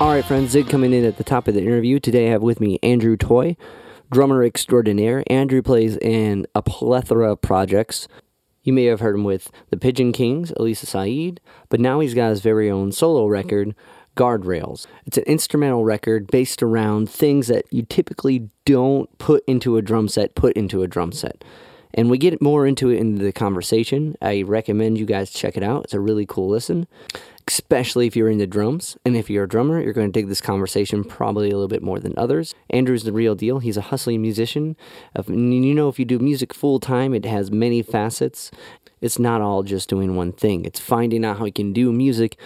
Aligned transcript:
All 0.00 0.10
right, 0.10 0.24
friends, 0.24 0.52
Zig 0.52 0.68
coming 0.68 0.92
in 0.92 1.04
at 1.04 1.16
the 1.16 1.24
top 1.24 1.48
of 1.48 1.54
the 1.54 1.60
interview. 1.60 1.98
Today 1.98 2.28
I 2.28 2.30
have 2.30 2.40
with 2.40 2.60
me 2.60 2.78
Andrew 2.84 3.16
Toy, 3.16 3.56
drummer 4.12 4.44
extraordinaire. 4.44 5.24
Andrew 5.26 5.60
plays 5.60 5.96
in 5.96 6.46
a 6.54 6.62
plethora 6.62 7.32
of 7.32 7.42
projects. 7.42 8.06
You 8.62 8.72
may 8.72 8.84
have 8.84 9.00
heard 9.00 9.16
him 9.16 9.24
with 9.24 9.50
the 9.70 9.76
Pigeon 9.76 10.12
Kings, 10.12 10.52
Elisa 10.56 10.86
Said, 10.86 11.40
but 11.68 11.80
now 11.80 11.98
he's 11.98 12.14
got 12.14 12.30
his 12.30 12.42
very 12.42 12.70
own 12.70 12.92
solo 12.92 13.26
record, 13.26 13.74
Guardrails. 14.16 14.86
It's 15.04 15.18
an 15.18 15.24
instrumental 15.24 15.84
record 15.84 16.28
based 16.28 16.62
around 16.62 17.10
things 17.10 17.48
that 17.48 17.64
you 17.72 17.82
typically 17.82 18.50
don't 18.64 19.18
put 19.18 19.42
into 19.48 19.76
a 19.78 19.82
drum 19.82 20.06
set, 20.06 20.36
put 20.36 20.56
into 20.56 20.84
a 20.84 20.88
drum 20.88 21.10
set. 21.10 21.42
And 21.92 22.08
we 22.08 22.18
get 22.18 22.40
more 22.40 22.66
into 22.66 22.90
it 22.90 22.98
in 22.98 23.16
the 23.16 23.32
conversation. 23.32 24.14
I 24.22 24.42
recommend 24.42 24.98
you 24.98 25.06
guys 25.06 25.30
check 25.30 25.56
it 25.56 25.64
out. 25.64 25.84
It's 25.84 25.94
a 25.94 26.00
really 26.00 26.26
cool 26.26 26.48
listen, 26.48 26.86
especially 27.48 28.06
if 28.06 28.14
you're 28.14 28.30
into 28.30 28.46
drums. 28.46 28.96
And 29.04 29.16
if 29.16 29.28
you're 29.28 29.44
a 29.44 29.48
drummer, 29.48 29.80
you're 29.80 29.92
going 29.92 30.12
to 30.12 30.20
dig 30.20 30.28
this 30.28 30.40
conversation 30.40 31.02
probably 31.02 31.48
a 31.50 31.54
little 31.54 31.66
bit 31.66 31.82
more 31.82 31.98
than 31.98 32.14
others. 32.16 32.54
Andrew's 32.70 33.02
the 33.02 33.12
real 33.12 33.34
deal. 33.34 33.58
He's 33.58 33.76
a 33.76 33.82
hustling 33.82 34.22
musician. 34.22 34.76
You 35.26 35.74
know, 35.74 35.88
if 35.88 35.98
you 35.98 36.04
do 36.04 36.20
music 36.20 36.54
full 36.54 36.78
time, 36.78 37.14
it 37.14 37.24
has 37.24 37.50
many 37.50 37.82
facets. 37.82 38.52
It's 39.00 39.18
not 39.18 39.40
all 39.40 39.62
just 39.62 39.88
doing 39.88 40.14
one 40.16 40.32
thing, 40.32 40.64
it's 40.64 40.80
finding 40.80 41.24
out 41.24 41.38
how 41.38 41.44
you 41.44 41.52
can 41.52 41.72
do 41.72 41.92
music 41.92 42.36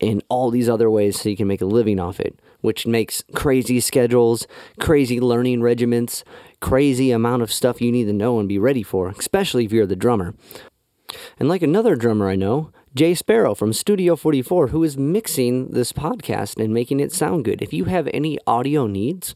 in 0.00 0.22
all 0.28 0.50
these 0.50 0.68
other 0.68 0.90
ways 0.90 1.20
so 1.20 1.28
you 1.28 1.36
can 1.36 1.46
make 1.46 1.60
a 1.60 1.66
living 1.66 2.00
off 2.00 2.18
it, 2.18 2.40
which 2.62 2.86
makes 2.86 3.22
crazy 3.34 3.78
schedules, 3.80 4.46
crazy 4.80 5.20
learning 5.20 5.62
regiments, 5.62 6.24
crazy 6.60 7.12
amount 7.12 7.42
of 7.42 7.52
stuff 7.52 7.80
you 7.80 7.92
need 7.92 8.06
to 8.06 8.12
know 8.12 8.40
and 8.40 8.48
be 8.48 8.58
ready 8.58 8.82
for, 8.82 9.08
especially 9.10 9.64
if 9.64 9.72
you're 9.72 9.86
the 9.86 9.94
drummer. 9.94 10.34
And 11.38 11.48
like 11.48 11.62
another 11.62 11.96
drummer 11.96 12.28
I 12.28 12.34
know, 12.34 12.72
Jay 12.92 13.14
Sparrow 13.14 13.54
from 13.54 13.72
Studio 13.72 14.16
44, 14.16 14.68
who 14.68 14.82
is 14.82 14.98
mixing 14.98 15.68
this 15.68 15.92
podcast 15.92 16.60
and 16.60 16.74
making 16.74 16.98
it 16.98 17.12
sound 17.12 17.44
good. 17.44 17.62
If 17.62 17.72
you 17.72 17.84
have 17.84 18.08
any 18.12 18.36
audio 18.48 18.88
needs, 18.88 19.32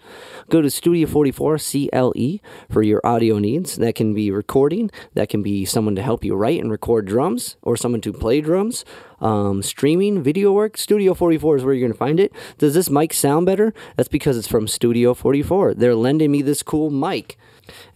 go 0.50 0.60
to 0.60 0.68
Studio 0.68 1.06
44 1.06 1.58
CLE 1.58 2.40
for 2.68 2.82
your 2.82 3.00
audio 3.04 3.38
needs. 3.38 3.76
That 3.76 3.94
can 3.94 4.12
be 4.12 4.32
recording, 4.32 4.90
that 5.14 5.28
can 5.28 5.44
be 5.44 5.64
someone 5.64 5.94
to 5.94 6.02
help 6.02 6.24
you 6.24 6.34
write 6.34 6.60
and 6.60 6.68
record 6.68 7.06
drums, 7.06 7.54
or 7.62 7.76
someone 7.76 8.00
to 8.00 8.12
play 8.12 8.40
drums, 8.40 8.84
um, 9.20 9.62
streaming, 9.62 10.20
video 10.20 10.50
work. 10.50 10.76
Studio 10.76 11.14
44 11.14 11.58
is 11.58 11.64
where 11.64 11.74
you're 11.74 11.86
going 11.86 11.92
to 11.92 11.96
find 11.98 12.18
it. 12.18 12.32
Does 12.58 12.74
this 12.74 12.90
mic 12.90 13.12
sound 13.12 13.46
better? 13.46 13.72
That's 13.96 14.08
because 14.08 14.36
it's 14.36 14.48
from 14.48 14.66
Studio 14.66 15.14
44. 15.14 15.74
They're 15.74 15.94
lending 15.94 16.32
me 16.32 16.42
this 16.42 16.64
cool 16.64 16.90
mic. 16.90 17.38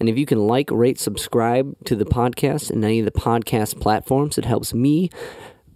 And 0.00 0.08
if 0.08 0.16
you 0.16 0.24
can 0.24 0.46
like, 0.46 0.70
rate, 0.70 0.98
subscribe 0.98 1.76
to 1.84 1.96
the 1.96 2.04
podcast 2.04 2.70
and 2.70 2.84
any 2.84 3.00
of 3.00 3.04
the 3.04 3.10
podcast 3.10 3.80
platforms, 3.80 4.38
it 4.38 4.44
helps 4.44 4.72
me 4.72 5.10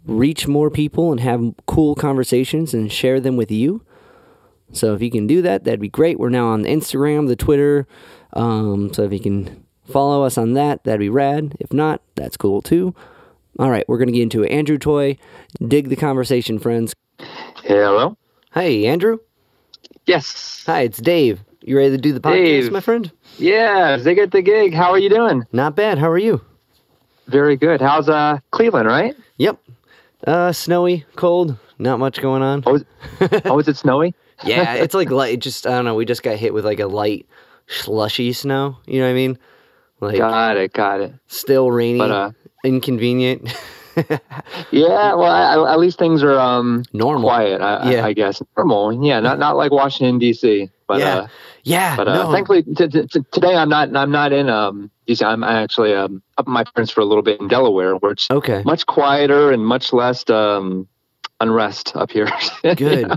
reach 0.07 0.47
more 0.49 0.71
people 0.71 1.11
and 1.13 1.21
have 1.21 1.55
cool 1.67 1.95
conversations 1.95 2.75
and 2.75 2.91
share 2.93 3.21
them 3.21 3.37
with 3.37 3.51
you. 3.51 3.85
So 4.73 4.95
if 4.95 5.03
you 5.03 5.11
can 5.11 5.27
do 5.27 5.43
that, 5.43 5.65
that'd 5.65 5.81
be 5.81 5.89
great. 5.89 6.19
We're 6.19 6.31
now 6.31 6.49
on 6.49 6.63
the 6.63 6.69
Instagram, 6.71 7.29
the 7.29 7.37
Twitter. 7.37 7.87
Um, 8.33 8.93
so 8.93 9.03
if 9.03 9.13
you 9.13 9.21
can 9.21 9.65
follow 9.85 10.25
us 10.25 10.39
on 10.39 10.55
that, 10.55 10.85
that'd 10.85 10.99
be 11.01 11.11
rad. 11.11 11.57
If 11.61 11.73
not, 11.73 12.01
that's 12.15 12.37
cool 12.37 12.63
too. 12.63 12.95
All 13.59 13.71
right, 13.71 13.85
we're 13.87 13.99
gonna 13.99 14.13
get 14.13 14.23
into 14.23 14.43
it. 14.43 14.51
Andrew 14.51 14.79
Toy, 14.79 15.19
dig 15.67 15.91
the 15.91 15.97
conversation, 15.97 16.59
friends. 16.59 16.95
Hello. 17.63 18.17
Hey, 18.55 18.87
Andrew. 18.87 19.19
Yes. 20.07 20.65
Hi, 20.67 20.81
it's 20.83 20.99
Dave. 20.99 21.45
You 21.61 21.77
ready 21.77 21.91
to 21.91 21.99
do 21.99 22.13
the 22.13 22.21
podcast, 22.21 22.33
Dave. 22.45 22.73
my 22.73 22.81
friend? 22.81 23.13
Yeah, 23.39 23.99
Zig 23.99 24.19
at 24.19 24.33
the 24.33 24.43
gig. 24.43 24.73
How 24.75 24.91
are 24.91 24.99
you 24.99 25.11
doing? 25.11 25.45
Not 25.53 25.77
bad. 25.77 25.99
How 25.99 26.11
are 26.11 26.19
you? 26.19 26.41
Very 27.27 27.57
good. 27.57 27.81
How's 27.81 28.09
uh 28.09 28.39
Cleveland, 28.51 28.89
right? 28.89 29.15
Uh, 30.27 30.53
snowy, 30.53 31.05
cold, 31.17 31.57
not 31.79 31.99
much 31.99 32.21
going 32.21 32.43
on. 32.43 32.63
Oh, 32.67 32.77
is, 32.77 32.85
oh, 33.45 33.59
is 33.59 33.69
it 33.69 33.77
snowy? 33.77 34.15
Yeah, 34.45 34.75
it's 34.83 34.95
like 34.95 35.11
light. 35.11 35.39
Just 35.41 35.67
I 35.67 35.71
don't 35.71 35.85
know. 35.85 35.95
We 35.95 36.05
just 36.05 36.23
got 36.23 36.37
hit 36.37 36.55
with 36.55 36.65
like 36.65 36.81
a 36.81 36.87
light, 36.87 37.27
slushy 37.67 38.33
snow. 38.33 38.77
You 38.87 39.01
know 39.01 39.07
what 39.07 39.11
I 39.11 39.15
mean? 39.15 39.39
Like 40.01 40.19
Got 40.19 40.57
it. 40.57 40.73
Got 40.73 41.01
it. 41.01 41.15
still 41.27 41.71
rainy, 41.71 41.99
But 41.99 42.11
uh, 42.11 42.31
inconvenient. 42.65 43.53
yeah. 44.71 45.15
Well, 45.15 45.25
I, 45.25 45.73
at 45.73 45.79
least 45.79 45.99
things 45.99 46.23
are 46.23 46.39
um 46.39 46.85
Normal. 46.93 47.29
quiet. 47.29 47.61
I, 47.61 47.91
Yeah. 47.93 48.05
I, 48.05 48.09
I 48.09 48.13
guess 48.13 48.43
normal. 48.57 49.05
Yeah. 49.05 49.21
Not 49.21 49.39
not 49.39 49.57
like 49.57 49.71
Washington 49.73 50.19
D.C. 50.19 50.71
But 50.93 51.01
Yeah. 51.01 51.17
uh, 51.17 51.27
yeah. 51.65 51.97
but 51.97 52.09
uh, 52.09 52.15
no. 52.15 52.33
thankfully 52.33 52.63
t- 52.63 52.89
t- 52.89 53.07
today 53.33 53.55
I'm 53.57 53.69
not 53.69 53.95
I'm 53.97 54.11
not 54.11 54.33
in 54.33 54.49
um 54.51 54.91
D.C. 55.07 55.25
I'm 55.25 55.43
actually 55.43 55.95
um 55.95 56.23
up 56.39 56.47
my 56.47 56.65
parents 56.65 56.93
for 56.93 57.01
a 57.01 57.05
little 57.05 57.23
bit 57.23 57.41
in 57.41 57.49
Delaware, 57.49 57.97
where 57.97 58.13
it's 58.13 58.31
okay. 58.31 58.63
much 58.65 58.85
quieter 58.87 59.51
and 59.53 59.65
much 59.65 59.93
less 59.93 60.29
um 60.29 60.87
unrest 61.41 61.97
up 61.97 62.11
here. 62.11 62.29
Good. 62.77 63.11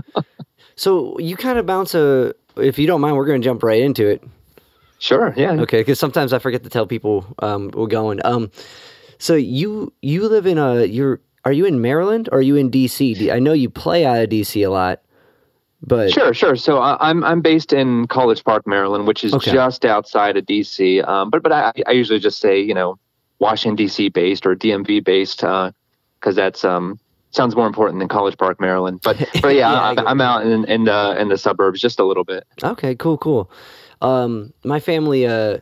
So 0.76 1.18
you 1.18 1.36
kind 1.36 1.58
of 1.58 1.66
bounce 1.66 1.94
a. 1.94 2.34
If 2.56 2.78
you 2.78 2.86
don't 2.86 3.00
mind, 3.02 3.16
we're 3.16 3.26
going 3.26 3.40
to 3.40 3.44
jump 3.44 3.62
right 3.62 3.80
into 3.82 4.06
it. 4.08 4.22
Sure. 4.98 5.34
Yeah. 5.36 5.52
Okay, 5.52 5.80
because 5.80 5.98
sometimes 5.98 6.32
I 6.32 6.38
forget 6.38 6.62
to 6.64 6.70
tell 6.70 6.86
people 6.86 7.26
um, 7.40 7.70
we're 7.74 7.86
going. 7.86 8.20
Um, 8.24 8.50
so 9.18 9.34
you 9.34 9.92
you 10.02 10.26
live 10.28 10.46
in 10.46 10.56
a 10.58 10.84
you're 10.86 11.20
are 11.44 11.52
you 11.52 11.66
in 11.66 11.80
Maryland 11.80 12.28
or 12.32 12.38
are 12.38 12.42
you 12.42 12.56
in 12.56 12.70
DC? 12.70 13.30
I 13.30 13.38
know 13.38 13.52
you 13.52 13.70
play 13.70 14.04
out 14.04 14.22
of 14.22 14.28
DC 14.30 14.66
a 14.66 14.70
lot, 14.70 15.00
but 15.82 16.12
Sure, 16.12 16.32
sure. 16.34 16.56
So 16.56 16.78
I, 16.78 16.96
I'm 17.10 17.22
I'm 17.24 17.40
based 17.40 17.72
in 17.72 18.06
College 18.08 18.44
Park, 18.44 18.66
Maryland, 18.66 19.06
which 19.06 19.24
is 19.24 19.34
Okay. 19.34 19.50
just 19.52 19.84
outside 19.84 20.36
of 20.36 20.44
DC. 20.46 21.06
Um, 21.06 21.30
but 21.30 21.42
but 21.42 21.52
I, 21.52 21.72
I 21.86 21.92
usually 21.92 22.18
just 22.18 22.38
say 22.40 22.60
you 22.60 22.74
know 22.74 22.98
Washington 23.38 23.76
D.C. 23.76 24.08
based 24.10 24.46
or 24.46 24.54
DMV 24.56 25.04
based 25.04 25.40
because 25.40 26.34
that's 26.34 26.64
um 26.64 26.98
sounds 27.30 27.54
more 27.54 27.66
important 27.66 27.98
than 27.98 28.08
College 28.08 28.36
Park, 28.38 28.60
Maryland. 28.60 29.00
But 29.02 29.18
but 29.42 29.54
yeah, 29.54 29.70
Yeah, 29.72 29.82
I'm, 29.82 29.98
I'm 30.06 30.20
out 30.20 30.46
in 30.46 30.64
in 30.64 30.84
the 30.84 31.20
in 31.20 31.28
the 31.28 31.38
suburbs 31.38 31.80
just 31.80 32.00
a 32.00 32.04
little 32.04 32.24
bit. 32.24 32.44
Okay, 32.62 32.94
cool, 32.94 33.18
cool. 33.18 33.50
Um, 34.00 34.52
my 34.64 34.80
family, 34.80 35.26
uh, 35.26 35.58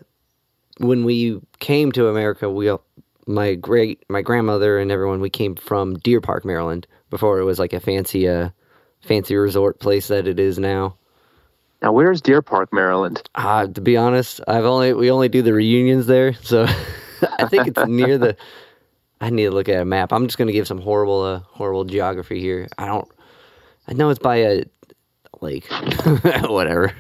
when 0.78 1.04
we 1.04 1.40
came 1.60 1.92
to 1.92 2.08
America, 2.08 2.50
we 2.50 2.70
my 3.26 3.54
great 3.54 4.04
my 4.08 4.22
grandmother 4.22 4.78
and 4.78 4.92
everyone 4.92 5.20
we 5.20 5.30
came 5.30 5.56
from 5.56 5.94
Deer 5.94 6.20
Park, 6.20 6.44
Maryland, 6.44 6.86
before 7.10 7.38
it 7.38 7.44
was 7.44 7.58
like 7.58 7.72
a 7.72 7.80
fancy 7.80 8.28
uh 8.28 8.50
fancy 9.04 9.36
resort 9.36 9.78
place 9.78 10.08
that 10.08 10.26
it 10.26 10.40
is 10.40 10.58
now. 10.58 10.96
Now 11.82 11.92
where's 11.92 12.22
Deer 12.22 12.42
Park, 12.42 12.72
Maryland? 12.72 13.22
Uh, 13.34 13.66
to 13.66 13.80
be 13.80 13.96
honest, 13.96 14.40
I've 14.48 14.64
only 14.64 14.92
we 14.94 15.10
only 15.10 15.28
do 15.28 15.42
the 15.42 15.52
reunions 15.52 16.06
there, 16.06 16.32
so 16.34 16.64
I 17.38 17.46
think 17.46 17.68
it's 17.68 17.86
near 17.86 18.18
the. 18.18 18.36
I 19.20 19.30
need 19.30 19.44
to 19.44 19.50
look 19.52 19.68
at 19.68 19.80
a 19.80 19.84
map. 19.84 20.12
I'm 20.12 20.26
just 20.26 20.38
gonna 20.38 20.52
give 20.52 20.66
some 20.66 20.80
horrible, 20.80 21.22
uh, 21.22 21.40
horrible 21.46 21.84
geography 21.84 22.40
here. 22.40 22.68
I 22.78 22.86
don't. 22.86 23.08
I 23.86 23.92
know 23.92 24.08
it's 24.10 24.18
by 24.18 24.36
a 24.36 24.64
lake, 25.40 25.66
whatever. 26.42 26.92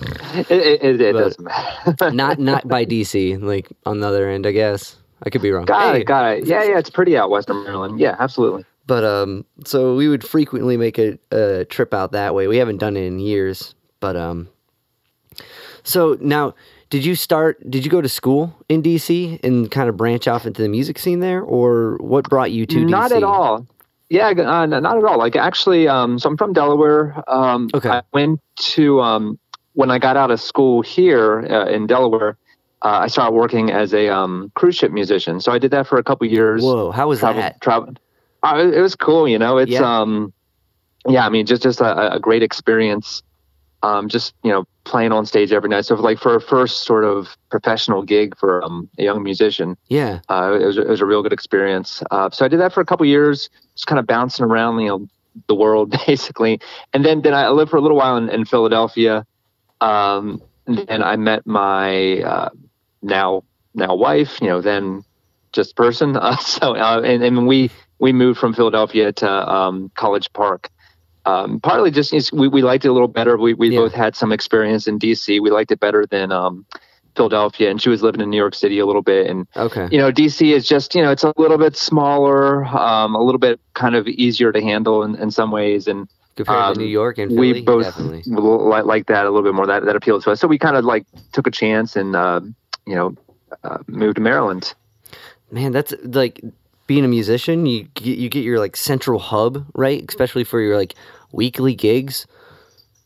It, 0.00 0.50
it, 0.50 0.82
it, 0.82 1.00
it 1.00 1.12
doesn't 1.12 1.44
matter. 1.44 2.10
not 2.10 2.38
not 2.38 2.68
by 2.68 2.84
DC, 2.84 3.40
like 3.40 3.68
on 3.86 4.00
the 4.00 4.06
other 4.08 4.28
end, 4.28 4.46
I 4.46 4.52
guess. 4.52 4.96
I 5.22 5.30
could 5.30 5.42
be 5.42 5.50
wrong. 5.50 5.64
got 5.64 5.94
Hey, 5.94 6.02
it, 6.02 6.04
got 6.04 6.32
it. 6.32 6.46
Yeah, 6.46 6.62
yeah, 6.62 6.78
it's 6.78 6.90
pretty 6.90 7.16
out 7.16 7.30
western 7.30 7.64
Maryland. 7.64 7.98
Yeah, 7.98 8.14
absolutely. 8.18 8.64
But 8.88 9.04
um, 9.04 9.44
so 9.64 9.94
we 9.94 10.08
would 10.08 10.24
frequently 10.24 10.76
make 10.76 10.98
a, 10.98 11.18
a 11.30 11.64
trip 11.66 11.94
out 11.94 12.10
that 12.12 12.34
way. 12.34 12.48
We 12.48 12.56
haven't 12.56 12.78
done 12.78 12.96
it 12.96 13.04
in 13.04 13.20
years, 13.20 13.74
but 14.00 14.16
um. 14.16 14.48
So 15.84 16.16
now, 16.20 16.54
did 16.90 17.04
you 17.04 17.14
start? 17.14 17.58
Did 17.70 17.84
you 17.84 17.90
go 17.90 18.00
to 18.00 18.08
school 18.08 18.56
in 18.68 18.82
DC 18.82 19.38
and 19.44 19.70
kind 19.70 19.88
of 19.90 19.96
branch 19.98 20.26
off 20.26 20.46
into 20.46 20.62
the 20.62 20.68
music 20.68 20.98
scene 20.98 21.20
there, 21.20 21.42
or 21.42 21.98
what 21.98 22.28
brought 22.28 22.50
you 22.50 22.66
to 22.66 22.78
DC? 22.78 22.90
not 22.90 23.10
DC? 23.12 23.16
at 23.18 23.22
all 23.22 23.66
yeah 24.10 24.28
uh, 24.28 24.64
not 24.64 24.96
at 24.96 25.04
all 25.04 25.18
like 25.18 25.36
actually 25.36 25.86
um 25.86 26.18
so 26.18 26.30
i'm 26.30 26.36
from 26.38 26.54
delaware 26.54 27.22
um 27.28 27.68
Okay. 27.74 27.90
i 27.90 28.00
went 28.14 28.40
to 28.56 29.02
um 29.02 29.38
when 29.74 29.90
i 29.90 29.98
got 29.98 30.16
out 30.16 30.30
of 30.30 30.40
school 30.40 30.80
here 30.80 31.40
uh, 31.50 31.66
in 31.66 31.86
delaware 31.86 32.38
uh, 32.80 33.00
i 33.04 33.06
started 33.06 33.34
working 33.34 33.70
as 33.70 33.92
a 33.92 34.08
um 34.08 34.50
cruise 34.54 34.76
ship 34.76 34.92
musician 34.92 35.42
so 35.42 35.52
i 35.52 35.58
did 35.58 35.70
that 35.72 35.86
for 35.86 35.98
a 35.98 36.02
couple 36.02 36.26
years 36.26 36.62
Whoa, 36.62 36.90
how 36.90 37.08
was 37.08 37.20
that? 37.20 37.60
travel 37.60 37.92
uh, 38.42 38.56
it, 38.58 38.74
it 38.74 38.80
was 38.80 38.94
cool 38.94 39.26
you 39.28 39.38
know 39.38 39.58
it's 39.58 39.72
Yeah. 39.72 40.00
um 40.00 40.32
yeah 41.06 41.24
i 41.26 41.28
mean 41.28 41.46
just 41.46 41.62
just 41.62 41.80
a, 41.80 42.14
a 42.14 42.20
great 42.20 42.42
experience 42.42 43.22
um 43.82 44.08
just 44.08 44.34
you 44.42 44.50
know 44.50 44.64
playing 44.84 45.12
on 45.12 45.24
stage 45.26 45.52
every 45.52 45.68
night 45.68 45.84
so 45.84 45.94
like 45.94 46.18
for 46.18 46.34
a 46.36 46.40
first 46.40 46.84
sort 46.84 47.04
of 47.04 47.36
professional 47.50 48.02
gig 48.02 48.36
for 48.38 48.64
um, 48.64 48.88
a 48.98 49.02
young 49.04 49.22
musician 49.22 49.76
Yeah, 49.88 50.20
uh, 50.28 50.58
it, 50.60 50.64
was, 50.64 50.78
it 50.78 50.88
was 50.88 51.00
a 51.00 51.06
real 51.06 51.22
good 51.22 51.32
experience. 51.32 52.02
Uh, 52.10 52.30
so 52.30 52.44
I 52.44 52.48
did 52.48 52.58
that 52.60 52.72
for 52.72 52.80
a 52.80 52.86
couple 52.86 53.04
years, 53.04 53.50
just 53.74 53.86
kind 53.86 53.98
of 53.98 54.06
bouncing 54.06 54.46
around, 54.46 54.80
you 54.80 54.88
know, 54.88 55.06
the 55.46 55.54
world 55.54 55.94
basically. 56.06 56.58
And 56.94 57.04
then, 57.04 57.20
then 57.20 57.34
I 57.34 57.50
lived 57.50 57.70
for 57.70 57.76
a 57.76 57.82
little 57.82 57.98
while 57.98 58.16
in, 58.16 58.30
in 58.30 58.46
Philadelphia. 58.46 59.26
Um, 59.82 60.40
and 60.66 61.02
I 61.04 61.16
met 61.16 61.46
my 61.46 62.20
uh, 62.22 62.48
now 63.02 63.44
now 63.74 63.94
wife, 63.94 64.40
you 64.40 64.48
know, 64.48 64.60
then 64.62 65.04
just 65.52 65.76
person. 65.76 66.16
Uh, 66.16 66.36
so 66.38 66.74
uh, 66.76 67.02
and, 67.04 67.22
and 67.22 67.46
we 67.46 67.70
we 67.98 68.12
moved 68.12 68.38
from 68.38 68.54
Philadelphia 68.54 69.12
to 69.12 69.30
um, 69.30 69.90
College 69.94 70.32
Park. 70.32 70.70
Um, 71.26 71.60
partly 71.60 71.90
just 71.90 72.14
is 72.14 72.32
we, 72.32 72.48
we 72.48 72.62
liked 72.62 72.84
it 72.84 72.88
a 72.88 72.92
little 72.92 73.08
better. 73.08 73.36
We 73.36 73.52
we 73.54 73.68
Yeah. 73.70 73.80
both 73.80 73.92
had 73.92 74.16
some 74.16 74.32
experience 74.32 74.86
in 74.86 74.98
DC. 74.98 75.40
We 75.42 75.50
liked 75.50 75.70
it 75.72 75.80
better 75.80 76.06
than 76.06 76.32
um, 76.32 76.64
Philadelphia, 77.16 77.70
and 77.70 77.82
she 77.82 77.90
was 77.90 78.02
living 78.02 78.20
in 78.20 78.30
New 78.30 78.36
York 78.38 78.54
City 78.54 78.78
a 78.78 78.86
little 78.86 79.02
bit, 79.02 79.26
and 79.28 79.46
okay. 79.56 79.88
you 79.90 79.98
know 79.98 80.10
dc 80.12 80.40
is 80.40 80.66
just 80.66 80.94
you 80.94 81.02
know 81.02 81.10
it's 81.10 81.24
a 81.24 81.32
little 81.36 81.58
bit 81.58 81.76
smaller 81.76 82.64
um, 82.66 83.14
a 83.14 83.22
little 83.22 83.40
bit 83.40 83.60
kind 83.74 83.94
of 83.96 84.06
easier 84.06 84.52
to 84.52 84.60
handle 84.62 85.02
in, 85.02 85.16
in 85.16 85.30
some 85.30 85.50
ways 85.50 85.86
and 85.88 86.08
compared 86.36 86.58
Um, 86.58 86.74
to 86.74 86.80
New 86.80 86.86
York 86.86 87.18
and 87.18 87.30
Philly. 87.32 87.52
we 87.54 87.62
both 87.62 87.84
definitely. 87.84 88.22
li- 88.26 88.82
like 88.82 89.06
that 89.06 89.26
a 89.26 89.30
little 89.30 89.42
bit 89.42 89.54
more. 89.54 89.66
That 89.66 89.84
that 89.84 89.96
appealed 89.96 90.22
to 90.22 90.30
us. 90.30 90.40
So 90.40 90.46
we 90.48 90.56
kind 90.58 90.76
of 90.76 90.84
like 90.84 91.04
took 91.32 91.46
a 91.48 91.50
chance 91.50 91.96
and 91.96 92.14
uh, 92.16 92.40
you 92.86 92.94
know 92.94 93.14
uh, 93.64 93.78
moved 93.88 94.14
to 94.16 94.22
Maryland. 94.22 94.72
Man, 95.50 95.72
that's 95.72 95.92
like 96.04 96.40
being 96.88 97.04
a 97.04 97.08
musician. 97.08 97.66
You 97.66 97.84
get, 97.94 98.18
you 98.18 98.28
get 98.28 98.42
your 98.42 98.58
like 98.58 98.76
central 98.76 99.20
hub, 99.20 99.64
right? 99.74 100.04
Especially 100.08 100.42
for 100.42 100.60
your 100.60 100.76
like 100.76 100.96
weekly 101.30 101.76
gigs 101.76 102.26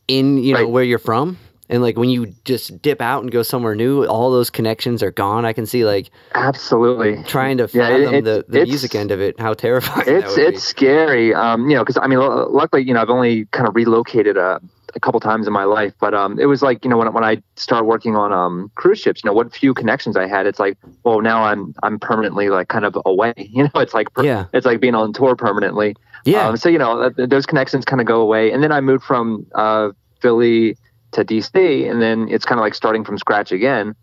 in 0.07 0.37
you 0.39 0.53
know 0.53 0.61
Right. 0.61 0.69
where 0.69 0.83
you're 0.83 0.97
from. 0.99 1.37
And 1.69 1.81
like 1.81 1.97
when 1.97 2.09
you 2.09 2.33
just 2.43 2.81
dip 2.81 3.01
out 3.01 3.23
and 3.23 3.31
go 3.31 3.41
somewhere 3.41 3.73
new, 3.73 4.03
all 4.05 4.29
those 4.31 4.49
connections 4.49 5.01
are 5.01 5.11
gone. 5.11 5.45
I 5.45 5.53
can 5.53 5.65
see 5.65 5.85
like 5.85 6.09
Absolutely. 6.35 7.23
trying 7.23 7.57
to 7.57 7.69
Yeah, 7.73 7.87
it- 7.89 8.05
fathom 8.05 8.23
the, 8.25 8.45
the 8.47 8.63
music 8.65 8.95
end 8.95 9.11
of 9.11 9.21
it. 9.21 9.39
How 9.39 9.53
terrifying 9.53 10.05
that 10.05 10.23
It's 10.25 10.37
it's 10.37 10.63
scary, 10.63 11.33
um, 11.33 11.69
you 11.69 11.75
know, 11.75 11.83
because 11.83 11.97
I 11.97 12.07
mean, 12.07 12.19
luckily, 12.19 12.83
you 12.83 12.93
know, 12.93 13.01
I've 13.01 13.09
only 13.09 13.45
kind 13.45 13.67
of 13.67 13.75
relocated 13.75 14.37
a, 14.37 14.59
a 14.95 14.99
couple 14.99 15.19
times 15.19 15.47
in 15.47 15.53
my 15.53 15.63
life, 15.63 15.93
but 15.99 16.13
um, 16.13 16.39
it 16.39 16.45
was 16.45 16.61
like, 16.61 16.83
you 16.83 16.89
know, 16.89 16.97
when 16.97 17.11
when 17.13 17.23
I 17.23 17.41
started 17.55 17.85
working 17.85 18.15
on 18.15 18.31
um 18.33 18.71
cruise 18.75 18.99
ships, 18.99 19.21
you 19.23 19.29
know, 19.29 19.33
what 19.33 19.53
few 19.53 19.73
connections 19.73 20.15
I 20.17 20.27
had, 20.27 20.45
it's 20.47 20.59
like, 20.59 20.77
well, 21.03 21.21
now 21.21 21.43
I'm 21.43 21.73
I'm 21.83 21.99
permanently 21.99 22.49
like 22.49 22.67
kind 22.67 22.85
of 22.85 22.97
away, 23.05 23.33
you 23.37 23.63
know, 23.63 23.69
it's 23.75 23.93
like 23.93 24.13
per- 24.13 24.23
Yeah. 24.23 24.45
it's 24.53 24.65
like 24.65 24.79
being 24.79 24.95
on 24.95 25.13
tour 25.13 25.35
permanently. 25.35 25.95
Yeah. 26.25 26.47
Um, 26.47 26.57
so 26.57 26.69
you 26.69 26.77
know, 26.77 27.09
th- 27.09 27.29
those 27.29 27.45
connections 27.45 27.85
kind 27.85 27.99
of 28.01 28.07
go 28.07 28.21
away, 28.21 28.51
and 28.51 28.63
then 28.63 28.71
I 28.71 28.81
moved 28.81 29.03
from 29.03 29.45
uh, 29.55 29.89
Philly 30.21 30.77
to 31.11 31.23
DC, 31.25 31.89
and 31.89 32.01
then 32.01 32.27
it's 32.29 32.45
kind 32.45 32.59
of 32.59 32.63
like 32.63 32.73
starting 32.75 33.03
from 33.03 33.17
scratch 33.17 33.51
again. 33.51 33.93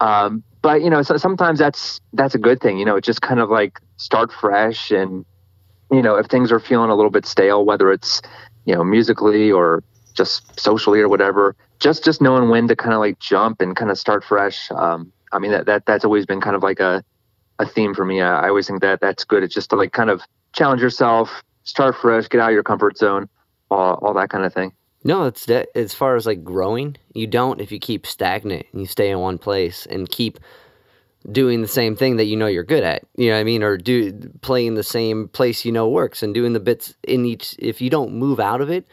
Um, 0.00 0.42
but 0.62 0.82
you 0.82 0.90
know, 0.90 1.02
so 1.02 1.16
sometimes 1.16 1.58
that's 1.58 2.00
that's 2.12 2.34
a 2.34 2.38
good 2.38 2.60
thing. 2.60 2.78
You 2.78 2.84
know, 2.84 2.96
it 2.96 3.04
just 3.04 3.22
kind 3.22 3.40
of 3.40 3.50
like 3.50 3.80
start 3.96 4.32
fresh, 4.32 4.90
and 4.90 5.24
you 5.90 6.00
know, 6.00 6.16
if 6.16 6.26
things 6.26 6.50
are 6.52 6.60
feeling 6.60 6.90
a 6.90 6.94
little 6.94 7.10
bit 7.10 7.26
stale, 7.26 7.64
whether 7.64 7.90
it's 7.92 8.22
you 8.64 8.74
know 8.74 8.82
musically 8.84 9.50
or 9.50 9.82
just 10.14 10.58
socially 10.58 11.00
or 11.00 11.08
whatever, 11.08 11.54
just 11.80 12.04
just 12.04 12.22
knowing 12.22 12.48
when 12.48 12.68
to 12.68 12.76
kind 12.76 12.94
of 12.94 13.00
like 13.00 13.18
jump 13.18 13.60
and 13.60 13.76
kind 13.76 13.90
of 13.90 13.98
start 13.98 14.24
fresh. 14.24 14.70
Um, 14.70 15.12
I 15.32 15.38
mean, 15.38 15.50
that, 15.50 15.66
that 15.66 15.86
that's 15.86 16.04
always 16.04 16.26
been 16.26 16.40
kind 16.40 16.56
of 16.56 16.62
like 16.62 16.80
a 16.80 17.04
a 17.58 17.66
theme 17.66 17.94
for 17.94 18.04
me. 18.04 18.20
I, 18.20 18.46
I 18.46 18.48
always 18.48 18.66
think 18.66 18.80
that 18.82 19.00
that's 19.00 19.24
good. 19.24 19.42
It's 19.42 19.54
just 19.54 19.70
to 19.70 19.76
like 19.76 19.92
kind 19.92 20.10
of 20.10 20.22
challenge 20.52 20.80
yourself, 20.80 21.42
start 21.64 21.96
fresh, 21.96 22.28
get 22.28 22.40
out 22.40 22.48
of 22.48 22.54
your 22.54 22.62
comfort 22.62 22.96
zone, 22.96 23.28
all, 23.70 23.94
all 24.02 24.14
that 24.14 24.30
kind 24.30 24.44
of 24.44 24.52
thing. 24.52 24.72
No, 25.04 25.24
it's 25.24 25.46
that 25.46 25.68
as 25.74 25.92
far 25.92 26.16
as 26.16 26.26
like 26.26 26.42
growing, 26.42 26.96
you 27.12 27.26
don't 27.26 27.60
if 27.60 27.70
you 27.70 27.78
keep 27.78 28.06
stagnant 28.06 28.66
and 28.72 28.80
you 28.80 28.86
stay 28.86 29.10
in 29.10 29.18
one 29.20 29.36
place 29.38 29.86
and 29.86 30.08
keep 30.08 30.38
doing 31.30 31.62
the 31.62 31.68
same 31.68 31.94
thing 31.96 32.16
that 32.16 32.24
you 32.24 32.36
know 32.36 32.46
you're 32.46 32.64
good 32.64 32.84
at. 32.84 33.04
You 33.16 33.28
know 33.28 33.34
what 33.34 33.40
I 33.40 33.44
mean? 33.44 33.62
Or 33.62 33.76
do 33.76 34.12
playing 34.40 34.74
the 34.74 34.82
same 34.82 35.28
place 35.28 35.64
you 35.64 35.72
know 35.72 35.88
works 35.88 36.22
and 36.22 36.32
doing 36.34 36.54
the 36.54 36.60
bits 36.60 36.94
in 37.02 37.26
each 37.26 37.54
if 37.58 37.80
you 37.80 37.90
don't 37.90 38.14
move 38.14 38.40
out 38.40 38.60
of 38.62 38.70
it, 38.70 38.86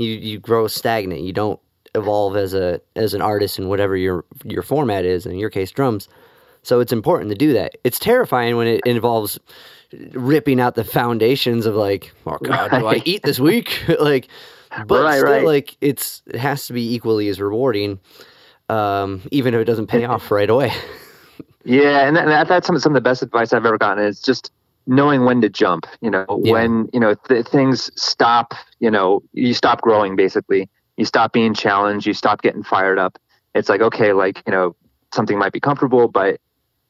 you 0.00 0.12
you 0.14 0.38
grow 0.38 0.66
stagnant. 0.66 1.22
You 1.22 1.32
don't 1.32 1.60
evolve 1.94 2.36
as 2.36 2.54
a 2.54 2.80
as 2.96 3.14
an 3.14 3.22
artist 3.22 3.58
in 3.58 3.68
whatever 3.68 3.96
your 3.96 4.24
your 4.44 4.62
format 4.62 5.04
is, 5.04 5.26
in 5.26 5.38
your 5.38 5.50
case 5.50 5.70
drums. 5.70 6.08
So 6.62 6.80
it's 6.80 6.92
important 6.92 7.30
to 7.30 7.36
do 7.36 7.52
that. 7.54 7.76
It's 7.84 7.98
terrifying 7.98 8.56
when 8.56 8.66
it 8.66 8.82
involves 8.84 9.38
ripping 10.12 10.60
out 10.60 10.74
the 10.74 10.84
foundations 10.84 11.66
of 11.66 11.74
like, 11.74 12.12
oh 12.26 12.38
god, 12.42 12.70
do 12.70 12.86
I 12.86 13.02
eat 13.04 13.22
this 13.22 13.38
week? 13.40 13.82
like 14.00 14.28
but 14.86 15.02
Right, 15.02 15.18
still 15.18 15.30
right. 15.32 15.44
like 15.44 15.76
it's 15.80 16.22
it 16.26 16.36
has 16.36 16.66
to 16.66 16.72
be 16.72 16.94
equally 16.94 17.28
as 17.28 17.40
rewarding 17.40 17.98
um, 18.70 19.22
even 19.30 19.52
if 19.54 19.60
it 19.60 19.64
doesn't 19.64 19.88
pay 19.88 20.04
off 20.06 20.30
right 20.30 20.48
away. 20.48 20.72
Yeah, 21.64 22.06
and 22.06 22.16
that, 22.16 22.26
that, 22.26 22.48
that's 22.48 22.66
some, 22.66 22.78
some 22.78 22.92
of 22.92 22.94
the 22.94 23.02
best 23.02 23.22
advice 23.22 23.52
I've 23.52 23.66
ever 23.66 23.76
gotten 23.76 24.02
is 24.02 24.20
just 24.20 24.50
knowing 24.86 25.24
when 25.24 25.40
to 25.42 25.48
jump. 25.48 25.86
You 26.00 26.10
know, 26.10 26.26
Yeah. 26.42 26.52
when 26.52 26.88
you 26.92 27.00
know 27.00 27.14
th- 27.14 27.46
things 27.46 27.90
stop. 28.00 28.54
You 28.80 28.90
know, 28.90 29.22
you 29.32 29.54
stop 29.54 29.80
growing. 29.82 30.16
Basically, 30.16 30.68
you 30.96 31.04
stop 31.04 31.32
being 31.32 31.54
challenged. 31.54 32.06
You 32.06 32.14
stop 32.14 32.42
getting 32.42 32.62
fired 32.62 32.98
up. 32.98 33.18
It's 33.54 33.68
like 33.68 33.80
okay, 33.80 34.12
like 34.12 34.42
you 34.46 34.52
know, 34.52 34.74
something 35.14 35.38
might 35.38 35.52
be 35.52 35.60
comfortable, 35.60 36.08
but 36.08 36.40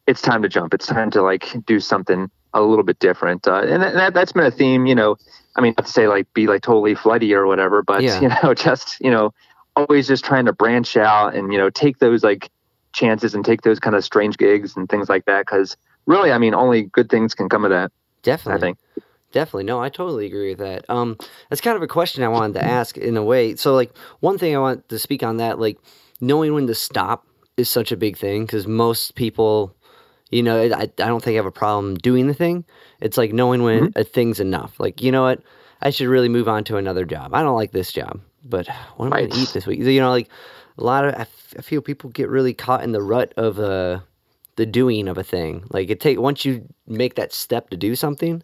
it's 0.06 0.22
time 0.22 0.42
to 0.42 0.48
jump. 0.48 0.75
It's 0.75 0.87
time 0.87 1.10
to 1.12 1.22
like 1.22 1.56
do 1.66 1.81
something 1.81 2.31
a 2.52 2.62
little 2.62 2.84
bit 2.84 2.98
different. 2.98 3.46
Uh, 3.46 3.62
and 3.62 3.81
that, 3.82 3.94
that, 3.94 4.14
that's 4.14 4.32
been 4.32 4.44
a 4.44 4.50
theme. 4.50 4.86
You 4.86 4.94
know, 4.94 5.16
I 5.56 5.60
mean, 5.60 5.75
not 5.78 5.86
to 5.86 5.93
say 5.93 6.08
like 6.08 6.32
be 6.34 6.46
like 6.46 6.62
totally 6.62 6.94
flighty 6.94 7.32
or 7.34 7.46
whatever, 7.46 7.82
but 7.82 8.02
Yeah. 8.02 8.20
you 8.22 8.28
know, 8.43 8.54
just 8.54 9.00
you 9.00 9.10
know, 9.10 9.32
always 9.76 10.08
just 10.08 10.25
trying 10.25 10.46
to 10.46 10.52
branch 10.52 10.96
out 10.96 11.34
and 11.34 11.52
you 11.52 11.58
know 11.58 11.70
take 11.70 11.98
those 11.98 12.22
like 12.25 12.50
chances 12.93 13.34
and 13.34 13.44
take 13.44 13.62
those 13.62 13.78
kind 13.78 13.94
of 13.94 14.04
strange 14.04 14.36
gigs 14.36 14.76
and 14.76 14.88
things 14.88 15.08
like 15.08 15.25
that 15.26 15.46
because 15.46 15.76
really 16.06 16.32
i 16.32 16.38
mean 16.38 16.55
only 16.55 16.82
good 16.82 17.08
things 17.08 17.35
can 17.35 17.49
come 17.49 17.64
of 17.64 17.70
that 17.70 17.91
Definitely. 18.23 18.56
i 18.56 18.61
think 18.61 18.79
Definitely. 19.32 19.64
No, 19.64 19.81
I 19.81 19.88
totally 19.88 20.26
agree 20.26 20.49
with 20.50 20.58
that. 20.58 20.85
Um, 20.88 21.17
that's 21.49 21.61
kind 21.61 21.76
of 21.76 21.82
a 21.82 21.87
question 21.87 22.25
I 22.25 22.29
wanted 22.29 22.55
to 22.55 22.64
ask 22.64 22.99
in 22.99 23.17
a 23.17 23.23
way. 23.23 23.55
So, 23.55 23.75
like, 23.75 23.97
one 24.20 24.38
thing 24.38 24.56
I 24.56 24.58
want 24.58 24.88
to 24.88 24.99
speak 24.99 25.23
on 25.23 25.37
that, 25.37 25.61
like, 25.61 25.79
knowing 26.20 26.52
when 26.52 26.67
to 26.67 26.75
stop 26.75 27.26
is 27.56 27.70
such 27.70 27.93
a 27.93 27.97
big 27.97 28.17
thing 28.17 28.44
because 28.44 28.67
most 28.67 29.14
people, 29.14 29.76
you 30.31 30.43
know, 30.43 30.61
I, 30.61 30.82
I 30.82 30.87
don't 30.87 31.23
think 31.23 31.35
I 31.35 31.37
have 31.37 31.47
a 31.47 31.52
problem 31.52 31.94
doing 31.97 32.26
the 32.26 32.35
thing. 32.35 32.64
It's 33.00 33.17
like 33.17 33.32
knowing 33.32 33.62
when 33.62 33.93
a 33.96 34.03
thing's 34.03 34.41
enough. 34.41 34.81
Like, 34.81 35.00
you 35.00 35.12
know 35.12 35.23
what? 35.23 35.43
I 35.81 35.91
should 35.91 36.08
really 36.08 36.29
move 36.29 36.49
on 36.49 36.64
to 36.64 36.76
another 36.76 37.05
job. 37.05 37.32
I 37.32 37.43
don't 37.43 37.56
like 37.56 37.70
this 37.70 37.93
job, 37.93 38.20
but 38.44 38.67
what 38.96 39.06
am 39.06 39.12
I 39.12 39.20
going 39.20 39.31
to 39.31 39.38
eat 39.38 39.50
this 39.53 39.67
week? 39.67 39.79
You 39.79 40.00
know, 40.00 40.11
like, 40.11 40.29
a 40.76 40.82
lot 40.82 41.05
of, 41.05 41.14
I, 41.14 41.20
f- 41.20 41.55
I 41.58 41.62
feel 41.62 41.82
people 41.82 42.11
get 42.11 42.29
really 42.29 42.53
caught 42.53 42.82
in 42.82 42.93
the 42.93 43.03
rut 43.03 43.32
of, 43.37 43.61
uh, 43.61 44.00
the 44.60 44.66
doing 44.66 45.08
of 45.08 45.16
a 45.16 45.24
thing. 45.24 45.64
Like 45.70 45.88
it 45.88 46.00
take 46.00 46.20
once 46.20 46.44
you 46.44 46.68
make 46.86 47.14
that 47.14 47.32
step 47.32 47.70
to 47.70 47.78
do 47.78 47.96
something, 47.96 48.42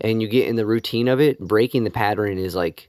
and 0.00 0.22
you 0.22 0.28
get 0.28 0.46
in 0.46 0.54
the 0.54 0.64
routine 0.64 1.08
of 1.08 1.20
it, 1.20 1.40
breaking 1.40 1.82
the 1.82 1.90
pattern 1.90 2.38
is 2.38 2.54
like 2.54 2.88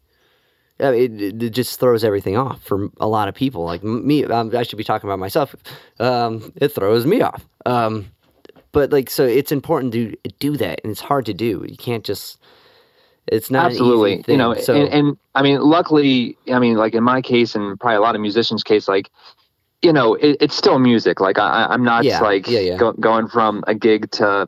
uh, 0.80 0.94
it, 0.94 1.20
it 1.42 1.50
just 1.50 1.80
throws 1.80 2.04
everything 2.04 2.38
off 2.38 2.62
for 2.62 2.90
a 3.00 3.08
lot 3.08 3.28
of 3.28 3.34
people. 3.34 3.64
Like 3.66 3.84
me, 3.84 4.24
um, 4.26 4.56
I 4.56 4.62
should 4.62 4.78
be 4.78 4.84
talking 4.84 5.10
about 5.10 5.18
myself. 5.18 5.56
Um, 6.00 6.54
it 6.58 6.68
throws 6.68 7.08
me 7.08 7.22
off. 7.22 7.44
Um, 7.66 8.12
but 8.72 8.92
like, 8.92 9.10
so 9.10 9.26
it's 9.26 9.52
important 9.52 9.92
to 9.94 10.16
do 10.38 10.56
that, 10.58 10.82
and 10.84 10.92
it's 10.92 11.02
hard 11.02 11.26
to 11.26 11.34
do. 11.34 11.66
You 11.68 11.76
can't 11.76 12.06
just. 12.06 12.40
It's 13.26 13.50
not 13.50 13.72
absolutely 13.72 14.22
thing. 14.22 14.34
you 14.34 14.38
know 14.38 14.56
so, 14.56 14.74
and, 14.74 14.92
and 14.92 15.18
i 15.36 15.44
mean 15.44 15.62
luckily 15.62 16.36
i 16.52 16.58
mean 16.58 16.78
like 16.78 16.96
in 16.96 17.04
my 17.04 17.22
case 17.22 17.54
and 17.54 17.80
probably 17.80 17.98
a 17.98 18.02
lot 18.02 18.16
of 18.16 18.22
musicians 18.22 18.64
case 18.64 18.88
like 18.88 19.12
you 19.82 19.94
know 19.94 20.16
it, 20.16 20.38
it's 20.42 20.56
still 20.56 20.80
music. 20.80 21.20
Like 21.20 21.40
I, 21.40 21.68
i'm 21.70 21.84
not 21.84 22.04
Yeah, 22.04 22.22
like 22.22 22.48
yeah, 22.48 22.60
yeah. 22.60 22.78
Go, 22.78 22.94
going 22.94 23.28
from 23.28 23.64
a 23.68 23.76
gig 23.76 24.12
to 24.12 24.48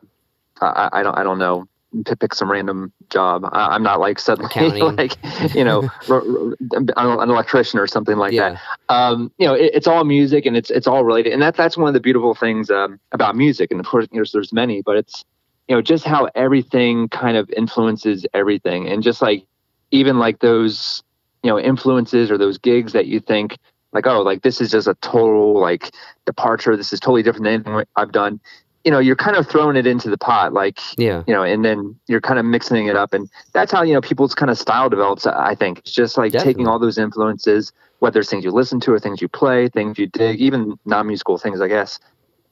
I, 0.62 0.90
I 0.94 1.04
don't 1.04 1.18
i 1.18 1.24
don't 1.24 1.40
know 1.40 1.68
to 2.06 2.16
pick 2.16 2.34
some 2.34 2.50
random 2.50 2.94
job. 3.10 3.44
I, 3.52 3.68
i'm 3.76 3.84
not 3.84 4.00
like 4.00 4.20
suddenly 4.20 4.50
Accounting. 4.56 4.96
like 4.96 5.18
you 5.56 5.64
know 5.64 5.90
r- 6.10 6.24
r- 6.24 7.22
an 7.24 7.30
electrician 7.30 7.80
or 7.80 7.88
something 7.88 8.18
like 8.18 8.34
that. 8.36 8.62
Um, 8.90 9.32
you 9.38 9.48
know, 9.48 9.54
it, 9.54 9.72
it's 9.74 9.88
all 9.88 10.04
music 10.04 10.46
and 10.46 10.56
it's 10.56 10.70
it's 10.70 10.88
all 10.88 11.04
related, 11.04 11.34
and 11.34 11.42
that's 11.42 11.58
that's 11.58 11.78
one 11.78 11.88
of 11.88 11.94
the 11.94 12.00
beautiful 12.00 12.34
things 12.36 12.70
um, 12.70 13.00
about 13.12 13.36
music. 13.36 13.72
And 13.72 13.80
of 13.80 13.86
course, 13.86 14.08
know, 14.12 14.24
there's 14.32 14.54
many, 14.54 14.82
but 14.82 14.98
it's 14.98 15.24
you 15.68 15.76
know 15.76 15.82
just 15.82 16.04
how 16.06 16.30
everything 16.36 17.10
kind 17.10 17.38
of 17.38 17.50
influences 17.52 18.26
everything, 18.34 18.88
and 18.88 19.04
just 19.04 19.22
like 19.22 19.46
even 19.92 20.20
like 20.20 20.40
those 20.40 21.04
you 21.44 21.50
know 21.50 21.60
influences 21.60 22.32
or 22.32 22.38
those 22.38 22.58
gigs 22.58 22.94
that 22.94 23.06
you 23.08 23.20
think 23.20 23.58
like 23.94 24.08
oh 24.08 24.22
like 24.22 24.42
this 24.42 24.62
is 24.62 24.72
just 24.72 24.88
a 24.88 24.96
total 24.96 25.60
like 25.60 25.92
departure. 26.26 26.76
This 26.78 26.94
is 26.94 27.00
totally 27.00 27.24
different 27.24 27.46
than 27.46 27.54
anything 27.54 27.86
I've 27.96 28.12
done. 28.12 28.40
You 28.84 28.92
know, 28.92 28.98
you're 28.98 29.16
kind 29.16 29.38
of 29.38 29.48
throwing 29.48 29.76
it 29.76 29.86
into 29.86 30.10
the 30.10 30.18
pot, 30.18 30.54
like 30.54 30.80
yeah, 30.98 31.24
you 31.28 31.34
know, 31.34 31.44
and 31.44 31.64
then 31.64 32.00
you're 32.08 32.22
kind 32.22 32.40
of 32.40 32.46
mixing 32.46 32.88
it 32.88 32.96
up, 32.96 33.14
and 33.14 33.30
that's 33.54 33.72
how 33.72 33.84
you 33.84 33.94
know 33.94 34.02
people's 34.02 34.34
kind 34.34 34.50
of 34.50 34.58
style 34.58 34.90
develops. 34.90 35.28
I 35.28 35.54
think 35.56 35.80
it's 35.80 35.92
just 35.92 36.18
like 36.18 36.32
Definitely. 36.32 36.54
taking 36.54 36.68
all 36.68 36.80
those 36.80 36.98
influences, 36.98 37.72
whether 38.00 38.20
it's 38.20 38.30
things 38.30 38.44
you 38.44 38.52
listen 38.52 38.80
to 38.82 38.94
or 38.94 39.00
things 39.00 39.22
you 39.22 39.28
play, 39.28 39.70
things 39.70 40.00
you 40.00 40.08
dig, 40.08 40.40
even 40.40 40.80
non-musical 40.86 41.38
things, 41.38 41.62
I 41.62 41.68
guess. 41.68 42.00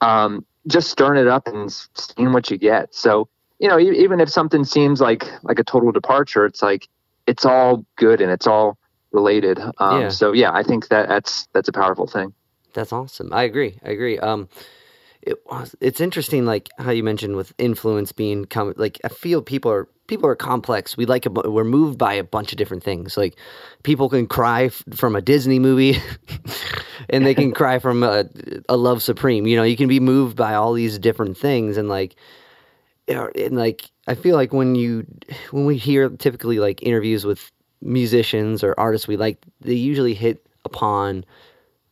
Um, 0.01 0.45
just 0.67 0.91
stirring 0.91 1.19
it 1.19 1.27
up 1.27 1.47
and 1.47 1.71
seeing 1.95 2.31
what 2.31 2.51
you 2.51 2.57
get. 2.57 2.93
So 2.93 3.27
you 3.59 3.67
know, 3.67 3.79
even 3.79 4.19
if 4.19 4.29
something 4.29 4.63
seems 4.63 5.01
like 5.01 5.25
like 5.43 5.59
a 5.59 5.63
total 5.63 5.91
departure, 5.91 6.45
it's 6.45 6.61
like 6.61 6.87
it's 7.27 7.45
all 7.45 7.85
good 7.97 8.21
and 8.21 8.31
it's 8.31 8.47
all 8.47 8.78
related. 9.11 9.59
Um, 9.77 10.01
Yeah. 10.01 10.09
So 10.09 10.31
yeah, 10.33 10.51
I 10.53 10.63
think 10.63 10.87
that 10.89 11.07
that's 11.07 11.47
that's 11.53 11.67
a 11.69 11.73
powerful 11.73 12.07
thing. 12.07 12.33
That's 12.73 12.93
awesome. 12.93 13.33
I 13.33 13.43
agree. 13.43 13.79
I 13.83 13.89
agree. 13.89 14.19
Um, 14.19 14.47
it 15.21 15.37
was. 15.47 15.75
It's 15.81 15.99
interesting, 15.99 16.45
like 16.45 16.69
how 16.77 16.91
you 16.91 17.03
mentioned 17.03 17.35
with 17.35 17.53
influence 17.57 18.11
being 18.11 18.45
come. 18.45 18.73
Like 18.77 18.99
I 19.03 19.09
feel 19.09 19.41
people 19.41 19.71
are 19.71 19.87
people 20.07 20.29
are 20.29 20.35
complex. 20.35 20.95
We 20.95 21.05
like 21.05 21.25
a, 21.25 21.29
we're 21.29 21.63
moved 21.65 21.97
by 21.97 22.13
a 22.13 22.23
bunch 22.23 22.51
of 22.51 22.57
different 22.57 22.83
things. 22.83 23.17
Like 23.17 23.35
people 23.83 24.09
can 24.09 24.27
cry 24.27 24.65
f- 24.65 24.83
from 24.95 25.15
a 25.15 25.21
Disney 25.21 25.59
movie, 25.59 25.97
and 27.09 27.25
they 27.25 27.35
can 27.35 27.51
cry 27.51 27.79
from 27.79 28.01
a, 28.03 28.25
a 28.69 28.77
Love 28.77 29.03
Supreme. 29.03 29.45
You 29.45 29.57
know, 29.57 29.63
you 29.63 29.75
can 29.75 29.89
be 29.89 29.99
moved 29.99 30.37
by 30.37 30.53
all 30.53 30.73
these 30.73 30.97
different 30.97 31.37
things, 31.37 31.75
and 31.75 31.89
like, 31.89 32.15
you 33.07 33.13
know, 33.13 33.29
and 33.35 33.57
like 33.57 33.91
I 34.07 34.15
feel 34.15 34.35
like 34.35 34.53
when 34.53 34.75
you 34.75 35.05
when 35.51 35.65
we 35.65 35.77
hear 35.77 36.09
typically 36.09 36.59
like 36.59 36.81
interviews 36.81 37.25
with 37.25 37.51
musicians 37.81 38.63
or 38.63 38.73
artists 38.77 39.07
we 39.07 39.17
like, 39.17 39.37
they 39.61 39.73
usually 39.73 40.13
hit 40.13 40.45
upon 40.65 41.25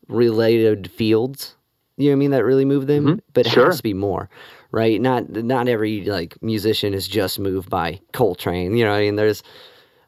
related 0.08 0.90
fields. 0.92 1.56
You 1.98 2.06
know 2.06 2.12
what 2.12 2.16
I 2.18 2.20
mean? 2.20 2.32
That 2.32 2.44
really 2.46 2.66
move 2.66 2.88
them, 2.88 3.06
Mhm. 3.06 3.20
but 3.34 3.46
it 3.48 3.50
Sure. 3.52 3.66
has 3.66 3.78
to 3.78 3.84
be 3.84 3.94
more, 3.94 4.30
right? 4.72 5.02
Not 5.02 5.30
not 5.30 5.68
every 5.68 6.06
like 6.06 6.42
musician 6.44 6.94
is 6.94 7.08
just 7.08 7.40
moved 7.40 7.70
by 7.70 8.00
Coltrane. 8.14 8.76
You 8.78 8.86
know, 8.86 8.92
what 8.92 8.98
I 8.98 9.02
mean, 9.02 9.16
there's 9.16 9.42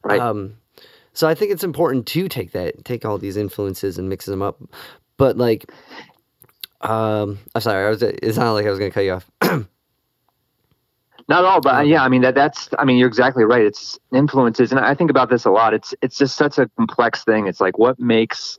Right. 0.03 0.19
um, 0.19 0.53
So 1.13 1.27
I 1.27 1.33
think 1.35 1.51
it's 1.51 1.63
important 1.63 2.05
to 2.07 2.29
take 2.29 2.51
that, 2.51 2.85
take 2.85 3.03
all 3.03 3.17
these 3.17 3.35
influences 3.35 3.97
and 3.97 4.07
mix 4.07 4.25
them 4.25 4.41
up. 4.41 4.61
But 5.17 5.35
like, 5.37 5.69
um, 6.81 7.39
I'm 7.55 7.61
sorry, 7.61 7.85
I 7.85 7.89
was. 7.89 8.01
It's 8.03 8.37
not 8.37 8.53
like 8.53 8.65
I 8.65 8.69
was 8.69 8.79
going 8.79 8.91
to 8.91 8.93
cut 8.95 9.03
you 9.03 9.13
off. 9.13 9.29
Not 11.29 11.43
at 11.43 11.45
all, 11.45 11.61
but 11.61 11.75
uh, 11.75 11.81
yeah, 11.81 12.03
I 12.03 12.09
mean 12.09 12.21
that 12.21 12.33
that's 12.33 12.69
I 12.79 12.85
mean 12.85 12.97
you're 12.97 13.07
exactly 13.07 13.43
right. 13.43 13.61
It's 13.61 13.99
influences, 14.11 14.71
and 14.71 14.79
I 14.79 14.95
think 14.95 15.11
about 15.11 15.29
this 15.29 15.45
a 15.45 15.51
lot. 15.51 15.75
It's 15.75 15.93
it's 16.01 16.17
just 16.17 16.35
such 16.35 16.57
a 16.57 16.67
complex 16.75 17.23
thing. 17.23 17.45
It's 17.45 17.61
like 17.61 17.77
what 17.77 17.99
makes 17.99 18.57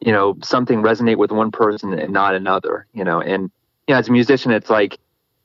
you 0.00 0.10
know 0.10 0.36
something 0.42 0.82
resonate 0.82 1.16
with 1.16 1.30
one 1.30 1.52
person 1.52 1.92
and 1.92 2.12
not 2.12 2.34
another. 2.34 2.88
You 2.92 3.04
know, 3.04 3.20
and 3.20 3.52
you 3.86 3.94
know 3.94 3.98
as 4.00 4.08
a 4.08 4.12
musician, 4.12 4.50
it's 4.50 4.68
like 4.68 4.98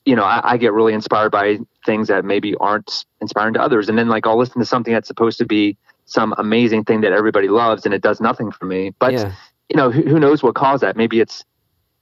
you 0.05 0.15
know 0.15 0.23
I, 0.23 0.53
I 0.53 0.57
get 0.57 0.73
really 0.73 0.93
inspired 0.93 1.31
by 1.31 1.59
things 1.85 2.07
that 2.07 2.25
maybe 2.25 2.55
aren't 2.55 3.05
inspiring 3.21 3.53
to 3.53 3.61
others, 3.61 3.87
and 3.87 3.95
then 3.95 4.09
like 4.09 4.25
I'll 4.25 4.37
listen 4.37 4.59
to 4.59 4.65
something 4.65 4.93
that's 4.93 5.07
supposed 5.07 5.37
to 5.37 5.45
be 5.45 5.77
some 6.05 6.33
amazing 6.39 6.85
thing 6.85 7.01
that 7.01 7.13
everybody 7.13 7.49
loves, 7.49 7.85
and 7.85 7.93
it 7.93 8.01
does 8.01 8.19
nothing 8.19 8.49
for 8.51 8.65
me. 8.65 8.93
But 8.97 9.13
yeah. 9.13 9.31
you 9.69 9.77
know 9.77 9.91
who, 9.91 10.01
who 10.01 10.19
knows 10.19 10.41
what 10.41 10.55
caused 10.55 10.81
that? 10.81 10.97
Maybe 10.97 11.19
it's 11.19 11.45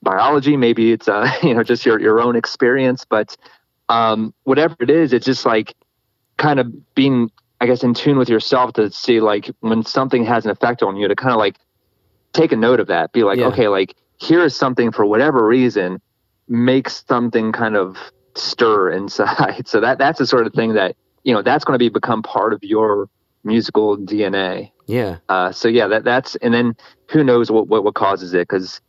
biology, 0.02 0.56
maybe 0.56 0.94
it's 0.94 1.10
uh, 1.10 1.30
you 1.44 1.54
know 1.54 1.62
just 1.62 1.86
your 1.86 2.00
your 2.00 2.22
own 2.22 2.38
experience, 2.38 3.04
but 3.04 3.36
um, 3.92 4.34
whatever 4.44 4.76
it 4.80 4.90
is, 4.90 5.12
it's 5.12 5.26
just 5.26 5.46
like 5.46 5.76
kind 6.38 6.60
of 6.62 6.96
being, 6.96 7.30
I 7.60 7.66
guess, 7.66 7.84
in 7.84 7.94
tune 7.94 8.18
with 8.18 8.30
yourself 8.30 8.74
to 8.74 8.90
see 8.90 9.20
like 9.20 9.52
when 9.60 9.84
something 9.84 10.24
has 10.26 10.46
an 10.46 10.52
effect 10.52 10.82
on 10.82 10.96
you 10.96 11.10
to 11.10 11.16
kind 11.16 11.34
of 11.34 11.38
like 11.38 11.58
take 12.32 12.54
a 12.54 12.56
note 12.56 12.80
of 12.80 12.88
that. 12.88 13.12
Be 13.12 13.24
like, 13.24 13.38
yeah. 13.38 13.48
okay, 13.48 13.68
like 13.68 13.96
here 14.18 14.46
is 14.46 14.56
something 14.56 14.94
for 14.94 15.06
whatever 15.06 15.46
reason 15.46 16.02
makes 16.48 17.04
something 17.06 17.52
kind 17.52 17.76
of 17.76 17.98
stir 18.36 18.92
inside. 18.92 19.64
So 19.68 19.82
that 19.82 19.98
that's 19.98 20.20
the 20.20 20.26
sort 20.26 20.48
of 20.48 20.54
thing 20.54 20.74
that 20.74 20.96
you 21.24 21.34
know 21.34 21.42
that's 21.42 21.66
going 21.66 21.76
to 21.76 21.80
be 21.80 21.90
become 21.90 22.24
part 22.24 22.54
of 22.54 22.64
your 22.64 23.10
musical 23.44 23.98
DNA. 23.98 24.72
Yeah. 24.88 25.18
Uh, 25.28 25.52
so 25.52 25.68
yeah, 25.68 25.88
that 25.88 26.06
that's 26.06 26.38
and 26.38 26.54
then 26.54 26.78
who 27.10 27.26
knows 27.26 27.52
what 27.52 27.68
what, 27.68 27.84
what 27.84 27.96
causes 27.96 28.34
it 28.34 28.48
because 28.48 28.80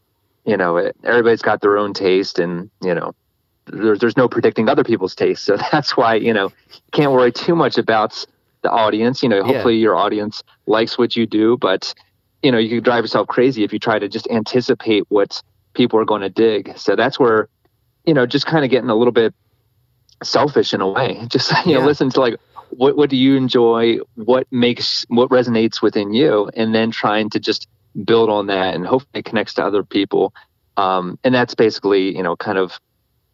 you 0.44 0.56
know 0.56 0.76
it, 0.76 0.96
everybody's 1.02 1.42
got 1.42 1.60
their 1.60 1.76
own 1.76 1.92
taste 1.92 2.38
and 2.38 2.70
you 2.84 2.94
know 2.94 3.16
there's 3.66 4.00
there's 4.00 4.16
no 4.16 4.28
predicting 4.28 4.68
other 4.68 4.84
people's 4.84 5.14
tastes. 5.14 5.44
So 5.44 5.56
that's 5.72 5.96
why 5.96 6.16
you 6.16 6.32
know 6.32 6.46
you 6.46 6.80
can't 6.92 7.12
worry 7.12 7.32
too 7.32 7.54
much 7.54 7.78
about 7.78 8.24
the 8.62 8.70
audience. 8.70 9.22
You 9.22 9.28
know, 9.28 9.42
hopefully 9.42 9.74
yeah. 9.74 9.82
your 9.82 9.96
audience 9.96 10.42
likes 10.66 10.98
what 10.98 11.16
you 11.16 11.26
do, 11.26 11.56
but 11.56 11.94
you 12.42 12.50
know 12.52 12.58
you 12.58 12.76
could 12.76 12.84
drive 12.84 13.04
yourself 13.04 13.28
crazy 13.28 13.64
if 13.64 13.72
you 13.72 13.78
try 13.78 13.98
to 13.98 14.08
just 14.08 14.28
anticipate 14.30 15.04
what 15.08 15.42
people 15.74 15.98
are 15.98 16.04
going 16.04 16.22
to 16.22 16.30
dig. 16.30 16.76
So 16.76 16.96
that's 16.96 17.18
where 17.18 17.48
you 18.04 18.14
know 18.14 18.26
just 18.26 18.46
kind 18.46 18.64
of 18.64 18.70
getting 18.70 18.90
a 18.90 18.96
little 18.96 19.12
bit 19.12 19.34
selfish 20.22 20.72
in 20.74 20.80
a 20.80 20.88
way. 20.88 21.24
Just 21.28 21.50
you 21.66 21.72
yeah. 21.72 21.78
know 21.78 21.86
listen 21.86 22.10
to 22.10 22.20
like 22.20 22.36
what 22.70 22.96
what 22.96 23.10
do 23.10 23.16
you 23.16 23.36
enjoy, 23.36 23.98
what 24.14 24.46
makes 24.50 25.04
what 25.08 25.30
resonates 25.30 25.82
within 25.82 26.12
you, 26.12 26.50
and 26.54 26.74
then 26.74 26.90
trying 26.90 27.30
to 27.30 27.40
just 27.40 27.68
build 28.04 28.30
on 28.30 28.46
that 28.46 28.74
and 28.74 28.86
hopefully 28.86 29.20
it 29.20 29.24
connects 29.26 29.52
to 29.54 29.62
other 29.62 29.82
people. 29.82 30.32
Um, 30.78 31.18
and 31.22 31.34
that's 31.34 31.54
basically 31.54 32.16
you 32.16 32.22
know 32.22 32.36
kind 32.36 32.58
of 32.58 32.78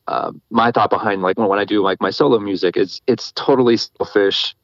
uh, 0.09 0.33
my 0.50 0.73
thought 0.73 0.88
behind 0.88 1.21
like 1.21 1.38
when, 1.38 1.49
when 1.49 1.59
I 1.59 1.67
do 1.67 1.83
like 1.83 2.00
my 2.00 2.11
solo 2.11 2.38
music 2.38 2.77
is 2.77 3.03
it's 3.07 3.31
totally 3.33 3.77
selfish. 3.77 4.57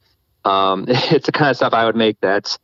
Um, 0.45 0.87
it's 0.89 1.27
the 1.27 1.33
kind 1.33 1.51
of 1.51 1.57
stuff 1.57 1.75
I 1.75 1.85
would 1.85 1.97
make 1.97 2.19
that 2.21 2.59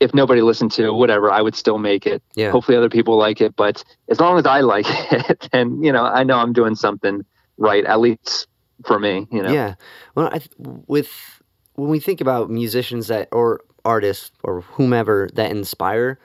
if 0.00 0.14
nobody 0.14 0.40
listened 0.40 0.72
to 0.72 0.92
whatever, 0.92 1.30
I 1.30 1.42
would 1.42 1.54
still 1.54 1.76
make 1.76 2.06
it. 2.06 2.22
Yeah. 2.34 2.50
Hopefully 2.50 2.78
other 2.78 2.88
people 2.88 3.18
like 3.18 3.42
it, 3.42 3.54
but 3.54 3.84
as 4.08 4.18
long 4.18 4.38
as 4.38 4.46
I 4.46 4.60
like 4.60 4.86
it, 5.12 5.48
then 5.52 5.82
you 5.82 5.92
know 5.92 6.04
I 6.04 6.24
know 6.24 6.38
I'm 6.38 6.54
doing 6.54 6.74
something 6.74 7.24
right, 7.58 7.84
at 7.84 8.00
least 8.00 8.48
for 8.86 8.98
me. 8.98 9.28
You 9.30 9.42
know. 9.42 9.52
Yeah. 9.52 9.74
Well, 10.14 10.30
I, 10.32 10.40
with 10.58 11.10
when 11.74 11.90
we 11.90 12.00
think 12.00 12.22
about 12.22 12.50
musicians 12.50 13.08
that 13.08 13.28
or 13.30 13.60
artists 13.84 14.32
or 14.42 14.62
whomever 14.62 15.28
that 15.34 15.50
inspire 15.50 16.18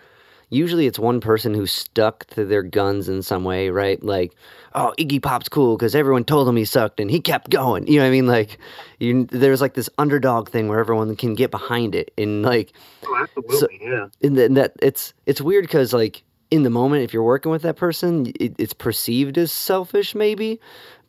usually 0.49 0.87
it's 0.87 0.99
one 0.99 1.19
person 1.21 1.53
who's 1.53 1.71
stuck 1.71 2.25
to 2.27 2.45
their 2.45 2.63
guns 2.63 3.09
in 3.09 3.21
some 3.21 3.43
way, 3.43 3.69
right? 3.69 4.01
Like, 4.03 4.35
oh, 4.73 4.93
Iggy 4.97 5.21
Pop's 5.21 5.49
cool 5.49 5.77
because 5.77 5.95
everyone 5.95 6.23
told 6.23 6.47
him 6.47 6.55
he 6.55 6.65
sucked 6.65 6.99
and 6.99 7.09
he 7.09 7.19
kept 7.19 7.49
going. 7.49 7.87
You 7.87 7.97
know 7.97 8.03
what 8.03 8.07
I 8.07 8.11
mean? 8.11 8.27
Like, 8.27 8.57
you, 8.99 9.25
there's 9.25 9.61
like 9.61 9.73
this 9.73 9.89
underdog 9.97 10.49
thing 10.49 10.67
where 10.67 10.79
everyone 10.79 11.15
can 11.15 11.35
get 11.35 11.51
behind 11.51 11.95
it, 11.95 12.11
and 12.17 12.43
like, 12.43 12.73
oh, 13.05 13.17
absolutely, 13.21 13.57
so, 13.57 13.67
yeah. 13.81 14.07
And, 14.21 14.35
th- 14.35 14.47
and 14.47 14.57
that 14.57 14.73
it's 14.81 15.13
it's 15.25 15.41
weird 15.41 15.63
because 15.63 15.93
like 15.93 16.23
in 16.51 16.63
the 16.63 16.69
moment, 16.69 17.03
if 17.03 17.13
you're 17.13 17.23
working 17.23 17.51
with 17.51 17.63
that 17.63 17.75
person, 17.75 18.31
it, 18.39 18.55
it's 18.57 18.73
perceived 18.73 19.37
as 19.37 19.51
selfish, 19.51 20.15
maybe. 20.15 20.59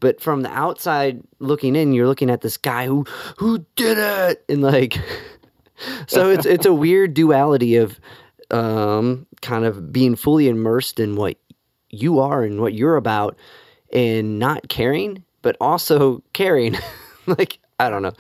But 0.00 0.20
from 0.20 0.42
the 0.42 0.50
outside 0.50 1.22
looking 1.38 1.76
in, 1.76 1.92
you're 1.92 2.06
looking 2.06 2.30
at 2.30 2.40
this 2.40 2.56
guy 2.56 2.86
who 2.86 3.04
who 3.38 3.64
did 3.76 3.98
it, 3.98 4.44
and 4.48 4.62
like, 4.62 4.98
so 6.06 6.30
it's 6.30 6.46
it's 6.46 6.66
a 6.66 6.74
weird 6.74 7.14
duality 7.14 7.76
of 7.76 7.98
um, 8.50 9.26
kind 9.42 9.64
of 9.64 9.92
being 9.92 10.16
fully 10.16 10.48
immersed 10.48 11.00
in 11.00 11.16
what 11.16 11.36
you 11.90 12.20
are 12.20 12.42
and 12.42 12.60
what 12.60 12.74
you're 12.74 12.96
about 12.96 13.36
and 13.92 14.38
not 14.38 14.68
caring, 14.68 15.22
but 15.42 15.56
also 15.60 16.22
caring. 16.32 16.76
like, 17.26 17.58
I 17.78 17.90
don't 17.90 18.02
know. 18.02 18.12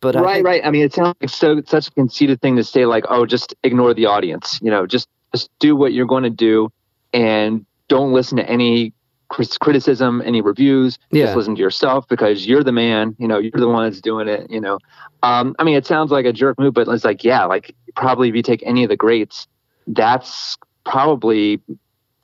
But 0.00 0.14
right, 0.14 0.26
I 0.26 0.34
think- 0.34 0.46
right. 0.46 0.64
I 0.64 0.70
mean, 0.70 0.82
it 0.82 0.92
sounds 0.92 1.16
like 1.20 1.30
so 1.30 1.60
such 1.66 1.88
a 1.88 1.90
conceited 1.92 2.40
thing 2.40 2.56
to 2.56 2.64
say, 2.64 2.86
like, 2.86 3.04
oh, 3.08 3.26
just 3.26 3.54
ignore 3.64 3.94
the 3.94 4.06
audience. 4.06 4.60
You 4.62 4.70
know, 4.70 4.86
just 4.86 5.08
just 5.32 5.50
do 5.58 5.74
what 5.74 5.92
you're 5.92 6.06
going 6.06 6.22
to 6.22 6.30
do, 6.30 6.70
and 7.12 7.66
don't 7.88 8.12
listen 8.12 8.36
to 8.36 8.48
any 8.48 8.92
criticism, 9.28 10.22
any 10.24 10.40
reviews. 10.40 10.98
Yeah. 11.10 11.26
Just 11.26 11.36
listen 11.36 11.54
to 11.56 11.60
yourself 11.60 12.06
because 12.08 12.46
you're 12.46 12.62
the 12.62 12.72
man. 12.72 13.16
You 13.18 13.28
know, 13.28 13.38
you're 13.38 13.50
the 13.52 13.68
one 13.68 13.84
that's 13.84 14.00
doing 14.00 14.28
it. 14.28 14.50
You 14.50 14.60
know, 14.60 14.78
um, 15.22 15.54
I 15.58 15.64
mean, 15.64 15.76
it 15.76 15.86
sounds 15.86 16.10
like 16.10 16.24
a 16.24 16.32
jerk 16.32 16.58
move, 16.58 16.74
but 16.74 16.88
it's 16.88 17.04
like, 17.04 17.24
yeah, 17.24 17.44
like 17.44 17.74
probably 17.96 18.28
if 18.28 18.34
you 18.34 18.42
take 18.42 18.62
any 18.64 18.84
of 18.84 18.88
the 18.88 18.96
greats, 18.96 19.46
that's 19.88 20.56
probably 20.84 21.60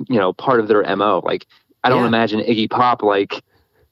you 0.09 0.19
know 0.19 0.33
part 0.33 0.61
of 0.61 0.69
their 0.69 0.83
mo 0.97 1.21
like 1.25 1.47
i 1.83 1.89
don't 1.89 2.03
yeah. 2.03 2.09
imagine 2.09 2.41
iggy 2.41 2.69
pop 2.69 3.03
like 3.03 3.43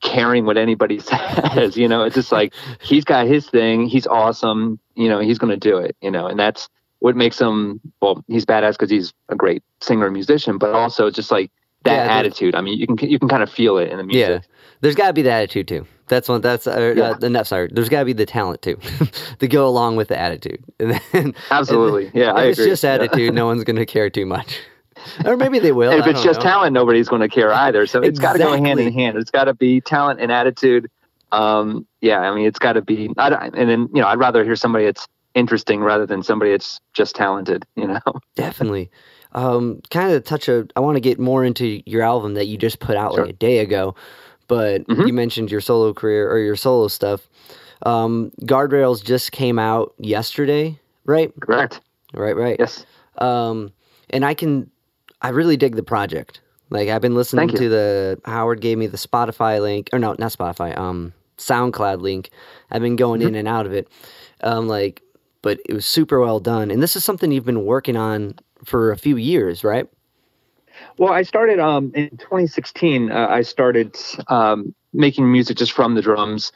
caring 0.01 0.45
what 0.45 0.57
anybody 0.57 0.99
says 1.55 1.77
you 1.77 1.89
know? 1.89 2.03
It's 2.03 2.17
just 2.17 2.33
like 2.33 2.53
he's 2.81 3.05
got 3.05 3.27
his 3.27 3.49
thing 3.49 3.87
he's 3.87 4.07
awesome 4.07 4.79
you 4.95 5.09
know 5.09 5.21
he's 5.21 5.39
going 5.39 5.51
to 5.51 5.57
do 5.57 5.79
it 5.79 5.97
you 6.03 6.11
know? 6.11 6.27
And 6.27 6.39
that's 6.39 6.69
what 6.99 7.17
makes 7.17 7.41
him 7.41 7.81
well 8.01 8.23
he's 8.29 8.45
badass 8.45 8.73
because 8.73 8.91
he's 8.91 9.13
a 9.29 9.37
great 9.37 9.63
singer 9.81 10.07
and 10.07 10.13
musician 10.13 10.59
but 10.59 10.75
also 10.75 11.11
just 11.11 11.31
like 11.31 11.51
that 11.85 12.07
yeah, 12.07 12.19
attitude 12.19 12.55
i 12.55 12.61
mean 12.61 12.79
you 12.79 12.87
can 12.87 12.97
you 13.09 13.19
can 13.19 13.29
kind 13.29 13.43
of 13.43 13.51
feel 13.51 13.79
it 13.79 13.91
in 13.91 13.99
the 13.99 14.05
music 14.05 14.29
yeah 14.29 14.39
there's 14.81 14.95
got 14.95 15.09
to 15.09 15.13
be 15.13 15.23
the 15.23 15.31
attitude 15.31 15.69
too 15.69 15.87
that's 16.13 16.29
one. 16.29 16.43
That's 16.43 16.67
uh, 16.67 16.93
yeah. 16.95 17.15
uh, 17.27 17.45
sorry. 17.45 17.71
There's 17.73 17.89
got 17.89 18.01
to 18.01 18.05
be 18.05 18.13
the 18.13 18.27
talent 18.27 18.61
too, 18.61 18.79
to 19.39 19.49
go 19.49 19.67
along 19.67 19.97
with 19.97 20.09
the 20.09 20.19
attitude. 20.19 20.63
And 20.79 21.01
then, 21.13 21.35
Absolutely, 21.51 22.07
and 22.07 22.15
yeah. 22.15 22.39
if 22.41 22.59
it's 22.59 22.67
just 22.67 22.85
attitude, 22.85 23.21
yeah. 23.21 23.31
no 23.31 23.47
one's 23.47 23.65
going 23.65 23.77
to 23.77 23.87
care 23.87 24.11
too 24.11 24.27
much. 24.27 24.61
Or 25.25 25.37
maybe 25.37 25.59
they 25.59 25.73
will. 25.73 25.91
if 25.91 26.07
it's 26.07 26.23
just 26.23 26.39
know. 26.41 26.45
talent, 26.45 26.75
nobody's 26.75 27.09
going 27.09 27.23
to 27.23 27.29
care 27.29 27.53
either. 27.53 27.87
So 27.87 27.99
it's 27.99 28.11
exactly. 28.11 28.41
got 28.41 28.51
to 28.51 28.59
go 28.59 28.65
hand 28.65 28.79
in 28.79 28.93
hand. 28.93 29.17
It's 29.17 29.33
got 29.33 29.45
to 29.45 29.55
be 29.55 29.81
talent 29.81 30.21
and 30.21 30.31
attitude. 30.31 30.89
Um, 31.33 31.89
yeah, 32.01 32.21
I 32.21 32.33
mean, 32.33 32.47
it's 32.47 32.61
got 32.61 32.75
to 32.75 32.83
be. 32.83 33.11
I, 33.17 33.51
and 33.53 33.69
then 33.69 33.89
you 33.93 34.01
know, 34.01 34.07
I'd 34.07 34.21
rather 34.21 34.45
hear 34.45 34.55
somebody 34.55 34.85
that's 34.85 35.09
interesting 35.35 35.81
rather 35.81 36.07
than 36.07 36.23
somebody 36.23 36.53
that's 36.53 36.79
just 36.93 37.17
talented. 37.17 37.65
You 37.75 37.89
know. 37.89 38.01
Definitely. 38.37 38.93
Um, 39.35 39.81
kind 39.91 40.13
of 40.13 40.25
touch 40.25 40.49
a. 40.49 40.67
I 40.77 40.81
want 40.81 40.97
to 40.97 41.01
get 41.01 41.19
more 41.19 41.45
into 41.45 41.83
your 41.87 42.03
album 42.03 42.35
that 42.35 42.47
you 42.47 42.59
just 42.59 42.81
put 42.81 42.97
out 42.97 43.15
sure. 43.15 43.25
like 43.25 43.35
a 43.35 43.37
day 43.37 43.59
ago 43.59 43.95
but 44.53 44.87
mm-hmm. 44.87 45.07
you 45.07 45.15
mentioned 45.15 45.51
your 45.51 45.63
solo 45.63 45.95
career 45.95 46.31
or 46.31 46.39
your 46.39 46.57
solo 46.57 46.87
stuff. 46.87 47.27
Um, 47.87 48.33
Guardrails 48.43 49.03
just 49.03 49.33
came 49.33 49.59
out 49.59 49.95
yesterday, 49.97 50.79
right? 51.07 51.33
Correct. 51.41 51.81
Right, 52.13 52.37
right. 52.37 52.57
Yes. 52.59 52.85
Um, 53.17 53.73
and 54.11 54.27
I 54.27 54.35
can, 54.35 54.71
I 55.23 55.31
really 55.31 55.57
dig 55.57 55.77
the 55.77 55.83
project. 55.83 56.43
Like 56.69 56.91
I've 56.91 57.01
been 57.01 57.15
listening 57.15 57.49
to 57.49 57.69
the 57.71 58.21
Howard 58.27 58.61
gave 58.61 58.77
me 58.77 58.87
the 58.87 58.99
Spotify 58.99 59.59
link, 59.59 59.89
or 59.91 59.99
no, 59.99 60.15
not 60.19 60.33
Spotify, 60.33 60.77
um, 60.77 61.15
SoundCloud 61.39 62.03
link. 62.03 62.29
I've 62.71 62.83
been 62.83 62.97
going 62.97 63.21
mm-hmm. 63.21 63.29
in 63.29 63.35
and 63.37 63.49
out 63.49 63.65
of 63.65 63.73
it, 63.73 63.89
um, 64.43 64.69
like, 64.69 65.03
but 65.41 65.61
it 65.65 65.73
was 65.73 65.87
super 65.87 66.21
well 66.21 66.41
done. 66.41 66.71
And 66.71 66.83
this 66.83 66.95
is 66.95 67.05
something 67.05 67.33
you've 67.33 67.47
been 67.47 67.65
working 67.65 67.97
on 67.97 68.35
for 68.65 68.93
a 68.93 68.97
few 68.97 69.17
years, 69.17 69.65
right? 69.65 69.87
Well, 70.99 71.13
I 71.13 71.23
started 71.23 71.59
um, 71.59 71.93
in 71.95 72.11
2016. 72.11 73.11
Uh, 73.11 73.27
I 73.29 73.43
started 73.43 73.97
um, 74.29 74.75
making 74.93 75.31
music 75.31 75.57
just 75.57 75.73
from 75.73 75.95
the 75.95 76.03
drums, 76.03 76.53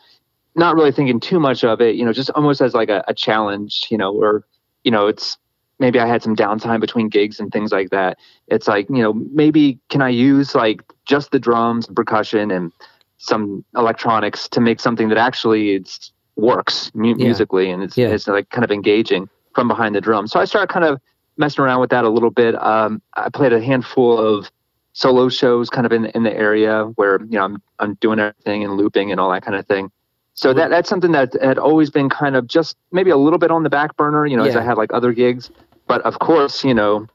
not 0.55 0.75
really 0.75 0.93
thinking 0.93 1.21
too 1.21 1.39
much 1.39 1.65
of 1.65 1.81
it. 1.81 1.97
You 1.97 2.05
know, 2.05 2.13
just 2.13 2.31
almost 2.31 2.61
as 2.61 2.75
like 2.75 2.89
a, 2.89 3.05
a 3.09 3.15
challenge. 3.15 3.87
You 3.91 3.99
know, 3.99 4.15
or 4.15 4.45
you 4.85 4.91
know, 4.91 5.07
it's 5.07 5.37
maybe 5.79 5.99
I 5.99 6.07
had 6.07 6.23
some 6.23 6.35
downtime 6.35 6.81
between 6.81 7.09
gigs 7.09 7.39
and 7.41 7.53
things 7.53 7.73
like 7.73 7.91
that. 7.91 8.19
It's 8.49 8.67
like 8.67 8.89
you 8.89 9.03
know, 9.03 9.13
maybe 9.13 9.79
can 9.91 10.03
I 10.03 10.09
use 10.09 10.55
like 10.55 10.83
just 11.05 11.31
the 11.31 11.39
drums, 11.39 11.87
and 11.87 11.97
percussion, 11.97 12.51
and 12.51 12.73
some 13.19 13.65
electronics 13.75 14.49
to 14.49 14.61
make 14.61 14.81
something 14.81 15.09
that 15.09 15.19
actually 15.19 15.75
it's 15.75 16.13
works 16.37 16.91
mu- 16.95 17.09
yeah. 17.17 17.25
musically 17.25 17.71
and 17.71 17.83
it's, 17.83 17.97
yeah. 17.97 18.09
it's 18.09 18.29
like 18.29 18.51
kind 18.51 18.65
of 18.65 18.71
engaging 18.71 19.29
from 19.55 19.69
behind 19.69 19.95
the 19.95 20.01
drums. 20.01 20.31
So 20.31 20.39
I 20.39 20.45
started 20.45 20.73
kind 20.73 20.85
of 20.85 21.01
messing 21.37 21.65
around 21.65 21.81
with 21.81 21.91
that 21.91 22.05
a 22.05 22.09
little 22.09 22.31
bit. 22.31 22.61
Um, 22.61 23.03
I 23.15 23.29
played 23.29 23.53
a 23.53 23.61
handful 23.61 24.19
of 24.19 24.51
solo 24.93 25.29
shows 25.29 25.69
kind 25.69 25.85
of 25.85 25.93
in 25.93 26.07
in 26.07 26.23
the 26.23 26.33
area 26.33 26.85
where 26.97 27.21
you 27.23 27.39
know 27.39 27.45
I'm 27.45 27.63
I'm 27.79 27.95
doing 27.95 28.19
everything 28.19 28.65
and 28.65 28.77
looping 28.77 29.11
and 29.11 29.21
all 29.21 29.31
that 29.31 29.45
kind 29.45 29.57
of 29.57 29.67
thing. 29.67 29.91
So 30.35 30.53
that 30.53 30.69
that's 30.69 30.89
something 30.89 31.13
that 31.13 31.35
had 31.41 31.59
always 31.59 31.91
been 31.91 32.11
kind 32.11 32.37
of 32.37 32.47
just 32.47 32.77
maybe 32.93 33.11
a 33.11 33.17
little 33.17 33.39
bit 33.39 33.51
on 33.51 33.63
the 33.63 33.71
back 33.71 33.97
burner, 33.97 34.27
you 34.27 34.37
know, 34.37 34.45
as 34.45 34.55
I 34.55 34.63
had 34.63 34.77
like 34.77 34.93
other 34.93 35.13
gigs. 35.13 35.51
But 35.87 36.03
of 36.03 36.19
course, 36.19 36.63
you 36.63 36.75
know, 36.75 37.07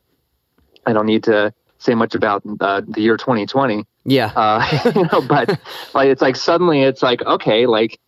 I 0.87 0.93
don't 0.93 1.05
need 1.05 1.23
to 1.25 1.53
say 1.77 1.93
much 1.93 2.15
about 2.15 2.41
uh, 2.59 2.81
the 2.87 3.01
year 3.01 3.17
2020. 3.17 3.85
Yeah. 4.05 4.31
Uh, 4.35 4.91
you 4.95 5.03
know, 5.03 5.21
but 5.21 5.49
like 5.93 6.09
it's 6.09 6.21
like 6.21 6.35
suddenly 6.35 6.81
it's 6.81 7.03
like 7.03 7.21
okay, 7.21 7.67
like 7.67 7.99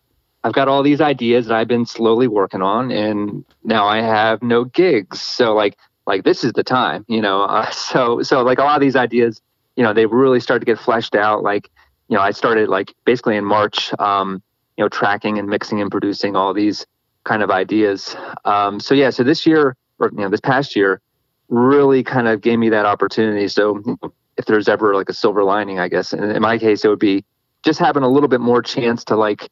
I've 0.42 0.52
got 0.52 0.66
all 0.66 0.82
these 0.82 1.00
ideas 1.00 1.46
that 1.46 1.56
I've 1.56 1.68
been 1.68 1.86
slowly 1.86 2.26
working 2.26 2.60
on, 2.60 2.90
and 2.90 3.44
now 3.62 3.86
I 3.86 4.02
have 4.02 4.42
no 4.42 4.64
gigs. 4.64 5.20
So 5.20 5.54
like 5.54 5.76
like 6.06 6.24
this 6.24 6.44
is 6.44 6.52
the 6.52 6.64
time, 6.64 7.04
you 7.08 7.20
know. 7.20 7.42
Uh, 7.54 7.70
so 7.70 8.22
so 8.22 8.42
like 8.42 8.58
a 8.58 8.62
lot 8.62 8.74
of 8.74 8.80
these 8.80 8.96
ideas, 8.96 9.40
you 9.76 9.82
know, 9.82 9.92
they 9.92 10.06
really 10.06 10.40
start 10.40 10.60
to 10.60 10.66
get 10.66 10.78
fleshed 10.78 11.14
out. 11.14 11.42
Like 11.42 11.70
you 12.08 12.16
know, 12.16 12.22
I 12.22 12.32
started 12.32 12.68
like 12.68 12.94
basically 13.04 13.36
in 13.36 13.44
March, 13.44 13.92
um, 13.98 14.42
you 14.76 14.84
know, 14.84 14.88
tracking 14.88 15.38
and 15.38 15.48
mixing 15.48 15.80
and 15.80 15.90
producing 15.90 16.36
all 16.36 16.52
these 16.52 16.86
kind 17.24 17.42
of 17.42 17.50
ideas. 17.50 18.16
Um, 18.44 18.80
so 18.80 18.94
yeah, 18.94 19.10
so 19.10 19.22
this 19.22 19.46
year 19.46 19.76
or 19.98 20.10
you 20.10 20.18
know 20.18 20.28
this 20.28 20.40
past 20.40 20.76
year 20.76 21.00
really 21.48 22.02
kind 22.02 22.28
of 22.28 22.40
gave 22.40 22.58
me 22.58 22.70
that 22.70 22.86
opportunity. 22.86 23.48
So 23.48 23.82
if 24.36 24.46
there's 24.46 24.68
ever 24.68 24.94
like 24.94 25.08
a 25.08 25.14
silver 25.14 25.44
lining, 25.44 25.78
I 25.78 25.88
guess 25.88 26.12
in, 26.12 26.24
in 26.24 26.42
my 26.42 26.58
case 26.58 26.84
it 26.84 26.88
would 26.88 26.98
be 26.98 27.24
just 27.62 27.78
having 27.78 28.02
a 28.02 28.08
little 28.08 28.28
bit 28.28 28.40
more 28.40 28.62
chance 28.62 29.04
to 29.04 29.16
like, 29.16 29.50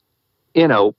you 0.54 0.68
know, 0.68 0.94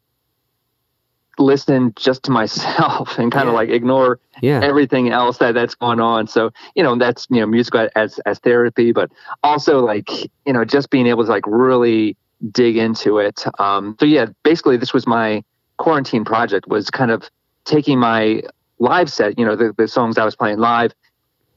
listen 1.40 1.94
just 1.96 2.24
to 2.24 2.32
myself 2.32 3.18
and 3.18 3.32
kind 3.32 3.48
of 3.48 3.54
like 3.54 3.70
ignore 3.70 4.20
yeah. 4.42 4.60
everything 4.62 5.10
else 5.10 5.38
that 5.38 5.54
that's 5.54 5.76
going 5.76 6.00
on. 6.00 6.28
So, 6.28 6.52
you 6.76 6.84
know, 6.84 6.96
that's, 6.96 7.28
you 7.30 7.40
know, 7.40 7.48
music 7.48 7.74
as, 7.96 8.20
as 8.26 8.40
therapy, 8.40 8.92
but 8.92 9.12
also 9.44 9.80
like, 9.80 10.10
you 10.46 10.54
know, 10.54 10.66
just 10.66 10.90
being 10.90 11.08
able 11.08 11.24
to 11.24 11.30
like 11.30 11.46
really 11.48 12.16
dig 12.52 12.78
into 12.78 13.20
it. 13.20 13.46
Um, 13.60 13.96
so 14.00 14.06
yeah, 14.06 14.28
basically 14.44 14.78
this 14.78 14.94
was 14.94 15.08
my 15.08 15.44
quarantine 15.78 16.26
project 16.26 16.68
was 16.68 16.90
kind 16.90 17.12
of 17.12 17.30
taking 17.66 18.00
my 18.00 18.44
live 18.80 19.12
set, 19.12 19.40
you 19.40 19.46
know, 19.46 19.56
the, 19.56 19.74
the 19.78 19.88
songs 19.88 20.18
I 20.18 20.26
was 20.26 20.36
playing 20.36 20.60
live, 20.60 20.94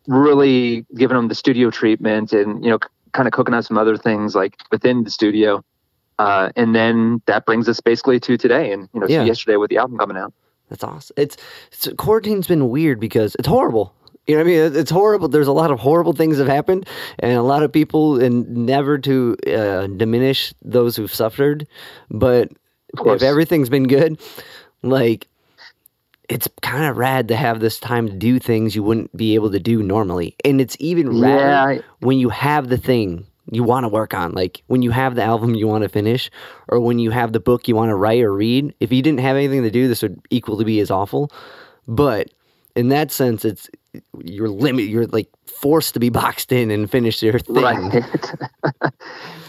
really 0.06 0.86
giving 0.96 1.16
them 1.16 1.28
the 1.28 1.34
studio 1.34 1.70
treatment 1.70 2.32
and, 2.32 2.64
you 2.64 2.70
know, 2.70 2.78
kind 3.12 3.26
of 3.26 3.32
cooking 3.32 3.54
up 3.54 3.64
some 3.64 3.78
other 3.78 3.96
things 3.96 4.34
like 4.34 4.54
within 4.70 5.04
the 5.04 5.10
studio. 5.10 5.64
Uh, 6.18 6.50
and 6.56 6.74
then 6.74 7.20
that 7.26 7.44
brings 7.46 7.68
us 7.68 7.80
basically 7.80 8.18
to 8.20 8.36
today 8.36 8.72
and, 8.72 8.88
you 8.94 9.00
know, 9.00 9.06
Yeah. 9.06 9.24
yesterday 9.24 9.56
with 9.56 9.70
the 9.70 9.76
album 9.78 9.98
coming 9.98 10.16
out. 10.16 10.32
That's 10.70 10.82
awesome. 10.82 11.14
It's, 11.16 11.36
it's 11.70 11.88
quarantine's 11.96 12.46
been 12.48 12.70
weird 12.70 12.98
because 13.00 13.36
it's 13.38 13.46
horrible. 13.48 13.94
You 14.26 14.34
know 14.34 14.42
what 14.42 14.50
I 14.50 14.68
mean? 14.70 14.76
It's 14.76 14.90
horrible. 14.90 15.28
There's 15.28 15.46
a 15.46 15.52
lot 15.52 15.70
of 15.70 15.78
horrible 15.78 16.12
things 16.12 16.38
have 16.38 16.48
happened, 16.48 16.88
and 17.20 17.34
a 17.38 17.42
lot 17.42 17.62
of 17.62 17.70
people, 17.70 18.20
and 18.20 18.66
never 18.66 18.98
to 18.98 19.36
uh, 19.46 19.86
diminish 19.86 20.52
those 20.62 20.96
who've 20.96 21.14
suffered, 21.14 21.68
but 22.10 22.50
if 23.14 23.22
everything's 23.22 23.68
been 23.68 23.86
good, 23.86 24.18
like 24.82 25.28
it's 26.28 26.48
kind 26.62 26.86
of 26.86 26.96
rad 26.96 27.28
to 27.28 27.36
have 27.36 27.60
this 27.60 27.78
time 27.78 28.08
to 28.08 28.12
do 28.14 28.40
things 28.40 28.74
you 28.74 28.82
wouldn't 28.82 29.16
be 29.16 29.36
able 29.36 29.52
to 29.52 29.60
do 29.60 29.80
normally, 29.80 30.34
and 30.44 30.60
it's 30.60 30.76
even 30.80 31.20
rad 31.20 31.84
when 32.00 32.18
you 32.18 32.28
have 32.30 32.68
the 32.68 32.78
thing 32.78 33.26
you 33.50 33.62
want 33.62 33.84
to 33.84 33.88
work 33.88 34.14
on, 34.14 34.32
like 34.32 34.62
when 34.66 34.82
you 34.82 34.90
have 34.90 35.14
the 35.14 35.22
album 35.22 35.54
you 35.54 35.66
want 35.68 35.82
to 35.82 35.88
finish, 35.88 36.30
or 36.68 36.80
when 36.80 36.98
you 36.98 37.10
have 37.10 37.32
the 37.32 37.40
book 37.40 37.68
you 37.68 37.76
want 37.76 37.90
to 37.90 37.94
write 37.96 38.22
or 38.22 38.32
read. 38.32 38.74
If 38.80 38.92
you 38.92 39.02
didn't 39.02 39.20
have 39.20 39.36
anything 39.36 39.62
to 39.62 39.70
do, 39.70 39.88
this 39.88 40.02
would 40.02 40.20
equally 40.30 40.64
be 40.64 40.80
as 40.80 40.90
awful. 40.90 41.30
But 41.86 42.30
in 42.74 42.88
that 42.88 43.12
sense, 43.12 43.44
it's 43.44 43.70
you're 44.22 44.48
limit. 44.48 44.86
You're 44.86 45.06
like 45.06 45.28
forced 45.46 45.94
to 45.94 46.00
be 46.00 46.10
boxed 46.10 46.52
in 46.52 46.70
and 46.70 46.90
finish 46.90 47.22
your 47.22 47.38
thing. 47.38 47.56
Right. 47.56 47.94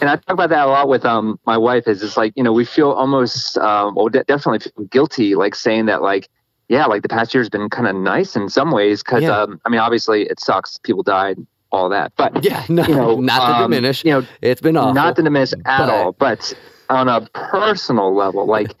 and 0.00 0.08
I 0.10 0.16
talk 0.16 0.30
about 0.30 0.50
that 0.50 0.66
a 0.66 0.70
lot 0.70 0.88
with 0.88 1.04
um 1.04 1.38
my 1.46 1.58
wife. 1.58 1.86
Is 1.86 2.02
it's 2.02 2.16
like 2.16 2.32
you 2.36 2.42
know 2.42 2.52
we 2.52 2.64
feel 2.64 2.90
almost 2.92 3.58
um 3.58 3.94
well 3.94 4.08
de- 4.08 4.24
definitely 4.24 4.60
feel 4.60 4.84
guilty 4.86 5.34
like 5.34 5.54
saying 5.54 5.86
that 5.86 6.02
like 6.02 6.28
yeah 6.68 6.86
like 6.86 7.02
the 7.02 7.08
past 7.08 7.34
year's 7.34 7.48
been 7.48 7.68
kind 7.68 7.86
of 7.88 7.96
nice 7.96 8.36
in 8.36 8.48
some 8.48 8.70
ways 8.70 9.02
because 9.02 9.22
Yeah. 9.22 9.42
um 9.42 9.60
I 9.66 9.68
mean 9.68 9.80
obviously 9.80 10.22
it 10.22 10.40
sucks 10.40 10.78
people 10.78 11.02
died 11.02 11.38
all 11.70 11.88
that 11.88 12.12
but 12.16 12.44
Yeah, 12.48 12.64
no, 12.68 12.84
you 12.86 12.94
know 12.94 13.16
not 13.20 13.46
to 13.46 13.56
um, 13.56 13.70
diminish. 13.70 14.04
you 14.04 14.12
know 14.12 14.26
It's 14.42 14.60
been 14.60 14.76
awful. 14.76 14.94
not 14.94 15.16
to 15.16 15.22
diminish 15.22 15.52
at 15.64 15.78
but- 15.86 15.90
all 15.90 16.12
but 16.12 16.54
on 16.90 17.08
a 17.08 17.20
personal 17.34 18.14
level 18.14 18.46
like 18.46 18.72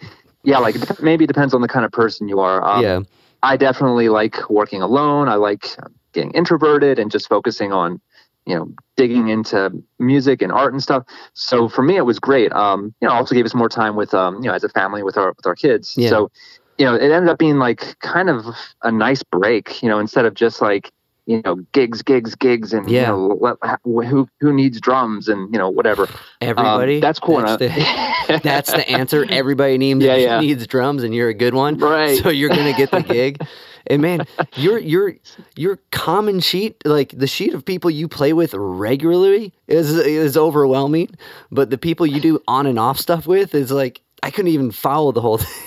yeah 0.44 0.58
like 0.58 0.76
maybe 1.02 1.24
it 1.24 1.26
depends 1.28 1.52
on 1.52 1.60
the 1.60 1.68
kind 1.68 1.84
of 1.84 1.92
person 1.92 2.28
you 2.28 2.40
are 2.40 2.62
um, 2.64 2.82
yeah, 2.82 3.00
I 3.42 3.56
definitely 3.56 4.08
like 4.08 4.50
working 4.50 4.82
alone. 4.82 5.28
I 5.28 5.34
like 5.36 5.76
getting 6.12 6.32
introverted 6.32 6.98
and 6.98 7.08
just 7.08 7.28
focusing 7.28 7.72
on, 7.72 8.00
you 8.46 8.56
know, 8.56 8.72
digging 8.96 9.28
into 9.28 9.70
music 10.00 10.42
and 10.42 10.50
art 10.50 10.72
and 10.72 10.82
stuff. 10.82 11.04
So 11.34 11.68
for 11.68 11.82
me, 11.82 11.96
it 11.96 12.02
was 12.04 12.18
great. 12.18 12.50
Um, 12.52 12.92
you 13.00 13.06
know, 13.06 13.14
also 13.14 13.36
gave 13.36 13.44
us 13.44 13.54
more 13.54 13.68
time 13.68 13.94
with, 13.94 14.12
um, 14.12 14.36
you 14.42 14.48
know, 14.48 14.54
as 14.54 14.64
a 14.64 14.68
family 14.70 15.04
with 15.04 15.16
our 15.16 15.34
with 15.36 15.46
our 15.46 15.54
kids. 15.54 15.94
Yeah. 15.96 16.08
So, 16.08 16.32
you 16.78 16.84
know, 16.86 16.96
it 16.96 17.12
ended 17.12 17.28
up 17.28 17.38
being 17.38 17.58
like 17.58 17.96
kind 18.00 18.28
of 18.28 18.44
a 18.82 18.90
nice 18.90 19.22
break. 19.22 19.82
You 19.84 19.88
know, 19.88 20.00
instead 20.00 20.24
of 20.24 20.34
just 20.34 20.60
like 20.60 20.90
you 21.28 21.42
know 21.44 21.56
gigs, 21.72 22.02
gigs, 22.02 22.34
gigs, 22.34 22.72
and 22.72 22.88
Yeah. 22.90 23.10
you 23.14 23.38
know 23.38 24.02
who 24.04 24.28
who 24.40 24.52
needs 24.52 24.80
drums 24.80 25.28
and 25.28 25.52
you 25.52 25.58
know 25.58 25.68
whatever. 25.68 26.08
everybody. 26.40 26.96
Um, 26.96 27.00
that's 27.00 27.20
cool. 27.20 27.38
That's 27.42 27.58
the, 27.58 28.40
that's 28.42 28.72
the 28.72 28.88
answer. 28.90 29.26
Everybody 29.28 29.76
needs 29.78 30.02
Yeah, 30.02 30.16
yeah. 30.16 30.40
needs 30.40 30.66
drums, 30.66 31.02
and 31.04 31.14
you're 31.14 31.28
a 31.28 31.34
good 31.34 31.54
one. 31.54 31.76
Right. 31.78 32.18
So 32.22 32.30
you're 32.30 32.48
gonna 32.48 32.72
get 32.76 32.90
the 32.90 33.02
gig. 33.02 33.40
And 33.86 34.02
man, 34.02 34.26
your 34.56 34.78
your 34.78 35.14
your 35.56 35.78
common 35.92 36.40
sheet, 36.40 36.76
like 36.84 37.10
the 37.16 37.26
sheet 37.26 37.54
of 37.54 37.64
people 37.64 37.90
you 37.90 38.08
play 38.08 38.32
with 38.32 38.54
regularly, 38.54 39.52
is 39.66 39.90
is 39.96 40.36
overwhelming. 40.36 41.10
But 41.50 41.70
the 41.70 41.78
people 41.78 42.06
you 42.06 42.20
do 42.20 42.42
on 42.48 42.66
and 42.66 42.78
off 42.78 42.98
stuff 42.98 43.26
with 43.26 43.54
is 43.54 43.70
like 43.70 44.00
I 44.22 44.30
couldn't 44.30 44.50
even 44.52 44.72
follow 44.72 45.12
the 45.12 45.20
whole 45.20 45.38
thing. 45.38 45.64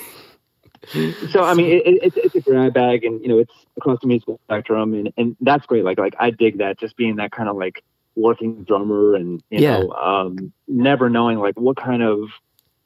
So 1.32 1.44
I 1.44 1.54
mean, 1.54 1.68
it, 1.72 1.86
it, 1.88 2.00
it's 2.04 2.18
it's 2.18 2.36
a 2.36 2.42
grab 2.42 2.74
bag, 2.74 3.04
and 3.04 3.22
you 3.22 3.28
know, 3.28 3.38
it's 3.38 3.54
across 3.78 4.00
the 4.02 4.08
musical 4.08 4.40
spectrum, 4.46 4.94
and 4.94 5.14
and 5.18 5.36
that's 5.42 5.66
great. 5.66 5.84
Like 5.84 5.98
like 5.98 6.16
I 6.20 6.32
dig 6.32 6.58
that, 6.58 6.80
just 6.80 6.98
being 6.98 7.18
that 7.18 7.32
kind 7.32 7.50
of 7.50 7.56
like 7.56 7.84
working 8.16 8.64
drummer, 8.64 9.16
and 9.16 9.44
you 9.50 9.60
Yeah. 9.62 9.72
know, 9.78 9.92
um, 9.94 10.52
never 10.68 11.10
knowing 11.10 11.40
like 11.40 11.60
what 11.60 11.78
kind 11.78 12.04
of 12.04 12.30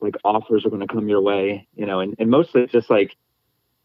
like 0.01 0.15
offers 0.23 0.65
are 0.65 0.69
going 0.69 0.85
to 0.85 0.93
come 0.93 1.07
your 1.09 1.21
way, 1.21 1.67
you 1.75 1.85
know, 1.85 1.99
and 1.99 2.15
and 2.19 2.29
mostly 2.29 2.61
it's 2.63 2.71
just 2.73 2.89
like, 2.89 3.15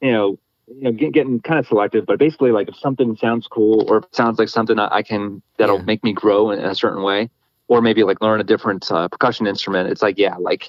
you 0.00 0.12
know. 0.12 0.38
You 0.72 0.82
know, 0.84 0.92
get, 0.92 1.12
getting 1.12 1.40
kind 1.40 1.58
of 1.58 1.66
selective, 1.66 2.06
but 2.06 2.20
basically, 2.20 2.52
like 2.52 2.68
if 2.68 2.76
something 2.76 3.16
sounds 3.16 3.48
cool 3.48 3.90
or 3.90 4.04
sounds 4.12 4.38
like 4.38 4.48
something 4.48 4.78
I 4.78 4.88
I 4.98 5.02
can 5.02 5.42
that'll 5.58 5.78
Yeah. 5.78 5.82
make 5.82 6.04
me 6.04 6.12
grow 6.12 6.52
in 6.52 6.60
a 6.60 6.76
certain 6.76 7.02
way, 7.02 7.28
or 7.66 7.82
maybe 7.82 8.04
like 8.04 8.20
learn 8.20 8.40
a 8.40 8.44
different 8.44 8.88
uh, 8.92 9.08
percussion 9.08 9.48
instrument. 9.48 9.90
It's 9.90 10.00
like, 10.00 10.16
yeah, 10.16 10.36
like 10.36 10.68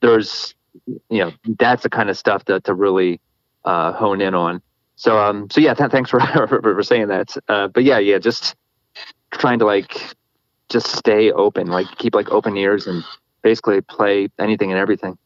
there's, 0.00 0.54
you 0.86 1.18
know, 1.18 1.32
that's 1.58 1.82
the 1.82 1.90
kind 1.90 2.10
of 2.10 2.16
stuff 2.16 2.44
that 2.46 2.64
to 2.64 2.74
really 2.74 3.20
uh, 3.64 3.92
hone 3.92 4.20
in 4.20 4.34
on. 4.34 4.62
So, 4.96 5.18
um, 5.18 5.48
so 5.50 5.60
yeah, 5.60 5.74
th- 5.74 5.90
thanks 5.90 6.10
for, 6.10 6.20
for 6.20 6.60
for 6.62 6.82
saying 6.82 7.08
that. 7.08 7.36
Uh, 7.48 7.68
but 7.68 7.84
yeah, 7.84 7.98
yeah, 7.98 8.18
just 8.18 8.54
trying 9.30 9.58
to 9.58 9.64
like 9.64 10.14
just 10.68 10.88
stay 10.88 11.30
open, 11.32 11.68
like 11.68 11.86
keep 11.98 12.14
like 12.14 12.30
open 12.30 12.56
ears 12.56 12.86
and 12.86 13.04
basically 13.42 13.80
play 13.80 14.28
anything 14.38 14.70
and 14.70 14.78
everything. 14.78 15.18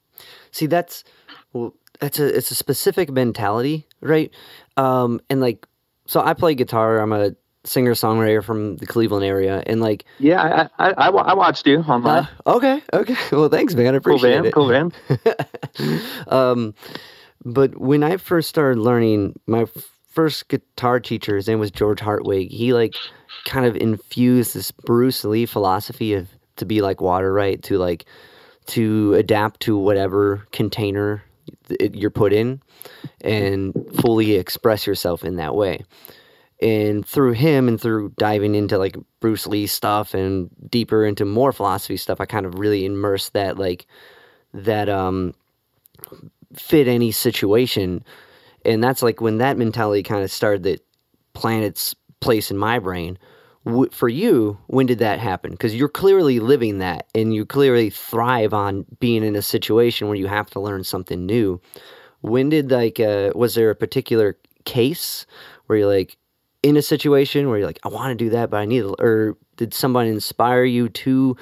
See, 0.51 0.67
that's 0.67 1.05
well, 1.53 1.75
that's 2.01 2.19
a 2.19 2.37
it's 2.37 2.51
a 2.51 2.55
specific 2.55 3.11
mentality, 3.11 3.87
right? 4.01 4.31
Um, 4.77 5.21
and 5.31 5.41
like, 5.41 5.67
so 6.07 6.21
I 6.21 6.35
play 6.35 6.55
guitar. 6.55 6.99
I'm 6.99 7.13
a 7.13 7.33
singer 7.69 7.93
songwriter 7.95 8.43
from 8.43 8.77
the 8.77 8.87
Cleveland 8.87 9.25
area, 9.25 9.63
and 9.67 9.81
like, 9.81 10.05
Yeah, 10.19 10.69
I 10.79 10.89
I, 10.89 10.93
I, 10.93 11.09
I 11.09 11.35
watched 11.35 11.67
you 11.67 11.81
online. 11.81 12.29
uh, 12.47 12.57
okay, 12.57 12.83
okay, 12.93 13.17
well, 13.33 13.49
thanks, 13.49 13.75
man. 13.75 13.95
I 13.95 13.99
cool 13.99 14.17
appreciate 14.17 14.35
van, 14.37 14.47
it. 14.47 14.55
cool 14.55 14.69
van. 14.69 14.93
um, 16.29 16.75
but 17.45 17.79
when 17.79 18.03
I 18.03 18.17
first 18.17 18.49
started 18.49 18.81
learning, 18.81 19.39
my 19.47 19.67
first 20.11 20.49
guitar 20.49 20.99
teacher, 21.01 21.37
his 21.37 21.47
name 21.47 21.61
was 21.61 21.71
George 21.71 22.01
Hartwig. 22.01 22.51
He 22.51 22.73
like 22.73 22.95
kind 23.45 23.67
of 23.67 23.77
infused 23.77 24.55
this 24.55 24.71
Bruce 24.73 25.25
Lee 25.25 25.47
philosophy 25.47 26.15
of 26.15 26.29
to 26.57 26.65
be 26.67 26.81
like 26.83 27.01
water, 27.01 27.33
right? 27.33 27.63
To 27.65 27.79
like 27.79 28.05
to 28.67 29.15
adapt 29.15 29.61
to 29.61 29.79
whatever 29.79 30.47
container 30.53 31.23
you're 31.93 32.11
put 32.11 32.33
in, 32.33 32.61
and 33.23 33.73
fully 34.01 34.33
express 34.33 34.87
yourself 34.87 35.25
in 35.25 35.37
that 35.37 35.55
way. 35.55 35.85
And 36.61 37.07
through 37.07 37.33
him 37.33 37.69
and 37.69 37.81
through 37.81 38.13
diving 38.19 38.55
into 38.55 38.79
like 38.79 38.97
Bruce 39.21 39.47
Lee 39.47 39.67
stuff 39.67 40.13
and 40.13 40.51
deeper 40.69 41.05
into 41.05 41.25
more 41.25 41.53
philosophy 41.53 41.97
stuff, 41.97 42.21
I 42.21 42.27
kind 42.27 42.47
of 42.47 42.59
really 42.59 42.85
immersed 42.85 43.33
that 43.35 43.59
like 43.59 43.87
that 44.53 44.89
um 44.89 45.35
fit 46.57 46.89
any 46.89 47.13
situation. 47.13 48.05
And 48.65 48.83
that's 48.83 49.03
like 49.03 49.21
when 49.21 49.39
that 49.39 49.57
mentality 49.57 50.03
kind 50.03 50.25
of 50.25 50.33
started 50.33 50.63
that 50.65 50.85
plant 51.35 51.65
its 51.65 51.95
place 52.21 52.51
in 52.51 52.57
my 52.57 52.79
brain. 52.79 53.19
For 53.91 54.09
you, 54.09 54.59
when 54.69 54.87
did 54.87 54.99
that 55.01 55.19
happen? 55.19 55.51
Because 55.51 55.75
you're 55.75 55.91
clearly 55.91 56.41
living 56.41 56.79
that 56.79 57.07
and 57.15 57.35
you 57.35 57.45
clearly 57.45 57.91
thrive 57.91 58.55
on 58.55 58.87
being 58.99 59.23
in 59.23 59.37
a 59.37 59.43
situation 59.43 60.07
where 60.09 60.17
you 60.17 60.27
have 60.27 60.49
to 60.51 60.61
learn 60.61 60.85
something 60.85 61.27
new. 61.27 61.61
When 62.23 62.49
did, 62.49 62.71
like, 62.71 62.99
uh, 62.99 63.33
was 63.35 63.55
there 63.55 63.69
a 63.69 63.75
particular 63.75 64.39
case 64.65 65.27
where 65.67 65.81
you're 65.81 65.89
like 65.89 66.17
in 66.63 66.77
a 66.77 66.83
situation 66.83 67.49
where 67.49 67.59
you're 67.59 67.67
like, 67.67 67.81
I 67.85 67.89
want 67.89 68.11
to 68.19 68.25
do 68.25 68.31
that, 68.31 68.51
but 68.51 68.57
I 68.59 68.65
need, 68.65 68.81
to, 68.81 68.95
or 68.99 69.37
did 69.57 69.73
someone 69.75 70.07
inspire 70.07 70.65
you 70.65 70.89
to 70.89 71.37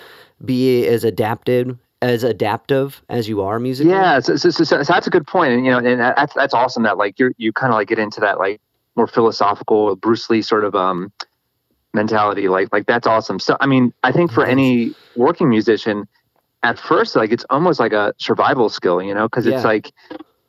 be 0.45 0.87
as 0.87 1.05
adapted 1.05 1.79
as 2.03 2.23
adaptive 2.23 3.03
as 3.09 3.27
you 3.27 3.41
are 3.41 3.59
musically. 3.59 3.93
Yeah, 3.93 4.21
so, 4.21 4.37
so, 4.37 4.51
so, 4.51 4.65
so 4.65 4.77
that's 4.83 5.07
a 5.07 5.11
good 5.11 5.27
point, 5.27 5.55
and 5.55 5.65
you 5.65 5.71
know, 5.71 5.79
and 5.79 5.99
that's 5.99 6.35
that's 6.35 6.53
awesome 6.53 6.83
that 6.83 6.99
like 6.99 7.19
you're 7.19 7.33
you 7.39 7.53
kind 7.55 7.73
of 7.73 7.77
like 7.77 7.89
get 7.89 7.99
into 7.99 8.21
that 8.21 8.39
like 8.39 8.61
more 8.97 9.07
philosophical 9.07 9.97
Bruce 9.97 10.29
Lee 10.29 10.43
sort 10.43 10.65
of 10.65 10.75
um 10.75 11.11
mentality. 11.95 12.49
Like 12.49 12.69
like 12.73 12.87
that's 12.87 13.07
awesome. 13.07 13.39
So 13.39 13.57
I 13.61 13.67
mean, 13.67 13.95
I 14.05 14.13
think 14.13 14.31
for 14.31 14.45
any 14.45 14.95
working 15.17 15.49
musician, 15.49 16.07
at 16.63 16.79
first 16.79 17.17
like 17.17 17.33
it's 17.33 17.47
almost 17.49 17.81
like 17.81 17.93
a 17.93 18.13
survival 18.19 18.69
skill, 18.69 19.03
you 19.03 19.15
know, 19.15 19.27
because 19.27 19.47
Yeah. 19.47 19.55
it's 19.55 19.65
like, 19.65 19.93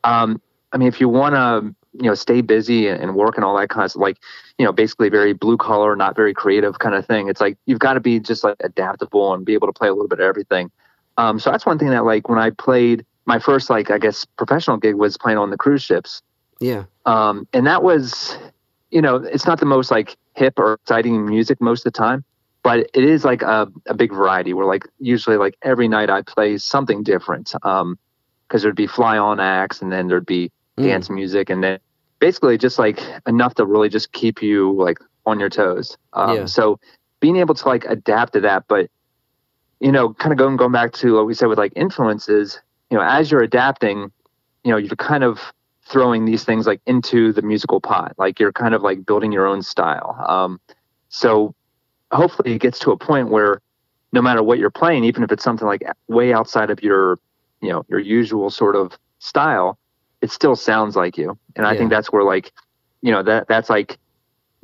um, 0.03 0.41
I 0.73 0.77
mean, 0.77 0.89
if 0.89 0.99
you 0.99 1.08
want 1.08 1.36
to 1.36 1.73
you 1.97 2.03
know 2.07 2.15
stay 2.15 2.41
busy 2.41 2.88
and, 2.88 3.01
and 3.01 3.15
work 3.15 3.36
and 3.36 3.43
all 3.45 3.57
that 3.57 3.69
kind 3.69 3.83
of 3.86 3.91
stuff, 3.91 4.01
like 4.01 4.17
you 4.57 4.65
know 4.65 4.71
basically 4.71 5.10
very 5.10 5.33
blue 5.33 5.57
collar, 5.57 5.95
not 5.95 6.15
very 6.15 6.33
creative 6.33 6.79
kind 6.79 6.95
of 6.95 7.05
thing. 7.05 7.27
It's 7.29 7.41
like 7.41 7.57
you've 7.65 7.79
got 7.79 7.93
to 7.93 7.99
be 7.99 8.19
just 8.19 8.43
like 8.43 8.55
adaptable 8.62 9.33
and 9.33 9.45
be 9.45 9.53
able 9.53 9.67
to 9.67 9.73
play 9.73 9.88
a 9.88 9.93
little 9.93 10.07
bit 10.07 10.19
of 10.19 10.25
everything. 10.25 10.71
Um, 11.17 11.39
so 11.39 11.51
that's 11.51 11.65
one 11.65 11.79
thing 11.79 11.89
that 11.89 12.05
like 12.05 12.29
when 12.29 12.39
I 12.39 12.51
played 12.51 13.05
my 13.25 13.39
first 13.39 13.69
like 13.69 13.91
I 13.91 13.97
guess 13.97 14.25
professional 14.38 14.77
gig 14.77 14.95
was 14.95 15.17
playing 15.17 15.38
on 15.38 15.49
the 15.49 15.57
cruise 15.57 15.83
ships 15.83 16.21
Yeah. 16.60 16.86
um, 17.05 17.47
and 17.53 17.67
that 17.67 17.83
was 17.83 18.38
you 18.89 19.01
know 19.01 19.17
it's 19.17 19.45
not 19.45 19.60
the 19.60 19.65
most 19.65 19.91
like 19.91 20.15
hip 20.36 20.57
or 20.57 20.73
exciting 20.73 21.25
music 21.25 21.60
most 21.60 21.86
of 21.86 21.91
the 21.91 21.97
time 21.97 22.23
but 22.63 22.79
it 22.93 23.03
is 23.03 23.25
like 23.25 23.41
a, 23.41 23.67
a 23.88 23.93
big 23.93 24.12
variety 24.13 24.53
where 24.53 24.65
like 24.65 24.83
usually 24.99 25.36
like 25.36 25.55
every 25.62 25.88
night 25.89 26.10
i 26.10 26.21
play 26.21 26.57
something 26.57 27.03
different 27.03 27.53
um 27.63 27.97
because 28.47 28.62
there'd 28.62 28.75
be 28.77 28.88
fly 28.88 29.17
on 29.17 29.41
acts 29.41 29.81
and 29.81 29.91
then 29.91 30.07
there'd 30.07 30.25
be 30.25 30.49
Mm. 30.77 30.83
dance 30.83 31.09
music 31.09 31.49
and 31.49 31.63
then 31.63 31.79
basically 32.19 32.57
just 32.57 32.77
like 32.77 32.99
enough 33.25 33.55
to 33.55 33.65
really 33.65 33.89
just 33.89 34.11
keep 34.11 34.43
you 34.43 34.73
like 34.73 34.99
on 35.25 35.39
your 35.39 35.49
toes 35.49 35.97
um 36.13 36.35
Yeah. 36.35 36.45
so 36.45 36.79
being 37.19 37.37
able 37.37 37.55
to 37.55 37.67
like 37.67 37.83
adapt 37.85 38.33
to 38.33 38.41
that 38.41 38.65
but 38.67 38.89
you 39.79 39.91
know 39.91 40.13
kind 40.13 40.31
of 40.31 40.37
going 40.37 40.55
going 40.55 40.71
back 40.71 40.93
to 40.93 41.15
what 41.15 41.25
we 41.25 41.33
said 41.33 41.47
with 41.47 41.57
like 41.57 41.73
influences 41.75 42.59
you 42.91 42.97
know 42.97 43.03
as 43.03 43.31
you're 43.31 43.41
adapting 43.41 44.11
you 44.63 44.71
know 44.71 44.77
you're 44.77 44.95
kind 44.95 45.23
of 45.23 45.39
throwing 45.83 46.25
these 46.25 46.43
things 46.43 46.67
like 46.67 46.81
into 46.85 47.33
the 47.33 47.41
musical 47.41 47.81
pot 47.81 48.13
like 48.17 48.39
you're 48.39 48.53
kind 48.53 48.75
of 48.75 48.81
like 48.83 49.03
building 49.05 49.31
your 49.31 49.47
own 49.47 49.61
style 49.63 50.15
um 50.27 50.59
so 51.09 51.55
hopefully 52.11 52.53
it 52.53 52.59
gets 52.59 52.77
to 52.77 52.91
a 52.91 52.97
point 52.97 53.29
where 53.29 53.61
no 54.11 54.21
matter 54.21 54.43
what 54.43 54.59
you're 54.59 54.69
playing 54.69 55.03
even 55.03 55.23
if 55.23 55.31
it's 55.31 55.43
something 55.43 55.67
like 55.67 55.81
way 56.07 56.33
outside 56.33 56.69
of 56.69 56.83
your 56.83 57.17
you 57.61 57.69
know 57.69 57.83
your 57.89 57.99
usual 57.99 58.49
sort 58.51 58.75
of 58.75 58.95
style 59.19 59.77
it 60.21 60.32
still 60.32 60.56
sounds 60.56 60.95
like 60.95 61.17
you 61.17 61.38
and 61.56 61.65
i 61.65 61.73
Yeah. 61.73 61.77
think 61.77 61.89
that's 61.89 62.12
where 62.12 62.23
like 62.23 62.51
you 63.01 63.12
know 63.12 63.23
that 63.23 63.47
that's 63.47 63.69
like 63.69 63.97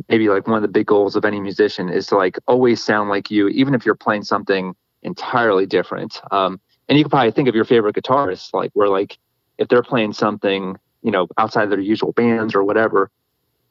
maybe 0.10 0.28
like 0.30 0.48
one 0.48 0.56
of 0.58 0.62
the 0.62 0.68
big 0.68 0.88
goals 0.88 1.16
of 1.16 1.26
any 1.26 1.40
musician 1.40 1.90
is 1.90 2.08
to 2.08 2.18
like 2.18 2.38
always 2.48 2.84
sound 2.84 3.10
like 3.10 3.30
you 3.30 3.48
even 3.50 3.74
if 3.76 3.86
you're 3.86 3.96
playing 3.96 4.24
something 4.24 4.74
entirely 5.04 5.66
different 5.66 6.22
um 6.32 6.60
and 6.90 6.98
you 6.98 7.04
can 7.04 7.10
probably 7.10 7.32
think 7.32 7.48
of 7.48 7.56
your 7.56 7.66
favorite 7.66 7.96
guitarists 7.96 8.50
like 8.54 8.72
where 8.74 8.90
like 8.90 9.18
if 9.58 9.68
they're 9.68 9.84
playing 9.84 10.14
something 10.14 10.76
you 11.04 11.12
know 11.12 11.28
outside 11.38 11.64
of 11.64 11.70
their 11.70 11.80
usual 11.80 12.12
bands 12.14 12.56
or 12.56 12.64
whatever 12.64 13.10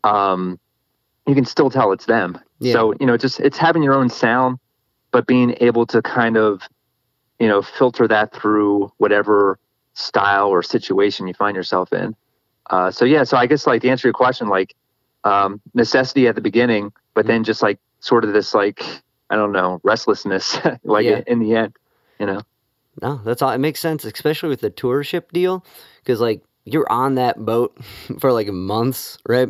um 0.04 0.58
you 1.26 1.34
can 1.34 1.44
still 1.44 1.70
tell 1.70 1.92
it's 1.92 2.06
them 2.06 2.38
Yeah. 2.60 2.72
so 2.74 2.94
you 3.00 3.06
know 3.06 3.16
just 3.16 3.40
it's 3.40 3.58
having 3.58 3.82
your 3.82 3.94
own 3.94 4.08
sound 4.08 4.58
but 5.10 5.26
being 5.26 5.54
able 5.60 5.86
to 5.86 6.00
kind 6.02 6.36
of 6.36 6.62
you 7.38 7.48
know 7.48 7.62
filter 7.62 8.06
that 8.08 8.32
through 8.34 8.92
whatever 8.98 9.58
style 9.94 10.48
or 10.48 10.62
situation 10.62 11.26
you 11.26 11.34
find 11.34 11.56
yourself 11.56 11.92
in 11.92 12.14
uh 12.70 12.90
so 12.90 13.04
yeah 13.04 13.24
so 13.24 13.36
i 13.36 13.46
guess 13.46 13.66
like 13.66 13.82
to 13.82 13.88
answer 13.88 14.08
your 14.08 14.12
question 14.14 14.48
like 14.48 14.74
um 15.24 15.60
necessity 15.74 16.26
at 16.26 16.34
the 16.34 16.40
beginning 16.40 16.92
but 17.14 17.26
then 17.26 17.44
just 17.44 17.62
like 17.62 17.78
sort 18.00 18.24
of 18.24 18.32
this 18.32 18.54
like 18.54 18.82
i 19.30 19.36
don't 19.36 19.52
know 19.52 19.80
restlessness 19.84 20.58
like 20.84 21.04
Yeah. 21.06 21.22
in 21.26 21.38
the 21.40 21.54
end 21.54 21.76
you 22.18 22.26
know 22.26 22.40
No, 23.00 23.20
that's 23.24 23.42
all. 23.42 23.50
It 23.50 23.58
makes 23.58 23.80
sense, 23.80 24.04
especially 24.04 24.50
with 24.50 24.60
the 24.60 24.70
tour 24.70 25.02
ship 25.02 25.32
deal, 25.32 25.64
because 25.98 26.20
like 26.20 26.42
you're 26.64 26.90
on 26.92 27.14
that 27.16 27.38
boat 27.44 27.76
for 28.20 28.32
like 28.32 28.48
months, 28.48 29.18
right? 29.28 29.48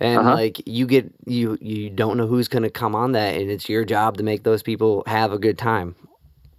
And 0.00 0.22
Uh-huh. 0.22 0.34
like 0.34 0.62
you 0.66 0.86
get 0.86 1.12
you 1.26 1.58
you 1.60 1.90
don't 1.90 2.16
know 2.16 2.26
who's 2.26 2.48
gonna 2.48 2.70
come 2.70 2.94
on 2.94 3.12
that, 3.12 3.36
and 3.36 3.50
it's 3.50 3.68
your 3.68 3.84
job 3.84 4.16
to 4.16 4.22
make 4.22 4.44
those 4.44 4.62
people 4.62 5.02
have 5.06 5.32
a 5.32 5.38
good 5.38 5.58
time 5.58 5.94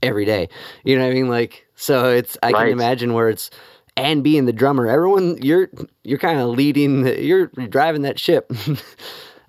every 0.02 0.26
day. 0.26 0.50
You 0.84 0.98
know 0.98 1.06
what 1.06 1.12
I 1.12 1.14
mean? 1.14 1.30
Like 1.30 1.68
so, 1.76 2.12
it's 2.12 2.38
I 2.44 2.52
can 2.52 2.68
imagine 2.70 3.14
where 3.14 3.30
it's 3.30 3.50
and 3.98 4.24
being 4.24 4.46
the 4.46 4.54
drummer, 4.54 4.88
everyone 4.88 5.38
you're 5.42 5.70
you're 6.04 6.18
kind 6.18 6.40
of 6.40 6.50
leading, 6.50 7.04
the, 7.04 7.22
you're 7.22 7.48
driving 7.48 8.04
that 8.04 8.20
ship. 8.20 8.52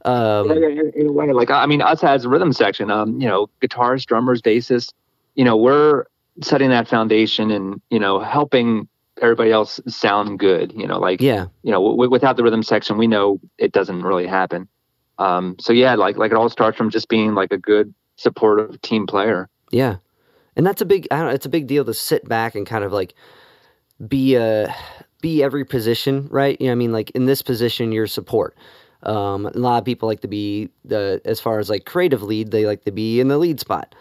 um, 0.05 0.49
Yeah, 0.49 0.55
yeah, 0.55 0.69
yeah, 0.69 0.83
in 0.95 1.07
a 1.09 1.13
way. 1.13 1.33
Like 1.33 1.51
I 1.51 1.67
mean, 1.67 1.83
us 1.83 2.03
as 2.03 2.25
a 2.25 2.29
rhythm 2.29 2.53
section, 2.53 2.91
um, 2.91 3.21
you 3.21 3.29
know, 3.29 3.49
guitarists, 3.61 4.07
drummers, 4.07 4.43
bassists, 4.43 4.93
you 5.35 5.45
know, 5.45 5.57
we're 5.57 6.05
setting 6.41 6.71
that 6.71 6.89
foundation 6.89 7.51
and 7.51 7.81
you 7.91 7.99
know 7.99 8.21
helping 8.21 8.89
everybody 9.21 9.53
else 9.53 9.81
sound 9.87 10.39
good. 10.39 10.73
You 10.75 10.87
know, 10.87 10.99
like 10.99 11.21
yeah, 11.21 11.47
you 11.63 11.71
know, 11.71 11.83
w- 11.83 12.11
without 12.11 12.37
the 12.37 12.43
rhythm 12.43 12.63
section, 12.63 12.99
we 12.99 13.07
know 13.07 13.41
it 13.59 13.73
doesn't 13.73 14.03
really 14.03 14.27
happen. 14.27 14.69
Um, 15.19 15.57
so 15.61 15.73
yeah, 15.73 15.95
like 15.95 16.17
like 16.17 16.33
it 16.33 16.37
all 16.37 16.49
starts 16.49 16.77
from 16.77 16.91
just 16.91 17.09
being 17.09 17.35
like 17.35 17.53
a 17.53 17.59
good 17.59 17.95
supportive 18.17 18.81
team 18.83 19.07
player. 19.07 19.49
Yeah, 19.71 19.97
and 20.57 20.67
that's 20.67 20.81
a 20.81 20.85
big. 20.85 21.09
I 21.11 21.21
don't. 21.21 21.33
It's 21.35 21.47
a 21.47 21.51
big 21.51 21.67
deal 21.67 21.85
to 21.85 21.95
sit 21.95 22.29
back 22.29 22.55
and 22.55 22.67
kind 22.67 22.85
of 22.85 22.93
like 22.93 23.15
be 24.09 24.35
a 24.37 24.75
be 25.21 25.43
every 25.43 25.65
position, 25.65 26.27
right? 26.31 26.61
You 26.61 26.67
know, 26.67 26.71
what 26.73 26.77
I 26.77 26.77
mean, 26.77 26.93
like 26.93 27.11
in 27.11 27.27
this 27.27 27.43
position, 27.43 27.93
you're 27.93 28.07
support. 28.07 28.57
Um, 29.05 29.47
a 29.47 29.51
lot 29.59 29.79
of 29.79 29.85
people 29.85 30.09
like 30.09 30.21
to 30.21 30.29
be 30.29 30.69
the 30.85 31.21
as 31.25 31.41
far 31.41 31.59
as 31.59 31.69
like 31.71 31.85
creative 31.87 32.23
lead, 32.23 32.51
they 32.51 32.67
like 32.67 32.85
to 32.85 32.93
be 32.93 33.21
in 33.21 33.29
the 33.29 33.39
lead 33.39 33.61
spot. 33.61 33.95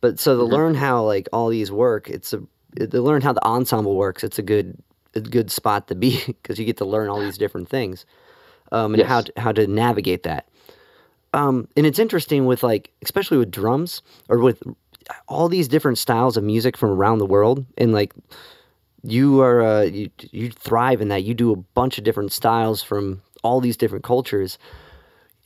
But 0.00 0.18
so 0.18 0.36
to 0.36 0.44
learn 0.44 0.74
how 0.74 1.04
like 1.04 1.28
all 1.32 1.48
these 1.48 1.70
work, 1.70 2.08
it's 2.10 2.32
a 2.32 2.42
to 2.78 3.00
learn 3.02 3.22
how 3.22 3.32
the 3.32 3.44
ensemble 3.46 3.96
works. 3.96 4.24
It's 4.24 4.38
a 4.38 4.42
good 4.42 4.76
a 5.14 5.20
good 5.20 5.50
spot 5.50 5.88
to 5.88 5.94
be 5.94 6.22
because 6.26 6.58
you 6.58 6.64
get 6.64 6.78
to 6.78 6.84
learn 6.84 7.08
all 7.08 7.20
these 7.20 7.38
different 7.38 7.68
things 7.68 8.04
um, 8.72 8.94
and 8.94 9.00
Yes. 9.00 9.08
how 9.08 9.20
to, 9.22 9.32
how 9.36 9.52
to 9.52 9.66
navigate 9.66 10.22
that. 10.24 10.48
Um, 11.34 11.68
and 11.76 11.86
it's 11.86 11.98
interesting 11.98 12.44
with 12.46 12.62
like 12.62 12.90
especially 13.02 13.38
with 13.38 13.50
drums 13.50 14.02
or 14.28 14.38
with 14.38 14.62
all 15.28 15.48
these 15.48 15.68
different 15.68 15.98
styles 15.98 16.36
of 16.36 16.44
music 16.44 16.76
from 16.76 16.90
around 16.90 17.18
the 17.18 17.26
world 17.26 17.64
and 17.78 17.92
like 17.92 18.12
you 19.02 19.40
are 19.40 19.62
uh, 19.62 19.82
you 19.82 20.10
you 20.30 20.50
thrive 20.50 21.00
in 21.00 21.08
that 21.08 21.24
you 21.24 21.34
do 21.34 21.52
a 21.52 21.56
bunch 21.56 21.98
of 21.98 22.04
different 22.04 22.32
styles 22.32 22.82
from 22.82 23.20
all 23.42 23.60
these 23.60 23.76
different 23.76 24.04
cultures 24.04 24.58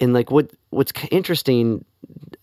and 0.01 0.12
like 0.12 0.31
what 0.31 0.51
what's 0.71 0.92
interesting 1.11 1.85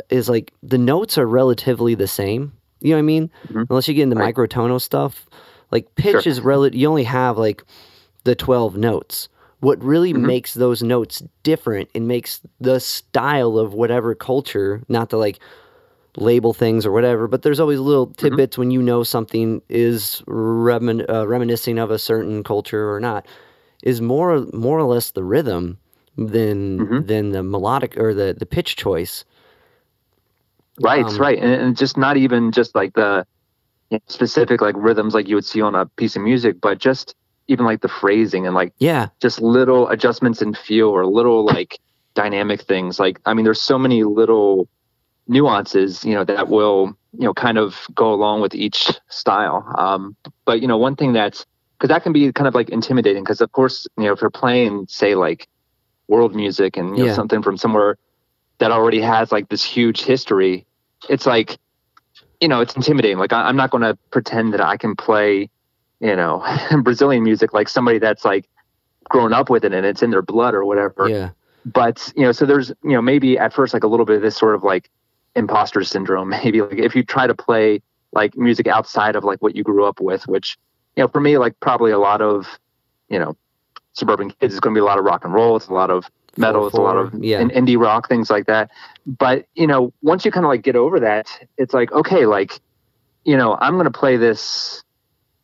is 0.10 0.28
like 0.30 0.52
the 0.64 0.78
notes 0.78 1.18
are 1.18 1.28
relatively 1.28 1.94
the 1.96 2.08
same 2.08 2.52
you 2.82 2.90
know 2.90 2.96
what 2.96 3.00
i 3.00 3.04
mean 3.04 3.30
Mhm. 3.52 3.68
unless 3.70 3.88
you 3.88 3.94
get 3.94 4.04
into 4.04 4.16
Right. 4.16 4.34
microtonal 4.34 4.82
stuff 4.82 5.28
like 5.72 5.94
pitch 5.96 6.24
Sure. 6.24 6.32
is 6.32 6.42
relative 6.42 6.80
you 6.80 6.88
only 6.88 7.04
have 7.06 7.38
like 7.38 7.64
the 8.24 8.36
12 8.36 8.76
notes 8.78 9.30
what 9.60 9.82
really 9.84 10.14
Mhm. 10.14 10.22
makes 10.26 10.54
those 10.56 10.82
notes 10.84 11.24
different 11.44 11.90
and 11.96 12.08
makes 12.08 12.42
the 12.60 12.80
style 12.80 13.58
of 13.58 13.74
whatever 13.74 14.14
culture 14.16 14.82
not 14.90 15.10
to 15.12 15.18
like 15.18 15.40
label 16.18 16.54
things 16.54 16.86
or 16.86 16.92
whatever 16.92 17.28
but 17.28 17.42
there's 17.42 17.60
always 17.60 17.80
little 17.80 18.08
tidbits 18.08 18.58
when 18.58 18.70
you 18.70 18.82
know 18.82 19.04
something 19.04 19.62
is 19.70 20.22
remin- 20.28 21.10
uh, 21.10 21.28
reminiscing 21.28 21.80
of 21.80 21.90
a 21.90 21.98
certain 21.98 22.44
culture 22.44 22.92
or 22.94 23.00
not 23.00 23.26
is 23.82 24.00
more 24.00 24.46
more 24.54 24.78
or 24.78 24.84
less 24.84 25.12
the 25.12 25.24
rhythm 25.24 25.78
than 26.16 26.80
Mhm. 26.80 27.08
than 27.08 27.32
the 27.32 27.42
melodic 27.42 27.98
or 27.98 28.14
the 28.14 28.36
the 28.38 28.46
pitch 28.46 28.76
choice 28.76 29.26
Right, 30.82 31.06
Um, 31.06 31.18
right, 31.18 31.38
and, 31.38 31.52
and 31.52 31.78
just 31.78 31.98
not 31.98 32.18
even 32.18 32.52
just 32.52 32.74
like 32.74 32.94
the 32.94 33.26
you 33.92 33.98
know, 33.98 34.02
specific 34.08 34.60
like 34.62 34.76
rhythms 34.78 35.14
like 35.14 35.28
you 35.28 35.36
would 35.36 35.46
see 35.46 35.62
on 35.62 35.76
a 35.76 35.86
piece 35.98 36.16
of 36.16 36.24
music, 36.24 36.60
but 36.62 36.80
just 36.80 37.14
even 37.48 37.66
like 37.66 37.82
the 37.82 37.88
phrasing 37.88 38.48
and 38.48 38.56
like 38.56 38.74
yeah 38.80 39.10
just 39.22 39.42
little 39.42 39.88
adjustments 39.90 40.42
in 40.42 40.54
feel 40.54 40.90
or 40.90 41.06
little 41.06 41.46
like 41.46 41.78
dynamic 42.16 42.62
things. 42.62 43.00
Like 43.00 43.20
I 43.26 43.34
mean, 43.34 43.46
there's 43.46 43.62
so 43.62 43.78
many 43.78 44.04
little 44.04 44.68
nuances, 45.28 46.04
you 46.04 46.14
know, 46.14 46.24
that 46.24 46.48
will 46.48 46.96
you 47.18 47.26
know 47.26 47.34
kind 47.34 47.58
of 47.58 47.88
go 47.94 48.14
along 48.14 48.42
with 48.42 48.56
each 48.56 48.92
style. 49.10 49.66
Um, 49.78 50.16
but 50.46 50.62
you 50.62 50.68
know, 50.68 50.78
one 50.78 50.96
thing 50.96 51.14
that's 51.14 51.46
because 51.78 51.90
that 51.90 52.04
can 52.04 52.14
be 52.14 52.32
kind 52.32 52.48
of 52.48 52.56
like 52.56 52.70
intimidating 52.70 53.24
because 53.24 53.42
of 53.42 53.52
course 53.52 53.88
you 53.98 54.06
know 54.06 54.14
if 54.14 54.22
you're 54.22 54.30
playing 54.30 54.86
say 54.88 55.16
like 55.16 55.48
world 56.08 56.36
music 56.36 56.78
and 56.78 56.98
you 56.98 57.06
know 57.06 57.14
something 57.14 57.42
from 57.42 57.58
somewhere 57.58 57.98
that 58.60 58.72
already 58.72 59.02
has 59.02 59.32
like 59.32 59.50
this 59.50 59.64
huge 59.64 60.02
history, 60.02 60.66
it's 61.10 61.26
like 61.26 61.58
you 62.40 62.48
know 62.48 62.62
it's 62.62 62.76
intimidating. 62.76 63.18
Like 63.18 63.34
I, 63.34 63.44
I'm 63.44 63.56
not 63.56 63.72
going 63.72 63.84
to 63.84 63.98
pretend 64.12 64.54
that 64.54 64.62
I 64.62 64.78
can 64.78 64.96
play 64.96 65.50
you 66.00 66.16
know 66.16 66.44
Brazilian 66.84 67.24
music 67.24 67.54
like 67.54 67.70
somebody 67.70 68.00
that's 68.00 68.26
like 68.26 68.48
grown 69.10 69.34
up 69.34 69.50
with 69.50 69.66
it 69.66 69.74
and 69.74 69.86
it's 69.86 70.02
in 70.02 70.12
their 70.12 70.22
blood 70.22 70.54
or 70.56 70.64
whatever 70.66 71.08
yeah 71.10 71.30
but 71.66 72.12
you 72.16 72.24
know 72.24 72.32
so 72.32 72.46
there's 72.46 72.70
you 72.84 72.92
know 72.92 73.02
maybe 73.02 73.38
at 73.38 73.54
first 73.54 73.74
like 73.74 73.84
a 73.84 73.88
little 73.88 74.06
bit 74.06 74.18
of 74.18 74.22
this 74.22 74.36
sort 74.36 74.56
of 74.56 74.64
like 74.64 74.90
imposter 75.36 75.84
syndrome 75.84 76.30
maybe 76.44 76.62
like 76.62 76.78
if 76.78 76.96
you 76.96 77.04
try 77.04 77.28
to 77.28 77.36
play 77.36 77.82
like 78.12 78.38
music 78.38 78.68
outside 78.68 79.16
of 79.16 79.24
like 79.24 79.42
what 79.42 79.56
you 79.56 79.64
grew 79.64 79.86
up 79.86 80.00
with 80.00 80.28
which 80.28 80.58
you 80.96 81.04
know 81.04 81.08
for 81.08 81.20
me 81.20 81.38
like 81.38 81.60
probably 81.60 81.92
a 81.92 82.00
lot 82.00 82.22
of 82.22 82.60
you 83.10 83.18
know 83.20 83.36
suburban 83.94 84.30
kids 84.40 84.54
is 84.54 84.60
going 84.60 84.74
to 84.74 84.78
be 84.78 84.82
a 84.82 84.86
lot 84.86 84.98
of 84.98 85.06
rock 85.06 85.24
and 85.24 85.34
roll 85.34 85.56
it's 85.56 85.68
a 85.68 85.74
lot 85.74 85.90
of 85.90 86.10
metal 86.36 86.66
it's 86.66 86.76
a 86.78 86.82
lot 86.82 86.98
of 86.98 87.14
yeah. 87.24 87.40
in- 87.40 87.50
indie 87.52 87.80
rock 87.80 88.10
things 88.10 88.30
like 88.30 88.48
that 88.48 88.72
but 89.06 89.46
you 89.54 89.68
know 89.68 89.94
once 90.02 90.26
you 90.26 90.32
kind 90.32 90.46
of 90.46 90.50
like 90.50 90.64
get 90.64 90.76
over 90.76 91.00
that 91.00 91.28
it's 91.58 91.74
like 91.74 91.92
okay 91.92 92.26
like 92.26 92.60
you 93.26 93.38
know, 93.38 93.58
I'm 93.60 93.74
going 93.74 93.86
to 93.86 93.92
play 93.92 94.18
this 94.18 94.84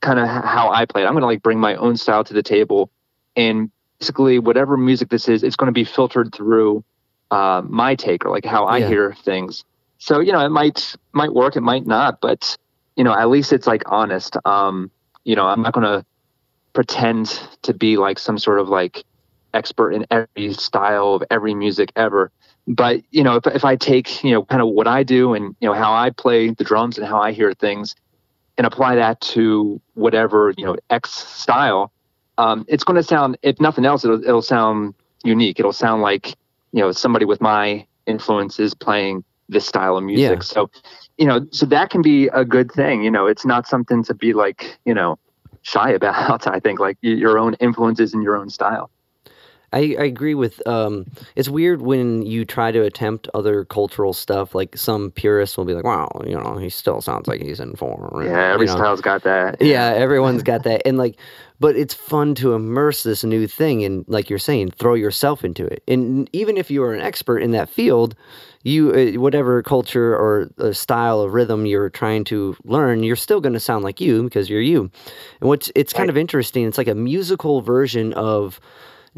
kind 0.01 0.19
of 0.19 0.27
how 0.27 0.71
I 0.71 0.85
play 0.85 1.03
it. 1.03 1.05
I'm 1.05 1.13
going 1.13 1.21
to 1.21 1.27
like 1.27 1.41
bring 1.41 1.59
my 1.59 1.75
own 1.75 1.97
style 1.97 2.23
to 2.23 2.33
the 2.33 2.43
table, 2.43 2.91
and 3.35 3.71
basically 3.99 4.39
whatever 4.39 4.77
music 4.77 5.09
this 5.09 5.27
is, 5.27 5.43
it's 5.43 5.55
going 5.55 5.67
to 5.67 5.73
be 5.73 5.83
filtered 5.83 6.33
through 6.33 6.83
uh, 7.31 7.61
my 7.65 7.95
take 7.95 8.25
or 8.25 8.31
like 8.31 8.45
how 8.45 8.65
I 8.65 8.79
Yeah. 8.79 8.87
hear 8.87 9.13
things. 9.23 9.63
So 9.99 10.21
you 10.21 10.31
know, 10.31 10.43
it 10.43 10.49
might 10.49 10.95
might 11.13 11.33
work, 11.33 11.55
it 11.55 11.61
might 11.61 11.85
not, 11.85 12.19
but 12.21 12.57
you 12.95 13.03
know, 13.03 13.13
at 13.13 13.29
least 13.29 13.53
it's 13.53 13.67
like 13.67 13.83
honest. 13.85 14.35
Um, 14.45 14.89
you 15.25 15.35
know, 15.35 15.45
I'm 15.45 15.61
not 15.61 15.73
to 15.73 16.05
pretend 16.73 17.41
to 17.61 17.73
be 17.73 17.97
like 17.97 18.17
some 18.17 18.37
sort 18.37 18.59
of 18.59 18.69
like 18.69 19.03
expert 19.53 19.91
in 19.91 20.05
every 20.09 20.53
style 20.53 21.15
of 21.15 21.23
every 21.29 21.53
music 21.53 21.91
ever. 21.95 22.31
But 22.67 23.01
you 23.11 23.23
know, 23.23 23.35
if 23.35 23.47
if 23.47 23.65
I 23.65 23.75
take 23.75 24.23
you 24.23 24.31
know 24.31 24.43
kind 24.45 24.61
of 24.61 24.69
what 24.69 24.87
I 24.87 25.03
do 25.03 25.33
and 25.33 25.55
you 25.59 25.67
know 25.67 25.73
how 25.73 25.93
I 25.93 26.11
play 26.11 26.49
the 26.49 26.63
drums 26.63 26.97
and 26.97 27.05
how 27.05 27.19
I 27.19 27.33
hear 27.33 27.53
things, 27.53 27.95
and 28.57 28.65
apply 28.65 28.95
that 28.95 29.19
to 29.21 29.81
whatever 29.95 30.53
you 30.57 30.65
know 30.65 30.77
X 30.89 31.11
style, 31.11 31.91
um, 32.37 32.65
it's 32.69 32.85
going 32.85 32.95
to 32.95 33.03
sound. 33.03 33.37
If 33.41 33.59
nothing 33.59 33.85
else, 33.85 34.05
it'll 34.05 34.23
it'll 34.23 34.41
sound 34.41 34.93
unique. 35.25 35.59
It'll 35.59 35.73
sound 35.73 36.01
like 36.01 36.37
you 36.71 36.81
know 36.81 36.91
somebody 36.93 37.25
with 37.25 37.41
my 37.41 37.85
influences 38.05 38.73
playing 38.73 39.23
this 39.49 39.65
style 39.65 39.97
of 39.97 40.03
music. 40.03 40.39
Yeah. 40.39 40.43
So, 40.43 40.69
you 41.17 41.25
know, 41.25 41.45
so 41.51 41.65
that 41.65 41.89
can 41.89 42.01
be 42.01 42.27
a 42.27 42.45
good 42.45 42.71
thing. 42.71 43.03
You 43.03 43.11
know, 43.11 43.27
it's 43.27 43.45
not 43.45 43.67
something 43.67 44.03
to 44.03 44.13
be 44.13 44.33
like 44.33 44.77
you 44.85 44.93
know 44.93 45.19
shy 45.61 45.91
about. 45.99 46.47
I 46.47 46.59
think 46.59 46.79
like 46.79 46.97
your 47.01 47.37
own 47.37 47.55
influences 47.55 48.13
and 48.13 48.23
your 48.23 48.37
own 48.37 48.49
style. 48.49 48.89
I, 49.73 49.95
I 49.99 50.03
agree 50.05 50.33
with 50.35 50.65
um 50.67 51.05
it's 51.35 51.49
weird 51.49 51.81
when 51.81 52.23
you 52.23 52.45
try 52.45 52.71
to 52.71 52.81
attempt 52.83 53.27
other 53.33 53.65
cultural 53.65 54.13
stuff 54.13 54.55
like 54.55 54.77
some 54.77 55.11
purists 55.11 55.57
will 55.57 55.65
be 55.65 55.73
like 55.73 55.83
wow 55.85 56.09
you 56.25 56.35
know 56.37 56.57
he 56.57 56.69
still 56.69 57.01
sounds 57.01 57.27
like 57.27 57.41
he's 57.41 57.59
in 57.59 57.75
form 57.75 58.23
Yeah, 58.23 58.53
every 58.53 58.65
you 58.65 58.71
know. 58.71 58.77
style's 58.77 59.01
got 59.01 59.23
that. 59.23 59.61
yeah 59.61 59.93
everyone's 59.93 60.43
got 60.43 60.63
that. 60.63 60.81
And 60.87 60.97
like 60.97 61.17
but 61.59 61.75
it's 61.75 61.93
fun 61.93 62.35
to 62.35 62.53
immerse 62.53 63.03
this 63.03 63.23
new 63.23 63.45
thing 63.45 63.83
and 63.83 64.05
like 64.07 64.29
you're 64.29 64.39
saying 64.39 64.71
throw 64.71 64.93
yourself 64.93 65.43
into 65.43 65.65
it. 65.65 65.83
And 65.89 66.29
even 66.31 66.55
if 66.57 66.71
you 66.71 66.81
are 66.83 66.93
an 66.93 67.01
expert 67.01 67.39
in 67.39 67.51
that 67.51 67.69
field 67.69 68.15
you 68.63 68.91
uh, 68.93 69.19
whatever 69.19 69.61
culture 69.63 70.13
or 70.15 70.49
uh, 70.57 70.73
style 70.73 71.21
of 71.21 71.33
rhythm 71.33 71.65
you're 71.65 71.89
trying 71.89 72.23
to 72.25 72.55
learn 72.65 73.03
you're 73.03 73.15
still 73.15 73.39
going 73.41 73.53
to 73.53 73.59
sound 73.59 73.83
like 73.83 74.01
you 74.01 74.23
because 74.23 74.49
you're 74.49 74.61
you. 74.61 74.89
And 75.41 75.49
what's 75.49 75.71
it's 75.75 75.93
kind 75.93 76.09
of 76.09 76.17
interesting 76.17 76.65
it's 76.65 76.77
like 76.77 76.87
a 76.87 76.95
musical 76.95 77.61
version 77.61 78.13
of 78.13 78.59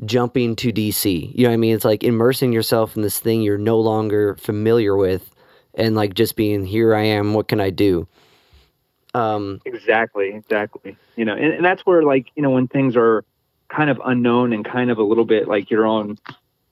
jumping 0.05 0.55
to 0.57 0.71
DC. 0.71 1.33
You 1.35 1.43
know 1.43 1.49
what 1.49 1.53
I 1.53 1.57
mean? 1.57 1.75
It's 1.75 1.85
like 1.85 2.03
immersing 2.03 2.51
yourself 2.51 2.95
in 2.95 3.01
this 3.01 3.19
thing 3.19 3.41
you're 3.41 3.57
no 3.57 3.79
longer 3.79 4.35
familiar 4.35 4.95
with 4.95 5.29
and 5.73 5.95
like 5.95 6.13
just 6.13 6.35
being 6.35 6.65
here 6.65 6.95
I 6.95 7.03
am, 7.03 7.33
what 7.33 7.47
can 7.47 7.59
I 7.59 7.69
do? 7.69 8.07
Um 9.13 9.61
Exactly, 9.65 10.33
exactly. 10.33 10.95
You 11.15 11.25
know, 11.25 11.33
and, 11.33 11.53
and 11.53 11.65
that's 11.65 11.85
where 11.85 12.03
like, 12.03 12.27
you 12.35 12.41
know, 12.41 12.51
when 12.51 12.67
things 12.67 12.95
are 12.95 13.23
kind 13.69 13.89
of 13.89 14.01
unknown 14.05 14.53
and 14.53 14.65
kind 14.65 14.91
of 14.91 14.97
a 14.97 15.03
little 15.03 15.25
bit 15.25 15.47
like 15.47 15.69
you're 15.69 15.85
on 15.85 16.17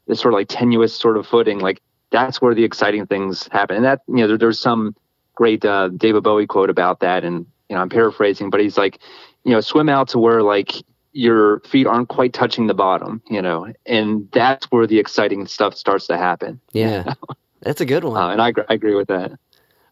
this 0.08 0.20
sort 0.20 0.34
of 0.34 0.40
like 0.40 0.48
tenuous 0.48 0.96
sort 0.96 1.18
of 1.18 1.26
footing, 1.26 1.60
like 1.60 1.82
that's 2.12 2.42
where 2.42 2.56
the 2.56 2.64
exciting 2.64 3.06
things 3.06 3.48
happen. 3.52 3.76
And 3.76 3.86
that, 3.86 4.02
you 4.08 4.16
know, 4.16 4.28
there, 4.28 4.38
there's 4.38 4.60
some 4.60 4.96
great 5.36 5.64
uh, 5.64 5.90
David 5.90 6.24
Bowie 6.24 6.48
quote 6.48 6.70
about 6.70 7.00
that. 7.02 7.24
And, 7.24 7.46
you 7.70 7.76
know, 7.76 7.82
I'm 7.82 7.90
paraphrasing, 7.90 8.50
but 8.50 8.60
he's 8.60 8.78
like, 8.78 9.00
you 9.44 9.52
know, 9.52 9.62
swim 9.62 9.88
out 9.88 10.10
to 10.10 10.20
where 10.20 10.42
like 10.42 10.74
your 11.12 11.60
feet 11.62 11.88
aren't 11.88 12.10
quite 12.10 12.34
touching 12.34 12.68
the 12.68 12.74
bottom, 12.74 13.22
you 13.30 13.42
know, 13.42 13.72
and 13.86 14.30
that's 14.32 14.66
where 14.72 14.86
the 14.86 15.00
exciting 15.00 15.48
stuff 15.48 15.76
starts 15.76 16.08
to 16.08 16.18
happen. 16.18 16.60
yeah. 16.74 17.14
That's 17.62 17.82
a 17.82 17.86
good 17.86 18.04
one. 18.04 18.22
Uh, 18.22 18.30
and 18.30 18.42
I, 18.42 18.54
I 18.70 18.74
agree 18.74 18.96
with 18.96 19.10
that. 19.10 19.38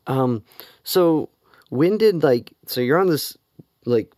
Um, 0.07 0.43
so 0.83 1.29
when 1.69 1.97
did 1.97 2.23
like 2.23 2.53
so 2.65 2.81
you're 2.81 2.97
on 2.97 3.07
this 3.07 3.37
like 3.85 4.13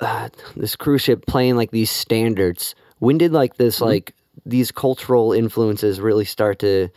uh, 0.00 0.28
this 0.56 0.76
cruise 0.76 1.02
ship 1.02 1.26
playing 1.26 1.56
like 1.56 1.70
these 1.70 1.90
standards? 1.90 2.74
When 2.98 3.18
did 3.18 3.32
like 3.32 3.56
this 3.56 3.80
like 3.80 4.14
these 4.46 4.70
cultural 4.70 5.32
influences 5.32 6.00
really 6.00 6.24
start 6.24 6.60
to 6.60 6.88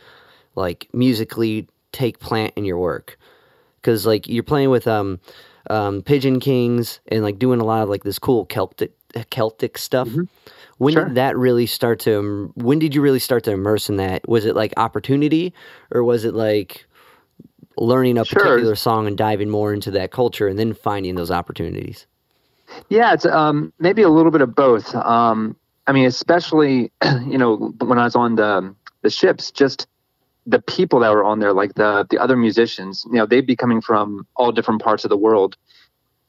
like 0.54 0.88
musically 0.92 1.68
take 1.90 2.20
plant 2.20 2.52
in 2.56 2.64
your 2.64 2.78
work? 2.78 3.18
Because 3.80 4.06
like 4.06 4.28
you're 4.28 4.44
playing 4.44 4.70
with 4.70 4.86
um 4.86 5.18
um 5.68 6.02
Pigeon 6.02 6.38
Kings 6.38 7.00
and 7.08 7.22
like 7.22 7.38
doing 7.38 7.60
a 7.60 7.64
lot 7.64 7.82
of 7.82 7.88
like 7.88 8.04
this 8.04 8.18
cool 8.18 8.46
Celtic 8.46 8.92
Celtic 9.30 9.78
stuff. 9.78 10.08
When 10.78 10.94
Sure. 10.94 11.04
did 11.04 11.14
that 11.14 11.36
really 11.36 11.66
start 11.66 12.00
to? 12.00 12.50
When 12.56 12.78
did 12.78 12.94
you 12.94 13.00
really 13.02 13.18
start 13.18 13.44
to 13.44 13.52
immerse 13.52 13.88
in 13.88 13.96
that? 13.96 14.28
Was 14.28 14.44
it 14.44 14.56
like 14.56 14.72
opportunity, 14.76 15.52
or 15.92 16.02
was 16.02 16.24
it 16.24 16.34
like 16.34 16.86
learning 17.76 18.18
a 18.18 18.24
Sure. 18.24 18.42
particular 18.42 18.74
song 18.74 19.06
and 19.06 19.16
diving 19.16 19.48
more 19.48 19.72
into 19.72 19.90
that 19.92 20.10
culture 20.10 20.48
and 20.48 20.58
then 20.58 20.74
finding 20.74 21.14
those 21.14 21.30
opportunities? 21.30 22.06
Yeah, 22.88 23.12
it's 23.12 23.26
um, 23.26 23.72
maybe 23.78 24.02
a 24.02 24.08
little 24.08 24.32
bit 24.32 24.40
of 24.40 24.54
both. 24.54 24.94
Um, 24.94 25.56
I 25.86 25.92
mean, 25.92 26.06
especially 26.06 26.90
you 27.26 27.38
know 27.38 27.74
when 27.80 27.98
I 27.98 28.04
was 28.04 28.16
on 28.16 28.36
the 28.36 28.74
the 29.02 29.10
ships, 29.10 29.50
just 29.50 29.86
the 30.46 30.60
people 30.60 31.00
that 31.00 31.12
were 31.12 31.22
on 31.24 31.38
there, 31.38 31.52
like 31.52 31.74
the 31.74 32.06
the 32.10 32.18
other 32.18 32.36
musicians. 32.36 33.04
You 33.06 33.18
know, 33.18 33.26
they'd 33.26 33.46
be 33.46 33.56
coming 33.56 33.80
from 33.80 34.26
all 34.36 34.52
different 34.52 34.82
parts 34.82 35.04
of 35.04 35.10
the 35.10 35.16
world, 35.16 35.56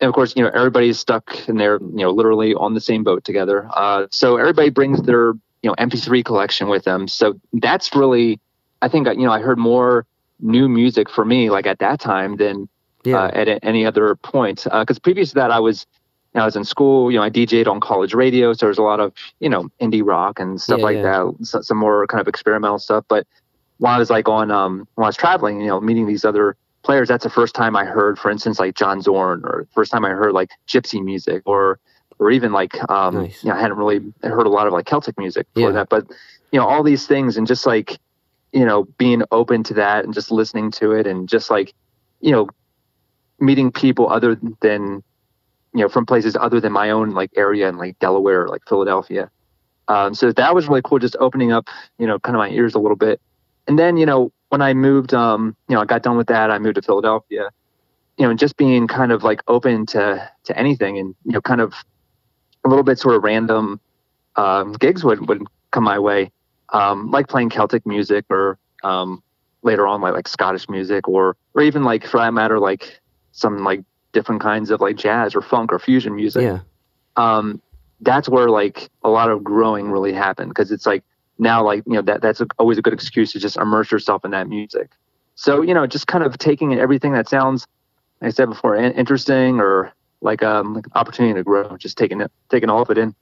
and 0.04 0.10
of 0.10 0.14
course, 0.14 0.36
you 0.36 0.44
know, 0.44 0.52
everybody's 0.54 1.00
stuck 1.00 1.48
and 1.48 1.58
they're 1.58 1.80
you 1.82 2.04
know 2.04 2.12
literally 2.12 2.54
on 2.56 2.74
the 2.74 2.82
same 2.82 3.04
boat 3.06 3.24
together. 3.24 3.70
Uh, 3.74 4.08
so 4.12 4.36
everybody 4.36 4.70
brings 4.70 5.02
their 5.04 5.30
you 5.62 5.70
know 5.70 5.76
MP3 5.80 6.26
collection 6.26 6.68
with 6.68 6.84
them. 6.84 7.08
So 7.08 7.40
that's 7.54 7.96
really, 7.96 8.42
I 8.82 8.90
think 8.90 9.08
you 9.08 9.26
know 9.26 9.32
I 9.32 9.40
heard 9.40 9.58
more 9.58 10.06
new 10.42 10.68
music 10.68 11.10
for 11.10 11.24
me 11.24 11.50
like 11.50 11.66
at 11.66 11.80
that 11.80 12.02
time 12.02 12.36
than 12.36 12.68
Yeah, 13.06 13.24
uh, 13.24 13.32
at 13.34 13.48
any 13.64 13.86
other 13.86 14.16
point. 14.18 14.66
Because 14.66 15.00
previous 15.00 15.30
to 15.30 15.36
that, 15.36 15.52
I 15.52 15.62
was 15.62 15.88
you 16.34 16.40
know, 16.40 16.44
I 16.44 16.46
was 16.46 16.58
in 16.58 16.66
school. 16.66 17.10
You 17.12 17.20
know, 17.20 17.24
I 17.24 17.30
DJ'd 17.30 17.68
on 17.70 17.80
college 17.80 18.14
radio, 18.14 18.52
so 18.54 18.66
there's 18.66 18.78
a 18.78 18.84
lot 18.84 19.00
of 19.00 19.14
you 19.40 19.50
know 19.50 19.70
indie 19.82 20.06
rock 20.06 20.40
and 20.40 20.60
stuff 20.60 20.80
Yeah, 20.80 20.84
like 20.86 20.96
yeah. 20.98 21.04
that. 21.04 21.46
So, 21.46 21.62
some 21.62 21.78
more 21.78 22.08
kind 22.08 22.20
of 22.20 22.28
experimental 22.28 22.80
stuff. 22.80 23.06
But 23.08 23.26
while 23.78 23.96
I 23.96 24.00
was 24.00 24.10
like 24.10 24.28
on 24.28 24.52
um, 24.52 24.86
when 24.96 25.06
I 25.06 25.08
was 25.08 25.16
traveling, 25.16 25.62
you 25.62 25.68
know, 25.68 25.80
meeting 25.80 26.08
these 26.08 26.26
other 26.26 26.58
players, 26.84 27.08
that's 27.08 27.24
the 27.24 27.30
first 27.30 27.56
time 27.56 27.76
I 27.76 27.86
heard, 27.86 28.20
for 28.20 28.30
instance, 28.30 28.60
like 28.60 28.76
John 28.76 29.02
Zorn, 29.02 29.42
or 29.46 29.68
first 29.74 29.92
time 29.92 30.06
I 30.06 30.10
heard 30.10 30.34
like 30.34 30.50
gypsy 30.68 31.04
music, 31.04 31.42
or 31.46 31.80
or 32.20 32.30
even 32.32 32.52
like 32.52 32.78
um, 32.92 33.16
Nice. 33.16 33.44
you 33.44 33.50
know, 33.50 33.56
I 33.56 33.62
hadn't 33.62 33.78
really 33.78 34.02
heard 34.24 34.46
a 34.46 34.50
lot 34.50 34.68
of 34.68 34.74
like 34.74 34.86
Celtic 34.86 35.18
music 35.18 35.48
before 35.54 35.70
Yeah. 35.72 35.76
that. 35.78 35.90
But 35.90 36.08
you 36.52 36.60
know, 36.60 36.68
all 36.68 36.84
these 36.84 37.08
things 37.08 37.38
and 37.38 37.48
just 37.48 37.66
like 37.66 37.98
you 38.52 38.66
know, 38.66 38.84
being 39.00 39.24
open 39.32 39.64
to 39.64 39.74
that 39.74 40.06
and 40.06 40.14
just 40.14 40.30
listening 40.30 40.70
to 40.70 40.92
it 40.92 41.08
and 41.08 41.28
just 41.28 41.50
like 41.50 41.74
you 42.22 42.32
know 42.32 42.48
meeting 43.40 43.72
people 43.72 44.10
other 44.12 44.38
than 44.62 45.04
you 45.74 45.82
know 45.82 45.90
from 45.90 46.06
places 46.06 46.36
other 46.40 46.60
than 46.60 46.72
my 46.72 46.92
own 46.92 47.12
like 47.12 47.32
area 47.36 47.68
in 47.68 47.78
like 47.78 47.98
Delaware 48.00 48.44
or 48.44 48.48
like 48.50 48.62
Philadelphia. 48.68 49.30
Um, 49.88 50.14
so 50.14 50.32
that 50.32 50.56
was 50.56 50.68
really 50.70 50.82
cool, 50.84 51.00
just 51.00 51.16
opening 51.20 51.52
up 51.52 51.68
you 51.98 52.08
know 52.08 52.20
kind 52.20 52.36
of 52.36 52.40
my 52.40 52.50
ears 52.50 52.76
a 52.76 52.80
little 52.80 52.96
bit. 52.98 53.20
And 53.68 53.80
then 53.80 53.98
you 53.98 54.06
know 54.06 54.32
when 54.54 54.62
I 54.62 54.76
moved, 54.76 55.16
um, 55.16 55.56
you 55.68 55.74
know 55.76 55.82
I 55.82 55.86
got 55.86 56.04
done 56.04 56.16
with 56.16 56.28
that, 56.28 56.52
I 56.52 56.60
moved 56.60 56.76
to 56.76 56.84
Philadelphia. 56.84 57.50
You 58.18 58.26
know, 58.26 58.30
and 58.30 58.38
just 58.38 58.56
being 58.56 58.88
kind 58.88 59.12
of 59.12 59.24
like 59.24 59.42
open 59.48 59.88
to 59.88 60.30
to 60.44 60.56
anything, 60.56 61.00
and 61.00 61.16
you 61.26 61.32
know, 61.32 61.42
kind 61.42 61.60
of 61.60 61.74
a 62.64 62.70
little 62.70 62.84
bit 62.84 63.00
sort 63.00 63.16
of 63.16 63.24
random 63.24 63.82
um, 64.36 64.74
gigs 64.74 65.04
would 65.04 65.28
would 65.28 65.42
come 65.72 65.84
my 65.84 65.98
way, 65.98 66.32
um, 66.70 67.10
like 67.10 67.28
playing 67.28 67.50
Celtic 67.50 67.84
music 67.88 68.26
or 68.30 68.60
um, 68.84 69.24
later 69.64 69.88
on 69.88 70.02
like 70.02 70.14
like 70.14 70.28
Scottish 70.28 70.70
music 70.70 71.08
or 71.08 71.36
or 71.56 71.64
even 71.64 71.84
like 71.84 72.06
for 72.06 72.20
that 72.20 72.32
matter 72.32 72.60
like 72.60 73.00
some 73.32 73.64
like 73.64 73.84
different 74.12 74.40
kinds 74.40 74.70
of 74.70 74.82
like 74.82 74.98
jazz 74.98 75.34
or 75.34 75.42
funk 75.42 75.74
or 75.74 75.80
fusion 75.80 76.16
music. 76.16 76.44
yeah, 76.44 76.60
Um, 77.16 77.60
that's 78.02 78.30
where 78.30 78.52
like 78.52 78.92
a 79.04 79.10
lot 79.10 79.32
of 79.32 79.44
growing 79.44 79.90
really 79.90 80.14
happened 80.14 80.50
because 80.50 80.72
it's 80.72 80.86
like 80.86 81.04
now 81.38 81.64
like 81.64 81.84
you 81.86 81.94
know 81.94 82.02
that 82.02 82.22
that's 82.22 82.42
a, 82.42 82.48
always 82.60 82.78
a 82.78 82.82
good 82.82 82.94
excuse 82.94 83.32
to 83.34 83.40
just 83.40 83.58
immerse 83.58 83.92
yourself 83.92 84.24
in 84.26 84.32
that 84.32 84.48
music. 84.48 84.92
So 85.36 85.62
you 85.62 85.74
know 85.74 85.88
just 85.88 86.08
kind 86.08 86.24
of 86.24 86.38
taking 86.38 86.74
everything 86.80 87.14
that 87.14 87.28
sounds 87.28 87.68
like 88.22 88.30
I 88.30 88.32
said 88.32 88.50
before 88.50 88.76
in- 88.76 88.94
interesting 88.94 89.60
or 89.60 89.92
like 90.22 90.44
um 90.44 90.74
like 90.74 90.86
opportunity 90.96 91.34
to 91.34 91.44
grow, 91.44 91.76
just 91.78 91.98
taking 91.98 92.22
it 92.22 92.32
taking 92.50 92.70
all 92.70 92.82
of 92.82 92.90
it 92.90 92.98
in. 92.98 93.16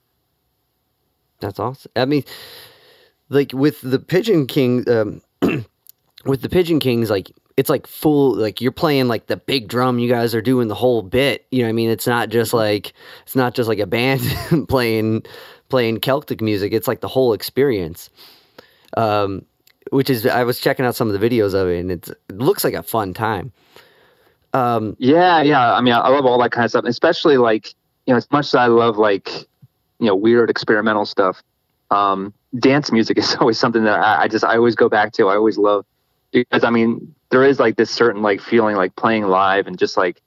that's 1.40 1.58
awesome. 1.58 1.90
I 1.96 2.04
mean, 2.04 2.24
like 3.28 3.52
with 3.52 3.80
the 3.80 3.98
Pigeon 3.98 4.46
King, 4.46 4.88
um, 4.88 5.20
with 6.24 6.42
the 6.42 6.48
Pigeon 6.48 6.78
Kings, 6.78 7.10
like 7.10 7.32
it's 7.56 7.68
like 7.68 7.86
full, 7.86 8.34
like 8.34 8.60
you're 8.60 8.72
playing 8.72 9.08
like 9.08 9.26
the 9.26 9.36
big 9.36 9.68
drum. 9.68 9.98
You 9.98 10.08
guys 10.08 10.34
are 10.34 10.40
doing 10.42 10.68
the 10.68 10.74
whole 10.74 11.02
bit. 11.02 11.46
You 11.50 11.60
know 11.60 11.66
what 11.66 11.70
I 11.70 11.72
mean? 11.72 11.90
It's 11.90 12.06
not 12.06 12.28
just 12.28 12.52
like 12.52 12.92
it's 13.24 13.36
not 13.36 13.54
just 13.54 13.68
like 13.68 13.78
a 13.78 13.86
band 13.86 14.22
playing 14.68 15.24
playing 15.72 16.00
Celtic 16.00 16.42
music. 16.42 16.74
It's 16.74 16.86
like 16.86 17.00
the 17.00 17.08
whole 17.08 17.32
experience. 17.32 18.10
Um, 18.94 19.46
which 19.90 20.10
is 20.10 20.26
I 20.26 20.44
was 20.44 20.60
checking 20.60 20.84
out 20.84 20.94
some 20.94 21.08
of 21.08 21.18
the 21.18 21.26
videos 21.26 21.54
of 21.54 21.66
it, 21.68 21.80
and 21.80 21.90
it 21.90 22.10
looks 22.30 22.62
like 22.62 22.74
a 22.74 22.82
fun 22.82 23.14
time. 23.14 23.52
Um, 24.52 24.94
Yeah, 24.98 25.40
yeah. 25.40 25.72
I 25.72 25.80
mean, 25.80 25.94
I 25.94 26.00
I 26.00 26.08
love 26.10 26.26
all 26.26 26.38
that 26.42 26.52
kind 26.52 26.66
of 26.66 26.70
stuff, 26.70 26.84
especially 26.84 27.38
like 27.38 27.68
you 28.06 28.12
know, 28.12 28.18
as 28.18 28.30
much 28.30 28.48
as 28.48 28.54
I 28.54 28.66
love 28.66 28.98
like 28.98 29.30
you 29.98 30.06
know 30.08 30.14
weird 30.14 30.50
experimental 30.50 31.06
stuff. 31.06 31.42
Um, 31.90 32.34
dance 32.58 32.92
music 32.92 33.16
is 33.22 33.34
always 33.36 33.58
something 33.58 33.84
that 33.84 33.98
I, 33.98 34.24
I 34.24 34.28
just 34.28 34.44
I 34.44 34.56
always 34.56 34.74
go 34.74 34.90
back 34.90 35.12
to. 35.14 35.28
I 35.28 35.36
always 35.36 35.56
love 35.56 35.86
because 36.32 36.64
I 36.64 36.70
mean 36.70 37.14
there 37.30 37.44
is 37.44 37.58
like 37.58 37.76
this 37.76 37.90
certain 37.90 38.20
like 38.20 38.42
feeling 38.42 38.76
like 38.76 38.94
playing 38.96 39.24
live 39.24 39.66
and 39.66 39.78
just 39.78 39.96
like 39.96 40.20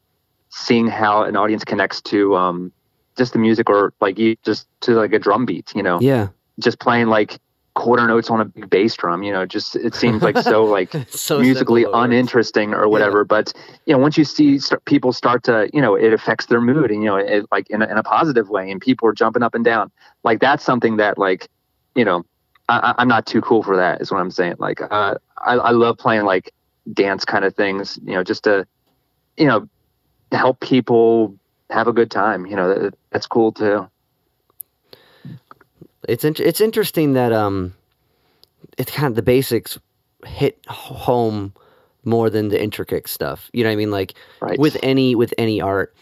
seeing 0.49 0.87
how 0.87 1.21
an 1.21 1.35
audience 1.35 1.63
connects 1.63 2.01
to 2.01 2.35
um, 2.35 2.71
just 3.17 3.33
the 3.33 3.39
music 3.39 3.69
or 3.69 3.93
like 4.01 4.17
you 4.19 4.35
just 4.43 4.67
to 4.81 4.91
like 4.95 5.13
a 5.13 5.19
drum 5.19 5.45
beat, 5.45 5.73
you 5.75 5.83
know, 5.83 5.99
Yeah. 6.01 6.29
just 6.59 6.79
playing 6.79 7.07
like 7.07 7.39
quarter 7.73 8.07
notes 8.07 8.29
on 8.29 8.39
a 8.39 8.45
big 8.45 8.69
bass 8.69 8.95
drum, 8.95 9.21
you 9.21 9.33
know, 9.33 9.45
just 9.45 9.75
it 9.75 9.93
seems 9.93 10.21
like 10.21 10.37
so 10.37 10.63
like 10.77 10.93
so 11.09 11.39
musically 11.39 11.81
simple, 11.81 11.91
but 11.91 11.97
it 11.97 12.01
works. 12.01 12.05
uninteresting 12.13 12.73
or 12.73 12.87
whatever. 12.87 13.25
But 13.25 13.51
you 13.85 13.93
know, 13.93 13.99
once 13.99 14.17
you 14.17 14.23
see 14.23 14.59
st- 14.59 14.83
people 14.85 15.11
start 15.11 15.43
to, 15.43 15.69
you 15.73 15.81
know, 15.81 15.95
it 15.95 16.13
affects 16.13 16.45
their 16.45 16.61
mood, 16.61 16.89
and 16.91 17.01
you 17.03 17.09
know, 17.09 17.17
it, 17.17 17.45
like 17.51 17.69
in 17.69 17.81
a, 17.81 17.85
in 17.85 17.97
a 17.97 18.03
positive 18.03 18.49
way, 18.49 18.71
and 18.71 18.79
people 18.79 19.07
are 19.09 19.13
jumping 19.13 19.43
up 19.43 19.55
and 19.55 19.65
down. 19.65 19.91
Like 20.23 20.39
that's 20.39 20.63
something 20.63 20.97
that, 20.97 21.17
like, 21.17 21.49
you 21.95 22.05
know, 22.05 22.25
I, 22.69 22.95
I'm 22.97 23.07
not 23.09 23.25
too 23.25 23.41
cool 23.41 23.61
for 23.61 23.75
that. 23.75 24.01
Is 24.01 24.09
what 24.11 24.19
I'm 24.21 24.31
saying. 24.31 24.55
Like, 24.57 24.79
uh, 24.81 25.15
I, 25.37 25.53
I 25.55 25.71
love 25.71 25.97
playing 25.97 26.23
like 26.23 26.53
dance 26.93 27.25
kind 27.25 27.43
of 27.43 27.53
things, 27.55 27.99
you 28.05 28.13
know, 28.13 28.23
just 28.23 28.45
to, 28.45 28.65
you 29.37 29.47
know, 29.47 29.67
help 30.31 30.59
people 30.61 31.35
have 31.69 31.87
a 31.87 31.93
good 31.93 32.09
time. 32.09 32.45
You 32.45 32.55
know, 32.55 32.89
that's 33.15 33.27
cool 33.27 33.53
too. 33.53 33.87
It's 36.07 36.23
int- 36.25 36.39
it's 36.41 36.59
interesting 36.61 37.13
that 37.13 37.31
um, 37.31 37.73
it's 38.77 38.91
kind 38.91 39.07
of 39.07 39.15
the 39.15 39.21
basics 39.21 39.79
hit 40.25 40.59
home 40.67 41.53
more 42.03 42.29
than 42.29 42.49
the 42.49 42.61
intricate 42.61 43.07
stuff. 43.07 43.49
You 43.53 43.63
know 43.63 43.69
what 43.69 43.73
I 43.73 43.77
mean? 43.77 43.91
Like 43.91 44.13
Right. 44.41 44.59
with 44.59 44.77
any 44.83 45.15
with 45.15 45.33
any 45.37 45.61
art. 45.61 45.95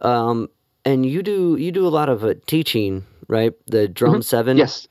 Um, 0.00 0.48
and 0.86 1.04
you 1.06 1.22
do 1.22 1.56
you 1.58 1.70
do 1.70 1.86
a 1.86 1.90
lot 1.90 2.08
of 2.08 2.24
uh, 2.24 2.34
teaching, 2.46 3.04
right? 3.28 3.52
The 3.66 3.86
drum 3.86 4.22
seven. 4.22 4.54
Mm-hmm. 4.54 4.60
Yes. 4.60 4.88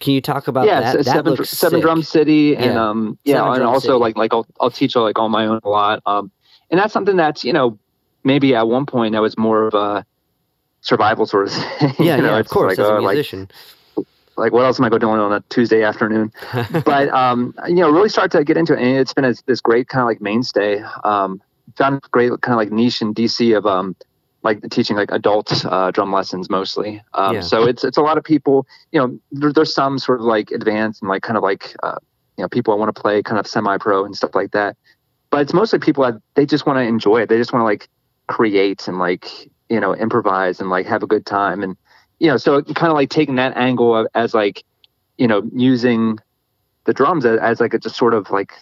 Can 0.00 0.12
you 0.12 0.20
talk 0.20 0.46
about 0.46 0.66
yeah, 0.66 0.80
that? 0.80 0.96
that 0.98 1.04
seven, 1.06 1.34
looks 1.34 1.50
seven 1.50 1.78
sick. 1.78 1.82
drum 1.82 2.02
city, 2.02 2.54
and 2.54 2.66
Yeah. 2.74 2.88
um, 2.88 3.18
yeah, 3.24 3.36
Seven 3.38 3.52
and 3.54 3.62
also 3.64 3.88
City. 3.88 3.98
like 3.98 4.16
like 4.18 4.32
I'll 4.34 4.46
I'll 4.60 4.70
teach 4.70 4.94
like 4.94 5.18
on 5.18 5.30
my 5.32 5.46
own 5.46 5.58
a 5.64 5.68
lot. 5.70 6.02
Um, 6.06 6.30
and 6.70 6.78
that's 6.78 6.92
something 6.92 7.16
that's 7.16 7.44
you 7.44 7.52
know 7.54 7.78
maybe 8.24 8.54
at 8.54 8.68
one 8.68 8.84
point 8.86 9.16
I 9.16 9.20
was 9.20 9.36
more 9.38 9.66
of 9.66 9.74
a 9.74 10.04
survival 10.80 11.26
sort 11.26 11.48
of 11.48 11.52
thing. 11.52 11.94
Yeah, 11.98 12.16
you 12.16 12.22
know, 12.22 12.30
yeah, 12.30 12.38
of 12.38 12.48
course, 12.48 12.70
like, 12.70 12.78
as 12.78 12.86
a 12.86 12.96
uh, 12.96 13.00
like 13.00 13.14
musician. 13.14 13.50
like 14.36 14.52
what 14.52 14.64
else 14.64 14.78
am 14.78 14.84
I 14.84 14.88
going 14.88 15.00
doing 15.00 15.18
on 15.18 15.32
a 15.32 15.42
Tuesday 15.48 15.82
afternoon? 15.82 16.32
but 16.84 17.08
um, 17.10 17.54
you 17.66 17.76
know, 17.76 17.90
really 17.90 18.08
start 18.08 18.30
to 18.32 18.44
get 18.44 18.56
into 18.56 18.74
it, 18.74 18.80
and 18.80 18.98
it's 18.98 19.12
been 19.12 19.24
a, 19.24 19.34
this 19.46 19.60
great 19.60 19.88
kind 19.88 20.02
of 20.02 20.06
like 20.06 20.20
mainstay. 20.20 20.82
Um, 21.04 21.40
found 21.76 22.00
a 22.04 22.08
great 22.08 22.30
kind 22.40 22.54
of 22.54 22.56
like 22.56 22.72
niche 22.72 23.02
in 23.02 23.14
DC 23.14 23.56
of 23.56 23.66
um, 23.66 23.94
like 24.42 24.60
teaching 24.70 24.96
like 24.96 25.10
adult 25.10 25.64
uh, 25.64 25.90
drum 25.90 26.12
lessons 26.12 26.48
mostly. 26.48 27.02
Um, 27.14 27.36
Yeah. 27.36 27.40
So 27.40 27.64
it's 27.64 27.84
it's 27.84 27.98
a 27.98 28.02
lot 28.02 28.18
of 28.18 28.24
people. 28.24 28.66
You 28.92 29.00
know, 29.00 29.18
there, 29.32 29.52
there's 29.52 29.74
some 29.74 29.98
sort 29.98 30.20
of 30.20 30.26
like 30.26 30.50
advanced 30.50 31.02
and 31.02 31.08
like 31.08 31.22
kind 31.22 31.36
of 31.36 31.42
like 31.42 31.74
uh, 31.82 31.96
you 32.36 32.42
know 32.42 32.48
people 32.48 32.72
I 32.72 32.76
want 32.76 32.94
to 32.94 33.00
play 33.00 33.22
kind 33.22 33.38
of 33.38 33.46
semi-pro 33.46 34.04
and 34.04 34.16
stuff 34.16 34.34
like 34.34 34.52
that. 34.52 34.76
But 35.30 35.42
it's 35.42 35.52
mostly 35.52 35.78
people 35.78 36.04
that 36.04 36.20
they 36.34 36.46
just 36.46 36.66
want 36.66 36.78
to 36.78 36.82
enjoy 36.82 37.22
it. 37.22 37.28
They 37.28 37.36
just 37.36 37.52
want 37.52 37.62
to 37.62 37.64
like 37.64 37.88
create 38.28 38.88
and 38.88 38.98
like 38.98 39.50
you 39.68 39.80
know 39.80 39.94
improvise 39.94 40.60
and 40.60 40.70
like 40.70 40.86
have 40.86 41.02
a 41.02 41.06
good 41.06 41.26
time 41.26 41.62
and 41.62 41.76
you 42.18 42.28
know 42.28 42.36
so 42.36 42.62
kind 42.62 42.90
of 42.90 42.94
like 42.94 43.10
taking 43.10 43.36
that 43.36 43.56
angle 43.56 43.96
of, 43.96 44.06
as 44.14 44.34
like 44.34 44.64
you 45.16 45.26
know 45.26 45.42
using 45.54 46.18
the 46.84 46.92
drums 46.92 47.24
as, 47.24 47.38
as 47.40 47.60
like 47.60 47.74
a 47.74 47.78
just 47.78 47.96
sort 47.96 48.14
of 48.14 48.30
like 48.30 48.52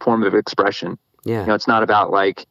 form 0.00 0.22
of 0.22 0.34
expression 0.34 0.98
yeah. 1.24 1.40
you 1.40 1.46
know 1.46 1.54
it's 1.54 1.68
not 1.68 1.82
about 1.82 2.10
like 2.10 2.46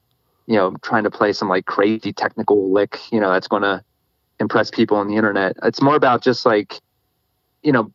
you 0.47 0.55
know 0.55 0.75
trying 0.81 1.03
to 1.03 1.11
play 1.11 1.33
some 1.33 1.49
like 1.49 1.65
crazy 1.65 2.13
technical 2.13 2.71
lick 2.71 2.99
you 3.11 3.19
know 3.19 3.31
that's 3.31 3.47
going 3.47 3.63
to 3.63 3.83
impress 4.39 4.69
people 4.69 4.97
on 4.97 5.07
the 5.07 5.15
internet 5.15 5.55
it's 5.63 5.81
more 5.81 5.95
about 5.95 6.21
just 6.21 6.45
like 6.45 6.79
you 7.61 7.71
know 7.71 7.91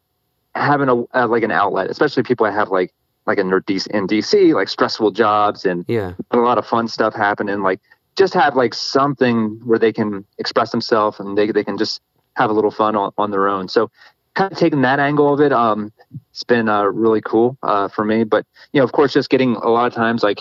having 0.55 0.89
a 0.89 1.03
uh, 1.15 1.27
like 1.29 1.43
an 1.43 1.51
outlet 1.51 1.91
especially 1.91 2.23
people 2.23 2.45
that 2.47 2.53
have 2.53 2.71
like 2.71 2.93
like 3.29 3.39
in 3.39 3.51
DC, 3.51 3.87
in 3.89 4.09
DC 4.09 4.55
like 4.55 4.69
stressful 4.69 5.11
jobs 5.11 5.67
and 5.67 5.85
yeah. 5.87 6.15
a 6.31 6.39
lot 6.39 6.57
of 6.57 6.67
fun 6.67 6.89
stuff 6.89 7.15
happening. 7.15 7.61
Like 7.61 7.79
just 8.19 8.35
have 8.35 8.57
like 8.57 8.75
something 8.75 9.61
where 9.65 9.79
they 9.79 9.93
can 9.93 10.27
express 10.39 10.71
themselves 10.73 11.21
and 11.21 11.39
they 11.39 11.51
they 11.53 11.65
can 11.65 11.79
just 11.79 12.01
have 12.37 12.51
a 12.51 12.53
little 12.53 12.71
fun 12.71 12.97
on, 12.97 13.13
on 13.17 13.31
their 13.31 13.49
own. 13.49 13.69
So 13.69 13.91
kind 14.35 14.53
of 14.53 14.59
taking 14.59 14.83
that 14.83 15.01
angle 15.01 15.33
of 15.33 15.41
it, 15.41 15.53
um, 15.53 15.93
it's 16.33 16.45
been 16.45 16.69
uh, 16.69 16.85
really 16.85 17.21
cool 17.21 17.57
uh, 17.63 17.89
for 17.89 18.05
me. 18.05 18.25
But 18.25 18.45
you 18.73 18.81
know, 18.81 18.85
of 18.85 18.93
course, 18.93 19.13
just 19.13 19.31
getting 19.31 19.57
a 19.57 19.69
lot 19.69 19.87
of 19.87 19.95
times 19.95 20.23
like 20.23 20.41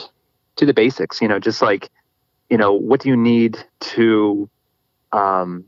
to 0.58 0.66
the 0.66 0.74
basics. 0.74 1.22
You 1.22 1.28
know, 1.28 1.40
just 1.40 1.62
like 1.62 1.90
you 2.50 2.58
know, 2.58 2.74
what 2.74 3.02
do 3.02 3.10
you 3.10 3.18
need 3.18 3.58
to, 3.82 4.50
um, 5.12 5.66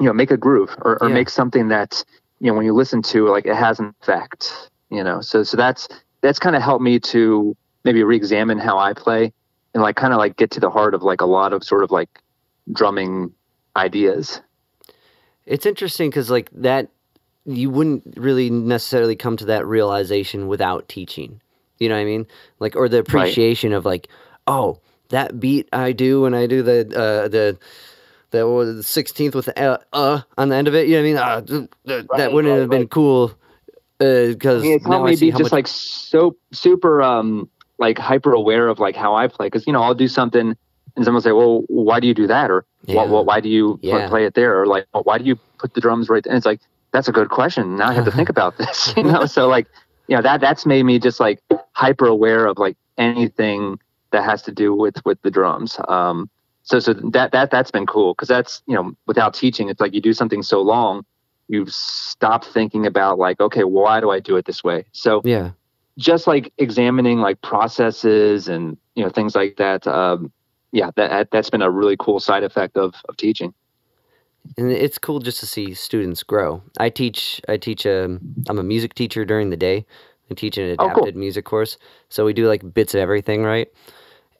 you 0.00 0.06
know, 0.06 0.12
make 0.12 0.30
a 0.30 0.36
groove 0.36 0.74
or, 0.82 1.02
or 1.02 1.08
Yeah. 1.08 1.14
make 1.14 1.28
something 1.28 1.68
that 1.68 2.04
you 2.40 2.50
know 2.50 2.56
when 2.56 2.64
you 2.64 2.72
listen 2.72 3.02
to 3.02 3.28
like 3.28 3.46
it 3.46 3.56
has 3.56 3.78
an 3.80 3.94
effect. 4.02 4.70
You 4.90 5.04
know, 5.04 5.20
so 5.20 5.42
so 5.42 5.56
that's 5.56 5.88
that's 6.22 6.38
kind 6.38 6.56
of 6.56 6.62
helped 6.62 6.82
me 6.82 6.98
to 7.00 7.56
maybe 7.84 8.02
re-examine 8.02 8.58
how 8.58 8.78
I 8.78 8.92
play 8.92 9.32
and 9.74 9.82
like 9.82 9.96
kind 9.96 10.12
of 10.12 10.18
like 10.18 10.36
get 10.36 10.50
to 10.52 10.60
the 10.60 10.70
heart 10.70 10.94
of 10.94 11.02
like 11.02 11.20
a 11.20 11.26
lot 11.26 11.52
of 11.52 11.62
sort 11.64 11.84
of 11.84 11.90
like 11.90 12.20
drumming 12.72 13.32
ideas. 13.76 14.40
It's 15.46 15.66
interesting 15.66 16.10
because 16.10 16.30
like 16.30 16.50
that, 16.52 16.88
you 17.44 17.70
wouldn't 17.70 18.14
really 18.16 18.50
necessarily 18.50 19.16
come 19.16 19.36
to 19.38 19.46
that 19.46 19.66
realization 19.66 20.48
without 20.48 20.88
teaching. 20.88 21.40
You 21.78 21.88
know 21.88 21.94
what 21.94 22.02
I 22.02 22.04
mean? 22.04 22.26
Like 22.58 22.76
or 22.76 22.88
the 22.88 22.98
appreciation 22.98 23.72
of 23.72 23.84
like, 23.84 24.08
oh, 24.46 24.80
that 25.08 25.40
beat 25.40 25.68
I 25.72 25.92
do 25.92 26.22
when 26.22 26.34
I 26.34 26.46
do 26.46 26.62
the 26.62 26.80
uh, 26.88 27.28
the 27.28 27.58
the 28.30 28.46
what 28.46 28.54
was 28.66 28.76
the 28.76 28.82
sixteenth 28.82 29.34
with 29.34 29.46
the 29.46 29.58
uh, 29.58 29.78
uh 29.92 30.20
on 30.36 30.48
the 30.50 30.56
end 30.56 30.68
of 30.68 30.74
it. 30.74 30.88
You 30.88 30.96
know 30.96 31.02
what 31.02 31.08
I 31.08 31.12
mean? 31.12 31.16
Uh, 31.16 31.40
th- 31.40 31.70
th- 31.86 32.06
that 32.16 32.24
Right, 32.24 32.32
wouldn't 32.32 32.52
right, 32.52 32.60
have 32.60 32.70
been 32.70 32.80
right. 32.82 32.90
cool 32.90 33.32
because 33.98 34.62
I 34.62 34.66
mean, 34.66 34.76
it's 34.76 34.86
now 34.86 34.90
helped 34.98 35.08
I 35.08 35.14
see 35.14 35.26
be 35.26 35.30
how 35.30 35.38
just 35.38 35.44
much. 35.46 35.52
like 35.52 35.66
so 35.66 36.36
super 36.52 37.02
um 37.02 37.48
like 37.78 37.98
hyper 37.98 38.32
aware 38.32 38.68
of 38.68 38.78
like 38.78 38.96
how 38.96 39.14
I 39.14 39.28
play 39.28 39.46
because 39.46 39.66
you 39.66 39.72
know 39.72 39.82
I'll 39.82 39.94
do 39.94 40.08
something 40.08 40.54
and 40.96 41.04
someone 41.04 41.14
will 41.14 41.22
say, 41.22 41.32
well, 41.32 41.62
why 41.68 42.00
do 42.00 42.06
you 42.06 42.14
do 42.14 42.26
that 42.26 42.50
or 42.50 42.64
Yeah. 42.86 42.96
why, 42.96 43.04
why, 43.04 43.20
why 43.20 43.40
do 43.40 43.48
you 43.48 43.78
Yeah. 43.82 44.08
play 44.08 44.24
it 44.24 44.34
there 44.34 44.60
or 44.60 44.66
like 44.66 44.86
well, 44.92 45.02
why 45.04 45.18
do 45.18 45.24
you 45.24 45.38
put 45.58 45.74
the 45.74 45.80
drums 45.80 46.08
right 46.08 46.22
there? 46.22 46.32
And 46.32 46.36
it's 46.36 46.46
like 46.46 46.60
that's 46.92 47.08
a 47.08 47.12
good 47.12 47.28
question. 47.30 47.76
Now 47.76 47.88
I 47.88 47.94
have 47.94 48.04
to 48.04 48.12
think 48.12 48.28
about 48.28 48.56
this, 48.58 48.92
you 48.96 49.04
know. 49.04 49.26
So 49.26 49.48
like 49.48 49.66
you 50.08 50.16
know 50.16 50.22
that 50.22 50.40
that's 50.40 50.66
made 50.66 50.84
me 50.84 50.98
just 50.98 51.20
like 51.20 51.40
hyper 51.74 52.06
aware 52.06 52.46
of 52.46 52.58
like 52.58 52.76
anything 52.98 53.78
that 54.12 54.24
has 54.24 54.42
to 54.42 54.52
do 54.52 54.74
with 54.74 54.96
with 55.04 55.20
the 55.22 55.30
drums. 55.30 55.78
Um, 55.88 56.28
so 56.62 56.78
so 56.78 56.92
that 56.94 57.32
that 57.32 57.50
that's 57.50 57.70
been 57.70 57.86
cool 57.86 58.14
because 58.14 58.28
that's 58.28 58.62
you 58.66 58.74
know 58.74 58.92
without 59.06 59.34
teaching, 59.34 59.68
it's 59.68 59.80
like 59.80 59.94
you 59.94 60.00
do 60.00 60.12
something 60.12 60.42
so 60.42 60.60
long, 60.60 61.04
you 61.48 61.64
stop 61.68 62.44
thinking 62.44 62.86
about 62.86 63.18
like 63.18 63.40
okay, 63.40 63.64
why 63.64 64.00
do 64.00 64.10
I 64.10 64.20
do 64.20 64.36
it 64.36 64.46
this 64.46 64.62
way? 64.64 64.84
So 64.92 65.24
yeah, 65.24 65.52
just 65.98 66.26
like 66.26 66.52
examining 66.58 67.18
like 67.18 67.40
processes 67.42 68.48
and 68.48 68.76
you 68.94 69.02
know 69.04 69.10
things 69.10 69.34
like 69.34 69.56
that. 69.56 69.86
Um, 69.86 70.32
yeah, 70.72 70.90
that 70.96 71.30
that's 71.30 71.50
been 71.50 71.62
a 71.62 71.70
really 71.70 71.96
cool 71.98 72.20
side 72.20 72.44
effect 72.44 72.76
of 72.76 72.94
of 73.08 73.16
teaching. 73.16 73.52
and 74.56 74.70
it's 74.70 74.98
cool 74.98 75.18
just 75.18 75.40
to 75.40 75.46
see 75.46 75.74
students 75.74 76.22
grow. 76.22 76.62
I 76.78 76.88
teach. 76.90 77.40
I 77.48 77.56
teach. 77.56 77.86
Um, 77.86 78.20
I'm 78.48 78.58
a 78.58 78.62
music 78.62 78.94
teacher 78.94 79.24
during 79.24 79.50
the 79.50 79.56
day. 79.56 79.84
I 80.30 80.34
teach 80.34 80.58
an 80.58 80.70
Oh, 80.78 80.90
cool. 80.90 81.04
adapted 81.04 81.16
music 81.16 81.44
course, 81.44 81.78
so 82.08 82.24
we 82.24 82.32
do 82.32 82.46
like 82.48 82.74
bits 82.74 82.94
of 82.94 83.00
everything, 83.00 83.44
right? 83.44 83.68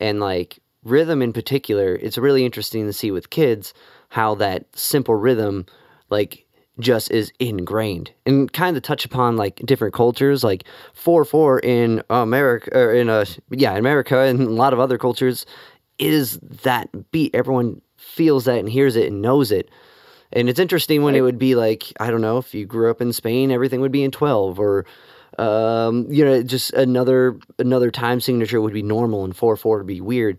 And 0.00 0.20
like 0.20 0.58
rhythm 0.84 1.22
in 1.22 1.32
particular, 1.32 1.96
it's 1.96 2.18
really 2.18 2.44
interesting 2.44 2.86
to 2.86 2.92
see 2.92 3.10
with 3.10 3.30
kids 3.30 3.72
how 4.10 4.34
that 4.36 4.64
simple 4.76 5.14
rhythm, 5.14 5.66
like 6.10 6.44
just 6.80 7.10
is 7.10 7.32
ingrained 7.38 8.12
and 8.26 8.52
kind 8.52 8.76
of 8.76 8.82
touch 8.82 9.04
upon 9.04 9.36
like 9.36 9.56
different 9.64 9.92
cultures 9.92 10.44
like 10.44 10.64
4-4 10.94 11.64
in 11.64 12.02
america 12.08 12.70
or 12.72 12.92
in 12.92 13.08
a 13.08 13.24
yeah 13.50 13.72
in 13.72 13.78
america 13.78 14.18
and 14.20 14.40
a 14.40 14.50
lot 14.50 14.72
of 14.72 14.78
other 14.78 14.98
cultures 14.98 15.44
is 15.98 16.38
that 16.62 16.88
beat. 17.10 17.34
Everyone 17.34 17.80
feels 17.96 18.44
that 18.44 18.58
and 18.58 18.68
hears 18.68 18.96
it 18.96 19.08
and 19.08 19.20
knows 19.20 19.50
it. 19.50 19.68
And 20.32 20.48
it's 20.48 20.60
interesting 20.60 21.02
when 21.02 21.14
it 21.14 21.22
would 21.22 21.38
be 21.38 21.54
like 21.54 21.92
i 22.00 22.10
don't 22.10 22.20
know 22.20 22.38
if 22.38 22.54
you 22.54 22.66
grew 22.66 22.90
up 22.90 23.00
in 23.00 23.12
spain 23.12 23.50
everything 23.50 23.80
would 23.80 23.92
be 23.92 24.04
in 24.04 24.10
12 24.10 24.60
or 24.60 24.84
um, 25.38 26.06
you 26.10 26.24
know 26.24 26.42
just 26.42 26.72
another 26.74 27.38
another 27.58 27.90
time 27.90 28.20
signature 28.20 28.60
would 28.60 28.74
be 28.74 28.82
normal 28.82 29.24
and 29.24 29.34
4-4 29.34 29.78
would 29.78 29.86
be 29.86 30.00
weird. 30.00 30.38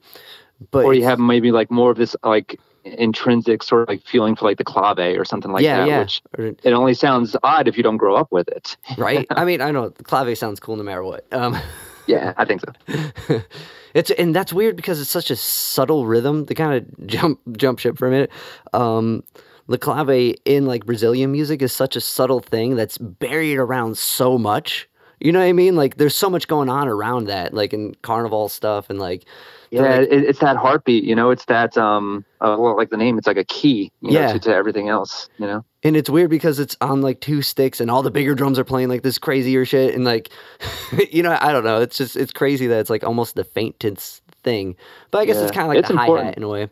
But 0.72 0.86
or 0.86 0.94
you 0.94 1.06
have 1.06 1.20
maybe 1.20 1.52
like 1.52 1.72
more 1.72 1.90
of 1.90 1.98
this 1.98 2.16
like 2.24 2.60
intrinsic 2.98 3.64
sort 3.64 3.84
of 3.84 3.90
like 3.90 4.06
feeling 4.06 4.36
for 4.36 4.46
like 4.46 4.58
the 4.58 4.64
clave 4.64 5.20
or 5.20 5.26
something 5.26 5.52
like 5.52 5.64
yeah 5.64 5.80
that, 5.80 5.88
yeah 5.88 6.00
which 6.00 6.22
it 6.64 6.74
only 6.74 6.94
sounds 6.94 7.36
odd 7.44 7.68
if 7.68 7.78
you 7.78 7.84
don't 7.84 7.98
grow 7.98 8.16
up 8.16 8.32
with 8.32 8.48
it. 8.48 8.78
right 8.98 9.26
i 9.32 9.46
mean 9.46 9.62
i 9.62 9.72
know 9.72 9.90
clave 10.04 10.38
sounds 10.38 10.60
cool 10.60 10.76
no 10.76 10.84
matter 10.84 11.04
what 11.04 11.26
um 11.32 11.58
Yeah, 12.10 12.34
I 12.38 12.46
think 12.46 12.62
so. 12.62 13.42
it's 13.94 14.10
and 14.10 14.36
that's 14.36 14.52
weird 14.52 14.76
because 14.76 15.00
it's 15.00 15.12
such 15.12 15.30
a 15.30 15.36
subtle 15.36 16.08
rhythm. 16.08 16.48
To 16.48 16.56
kind 16.56 16.74
of 16.74 17.08
jump 17.08 17.40
jump 17.56 17.78
ship 17.78 18.00
for 18.00 18.08
a 18.08 18.12
minute, 18.12 18.32
um, 18.74 19.24
the 19.68 19.78
clave 19.78 20.36
in 20.44 20.66
like 20.66 20.88
Brazilian 20.88 21.32
music 21.32 21.62
is 21.62 21.72
such 21.72 21.96
a 21.96 22.02
subtle 22.02 22.40
thing 22.40 22.76
that's 22.76 22.98
buried 22.98 23.58
around 23.58 23.96
so 24.00 24.40
much. 24.40 24.90
You 25.20 25.32
know 25.32 25.40
what 25.40 25.46
I 25.46 25.54
mean? 25.54 25.76
Like 25.76 25.98
there's 25.98 26.16
so 26.16 26.32
much 26.32 26.48
going 26.48 26.68
on 26.68 26.88
around 26.88 27.26
that, 27.26 27.54
like 27.54 27.74
in 27.74 27.94
carnival 28.02 28.50
stuff 28.50 28.90
and 28.90 28.98
like 28.98 29.26
Yeah, 29.72 29.82
like- 29.82 30.10
it, 30.10 30.24
it's 30.26 30.40
that 30.40 30.58
heartbeat, 30.58 31.04
you 31.04 31.16
know. 31.16 31.30
It's 31.32 31.46
that 31.46 31.78
um, 31.78 32.26
uh, 32.42 32.56
well, 32.60 32.76
like 32.76 32.90
the 32.90 32.98
name, 32.98 33.18
it's 33.18 33.28
like 33.28 33.38
a 33.38 33.44
key, 33.44 33.92
you 34.02 34.12
know, 34.12 34.34
to, 34.34 34.40
to 34.40 34.56
everything 34.56 34.90
else, 34.90 35.30
you 35.38 35.46
know. 35.46 35.64
and 35.84 35.96
it's 35.96 36.10
weird 36.10 36.30
because 36.30 36.60
it's 36.60 36.76
on 36.82 37.02
like 37.02 37.20
two 37.22 37.42
sticks 37.42 37.80
and 37.80 37.92
all 37.92 38.02
the 38.02 38.12
bigger 38.12 38.34
drums 38.36 38.58
are 38.58 38.64
playing 38.64 38.90
like 38.90 39.04
this 39.04 39.18
crazier 39.18 39.66
shit 39.66 39.94
and 39.96 40.04
like 40.06 40.30
you 41.12 41.22
know 41.24 41.38
I 41.40 41.52
don't 41.52 41.64
know. 41.64 41.82
It's 41.82 41.98
just 41.98 42.16
it's 42.16 42.32
crazy 42.34 42.68
that 42.68 42.80
it's 42.80 42.90
like 42.90 43.04
almost 43.04 43.36
the 43.36 43.44
faintest 43.44 44.22
thing, 44.44 44.76
but 45.12 45.20
I 45.20 45.26
guess 45.26 45.38
it's 45.38 45.52
kind 45.52 45.64
of 45.64 45.70
like 45.70 45.80
it's 45.80 45.90
the 45.90 46.00
important. 46.00 46.38
in 46.38 46.44
a 46.44 46.48
way. 46.50 46.70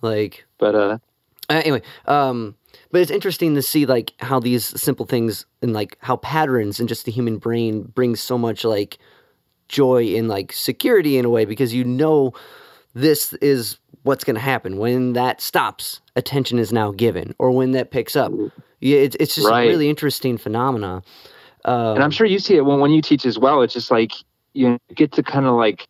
Like, 0.00 0.44
but 0.58 0.74
uh, 0.74 0.98
uh, 1.48 1.60
anyway, 1.64 1.82
um, 2.06 2.56
but 2.90 3.00
it's 3.00 3.10
interesting 3.10 3.54
to 3.54 3.62
see 3.62 3.86
like 3.86 4.12
how 4.18 4.40
these 4.40 4.64
simple 4.80 5.06
things 5.06 5.46
and 5.60 5.72
like 5.72 5.96
how 6.00 6.16
patterns 6.16 6.80
and 6.80 6.88
just 6.88 7.04
the 7.04 7.12
human 7.12 7.38
brain 7.38 7.82
brings 7.82 8.20
so 8.20 8.36
much 8.36 8.64
like 8.64 8.98
joy 9.68 10.04
in 10.04 10.28
like 10.28 10.52
security 10.52 11.16
in 11.16 11.24
a 11.24 11.30
way 11.30 11.44
because 11.44 11.72
you 11.74 11.84
know 11.84 12.32
this 12.94 13.32
is 13.34 13.78
what's 14.02 14.24
going 14.24 14.34
to 14.34 14.40
happen. 14.40 14.78
When 14.78 15.12
that 15.14 15.40
stops 15.40 16.00
attention 16.16 16.58
is 16.58 16.72
now 16.72 16.92
given. 16.92 17.34
Or 17.38 17.50
when 17.50 17.72
that 17.72 17.90
picks 17.90 18.16
up. 18.16 18.32
Yeah 18.80 18.98
it's, 18.98 19.16
it's 19.20 19.34
just 19.36 19.48
Right. 19.48 19.64
a 19.64 19.68
really 19.68 19.88
interesting 19.88 20.36
phenomena. 20.36 21.02
Um, 21.64 21.94
and 21.94 22.02
I'm 22.04 22.10
sure 22.10 22.26
you 22.26 22.38
see 22.40 22.56
it 22.56 22.64
when 22.64 22.80
when 22.80 22.90
you 22.90 23.00
teach 23.00 23.24
as 23.24 23.38
well. 23.38 23.62
It's 23.62 23.72
just 23.72 23.90
like 23.90 24.12
you 24.54 24.78
get 24.94 25.12
to 25.12 25.22
kind 25.22 25.46
of 25.46 25.54
like 25.54 25.86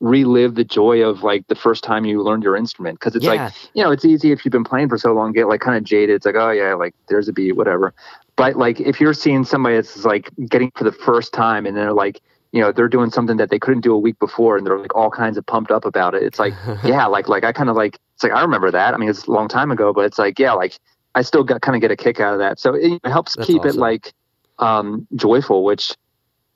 relive 0.00 0.54
the 0.54 0.62
joy 0.62 1.02
of 1.02 1.24
like 1.24 1.44
the 1.48 1.56
first 1.56 1.82
time 1.82 2.04
you 2.04 2.22
learned 2.22 2.44
your 2.44 2.54
instrument. 2.54 3.00
Because 3.00 3.16
it's 3.16 3.24
Yeah. 3.24 3.46
like 3.46 3.52
you 3.74 3.82
know 3.82 3.90
it's 3.90 4.04
easy 4.04 4.30
if 4.30 4.44
you've 4.44 4.52
been 4.52 4.64
playing 4.64 4.88
for 4.88 4.96
so 4.96 5.12
long 5.12 5.32
get 5.32 5.48
like 5.48 5.60
kind 5.60 5.76
of 5.76 5.82
jaded. 5.82 6.14
It's 6.14 6.24
like 6.26 6.36
oh 6.36 6.50
yeah 6.50 6.74
like 6.74 6.94
there's 7.08 7.28
a 7.28 7.32
beat 7.32 7.56
whatever. 7.56 7.92
But 8.36 8.56
like 8.56 8.78
if 8.78 9.00
you're 9.00 9.14
seeing 9.14 9.44
somebody 9.44 9.74
that's 9.74 10.04
like 10.04 10.30
getting 10.48 10.70
for 10.76 10.84
the 10.84 10.92
first 10.92 11.32
time 11.32 11.66
and 11.66 11.76
they're 11.76 11.92
like 11.92 12.20
you 12.52 12.60
know 12.60 12.72
they're 12.72 12.88
doing 12.88 13.10
something 13.10 13.36
that 13.36 13.50
they 13.50 13.58
couldn't 13.58 13.82
do 13.82 13.92
a 13.94 13.98
week 13.98 14.18
before 14.18 14.56
and 14.56 14.66
they're 14.66 14.78
like 14.78 14.94
all 14.94 15.10
kinds 15.10 15.36
of 15.36 15.44
pumped 15.46 15.70
up 15.70 15.84
about 15.84 16.14
it. 16.14 16.22
It's 16.22 16.38
like 16.38 16.54
yeah 16.84 17.06
like 17.06 17.28
like 17.28 17.44
i 17.44 17.52
kind 17.52 17.68
of 17.70 17.76
like 17.76 17.98
it's 18.14 18.22
like 18.22 18.32
i 18.32 18.40
remember 18.42 18.70
that. 18.70 18.94
I 18.94 18.96
mean 18.96 19.08
it's 19.08 19.26
a 19.26 19.30
long 19.30 19.48
time 19.48 19.70
ago 19.70 19.92
but 19.92 20.04
it's 20.04 20.18
like 20.18 20.38
yeah 20.38 20.52
like 20.52 20.78
i 21.14 21.22
still 21.22 21.44
got 21.44 21.60
kind 21.62 21.76
of 21.76 21.80
get 21.82 21.90
a 21.90 21.96
kick 21.96 22.20
out 22.20 22.32
of 22.32 22.38
that. 22.40 22.58
So 22.58 22.74
it, 22.74 23.00
it 23.04 23.10
helps 23.10 23.36
That's 23.36 23.46
keep 23.46 23.64
it 23.64 23.74
like 23.76 24.12
um 24.58 25.06
joyful 25.14 25.62
which 25.64 25.94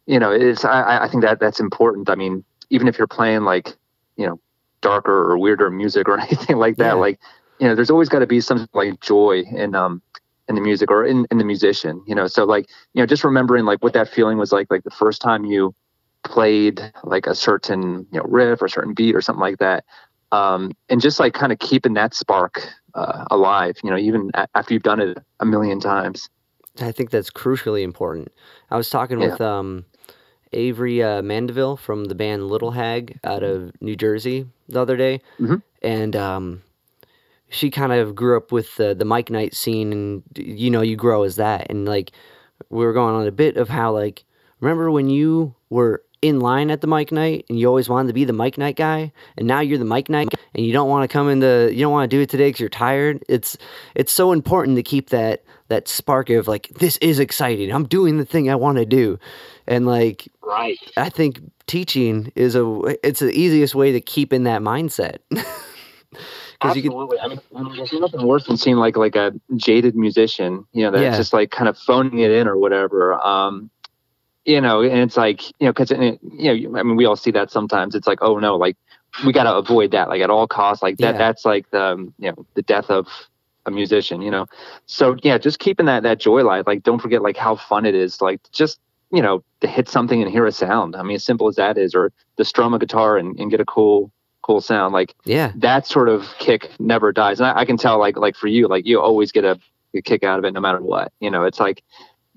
you 0.07 0.19
know 0.19 0.33
it's 0.33 0.65
I, 0.65 0.83
I- 0.83 1.05
I 1.05 1.09
think 1.09 1.23
that 1.23 1.39
that's 1.41 1.61
important. 1.61 2.09
I 2.11 2.15
mean 2.15 2.45
even 2.71 2.89
if 2.89 2.97
you're 2.99 3.07
playing 3.07 3.43
like 3.43 3.77
you 4.17 4.27
know 4.27 4.41
darker 4.81 5.31
or 5.31 5.39
weirder 5.39 5.71
music 5.71 6.09
or 6.09 6.19
anything 6.27 6.57
like 6.57 6.77
that 6.79 6.87
Yeah. 6.87 6.93
like 6.95 7.21
you 7.61 7.69
know 7.69 7.75
there's 7.75 7.91
always 7.91 8.09
got 8.09 8.21
to 8.21 8.27
be 8.27 8.41
some 8.41 8.67
like 8.73 9.01
joy 9.01 9.43
in 9.55 9.75
um 9.75 10.03
in 10.49 10.57
the 10.57 10.61
music 10.61 10.91
or 10.91 11.05
in, 11.05 11.25
in 11.31 11.39
the 11.39 11.45
musician 11.45 12.03
you 12.07 12.15
know? 12.17 12.27
So 12.27 12.45
like 12.45 12.69
you 12.95 13.03
know 13.03 13.07
just 13.07 13.23
remembering 13.25 13.65
like 13.65 13.83
what 13.85 13.93
that 13.93 14.09
feeling 14.09 14.39
was 14.39 14.51
like 14.53 14.69
like 14.71 14.83
the 14.85 14.91
first 14.91 15.23
time 15.23 15.45
you 15.45 15.75
played 16.25 16.93
like 17.05 17.27
a 17.27 17.35
certain 17.35 18.07
you 18.13 18.19
know 18.19 18.25
riff 18.29 18.63
or 18.63 18.69
certain 18.69 18.95
beat 18.95 19.15
or 19.15 19.21
something 19.21 19.41
like 19.41 19.59
that 19.59 19.85
um 20.31 20.73
and 20.89 21.01
just 21.01 21.19
like 21.21 21.35
kind 21.35 21.53
of 21.53 21.59
keeping 21.59 21.95
that 21.95 22.15
spark 22.15 22.69
uh, 22.95 23.25
alive 23.31 23.77
you 23.83 23.91
know 23.91 23.97
even 23.97 24.31
a- 24.35 24.47
after 24.55 24.73
you've 24.75 24.83
done 24.83 25.01
it 25.01 25.19
a 25.41 25.45
million 25.45 25.81
times 25.81 26.29
I 26.81 26.91
think 26.91 27.11
that's 27.11 27.29
crucially 27.31 27.83
important. 27.83 28.33
I 28.71 28.79
was 28.79 28.89
talking 28.89 29.21
Yeah. 29.21 29.33
with 29.33 29.41
um, 29.43 29.85
Avery 30.55 31.03
uh, 31.03 31.21
Mandeville 31.21 31.77
from 31.77 32.07
the 32.07 32.15
band 32.15 32.49
Little 32.49 32.71
Hag 32.71 33.19
out 33.25 33.43
of 33.43 33.73
New 33.83 33.95
Jersey 33.95 34.47
the 34.71 34.81
other 34.81 34.97
day, 34.97 35.21
Mhm. 35.39 35.63
and 35.83 36.17
um, 36.17 36.63
she 37.51 37.71
kind 37.71 37.93
of 37.93 38.15
grew 38.15 38.39
up 38.39 38.53
with 38.53 38.75
the 38.77 38.95
the 38.95 39.05
Mic 39.05 39.29
Night 39.29 39.55
scene, 39.55 39.93
and 39.93 40.23
you 40.35 40.71
know 40.71 40.81
you 40.81 40.97
grow 40.97 41.25
as 41.25 41.37
that, 41.37 41.67
and 41.69 41.85
like 41.87 42.13
we 42.71 42.85
were 42.87 42.95
going 42.95 43.15
on 43.15 43.27
a 43.27 43.33
bit 43.33 43.59
of 43.59 43.69
how 43.69 43.93
like 43.93 44.25
remember 44.61 44.91
when 44.91 45.11
you 45.11 45.55
were 45.69 46.03
in 46.23 46.41
line 46.41 46.71
at 46.71 46.81
the 46.81 46.87
Mic 46.87 47.13
Night 47.13 47.45
and 47.49 47.59
you 47.59 47.67
always 47.67 47.89
wanted 47.89 48.09
to 48.09 48.15
be 48.15 48.25
the 48.25 48.33
Mic 48.33 48.57
Night 48.57 48.77
guy, 48.77 49.13
and 49.37 49.47
now 49.47 49.61
you're 49.61 49.79
the 49.79 49.85
Mic 49.85 50.09
Night 50.09 50.31
guy, 50.31 50.41
and 50.55 50.65
you 50.65 50.73
don't 50.73 50.89
want 50.89 51.09
to 51.09 51.13
come 51.13 51.29
in 51.29 51.41
the 51.41 51.71
you 51.73 51.81
don't 51.81 51.93
want 51.93 52.11
to 52.11 52.17
do 52.17 52.21
it 52.23 52.31
today 52.31 52.49
because 52.49 52.61
you're 52.61 52.69
tired. 52.69 53.23
It's 53.29 53.59
it's 53.95 54.13
so 54.13 54.33
important 54.33 54.77
to 54.77 54.83
keep 54.83 55.11
that 55.11 55.45
that 55.69 55.89
spark 55.89 56.31
of 56.31 56.49
like 56.49 56.69
this 56.69 56.97
is 56.99 57.19
exciting. 57.19 57.73
I'm 57.73 57.87
doing 57.87 58.17
the 58.17 58.25
thing 58.25 58.49
I 58.49 58.55
want 58.55 58.79
to 58.79 58.87
do, 58.87 59.19
and 59.67 59.85
like 59.85 60.29
right 60.43 60.79
I 60.97 61.09
think 61.09 61.41
teaching 61.67 62.33
is 62.37 62.55
a 62.55 62.65
it's 63.07 63.21
the 63.21 63.33
easiest 63.33 63.75
way 63.75 63.93
to 63.93 64.01
keep 64.01 64.33
in 64.33 64.45
that 64.45 64.63
mindset. 64.63 65.19
Because 66.61 66.77
you 66.77 66.83
can 66.83 66.93
Absolutely. 66.93 67.19
I 67.19 67.27
mean, 67.29 67.41
I 67.57 67.63
mean, 67.63 67.77
there's 67.77 67.93
nothing 67.93 68.25
worse 68.25 68.47
than 68.47 68.57
seeing 68.57 68.77
like 68.77 68.97
like 68.97 69.17
a 69.17 69.33
jaded 69.57 69.97
musician, 69.97 70.65
you 70.73 70.85
know, 70.85 70.93
that's 70.93 71.03
Yeah. 71.03 71.17
just 71.17 71.33
like 71.33 71.51
kind 71.51 71.69
of 71.69 71.77
phoning 71.77 72.21
it 72.21 72.31
in 72.31 72.47
or 72.47 72.57
whatever. 72.57 73.15
Um, 73.15 73.69
you 74.45 74.61
know, 74.61 74.83
and 74.83 74.99
it's 75.01 75.17
like, 75.17 75.47
you 75.61 75.67
know, 75.67 75.73
because 75.73 75.91
you 75.91 76.19
know, 76.71 76.79
I 76.79 76.83
mean, 76.83 76.97
we 76.97 77.05
all 77.07 77.17
see 77.17 77.31
that 77.33 77.51
sometimes. 77.51 77.95
It's 77.95 78.07
like, 78.07 78.19
oh 78.23 78.39
no, 78.39 78.57
like 78.57 78.77
we 79.25 79.33
got 79.33 79.45
to 79.45 79.55
avoid 79.55 79.91
that, 79.93 80.09
like 80.09 80.23
at 80.23 80.31
all 80.31 80.47
costs. 80.47 80.83
Like 80.83 80.99
that, 80.99 81.13
Yeah. 81.15 81.19
that's 81.19 81.45
like 81.45 81.71
the 81.71 81.83
um, 81.83 82.15
you 82.19 82.31
know 82.31 82.47
the 82.55 82.63
death 82.63 82.91
of 82.91 83.07
a 83.67 83.71
musician. 83.71 84.23
You 84.23 84.31
know, 84.31 84.47
so 84.87 85.17
yeah, 85.23 85.39
just 85.39 85.59
keeping 85.59 85.87
that 85.87 86.03
that 86.03 86.19
joy 86.19 86.43
alive. 86.43 86.67
Like, 86.67 86.83
don't 86.83 87.01
forget 87.01 87.23
like 87.23 87.37
how 87.37 87.57
fun 87.57 87.87
it 87.87 87.95
is. 87.95 88.21
Like 88.21 88.41
just 88.53 88.81
you 89.13 89.23
know 89.23 89.45
to 89.61 89.69
hit 89.69 89.89
something 89.89 90.23
and 90.23 90.31
hear 90.31 90.47
a 90.47 90.53
sound. 90.53 90.97
I 90.97 91.03
mean, 91.03 91.17
as 91.17 91.25
simple 91.25 91.47
as 91.49 91.57
that 91.57 91.79
is, 91.79 91.95
or 91.95 92.13
to 92.37 92.45
strum 92.45 92.75
a 92.75 92.79
guitar 92.79 93.17
and, 93.19 93.39
and 93.39 93.51
get 93.51 93.61
a 93.61 93.65
cool 93.65 94.11
cool 94.43 94.61
sound. 94.61 94.93
Like 94.93 95.15
yeah 95.25 95.53
that 95.57 95.87
sort 95.87 96.09
of 96.09 96.27
kick 96.41 96.71
never 96.81 97.13
dies. 97.13 97.39
And 97.39 97.47
I, 97.47 97.61
I 97.61 97.65
can 97.65 97.77
tell, 97.77 97.99
like, 98.01 98.17
like 98.17 98.35
for 98.35 98.49
you, 98.49 98.67
like 98.67 98.85
you 98.87 99.01
always 99.01 99.31
get 99.31 99.45
a, 99.45 99.57
a 99.95 100.03
kick 100.03 100.25
out 100.25 100.41
of 100.41 100.45
it, 100.45 100.53
no 100.53 100.61
matter 100.61 100.81
what. 100.81 101.13
You 101.21 101.31
know, 101.31 101.45
it's 101.45 101.61
like 101.61 101.85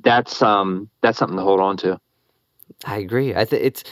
that's 0.06 0.42
um 0.42 0.90
that's 1.02 1.18
something 1.20 1.38
to 1.38 1.44
hold 1.44 1.60
on 1.60 1.78
to. 1.78 2.00
I 2.86 2.98
agree. 2.98 3.36
I 3.36 3.46
think 3.46 3.64
it's 3.64 3.84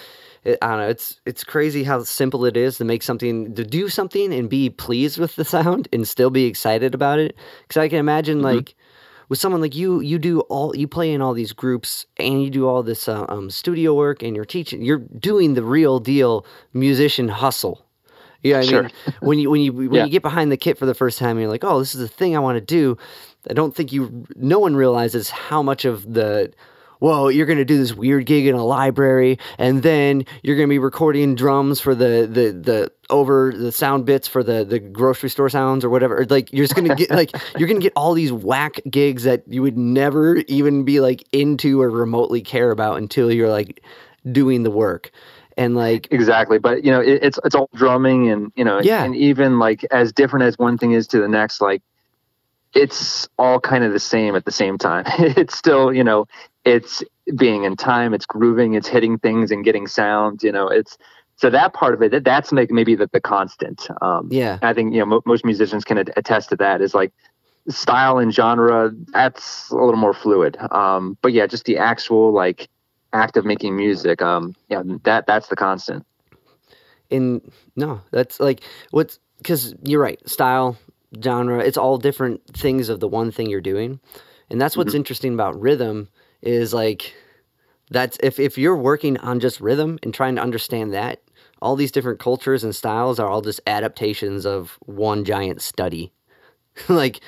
it, 0.44 0.58
I 0.62 0.70
don't 0.70 0.80
know. 0.80 0.88
It's 0.90 1.20
it's 1.26 1.44
crazy 1.44 1.84
how 1.84 2.04
simple 2.04 2.46
it 2.46 2.58
is 2.58 2.78
to 2.78 2.86
make 2.86 3.04
something 3.04 3.54
to 3.56 3.64
do 3.66 3.90
something 3.90 4.34
and 4.34 4.50
be 4.50 4.70
pleased 4.70 5.18
with 5.20 5.36
the 5.36 5.46
sound 5.56 5.88
and 5.94 6.08
still 6.08 6.30
be 6.30 6.46
excited 6.46 6.94
about 6.96 7.20
it. 7.20 7.36
Because 7.64 7.80
I 7.82 7.90
can 7.90 8.00
imagine 8.00 8.40
Mhm. 8.40 8.44
like 8.44 8.76
with 9.30 9.40
someone 9.40 9.62
like 9.62 9.76
you, 9.76 10.02
you 10.02 10.20
do 10.20 10.42
all 10.42 10.76
you 10.76 10.88
play 10.88 11.12
in 11.14 11.22
all 11.22 11.34
these 11.34 11.54
groups 11.54 12.06
and 12.18 12.44
you 12.44 12.50
do 12.50 12.68
all 12.68 12.84
this 12.84 13.08
uh, 13.08 13.26
um, 13.30 13.50
studio 13.50 13.94
work 13.96 14.22
and 14.22 14.36
you're 14.36 14.46
teaching. 14.46 14.82
You're 14.84 15.00
doing 15.20 15.54
the 15.56 15.64
real 15.64 16.00
deal 16.00 16.46
musician 16.74 17.30
hustle. 17.30 17.86
Yeah, 18.44 18.60
I 18.60 18.66
Sure. 18.66 18.84
mean, 18.84 18.92
when 19.22 19.40
you 19.40 19.50
when 19.50 19.62
you 19.62 19.72
when 19.74 19.92
Yeah. 19.94 20.06
you 20.06 20.12
get 20.12 20.22
behind 20.22 20.52
the 20.52 20.58
kit 20.58 20.78
for 20.78 20.86
the 20.86 20.94
first 20.94 21.18
time, 21.18 21.32
and 21.38 21.42
you're 21.42 21.50
like, 21.50 21.64
oh, 21.64 21.80
this 21.80 21.96
is 21.96 22.02
the 22.02 22.08
thing 22.10 22.36
I 22.36 22.40
want 22.40 22.58
to 22.58 22.62
do. 22.62 22.98
I 23.50 23.54
don't 23.54 23.76
think 23.76 23.92
you. 23.92 24.26
No 24.36 24.60
one 24.60 24.76
realizes 24.76 25.30
how 25.30 25.62
much 25.64 25.86
of 25.86 26.14
the. 26.14 26.54
Whoa, 27.00 27.28
you're 27.28 27.46
gonna 27.46 27.66
do 27.66 27.78
this 27.78 27.94
weird 27.94 28.26
gig 28.26 28.46
in 28.48 28.56
a 28.56 28.64
library, 28.64 29.38
and 29.58 29.84
then 29.84 30.24
you're 30.42 30.56
gonna 30.56 30.70
be 30.70 30.80
recording 30.80 31.36
drums 31.36 31.82
for 31.82 31.94
the 31.94 32.26
the 32.32 32.52
the 32.54 32.92
over 33.10 33.52
the 33.54 33.74
sound 33.74 34.06
bits 34.06 34.26
for 34.26 34.42
the 34.42 34.64
the 34.64 34.80
grocery 34.80 35.30
store 35.30 35.50
sounds 35.50 35.84
or 35.84 35.90
whatever. 35.90 36.26
Like 36.30 36.54
you're 36.54 36.64
just 36.64 36.76
gonna 36.76 36.96
get 36.96 37.10
like 37.10 37.32
you're 37.58 37.68
gonna 37.68 37.82
get 37.82 37.92
all 37.98 38.14
these 38.14 38.32
whack 38.32 38.80
gigs 38.90 39.24
that 39.24 39.44
you 39.48 39.62
would 39.62 39.78
never 39.78 40.38
even 40.48 40.86
be 40.86 41.02
like 41.02 41.26
into 41.34 41.82
or 41.82 41.90
remotely 41.90 42.42
care 42.42 42.72
about 42.72 43.00
until 43.00 43.30
you're 43.30 43.50
like 43.50 43.84
doing 44.32 44.64
the 44.64 44.72
work, 44.72 45.12
and 45.58 45.76
like 45.76 46.08
Exactly. 46.10 46.58
But 46.58 46.86
you 46.86 46.92
know, 46.92 47.02
it, 47.02 47.20
it's 47.22 47.40
it's 47.44 47.54
all 47.56 47.70
drumming, 47.76 48.30
and 48.30 48.50
you 48.56 48.64
know, 48.64 48.80
Yeah. 48.82 49.04
and 49.04 49.14
even 49.14 49.60
like 49.60 49.84
as 49.92 50.14
different 50.14 50.46
as 50.46 50.58
one 50.58 50.78
thing 50.78 50.94
is 50.94 51.06
to 51.08 51.20
the 51.20 51.28
next, 51.28 51.60
like 51.60 51.82
it's 52.74 53.28
all 53.38 53.60
kind 53.60 53.84
of 53.84 53.94
the 53.94 54.00
same 54.00 54.36
at 54.36 54.46
the 54.46 54.52
same 54.52 54.78
time. 54.78 55.06
it's 55.20 55.58
still, 55.58 55.94
you 55.94 56.04
know, 56.04 56.28
it's 56.66 57.04
being 57.36 57.64
in 57.64 57.76
time, 57.76 58.14
it's 58.14 58.26
grooving, 58.26 58.74
it's 58.74 58.88
hitting 58.88 59.18
things 59.20 59.52
and 59.52 59.64
getting 59.64 59.88
sound. 59.88 60.44
You 60.44 60.52
know, 60.52 60.68
it's 60.68 60.98
so 61.36 61.50
that 61.50 61.74
part 61.74 61.94
of 61.94 62.02
it. 62.02 62.12
That, 62.12 62.24
that's 62.24 62.52
make 62.52 62.72
maybe 62.72 62.96
the, 62.96 63.10
the 63.12 63.22
constant. 63.22 63.88
Um, 64.02 64.28
yeah. 64.32 64.60
I 64.62 64.74
think 64.74 64.94
you 64.94 65.00
know 65.00 65.06
mo- 65.06 65.24
most 65.26 65.46
musicians 65.46 65.84
can 65.84 65.98
at- 65.98 66.18
attest 66.18 66.50
to 66.50 66.56
that. 66.58 66.82
Is 66.82 66.94
like 66.94 67.12
style 67.70 68.18
and 68.18 68.34
genre 68.34 68.92
that's 69.14 69.70
a 69.70 69.76
little 69.76 69.96
more 69.96 70.14
fluid. 70.14 70.58
Um, 70.72 71.18
but 71.22 71.34
yeah, 71.34 71.48
just 71.48 71.66
the 71.66 71.78
actual 71.78 72.32
like 72.32 72.70
act 73.14 73.38
of 73.38 73.46
making 73.46 73.76
music. 73.76 74.22
Um, 74.22 74.56
yeah, 74.70 74.84
that 75.04 75.28
that's 75.28 75.48
the 75.48 75.56
constant. 75.56 76.06
in 77.10 77.42
no 77.76 78.02
that's 78.12 78.40
like 78.40 78.62
what's 78.92 79.20
because 79.38 79.76
you're 79.84 80.02
right 80.02 80.28
style 80.28 80.78
genre 81.22 81.60
it's 81.60 81.78
all 81.78 81.98
different 81.98 82.42
things 82.56 82.90
of 82.90 83.00
the 83.00 83.08
one 83.08 83.32
thing 83.32 83.50
you're 83.50 83.62
doing. 83.62 84.00
And 84.50 84.60
that's 84.62 84.78
what's 84.78 84.94
interesting 84.94 85.34
about 85.34 85.60
rhythm 85.60 86.10
is 86.42 86.74
like 86.74 87.14
that's 87.90 88.18
if, 88.24 88.40
if 88.40 88.58
you're 88.58 88.76
working 88.78 89.18
on 89.20 89.40
just 89.40 89.60
rhythm 89.60 90.00
and 90.04 90.14
trying 90.14 90.36
to 90.36 90.42
understand 90.42 90.94
that 90.94 91.22
all 91.62 91.76
these 91.76 91.92
different 91.92 92.20
cultures 92.20 92.64
and 92.64 92.76
styles 92.76 93.20
are 93.20 93.28
all 93.30 93.42
just 93.42 93.62
adaptations 93.68 94.46
of 94.46 94.78
one 94.86 95.24
giant 95.26 95.62
study. 95.62 96.12
Like 96.90 97.22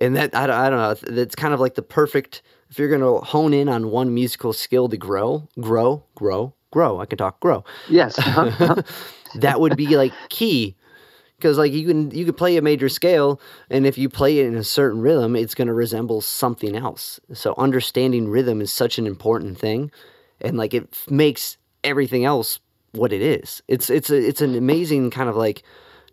and 0.00 0.16
that 0.16 0.34
I, 0.34 0.46
don't- 0.46 0.56
I 0.56 0.70
don't 0.70 0.78
know 1.06 1.14
that's 1.16 1.34
kind 1.34 1.54
of 1.54 1.60
like 1.60 1.74
the 1.74 1.82
perfect 1.82 2.42
if 2.70 2.78
you're 2.78 2.88
going 2.88 3.00
to 3.00 3.24
hone 3.24 3.54
in 3.54 3.68
on 3.68 3.90
one 3.90 4.12
musical 4.12 4.52
skill 4.52 4.88
to 4.88 4.96
grow 4.96 5.48
grow 5.60 6.02
grow 6.16 6.52
grow 6.70 7.00
i 7.00 7.06
can 7.06 7.16
talk 7.16 7.40
grow. 7.40 7.64
Yes. 7.88 8.18
uh-huh, 8.18 8.82
that 9.36 9.60
would 9.60 9.76
be 9.76 9.96
like 9.96 10.12
key 10.28 10.76
because 11.44 11.58
like 11.58 11.72
you 11.72 11.86
can 11.86 12.10
you 12.10 12.24
could 12.24 12.38
play 12.38 12.56
a 12.56 12.62
major 12.62 12.88
scale 12.88 13.38
and 13.68 13.84
if 13.86 13.98
you 13.98 14.08
play 14.08 14.38
it 14.38 14.46
in 14.46 14.54
a 14.54 14.64
certain 14.64 15.02
rhythm 15.02 15.36
it's 15.36 15.54
going 15.54 15.68
to 15.68 15.74
resemble 15.74 16.22
something 16.22 16.74
else. 16.74 17.20
So 17.34 17.54
understanding 17.58 18.28
rhythm 18.28 18.62
is 18.62 18.72
such 18.72 18.96
an 18.98 19.06
important 19.06 19.58
thing 19.58 19.90
and 20.40 20.56
like 20.56 20.72
it 20.72 20.88
f- 20.90 21.10
makes 21.10 21.58
everything 21.82 22.24
else 22.24 22.60
what 22.92 23.12
it 23.12 23.20
is. 23.20 23.62
It's 23.68 23.90
it's 23.90 24.08
a, 24.08 24.16
it's 24.16 24.40
an 24.40 24.54
amazing 24.54 25.10
kind 25.10 25.28
of 25.28 25.36
like 25.36 25.64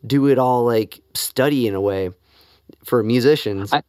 do 0.06 0.28
it 0.28 0.38
all 0.38 0.66
like 0.66 1.00
study 1.14 1.66
in 1.66 1.76
a 1.76 1.82
way 1.82 2.10
for 2.84 3.02
musicians. 3.02 3.72
I- 3.72 3.84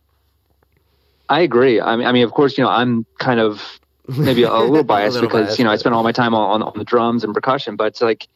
I 1.29 1.41
agree. 1.41 1.81
I 1.81 1.97
mean, 1.97 2.07
I 2.07 2.13
mean, 2.13 2.25
of 2.25 2.33
course, 2.33 2.57
you 2.57 2.63
know, 2.63 2.71
I'm 2.71 3.05
kind 3.19 3.41
of 3.41 3.81
maybe 4.07 4.43
a 4.45 4.53
little 4.55 4.85
biased 4.95 5.15
little 5.15 5.29
because 5.31 5.47
biased, 5.47 5.59
you 5.59 5.65
know 5.65 5.73
I 5.73 5.77
spend 5.77 5.95
all 5.95 6.03
my 6.05 6.13
time 6.13 6.35
on, 6.35 6.61
on 6.61 6.63
on 6.63 6.73
the 6.77 6.85
drums 6.85 7.25
and 7.25 7.35
percussion, 7.35 7.75
but 7.75 7.87
it's 7.87 8.03
like, 8.03 8.29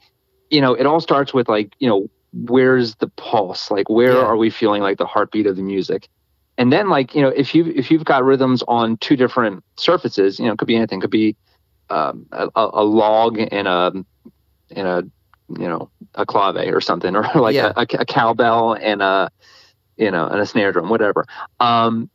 you 0.50 0.60
know, 0.60 0.74
it 0.74 0.86
all 0.86 1.00
starts 1.00 1.34
with 1.34 1.48
like 1.48 1.74
you 1.78 1.88
know 1.88 2.08
where's 2.44 2.94
the 2.96 3.08
pulse? 3.16 3.70
Like 3.70 3.88
where 3.88 4.14
Yeah. 4.14 4.24
are 4.24 4.36
we 4.36 4.50
feeling 4.50 4.82
like 4.82 4.98
the 4.98 5.06
heartbeat 5.06 5.46
of 5.46 5.56
the 5.56 5.62
music? 5.62 6.08
And 6.58 6.72
then 6.72 6.88
like 6.88 7.14
you 7.14 7.22
know 7.22 7.28
if 7.28 7.54
you 7.54 7.66
if 7.66 7.90
you've 7.90 8.04
got 8.04 8.24
rhythms 8.24 8.62
on 8.68 8.96
two 8.98 9.16
different 9.16 9.62
surfaces, 9.78 10.38
you 10.38 10.46
know 10.46 10.52
it 10.52 10.58
could 10.58 10.68
be 10.68 10.76
anything. 10.76 10.98
It 10.98 11.02
could 11.02 11.10
be 11.10 11.36
um, 11.90 12.26
a, 12.32 12.48
a 12.56 12.84
log 12.84 13.38
in 13.38 13.66
a 13.66 13.92
in 14.70 14.86
a 14.86 15.02
you 15.48 15.68
know 15.68 15.90
a 16.14 16.26
clave 16.26 16.56
or 16.74 16.80
something, 16.80 17.14
or 17.16 17.22
like 17.34 17.56
Yeah. 17.56 17.72
a, 17.76 17.80
a, 17.82 17.86
a 18.00 18.06
cowbell 18.06 18.74
and 18.74 19.02
a 19.02 19.30
you 19.96 20.10
know 20.10 20.26
and 20.26 20.40
a 20.40 20.46
snare 20.46 20.72
drum, 20.72 20.88
whatever. 20.88 21.26
Um, 21.60 22.10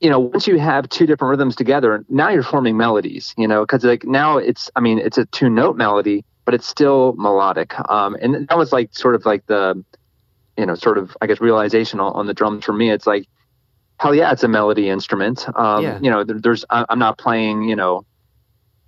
you 0.00 0.08
know, 0.08 0.18
once 0.20 0.46
you 0.46 0.58
have 0.58 0.88
two 0.88 1.06
different 1.06 1.30
rhythms 1.30 1.56
together, 1.56 2.04
now 2.08 2.30
you're 2.30 2.42
forming 2.42 2.76
melodies. 2.76 3.34
You 3.36 3.48
know, 3.48 3.62
because 3.62 3.84
like 3.84 4.04
now 4.04 4.38
it's 4.38 4.70
I 4.76 4.80
mean 4.80 4.98
it's 4.98 5.18
a 5.18 5.26
two 5.26 5.50
note 5.50 5.76
melody, 5.76 6.24
but 6.50 6.54
it's 6.56 6.66
still 6.66 7.14
melodic. 7.16 7.78
Um, 7.88 8.16
and 8.20 8.48
that 8.48 8.58
was 8.58 8.72
like 8.72 8.92
sort 8.92 9.14
of 9.14 9.24
like 9.24 9.46
the 9.46 9.84
you 10.56 10.66
know 10.66 10.74
sort 10.74 10.98
of 10.98 11.16
I 11.20 11.28
guess 11.28 11.40
realization 11.40 12.00
on, 12.00 12.12
on 12.14 12.26
the 12.26 12.34
drums 12.34 12.64
for 12.64 12.72
me. 12.72 12.90
It's 12.90 13.06
like 13.06 13.28
hell 14.00 14.16
yeah, 14.16 14.32
it's 14.32 14.42
a 14.42 14.48
melody 14.48 14.88
instrument. 14.88 15.46
Um, 15.56 15.84
Yeah. 15.84 16.00
You 16.02 16.10
know, 16.10 16.24
there, 16.24 16.40
there's 16.40 16.64
I, 16.68 16.84
I'm 16.88 16.98
not 16.98 17.18
playing 17.18 17.62
you 17.68 17.76
know 17.76 18.04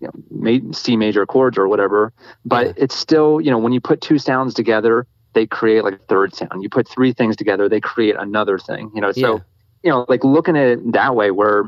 you 0.00 0.10
know, 0.32 0.72
C 0.72 0.96
major 0.96 1.24
chords 1.24 1.56
or 1.56 1.68
whatever, 1.68 2.12
but 2.44 2.66
Yeah. 2.66 2.72
it's 2.78 2.96
still, 2.96 3.40
you 3.40 3.52
know, 3.52 3.58
when 3.58 3.72
you 3.72 3.80
put 3.80 4.00
two 4.00 4.18
sounds 4.18 4.54
together, 4.54 5.06
they 5.34 5.46
create 5.46 5.84
like 5.84 5.94
a 5.94 5.98
third 5.98 6.34
sound. 6.34 6.64
You 6.64 6.68
put 6.68 6.88
three 6.88 7.12
things 7.12 7.36
together, 7.36 7.68
they 7.68 7.80
create 7.80 8.16
another 8.18 8.58
thing, 8.58 8.90
you 8.92 9.00
know. 9.00 9.12
So, 9.12 9.34
Yeah. 9.36 9.38
you 9.84 9.90
know, 9.92 10.04
like 10.08 10.24
looking 10.24 10.56
at 10.56 10.66
it 10.66 10.92
that 10.94 11.14
way, 11.14 11.30
where, 11.30 11.66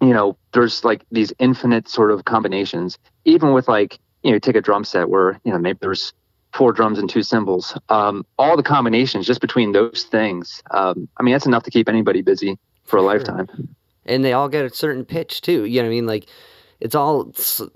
you 0.00 0.12
know, 0.12 0.36
there's 0.52 0.82
like 0.84 1.04
these 1.12 1.32
infinite 1.38 1.86
sort 1.88 2.10
of 2.10 2.24
combinations, 2.24 2.98
even 3.24 3.52
with 3.52 3.68
like, 3.68 4.00
you 4.24 4.32
know, 4.32 4.38
take 4.38 4.56
a 4.56 4.60
drum 4.60 4.82
set 4.84 5.08
where, 5.08 5.38
you 5.44 5.52
know, 5.52 5.58
maybe 5.58 5.78
there's 5.80 6.12
four 6.52 6.72
drums 6.72 6.98
and 6.98 7.08
two 7.10 7.22
cymbals. 7.22 7.78
Um, 7.88 8.24
all 8.38 8.56
the 8.56 8.62
combinations 8.62 9.26
just 9.26 9.40
between 9.40 9.72
those 9.72 10.04
things, 10.10 10.62
um, 10.70 11.08
I 11.18 11.22
mean, 11.22 11.32
that's 11.32 11.46
enough 11.46 11.62
to 11.64 11.70
keep 11.70 11.88
anybody 11.88 12.22
busy 12.22 12.58
for 12.84 12.96
a 12.96 13.00
Sure. 13.00 13.06
lifetime. 13.12 13.48
and 14.06 14.22
they 14.24 14.34
all 14.34 14.48
get 14.50 14.64
a 14.66 14.70
certain 14.74 15.04
pitch 15.04 15.40
too. 15.40 15.64
You 15.64 15.80
know 15.80 15.84
what 15.84 15.92
I 15.92 15.96
mean? 15.96 16.06
Like 16.06 16.26
it's 16.80 16.94
all 16.94 17.32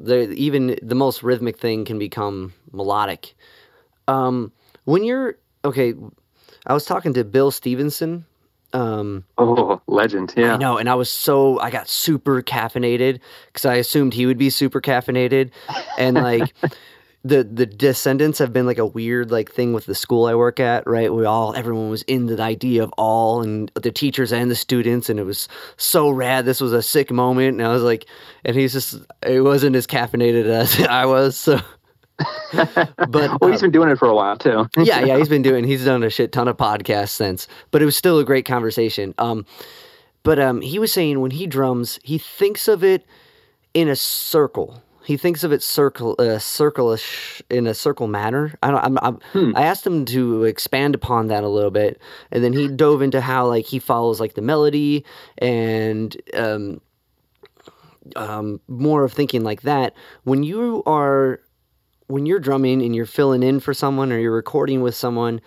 even 0.09 0.79
the 0.83 0.95
most 0.95 1.23
rhythmic 1.23 1.57
thing 1.59 1.85
can 1.87 1.99
become 1.99 2.53
melodic. 2.73 3.35
Um, 4.09 4.53
when 4.85 5.05
you're 5.05 5.39
okay, 5.65 5.95
I 6.67 6.75
was 6.75 6.85
talking 6.85 7.15
to 7.15 7.25
Bill 7.25 7.51
Stevenson. 7.51 8.27
Um, 8.73 9.25
Oh, 9.39 9.81
legend. 9.87 10.35
Yeah. 10.37 10.55
I 10.55 10.57
know, 10.59 10.77
and 10.77 10.89
I 10.89 10.95
was 10.95 11.11
so 11.11 11.59
I 11.61 11.71
got 11.71 11.89
super 11.89 12.43
caffeinated 12.43 13.21
because 13.47 13.65
I 13.65 13.77
assumed 13.77 14.15
he 14.15 14.27
would 14.27 14.39
be 14.39 14.51
super 14.51 14.81
caffeinated, 14.81 15.51
and 15.97 16.17
like 16.17 16.55
the 17.25 17.45
the 17.45 17.67
Descendents 17.67 18.39
have 18.39 18.53
been 18.53 18.67
like 18.67 18.79
a 18.79 18.87
weird 18.87 19.31
like 19.31 19.51
thing 19.51 19.73
with 19.73 19.87
the 19.87 19.95
school 19.95 20.27
I 20.27 20.35
work 20.35 20.61
at. 20.61 20.87
Right, 20.87 21.13
we 21.13 21.25
all 21.25 21.55
everyone 21.55 21.89
was 21.91 22.03
in 22.03 22.27
the 22.27 22.41
idea 22.43 22.83
of 22.83 22.93
all, 22.99 23.43
and 23.43 23.71
the 23.75 23.91
teachers 23.91 24.33
and 24.33 24.51
the 24.51 24.57
students, 24.57 25.09
and 25.09 25.19
it 25.19 25.25
was 25.25 25.49
so 25.79 26.11
rad. 26.11 26.45
This 26.45 26.61
was 26.61 26.73
a 26.73 26.83
sick 26.83 27.11
moment, 27.11 27.59
and 27.59 27.67
I 27.67 27.73
was 27.73 27.83
like, 27.83 28.07
and 28.45 28.55
he's 28.55 28.73
just 28.75 28.97
it 29.27 29.41
wasn't 29.41 29.77
as 29.77 29.87
caffeinated 29.87 30.45
as 30.45 30.79
I 30.89 31.07
was, 31.07 31.37
so. 31.37 31.61
But 32.53 33.41
well, 33.41 33.51
he's 33.51 33.61
uh, 33.61 33.67
been 33.67 33.71
doing 33.71 33.89
it 33.89 33.99
for 33.99 34.09
a 34.09 34.15
while 34.15 34.37
too. 34.37 34.67
yeah, 34.79 35.05
yeah, 35.05 35.17
he's 35.17 35.29
been 35.29 35.43
doing. 35.43 35.65
He's 35.65 35.85
done 35.85 36.03
a 36.03 36.11
shit 36.11 36.33
ton 36.33 36.49
of 36.49 36.57
podcasts 36.57 37.11
since, 37.11 37.47
but 37.71 37.83
it 37.83 37.85
was 37.85 37.97
still 37.97 38.19
a 38.19 38.25
great 38.25 38.45
conversation. 38.45 39.15
Um, 39.19 39.47
but 40.23 40.39
um, 40.39 40.61
he 40.61 40.79
was 40.79 40.93
saying 40.93 41.21
when 41.21 41.31
he 41.31 41.47
drums, 41.47 41.99
he 42.03 42.19
thinks 42.19 42.69
of 42.69 42.83
it 42.83 43.07
in 43.75 43.89
a 43.89 43.97
circle. 43.97 44.83
He 45.05 45.17
thinks 45.17 45.43
of 45.43 45.53
it 45.53 45.63
circle, 45.63 46.17
uh, 46.19 46.39
circle-ish 46.39 47.41
in 47.49 47.67
a 47.67 47.73
circle 47.73 48.09
manner. 48.09 48.59
I 48.63 48.71
don't. 48.71 48.85
I'm, 48.85 48.99
I'm, 49.01 49.19
Hmm. 49.33 49.53
I 49.57 49.63
asked 49.63 49.87
him 49.87 50.05
to 50.07 50.45
expand 50.45 50.95
upon 50.95 51.29
that 51.29 51.45
a 51.45 51.49
little 51.49 51.71
bit, 51.71 51.99
and 52.31 52.45
then 52.45 52.53
he 52.53 52.69
dove 52.69 53.01
into 53.01 53.21
how 53.23 53.47
like 53.47 53.65
he 53.65 53.79
follows 53.79 54.21
like 54.21 54.35
the 54.35 54.43
melody 54.43 55.07
and 55.39 56.15
um, 56.35 56.83
um, 58.17 58.61
more 58.69 59.05
of 59.05 59.13
thinking 59.13 59.45
like 59.45 59.63
that. 59.63 59.95
When 60.25 60.43
you 60.43 60.83
are 60.85 61.41
when 62.09 62.27
you're 62.27 62.41
drumming 62.41 62.83
and 62.83 62.95
you're 62.95 63.07
filling 63.07 63.43
in 63.43 63.61
for 63.61 63.73
someone 63.73 64.13
or 64.13 64.19
you're 64.19 64.33
recording 64.33 64.83
with 64.83 64.95
someone 64.95 65.41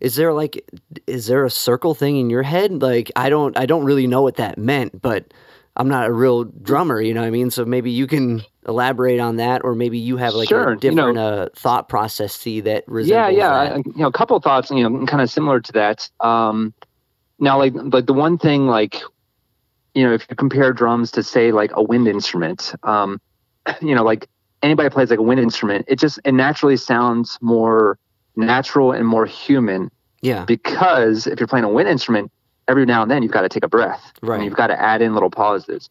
is 0.00 0.16
there 0.16 0.32
like 0.32 0.64
is 1.06 1.26
there 1.26 1.44
a 1.44 1.50
circle 1.50 1.94
thing 1.94 2.16
in 2.16 2.28
your 2.30 2.42
head 2.42 2.82
like 2.82 3.10
i 3.16 3.28
don't 3.28 3.56
i 3.58 3.66
don't 3.66 3.84
really 3.84 4.06
know 4.06 4.22
what 4.22 4.36
that 4.36 4.58
meant 4.58 5.00
but 5.00 5.32
i'm 5.76 5.88
not 5.88 6.06
a 6.06 6.12
real 6.12 6.44
drummer 6.44 7.00
you 7.00 7.14
know 7.14 7.20
what 7.20 7.26
i 7.26 7.30
mean 7.30 7.50
so 7.50 7.64
maybe 7.64 7.90
you 7.90 8.06
can 8.06 8.42
elaborate 8.66 9.20
on 9.20 9.36
that 9.36 9.62
or 9.64 9.74
maybe 9.74 9.98
you 9.98 10.16
have 10.16 10.34
like 10.34 10.48
Sure, 10.48 10.70
a 10.70 10.74
you 10.74 10.80
different 10.80 11.14
know- 11.16 11.42
uh, 11.42 11.48
thought 11.54 11.88
process 11.88 12.34
see 12.34 12.60
that 12.60 12.84
yeah, 12.86 12.92
resembles 12.94 13.36
yeah. 13.36 13.48
that. 13.50 13.72
I- 13.72 13.76
you 13.76 13.92
know, 13.96 14.06
a 14.08 14.12
couple 14.12 14.36
of 14.36 14.42
thoughts, 14.42 14.70
you 14.70 14.88
know, 14.88 15.04
kind 15.06 15.20
of 15.22 15.30
similar 15.30 15.60
to 15.60 15.72
that. 15.72 16.08
Um, 16.20 16.72
now, 17.38 17.58
like, 17.58 17.74
like 17.74 18.06
the 18.06 18.14
one 18.14 18.38
thing, 18.38 18.66
like, 18.66 19.02
you 19.94 20.02
know, 20.02 20.14
if 20.14 20.24
you 20.30 20.36
compare 20.36 20.72
drums 20.72 21.10
to 21.12 21.22
say 21.22 21.52
like 21.52 21.72
a 21.74 21.82
wind 21.82 22.08
instrument, 22.08 22.74
um, 22.84 23.20
you 23.82 23.94
know, 23.94 24.02
like 24.02 24.28
anybody 24.64 24.90
plays 24.90 25.10
like 25.10 25.18
a 25.18 25.22
wind 25.22 25.40
instrument, 25.40 25.84
it 25.88 25.98
just 25.98 26.18
it 26.24 26.32
naturally 26.32 26.76
sounds 26.76 27.38
more 27.40 27.98
natural 28.36 28.90
and 28.90 29.06
more 29.06 29.26
human 29.26 29.90
yeah 30.22 30.44
because 30.44 31.26
if 31.28 31.38
you're 31.38 31.46
playing 31.46 31.64
a 31.64 31.68
wind 31.68 31.88
instrument, 31.88 32.32
every 32.68 32.86
now 32.86 33.02
and 33.02 33.10
then 33.10 33.22
you've 33.22 33.32
got 33.32 33.42
to 33.42 33.48
take 33.48 33.64
a 33.64 33.68
breath. 33.68 34.12
Right. 34.22 34.36
And 34.36 34.44
you've 34.44 34.56
got 34.56 34.68
to 34.68 34.80
add 34.80 35.02
in 35.02 35.14
little 35.14 35.30
pauses. 35.30 35.88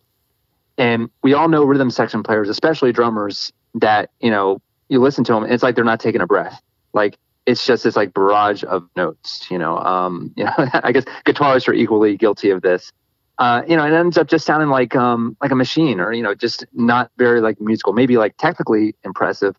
And 0.77 1.09
we 1.21 1.33
all 1.33 1.47
know 1.47 1.63
rhythm 1.63 1.91
section 1.91 2.23
players, 2.23 2.49
especially 2.49 2.91
drummers, 2.91 3.53
that, 3.75 4.09
you 4.19 4.31
know, 4.31 4.59
you 4.89 4.99
listen 4.99 5.23
to 5.25 5.33
them, 5.33 5.43
it's 5.43 5.63
like 5.63 5.75
they're 5.75 5.83
not 5.83 5.99
taking 5.99 6.21
a 6.21 6.27
breath. 6.27 6.61
Like 6.93 7.17
it's 7.45 7.65
just 7.65 7.83
this 7.83 7.95
like 7.95 8.13
barrage 8.13 8.63
of 8.63 8.87
notes, 8.95 9.47
you 9.51 9.57
know. 9.57 9.77
Um, 9.77 10.33
you 10.37 10.45
know, 10.45 10.53
I 10.57 10.91
guess 10.91 11.05
guitarists 11.25 11.67
are 11.67 11.73
equally 11.73 12.17
guilty 12.17 12.49
of 12.49 12.61
this. 12.61 12.91
Uh, 13.39 13.63
you 13.67 13.75
know, 13.75 13.85
it 13.85 13.93
ends 13.93 14.17
up 14.17 14.27
just 14.27 14.45
sounding 14.45 14.69
like 14.69 14.95
um 14.95 15.35
like 15.41 15.51
a 15.51 15.55
machine 15.55 15.99
or, 15.99 16.13
you 16.13 16.21
know, 16.23 16.35
just 16.35 16.65
not 16.73 17.11
very 17.17 17.41
like 17.41 17.59
musical, 17.59 17.93
maybe 17.93 18.17
like 18.17 18.35
technically 18.37 18.95
impressive. 19.03 19.55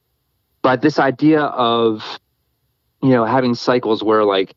But 0.62 0.80
this 0.80 0.98
idea 0.98 1.42
of, 1.42 2.18
you 3.02 3.10
know, 3.10 3.24
having 3.24 3.54
cycles 3.54 4.02
where 4.02 4.24
like 4.24 4.54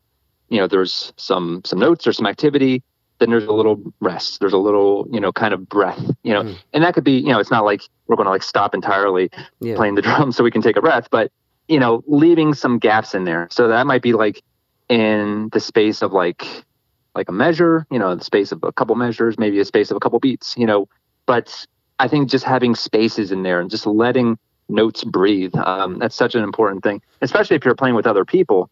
you 0.48 0.58
know 0.58 0.66
there's 0.66 1.12
some 1.16 1.62
some 1.64 1.78
notes 1.78 2.06
or 2.06 2.12
some 2.12 2.26
activity 2.26 2.82
then 3.18 3.30
there's 3.30 3.44
a 3.44 3.52
little 3.52 3.82
rest 4.00 4.40
there's 4.40 4.52
a 4.54 4.58
little 4.58 5.06
you 5.12 5.20
know 5.20 5.30
kind 5.32 5.52
of 5.52 5.68
breath 5.68 6.00
you 6.22 6.32
know 6.32 6.42
Mhm. 6.44 6.56
and 6.72 6.84
that 6.84 6.94
could 6.94 7.04
be 7.04 7.18
you 7.18 7.28
know 7.28 7.38
it's 7.38 7.50
not 7.50 7.64
like 7.64 7.82
we're 8.06 8.16
going 8.16 8.24
to 8.26 8.30
like 8.30 8.42
stop 8.42 8.74
entirely 8.74 9.28
yeah 9.60 9.74
playing 9.76 9.94
the 9.96 10.02
drums 10.08 10.36
so 10.36 10.44
we 10.44 10.50
can 10.50 10.62
take 10.62 10.76
a 10.76 10.80
breath 10.80 11.08
but 11.10 11.30
you 11.66 11.78
know 11.78 12.02
leaving 12.06 12.54
some 12.54 12.78
gaps 12.78 13.14
in 13.14 13.24
there 13.24 13.46
so 13.50 13.68
that 13.68 13.86
might 13.86 14.00
be 14.00 14.14
like 14.14 14.40
in 14.88 15.50
the 15.52 15.60
space 15.60 16.00
of 16.00 16.12
like 16.12 16.46
like 17.14 17.28
a 17.28 17.32
measure 17.32 17.86
you 17.90 17.98
know 17.98 18.14
the 18.14 18.24
space 18.24 18.52
of 18.52 18.62
a 18.62 18.72
couple 18.72 18.94
measures 18.94 19.38
maybe 19.38 19.58
a 19.58 19.64
space 19.64 19.90
of 19.90 19.96
a 19.96 20.00
couple 20.00 20.18
beats 20.18 20.54
you 20.56 20.66
know 20.66 20.88
but 21.26 21.66
i 21.98 22.08
think 22.08 22.28
just 22.28 22.44
having 22.44 22.74
spaces 22.74 23.32
in 23.32 23.42
there 23.42 23.60
and 23.60 23.70
just 23.70 23.86
letting 23.86 24.38
notes 24.68 25.02
breathe 25.02 25.54
um, 25.56 25.98
that's 25.98 26.14
such 26.14 26.34
an 26.34 26.42
important 26.42 26.82
thing 26.82 27.00
especially 27.22 27.56
if 27.56 27.64
you're 27.64 27.74
playing 27.74 27.94
with 27.94 28.06
other 28.06 28.24
people 28.24 28.70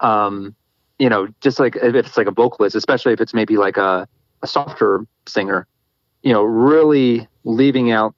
um, 0.00 0.54
you 0.98 1.08
know, 1.08 1.28
just 1.40 1.58
like 1.58 1.76
if 1.76 1.94
it's 1.94 2.16
like 2.16 2.26
a 2.26 2.32
vocalist, 2.32 2.74
especially 2.74 3.12
if 3.12 3.20
it's 3.20 3.34
maybe 3.34 3.56
like 3.56 3.76
a, 3.76 4.08
a 4.42 4.46
softer 4.46 5.06
singer, 5.26 5.66
you 6.22 6.32
know, 6.32 6.42
really 6.42 7.28
leaving 7.44 7.90
out 7.90 8.14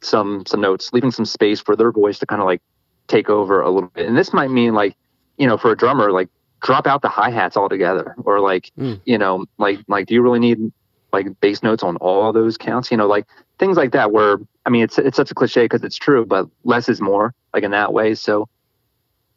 some 0.00 0.44
some 0.46 0.60
notes, 0.60 0.92
leaving 0.92 1.10
some 1.10 1.24
space 1.24 1.60
for 1.60 1.74
their 1.74 1.90
voice 1.90 2.18
to 2.18 2.26
kind 2.26 2.40
of 2.40 2.46
like 2.46 2.60
take 3.08 3.30
over 3.30 3.60
a 3.60 3.70
little 3.70 3.90
bit. 3.90 4.06
And 4.06 4.16
this 4.16 4.32
might 4.32 4.50
mean 4.50 4.74
like, 4.74 4.96
you 5.38 5.46
know, 5.46 5.56
for 5.56 5.72
a 5.72 5.76
drummer, 5.76 6.12
like 6.12 6.28
drop 6.62 6.86
out 6.86 7.02
the 7.02 7.08
hi 7.08 7.30
hats 7.30 7.56
altogether, 7.56 8.14
or 8.24 8.40
like, 8.40 8.70
Mm. 8.78 9.00
you 9.04 9.18
know, 9.18 9.44
like 9.58 9.80
like 9.88 10.06
do 10.06 10.14
you 10.14 10.22
really 10.22 10.38
need 10.38 10.72
like 11.12 11.26
bass 11.40 11.62
notes 11.62 11.82
on 11.82 11.96
all 11.98 12.32
those 12.32 12.56
counts? 12.56 12.90
You 12.90 12.96
know, 12.96 13.06
like 13.06 13.26
things 13.58 13.76
like 13.76 13.92
that. 13.92 14.12
Where 14.12 14.38
I 14.66 14.70
mean, 14.70 14.82
it's 14.84 14.98
it's 14.98 15.16
such 15.16 15.30
a 15.30 15.34
cliche 15.34 15.64
because 15.64 15.82
it's 15.84 15.96
true, 15.96 16.24
but 16.24 16.48
less 16.64 16.88
is 16.88 17.00
more, 17.00 17.34
like 17.52 17.64
in 17.64 17.70
that 17.72 17.92
way. 17.92 18.14
So 18.14 18.48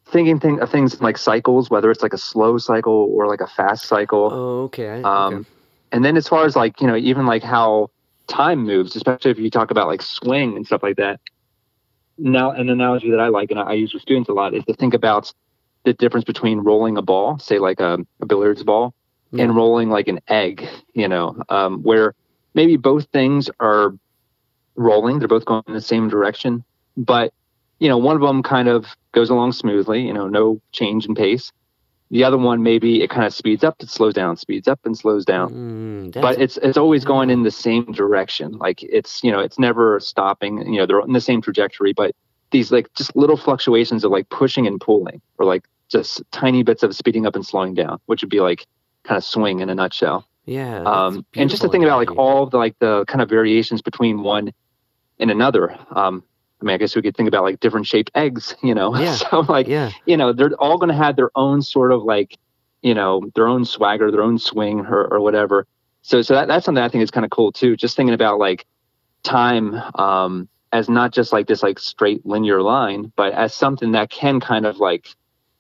thinking 0.07 0.39
thing 0.39 0.59
of 0.59 0.69
things 0.69 1.01
like 1.01 1.17
cycles, 1.17 1.69
whether 1.69 1.89
it's 1.89 2.03
like 2.03 2.13
a 2.13 2.17
slow 2.17 2.57
cycle 2.57 3.09
or 3.11 3.27
like 3.27 3.41
a 3.41 3.47
fast 3.47 3.85
cycle. 3.87 4.29
oh, 4.31 4.63
okay 4.65 5.01
Um, 5.03 5.33
okay. 5.33 5.49
And 5.91 6.05
then 6.05 6.17
as 6.17 6.27
far 6.27 6.45
as 6.45 6.55
like, 6.55 6.79
you 6.81 6.87
know, 6.87 6.95
even 6.95 7.25
like 7.25 7.41
how 7.41 7.89
time 8.27 8.59
moves, 8.65 8.95
especially 8.95 9.31
if 9.31 9.39
you 9.39 9.49
talk 9.49 9.71
about 9.71 9.87
like 9.87 10.01
swing 10.01 10.55
and 10.55 10.65
stuff 10.65 10.83
like 10.83 10.97
that. 10.97 11.19
Now, 12.17 12.51
an 12.51 12.69
analogy 12.69 13.09
that 13.11 13.19
I 13.19 13.27
like 13.27 13.51
and 13.51 13.59
I 13.59 13.73
use 13.73 13.93
with 13.93 14.01
students 14.01 14.29
a 14.29 14.33
lot 14.33 14.53
is 14.53 14.63
to 14.65 14.73
think 14.73 14.93
about 14.93 15.33
the 15.85 15.93
difference 15.93 16.25
between 16.25 16.59
rolling 16.59 16.97
a 16.97 17.01
ball, 17.01 17.39
say 17.39 17.59
like 17.59 17.79
a, 17.79 17.99
a 18.21 18.25
billiards 18.25 18.63
ball, 18.63 18.93
Yeah. 19.31 19.43
and 19.45 19.55
rolling 19.55 19.89
like 19.89 20.07
an 20.07 20.19
egg, 20.27 20.67
you 20.93 21.07
know, 21.07 21.41
um, 21.49 21.81
where 21.83 22.13
maybe 22.53 22.75
both 22.77 23.05
things 23.13 23.49
are 23.59 23.93
rolling, 24.75 25.19
they're 25.19 25.27
both 25.27 25.45
going 25.45 25.63
in 25.67 25.73
the 25.73 25.81
same 25.81 26.09
direction, 26.09 26.63
but 26.97 27.33
you 27.79 27.89
know, 27.89 27.97
one 27.97 28.15
of 28.15 28.21
them 28.21 28.41
kind 28.41 28.67
of 28.69 28.85
goes 29.11 29.29
along 29.29 29.51
smoothly, 29.51 30.01
you 30.07 30.13
know, 30.13 30.27
no 30.27 30.61
change 30.71 31.05
in 31.05 31.13
pace. 31.15 31.51
The 32.11 32.23
other 32.23 32.37
one 32.37 32.63
maybe 32.63 33.01
it 33.03 33.09
kind 33.09 33.25
of 33.25 33.33
speeds 33.33 33.63
up, 33.63 33.75
it 33.81 33.89
slows 33.89 34.13
down, 34.13 34.37
speeds 34.37 34.67
up 34.67 34.79
and 34.85 34.97
slows 34.97 35.25
down. 35.25 35.49
Mm, 36.13 36.21
But 36.21 36.39
it's 36.39 36.57
it's 36.57 36.77
always 36.77 37.03
going 37.03 37.29
in 37.29 37.43
the 37.43 37.51
same 37.51 37.83
direction. 37.91 38.53
Like 38.53 38.81
it's 38.83 39.23
you 39.23 39.31
know 39.31 39.39
it's 39.39 39.57
never 39.59 39.99
stopping. 39.99 40.59
You 40.71 40.79
know 40.79 40.85
they're 40.85 41.01
in 41.01 41.13
the 41.13 41.19
same 41.19 41.41
trajectory, 41.41 41.93
but 41.93 42.15
these 42.51 42.71
like 42.71 42.93
just 42.93 43.13
little 43.15 43.35
fluctuations 43.37 44.03
of 44.05 44.11
like 44.11 44.29
pushing 44.29 44.67
and 44.67 44.79
pulling, 44.79 45.19
or 45.39 45.45
like 45.45 45.65
just 45.89 46.21
tiny 46.31 46.63
bits 46.63 46.83
of 46.83 46.95
speeding 46.95 47.25
up 47.25 47.35
and 47.35 47.45
slowing 47.45 47.73
down, 47.73 47.99
which 48.05 48.21
would 48.21 48.29
be 48.29 48.39
like 48.39 48.65
kind 49.03 49.17
of 49.17 49.23
swing 49.23 49.59
in 49.59 49.69
a 49.69 49.75
nutshell. 49.75 50.27
Yeah. 50.45 50.83
Um, 50.83 51.25
and 51.35 51.49
just 51.49 51.61
to 51.63 51.69
think 51.69 51.83
about 51.83 51.97
like 51.97 52.17
all 52.17 52.45
the 52.45 52.57
like 52.57 52.77
the 52.79 53.05
kind 53.05 53.21
of 53.21 53.29
variations 53.29 53.81
between 53.81 54.21
one 54.21 54.53
and 55.19 55.31
another. 55.31 55.77
Um, 55.91 56.23
I 56.61 56.65
mean, 56.65 56.73
I 56.73 56.77
guess 56.77 56.95
we 56.95 57.01
could 57.01 57.15
think 57.15 57.27
about 57.27 57.43
like 57.43 57.59
different 57.59 57.87
shaped 57.87 58.11
eggs, 58.15 58.55
you 58.63 58.75
know. 58.75 58.95
Yeah. 58.95 59.15
so 59.15 59.39
like, 59.41 59.67
yeah. 59.67 59.91
you 60.05 60.17
know, 60.17 60.33
they're 60.33 60.53
all 60.55 60.77
going 60.77 60.89
to 60.89 60.95
have 60.95 61.15
their 61.15 61.31
own 61.35 61.61
sort 61.61 61.91
of 61.91 62.03
like, 62.03 62.37
you 62.81 62.93
know, 62.93 63.21
their 63.35 63.47
own 63.47 63.65
swagger, 63.65 64.11
their 64.11 64.21
own 64.21 64.37
swing, 64.37 64.81
or, 64.81 65.07
or 65.13 65.19
whatever. 65.19 65.65
So, 66.01 66.21
so 66.21 66.35
that, 66.35 66.47
that's 66.47 66.65
something 66.65 66.83
I 66.83 66.89
think 66.89 67.03
is 67.03 67.11
kind 67.11 67.25
of 67.25 67.31
cool 67.31 67.51
too. 67.51 67.75
Just 67.75 67.95
thinking 67.95 68.13
about 68.13 68.37
like 68.37 68.65
time 69.23 69.73
um, 69.95 70.47
as 70.71 70.87
not 70.87 71.11
just 71.11 71.33
like 71.33 71.47
this 71.47 71.63
like 71.63 71.79
straight 71.79 72.25
linear 72.25 72.61
line, 72.61 73.11
but 73.15 73.33
as 73.33 73.53
something 73.55 73.93
that 73.93 74.11
can 74.11 74.39
kind 74.39 74.67
of 74.67 74.77
like 74.77 75.07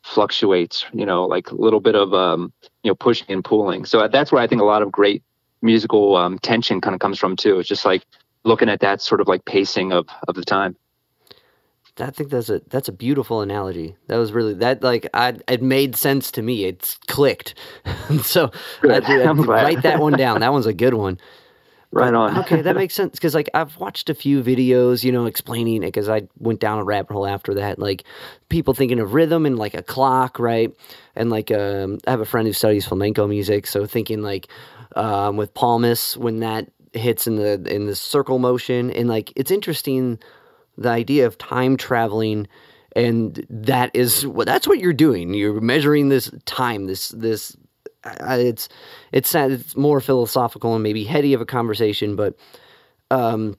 fluctuate. 0.05 0.85
You 0.93 1.05
know, 1.05 1.25
like 1.25 1.51
a 1.51 1.55
little 1.55 1.79
bit 1.79 1.95
of 1.95 2.13
um, 2.13 2.53
you 2.83 2.91
know 2.91 2.95
pushing 2.95 3.27
and 3.29 3.43
pulling. 3.43 3.85
So 3.85 4.07
that's 4.07 4.31
where 4.31 4.41
I 4.41 4.47
think 4.47 4.61
a 4.61 4.65
lot 4.65 4.81
of 4.81 4.91
great 4.91 5.23
musical 5.61 6.15
um, 6.15 6.37
tension 6.39 6.79
kind 6.79 6.93
of 6.93 6.99
comes 6.99 7.19
from 7.19 7.35
too. 7.35 7.59
It's 7.59 7.67
just 7.67 7.85
like 7.85 8.05
looking 8.43 8.69
at 8.69 8.79
that 8.81 9.01
sort 9.01 9.19
of 9.21 9.27
like 9.27 9.43
pacing 9.45 9.91
of 9.91 10.07
of 10.27 10.35
the 10.35 10.43
time. 10.43 10.75
I 11.97 12.11
think 12.11 12.29
that's 12.29 12.49
a 12.49 12.61
that's 12.69 12.89
a 12.89 12.91
beautiful 12.91 13.41
analogy. 13.41 13.95
That 14.07 14.17
was 14.17 14.33
really 14.33 14.53
that 14.55 14.83
like 14.83 15.07
I 15.13 15.37
it 15.47 15.61
made 15.61 15.95
sense 15.95 16.29
to 16.31 16.41
me. 16.41 16.65
It's 16.65 16.97
clicked. 17.07 17.55
so 18.21 18.51
I, 18.83 18.99
I- 18.99 19.23
I'm 19.29 19.41
write 19.41 19.81
that 19.83 19.99
one 19.99 20.13
down. 20.13 20.41
That 20.41 20.51
one's 20.51 20.65
a 20.65 20.73
good 20.73 20.93
one. 20.93 21.17
Right 21.95 22.13
on. 22.13 22.37
okay, 22.39 22.61
that 22.61 22.75
makes 22.75 22.93
sense 22.93 23.13
because 23.13 23.33
like 23.33 23.49
I've 23.53 23.77
watched 23.77 24.09
a 24.09 24.13
few 24.13 24.43
videos, 24.43 25.03
you 25.03 25.13
know, 25.13 25.25
explaining 25.25 25.77
it 25.77 25.87
because 25.87 26.09
I 26.09 26.27
went 26.37 26.59
down 26.59 26.77
a 26.77 26.83
rabbit 26.83 27.13
hole 27.13 27.25
after 27.25 27.53
that. 27.53 27.79
Like 27.79 28.03
people 28.49 28.73
thinking 28.73 28.99
of 28.99 29.13
rhythm 29.13 29.45
and 29.45 29.57
like 29.57 29.75
a 29.75 29.81
clock, 29.81 30.37
right? 30.37 30.75
And 31.15 31.29
like 31.29 31.51
um, 31.51 31.99
I 32.05 32.11
have 32.11 32.19
a 32.19 32.25
friend 32.25 32.47
who 32.47 32.53
studies 32.53 32.85
flamenco 32.85 33.27
music, 33.27 33.65
so 33.65 33.85
thinking 33.85 34.21
like 34.21 34.47
um, 34.97 35.37
with 35.37 35.53
palmas 35.53 36.17
when 36.17 36.41
that 36.41 36.69
hits 36.91 37.27
in 37.27 37.37
the 37.37 37.63
in 37.73 37.85
the 37.85 37.95
circle 37.95 38.39
motion, 38.39 38.91
and 38.91 39.07
like 39.07 39.31
it's 39.37 39.51
interesting 39.51 40.19
the 40.77 40.89
idea 40.89 41.25
of 41.25 41.37
time 41.37 41.77
traveling 41.77 42.45
and 42.95 43.45
that 43.49 43.91
is 43.93 44.25
what 44.27 44.45
that's 44.45 44.67
what 44.67 44.79
you're 44.79 44.93
doing 44.93 45.33
you're 45.33 45.59
measuring 45.61 46.09
this 46.09 46.31
time 46.45 46.85
this 46.85 47.09
this 47.09 47.55
I- 48.05 48.37
it's 48.37 48.69
it's 49.11 49.33
it's 49.35 49.75
more 49.75 49.99
philosophical 49.99 50.73
and 50.73 50.83
maybe 50.83 51.03
heady 51.03 51.33
of 51.33 51.41
a 51.41 51.45
conversation 51.45 52.15
but 52.15 52.35
um 53.11 53.57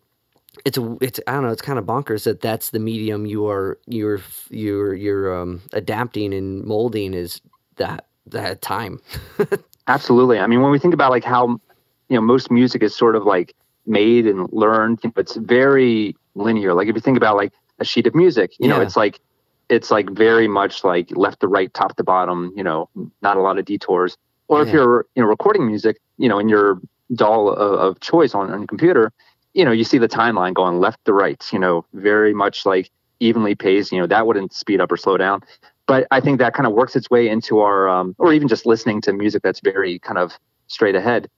it's 0.64 0.78
it's 1.00 1.20
I 1.26 1.32
don't 1.32 1.42
know 1.42 1.50
it's 1.50 1.62
kind 1.62 1.78
of 1.78 1.84
bonkers 1.84 2.24
that 2.24 2.40
that's 2.40 2.70
the 2.70 2.78
medium 2.78 3.26
you 3.26 3.46
are 3.48 3.78
you're 3.86 4.20
you're 4.50 4.94
you're 4.94 5.40
um 5.40 5.62
adapting 5.72 6.32
and 6.32 6.64
molding 6.64 7.14
is 7.14 7.40
that 7.76 8.06
that 8.26 8.62
time 8.62 9.00
Absolutely. 9.88 10.38
I 10.38 10.46
mean, 10.46 10.62
when 10.62 10.72
we 10.72 10.78
think 10.78 10.94
about 10.94 11.10
like 11.10 11.24
how 11.24 11.60
you 12.08 12.16
know 12.16 12.20
most 12.20 12.50
music 12.50 12.82
is 12.82 12.94
sort 12.94 13.14
of 13.14 13.24
like 13.24 13.54
made 13.86 14.26
and 14.26 14.48
learned, 14.52 14.98
it's 15.16 15.36
very 15.36 16.16
linear. 16.34 16.74
Like 16.74 16.88
if 16.88 16.94
you 16.96 17.00
think 17.00 17.16
about 17.16 17.36
like 17.36 17.52
a 17.78 17.84
sheet 17.84 18.06
of 18.06 18.14
music, 18.14 18.52
you 18.58 18.68
know, 18.68 18.80
it's 18.80 18.96
like 18.96 19.20
it's 19.68 19.90
like 19.90 20.10
very 20.10 20.48
much 20.48 20.82
like 20.82 21.16
left 21.16 21.40
to 21.40 21.48
right, 21.48 21.72
top 21.72 21.96
to 21.96 22.04
bottom. 22.04 22.52
You 22.56 22.64
know, 22.64 22.88
not 23.22 23.36
a 23.36 23.40
lot 23.40 23.58
of 23.58 23.64
detours. 23.64 24.16
Or 24.48 24.62
if 24.62 24.72
you're 24.72 25.06
you 25.14 25.22
know 25.22 25.28
recording 25.28 25.66
music, 25.66 25.98
you 26.18 26.28
know, 26.28 26.38
in 26.38 26.48
your 26.48 26.80
DAW 27.14 27.48
of, 27.48 27.72
of 27.80 28.00
choice 28.00 28.34
on, 28.34 28.50
on 28.50 28.60
your 28.60 28.66
computer, 28.66 29.12
you 29.54 29.64
know, 29.64 29.72
you 29.72 29.84
see 29.84 29.98
the 29.98 30.08
timeline 30.08 30.54
going 30.54 30.78
left 30.78 31.04
to 31.06 31.12
right. 31.12 31.42
You 31.52 31.58
know, 31.58 31.84
very 31.94 32.32
much 32.32 32.64
like 32.64 32.90
evenly 33.20 33.54
paced. 33.54 33.92
You 33.92 34.00
know, 34.00 34.06
that 34.06 34.26
wouldn't 34.26 34.52
speed 34.52 34.80
up 34.80 34.92
or 34.92 34.96
slow 34.96 35.16
down. 35.16 35.42
But 35.86 36.06
I 36.10 36.20
think 36.20 36.38
that 36.38 36.54
kind 36.54 36.66
of 36.66 36.72
works 36.72 36.96
its 36.96 37.08
way 37.10 37.28
into 37.28 37.60
our, 37.60 37.88
um, 37.88 38.16
or 38.18 38.32
even 38.32 38.48
just 38.48 38.66
listening 38.66 39.00
to 39.02 39.12
music 39.12 39.42
that's 39.42 39.60
very 39.60 40.00
kind 40.00 40.18
of 40.18 40.32
straight 40.66 40.96
ahead 40.96 41.28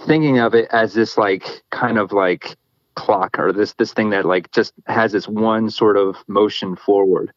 thinking 0.00 0.38
of 0.38 0.54
it 0.54 0.68
as 0.70 0.94
this 0.94 1.16
like 1.16 1.62
kind 1.70 1.98
of 1.98 2.12
like 2.12 2.56
clock 2.94 3.38
or 3.38 3.52
this 3.52 3.72
this 3.74 3.92
thing 3.92 4.10
that 4.10 4.24
like 4.24 4.50
just 4.50 4.72
has 4.86 5.12
this 5.12 5.26
one 5.26 5.70
sort 5.70 5.96
of 5.96 6.16
motion 6.26 6.76
forward 6.76 7.32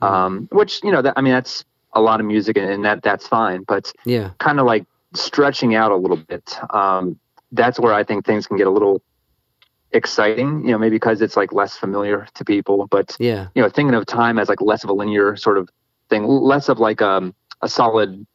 um 0.00 0.48
which 0.52 0.80
you 0.84 0.92
know 0.92 1.02
that 1.02 1.14
i 1.16 1.20
mean 1.20 1.32
that's 1.32 1.64
a 1.94 2.00
lot 2.00 2.20
of 2.20 2.26
music 2.26 2.56
and, 2.56 2.84
that 2.84 3.02
that's 3.02 3.26
fine 3.26 3.62
but 3.66 3.92
yeah. 4.04 4.30
kind 4.38 4.58
of 4.58 4.66
like 4.66 4.84
stretching 5.14 5.74
out 5.74 5.92
a 5.92 5.96
little 5.96 6.16
bit 6.16 6.56
um 6.70 7.18
that's 7.52 7.78
where 7.78 7.92
i 7.92 8.02
think 8.02 8.24
things 8.24 8.46
can 8.46 8.56
get 8.56 8.66
a 8.66 8.70
little 8.70 9.02
exciting 9.92 10.64
you 10.64 10.72
know 10.72 10.78
maybe 10.78 10.96
because 10.96 11.20
it's 11.20 11.36
like 11.36 11.52
less 11.52 11.76
familiar 11.76 12.26
to 12.34 12.44
people 12.44 12.86
but 12.86 13.14
yeah. 13.20 13.48
you 13.54 13.62
know 13.62 13.68
thinking 13.68 13.94
of 13.94 14.06
time 14.06 14.38
as 14.38 14.48
like 14.48 14.60
less 14.62 14.84
of 14.84 14.90
a 14.90 14.92
linear 14.92 15.36
sort 15.36 15.58
of 15.58 15.68
thing 16.08 16.24
less 16.24 16.70
of 16.70 16.78
like 16.78 17.02
um 17.02 17.34
a 17.60 17.68
solid 17.68 18.26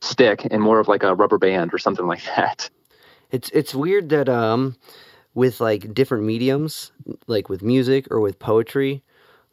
stick 0.00 0.46
and 0.50 0.62
more 0.62 0.80
of 0.80 0.88
like 0.88 1.02
a 1.02 1.14
rubber 1.14 1.38
band 1.38 1.72
or 1.72 1.78
something 1.78 2.06
like 2.14 2.24
that. 2.36 2.70
It's 3.30 3.50
it's 3.50 3.74
weird 3.74 4.08
that 4.10 4.28
um 4.28 4.76
with 5.34 5.60
like 5.60 5.92
different 5.92 6.24
mediums, 6.24 6.92
like 7.26 7.48
with 7.48 7.62
music 7.62 8.06
or 8.10 8.20
with 8.20 8.38
poetry, 8.38 9.02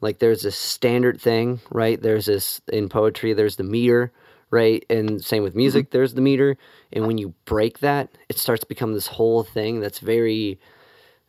like 0.04 0.20
there's 0.20 0.44
this 0.44 0.58
standard 0.58 1.22
thing, 1.22 1.62
right? 1.72 2.02
There's 2.02 2.28
this 2.28 2.62
in 2.72 2.90
poetry, 2.90 3.34
there's 3.34 3.58
the 3.58 3.64
meter, 3.64 4.14
right? 4.52 4.86
And 4.90 5.24
same 5.26 5.44
with 5.44 5.56
music, 5.56 5.92
there's 5.92 6.16
the 6.16 6.22
meter. 6.22 6.58
And 6.94 7.08
when 7.08 7.18
you 7.20 7.34
break 7.46 7.80
that, 7.80 8.10
it 8.30 8.38
starts 8.40 8.62
to 8.62 8.68
become 8.68 8.94
this 8.94 9.08
whole 9.08 9.44
thing 9.44 9.82
that's 9.82 10.00
very 10.00 10.60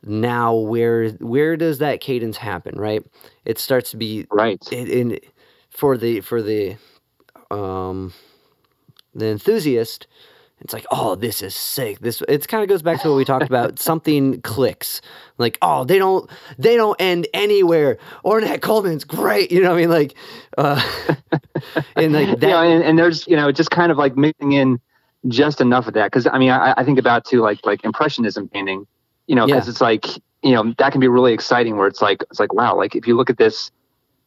now 0.03 0.55
where 0.55 1.09
where 1.11 1.57
does 1.57 1.79
that 1.79 2.01
cadence 2.01 2.37
happen, 2.37 2.79
right? 2.79 3.03
It 3.45 3.59
starts 3.59 3.91
to 3.91 3.97
be 3.97 4.27
right 4.31 4.61
in 4.71 5.19
for 5.69 5.97
the 5.97 6.21
for 6.21 6.41
the 6.41 6.77
um 7.51 8.13
the 9.13 9.27
enthusiast 9.27 10.07
it's 10.61 10.73
like 10.73 10.85
oh 10.91 11.15
this 11.15 11.41
is 11.41 11.53
sick. 11.55 11.99
This 11.99 12.21
it 12.27 12.47
kind 12.47 12.63
of 12.63 12.69
goes 12.69 12.81
back 12.81 13.01
to 13.01 13.09
what 13.09 13.15
we 13.17 13.25
talked 13.25 13.45
about 13.45 13.77
something 13.89 14.41
clicks. 14.41 15.01
Like 15.37 15.57
oh 15.61 15.83
they 15.83 15.97
don't 15.97 16.29
they 16.57 16.75
don't 16.75 16.99
end 16.99 17.27
anywhere. 17.33 17.97
Ornette 18.23 18.61
coleman's 18.61 19.03
great. 19.03 19.51
You 19.51 19.61
know 19.61 19.69
what 19.71 19.77
i 19.77 19.81
mean? 19.81 19.89
Like 19.89 20.15
uh 20.57 20.81
and 21.95 22.13
like 22.13 22.39
that 22.39 22.49
yeah, 22.49 22.61
and, 22.63 22.83
and 22.83 22.97
there's 22.97 23.27
you 23.27 23.35
know 23.35 23.51
just 23.51 23.69
kind 23.71 23.91
of 23.91 23.97
like 23.97 24.15
mixing 24.15 24.53
in 24.53 24.79
just 25.27 25.59
enough 25.61 25.87
of 25.87 25.93
that. 25.95 26.05
Because 26.11 26.27
I 26.27 26.37
mean 26.37 26.51
I, 26.51 26.73
I 26.77 26.83
think 26.83 26.99
about 26.99 27.25
too 27.25 27.41
like 27.41 27.65
like 27.65 27.83
impressionism 27.83 28.47
painting, 28.49 28.87
you 29.27 29.35
know, 29.35 29.45
because 29.45 29.67
Yeah. 29.67 29.71
it's 29.71 29.81
like 29.81 30.05
you 30.41 30.53
know 30.53 30.73
that 30.77 30.91
can 30.91 31.01
be 31.01 31.07
really 31.07 31.33
exciting 31.33 31.75
where 31.77 31.87
it's 31.87 32.01
like 32.01 32.23
it's 32.29 32.39
like 32.39 32.53
wow 32.53 32.75
like 32.75 32.95
if 32.95 33.07
you 33.07 33.15
look 33.15 33.29
at 33.29 33.37
this, 33.37 33.71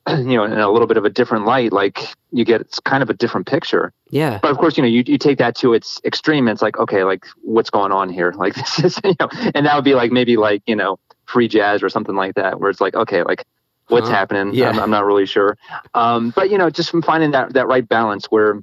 you 0.19 0.37
know, 0.37 0.45
in 0.45 0.53
a 0.53 0.71
little 0.71 0.87
bit 0.89 0.97
of 0.97 1.05
a 1.05 1.11
different 1.11 1.45
light, 1.45 1.73
like 1.73 2.01
you 2.33 2.45
get 2.45 2.61
it's 2.61 2.81
kind 2.81 3.03
of 3.03 3.11
a 3.11 3.15
different 3.15 3.47
picture. 3.47 3.93
yeah 4.11 4.39
But 4.43 4.51
of 4.51 4.59
course, 4.59 4.77
you 4.77 4.83
know, 4.83 4.89
you, 4.89 5.03
you 5.07 5.19
take 5.19 5.39
that 5.39 5.55
to 5.57 5.75
its 5.75 6.01
extreme. 6.05 6.49
And 6.49 6.55
it's 6.55 6.63
like 6.63 6.79
okay, 6.79 7.05
like 7.05 7.27
what's 7.43 7.71
going 7.71 7.93
on 7.93 8.09
here? 8.09 8.33
Like 8.39 8.55
this 8.55 8.79
is 8.79 9.01
you 9.05 9.15
know, 9.21 9.29
and 9.55 9.67
that 9.67 9.75
would 9.75 9.85
be 9.85 9.95
like 9.95 10.11
maybe 10.13 10.37
like 10.37 10.63
you 10.67 10.77
know 10.77 10.99
free 11.27 11.47
jazz 11.49 11.83
or 11.83 11.89
something 11.91 12.15
like 12.17 12.35
that 12.37 12.59
where 12.59 12.71
it's 12.71 12.81
like 12.81 12.95
okay 12.95 13.23
like 13.23 13.45
what's 13.89 14.09
Huh? 14.09 14.15
happening 14.15 14.55
Yeah. 14.55 14.71
I'm, 14.71 14.79
I'm 14.81 14.91
not 14.91 15.05
really 15.05 15.27
sure 15.27 15.59
um, 15.95 16.31
but 16.31 16.51
you 16.51 16.57
know 16.57 16.71
just 16.71 16.91
from 16.91 17.03
finding 17.03 17.33
that 17.33 17.53
that 17.53 17.67
right 17.69 17.87
balance 17.87 18.27
where 18.31 18.55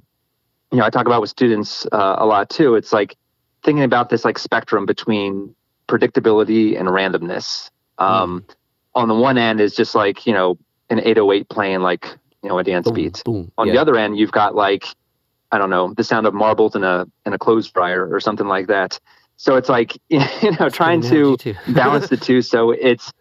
you 0.72 0.78
know 0.78 0.84
i 0.84 0.90
talk 0.90 1.06
about 1.06 1.20
with 1.20 1.30
students 1.30 1.86
uh, 1.92 2.16
a 2.18 2.26
lot 2.26 2.50
too 2.50 2.74
it's 2.74 2.92
like 2.92 3.16
thinking 3.62 3.84
about 3.84 4.08
this 4.10 4.24
like 4.24 4.36
spectrum 4.38 4.84
between 4.84 5.54
predictability 5.88 6.78
and 6.78 6.88
randomness 6.88 7.70
um, 7.98 8.44
on 8.96 9.06
the 9.08 9.14
one 9.14 9.38
end 9.38 9.60
is 9.60 9.76
just 9.76 9.94
like 9.94 10.26
you 10.26 10.32
know 10.32 10.58
an 10.90 11.00
808 11.00 11.48
playing 11.48 11.80
like 11.80 12.06
you 12.42 12.48
know 12.48 12.58
a 12.58 12.64
dance 12.64 12.86
boom, 12.86 12.94
beat. 12.94 13.22
boom 13.24 13.52
on 13.58 13.66
yeah. 13.66 13.74
the 13.74 13.80
other 13.80 13.96
end 13.96 14.18
you've 14.18 14.32
got 14.32 14.54
like 14.54 14.86
i 15.52 15.58
don't 15.58 15.70
know 15.70 15.92
the 15.94 16.04
sound 16.04 16.26
of 16.26 16.34
marbles 16.34 16.74
in 16.76 16.84
a 16.84 17.06
in 17.24 17.32
a 17.32 17.38
clothes 17.38 17.70
dryer 17.70 18.08
or 18.08 18.20
something 18.20 18.46
like 18.46 18.68
that. 18.68 18.98
So 19.38 19.56
it's 19.56 19.68
like 19.68 19.96
you 20.08 20.20
know 20.58 20.68
trying 20.68 21.02
to 21.02 21.36
balance 21.68 22.08
the 22.08 22.16
two. 22.16 22.42
So 22.42 22.70
it's 22.70 23.12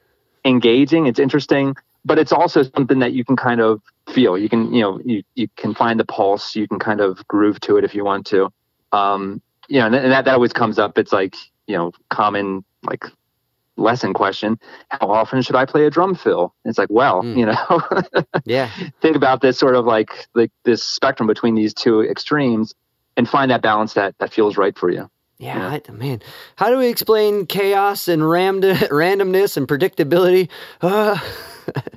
engaging 0.43 1.07
it's 1.07 1.19
interesting 1.19 1.75
but 2.05 2.19
it's 2.19 2.31
also 2.31 2.61
something 2.61 2.99
that 2.99 3.13
you 3.13 3.25
can 3.25 3.35
kind 3.35 3.59
of 3.59 3.81
feel. 4.13 4.37
You 4.37 4.47
can 4.47 4.71
you 4.71 4.81
know 4.81 4.99
you, 5.03 5.23
you 5.33 5.47
can 5.57 5.73
find 5.73 5.99
the 5.99 6.05
pulse 6.05 6.55
you 6.55 6.67
can 6.67 6.79
kind 6.79 7.01
of 7.01 7.27
groove 7.27 7.59
to 7.61 7.77
it 7.77 7.83
if 7.83 7.95
you 7.95 8.05
want 8.05 8.27
to. 8.27 8.49
Um 8.91 9.41
you 9.67 9.79
know 9.79 9.87
and, 9.87 9.95
and 9.95 10.11
that, 10.11 10.25
that 10.25 10.35
always 10.35 10.53
comes 10.53 10.77
up. 10.77 10.97
It's 10.97 11.11
like 11.11 11.35
you 11.67 11.75
know 11.75 11.91
common 12.09 12.63
like 12.83 13.05
lesson 13.77 14.13
question 14.13 14.57
how 14.89 15.07
often 15.11 15.41
should 15.41 15.55
i 15.55 15.65
play 15.65 15.85
a 15.85 15.89
drum 15.89 16.15
fill 16.15 16.53
it's 16.63 16.77
like 16.77 16.89
well 16.89 17.21
Mm. 17.23 17.37
you 17.37 17.45
know 17.45 18.23
yeah 18.45 18.69
think 19.01 19.15
about 19.15 19.41
this 19.41 19.57
sort 19.57 19.75
of 19.75 19.85
like 19.85 20.09
like 20.33 20.51
this 20.63 20.81
spectrum 20.83 21.27
between 21.27 21.55
these 21.55 21.73
two 21.73 22.01
extremes 22.01 22.73
and 23.17 23.27
find 23.27 23.51
that 23.51 23.61
balance 23.61 23.93
that 23.93 24.15
that 24.19 24.31
feels 24.33 24.55
right 24.57 24.77
for 24.77 24.89
you 24.89 25.09
Yeah, 25.37 25.79
I, 25.87 25.91
man. 25.91 26.21
How 26.55 26.69
do 26.69 26.77
we 26.77 26.87
explain 26.87 27.45
chaos 27.45 28.07
and 28.07 28.23
ram- 28.29 28.61
randomness 29.03 29.57
and 29.57 29.67
predictability? 29.67 30.47
Uh, 30.81 31.17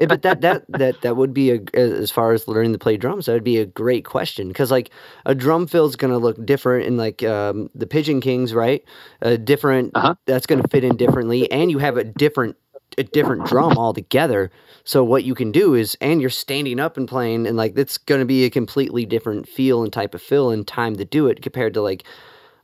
yeah, 0.00 0.06
but 0.06 0.22
that 0.22 0.40
that 0.40 0.64
that 0.68 1.00
that 1.02 1.16
would 1.16 1.34
be 1.34 1.50
a 1.50 1.60
as 1.74 2.10
far 2.10 2.32
as 2.32 2.48
learning 2.48 2.72
to 2.72 2.78
play 2.78 2.96
drums. 2.96 3.26
That 3.26 3.32
would 3.34 3.44
be 3.44 3.58
a 3.58 3.66
great 3.66 4.04
question 4.04 4.48
because 4.48 4.70
like 4.70 4.90
a 5.26 5.34
drum 5.34 5.66
fill 5.66 5.86
is 5.86 5.96
gonna 5.96 6.18
look 6.18 6.44
different 6.44 6.86
in 6.86 6.96
like 6.96 7.22
um, 7.22 7.70
the 7.74 7.86
Pigeon 7.86 8.20
Kings, 8.20 8.54
right? 8.54 8.84
A 9.22 9.36
different 9.38 9.92
Uh-huh. 9.94 10.14
that's 10.26 10.46
gonna 10.46 10.66
fit 10.70 10.84
in 10.84 10.96
differently, 10.96 11.50
and 11.50 11.70
you 11.70 11.78
have 11.78 11.96
a 11.96 12.04
different 12.04 12.56
a 12.98 13.02
different 13.02 13.46
drum 13.46 13.76
altogether. 13.76 14.50
So 14.84 15.02
what 15.02 15.24
you 15.24 15.34
can 15.34 15.50
do 15.50 15.74
is, 15.74 15.96
and 16.00 16.20
you're 16.20 16.30
standing 16.30 16.78
up 16.78 16.96
and 16.96 17.08
playing, 17.08 17.46
and 17.46 17.56
like 17.56 17.76
it's 17.76 17.98
going 17.98 18.20
to 18.20 18.24
be 18.26 18.44
a 18.44 18.50
completely 18.50 19.04
different 19.06 19.48
feel 19.48 19.82
and 19.82 19.92
type 19.92 20.14
of 20.14 20.22
fill 20.22 20.50
and 20.50 20.66
time 20.66 20.96
to 20.96 21.04
do 21.04 21.26
it 21.26 21.42
compared 21.42 21.74
to 21.74 21.82
like 21.82 22.04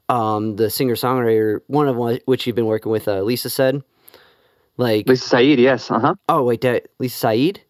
um, 0.09 0.57
the 0.57 0.71
singer 0.71 0.95
songwriter, 0.97 1.61
one 1.69 1.89
of 1.89 1.97
which 2.27 2.47
you've 2.47 2.57
been 2.57 2.67
working 2.67 2.91
with, 2.93 3.09
uh, 3.09 3.23
Lisa 3.23 3.51
said. 3.51 3.83
Like 4.81 5.07
Lisa 5.07 5.29
Saeed, 5.29 5.59
yes, 5.61 5.91
uh 5.91 5.99
huh. 5.99 6.15
oh 6.31 6.43
wait, 6.43 6.63
that 6.63 6.87
Lisa 6.99 7.19
Saeed. 7.19 7.61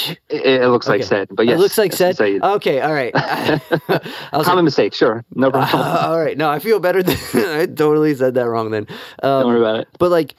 It, 0.00 0.18
it 0.30 0.68
looks 0.70 0.88
like 0.88 1.00
Okay. 1.00 1.06
said, 1.06 1.28
but 1.30 1.44
yes, 1.46 1.58
it 1.58 1.60
looks 1.60 1.76
like 1.76 1.92
said. 1.92 2.16
Saeed. 2.16 2.42
Okay, 2.42 2.80
all 2.80 2.94
right. 2.94 3.12
I 3.14 3.60
was 4.32 4.46
Common 4.46 4.56
like, 4.56 4.64
mistake, 4.64 4.94
sure, 4.94 5.24
no 5.34 5.50
problem. 5.50 5.82
all 5.82 6.18
right. 6.18 6.38
No, 6.38 6.48
I 6.48 6.58
feel 6.58 6.80
better. 6.80 7.02
Than, 7.02 7.16
I 7.34 7.66
totally 7.66 8.14
said 8.14 8.32
that 8.34 8.48
wrong 8.48 8.70
then. 8.70 8.86
Um, 9.22 9.42
Don't 9.42 9.46
worry 9.48 9.60
about 9.60 9.80
it. 9.80 9.88
But 9.98 10.10
like 10.10 10.34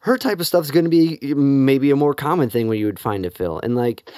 her 0.00 0.18
type 0.18 0.38
of 0.38 0.46
stuff 0.46 0.64
is 0.64 0.70
going 0.70 0.84
to 0.84 0.90
be 0.90 1.18
maybe 1.34 1.90
a 1.90 1.96
more 1.96 2.12
common 2.12 2.50
thing 2.50 2.68
where 2.68 2.76
you 2.76 2.84
would 2.84 3.00
find 3.00 3.24
it, 3.24 3.34
Phil. 3.34 3.58
And 3.62 3.74
like 3.74 4.10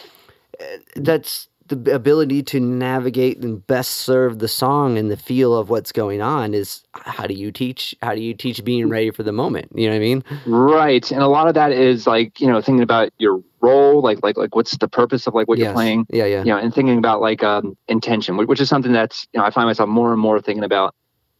eh, 0.59 0.79
that's 0.97 1.49
the 1.67 1.95
ability 1.95 2.43
to 2.43 2.61
navigate 2.61 3.39
and 3.39 3.67
best 3.67 3.91
serve 3.93 4.39
the 4.39 4.49
song 4.49 4.99
and 4.99 5.11
the 5.11 5.17
feel 5.17 5.57
of 5.57 5.71
what's 5.71 5.93
going 5.93 6.21
on 6.21 6.53
is 6.53 6.83
how 6.93 7.27
do 7.27 7.33
you 7.35 7.51
teach 7.51 7.95
how 8.03 8.15
do 8.15 8.21
you 8.21 8.35
teach 8.35 8.63
being 8.65 8.89
ready 8.89 9.11
for 9.11 9.23
the 9.23 9.33
moment 9.33 9.71
you 9.75 9.87
know 9.87 9.93
what 9.95 9.97
i 9.97 10.01
mean 10.01 10.23
Right, 10.47 11.11
and 11.11 11.23
a 11.23 11.29
lot 11.29 11.49
of 11.49 11.55
that 11.55 11.73
is 11.73 12.07
like 12.07 12.39
you 12.41 12.47
know 12.49 12.61
thinking 12.61 12.83
about 12.83 13.11
your 13.19 13.43
role, 13.61 14.03
like 14.03 14.23
like 14.23 14.37
like 14.37 14.55
what's 14.55 14.77
the 14.77 14.89
purpose 14.89 15.27
of 15.27 15.35
like 15.35 15.49
what 15.49 15.59
you're 15.59 15.73
playing, 15.73 16.07
yeah 16.11 16.27
yeah 16.27 16.41
you 16.41 16.51
know, 16.51 16.59
and 16.59 16.75
thinking 16.75 16.99
about 16.99 17.21
like 17.23 17.43
um, 17.43 17.77
intention, 17.89 18.37
which 18.37 18.61
is 18.61 18.69
something 18.69 18.93
that's 18.93 19.27
you 19.33 19.41
know 19.41 19.47
I 19.47 19.51
find 19.51 19.67
myself 19.67 19.89
more 19.89 20.13
and 20.13 20.21
more 20.21 20.41
thinking 20.41 20.65
about, 20.65 20.95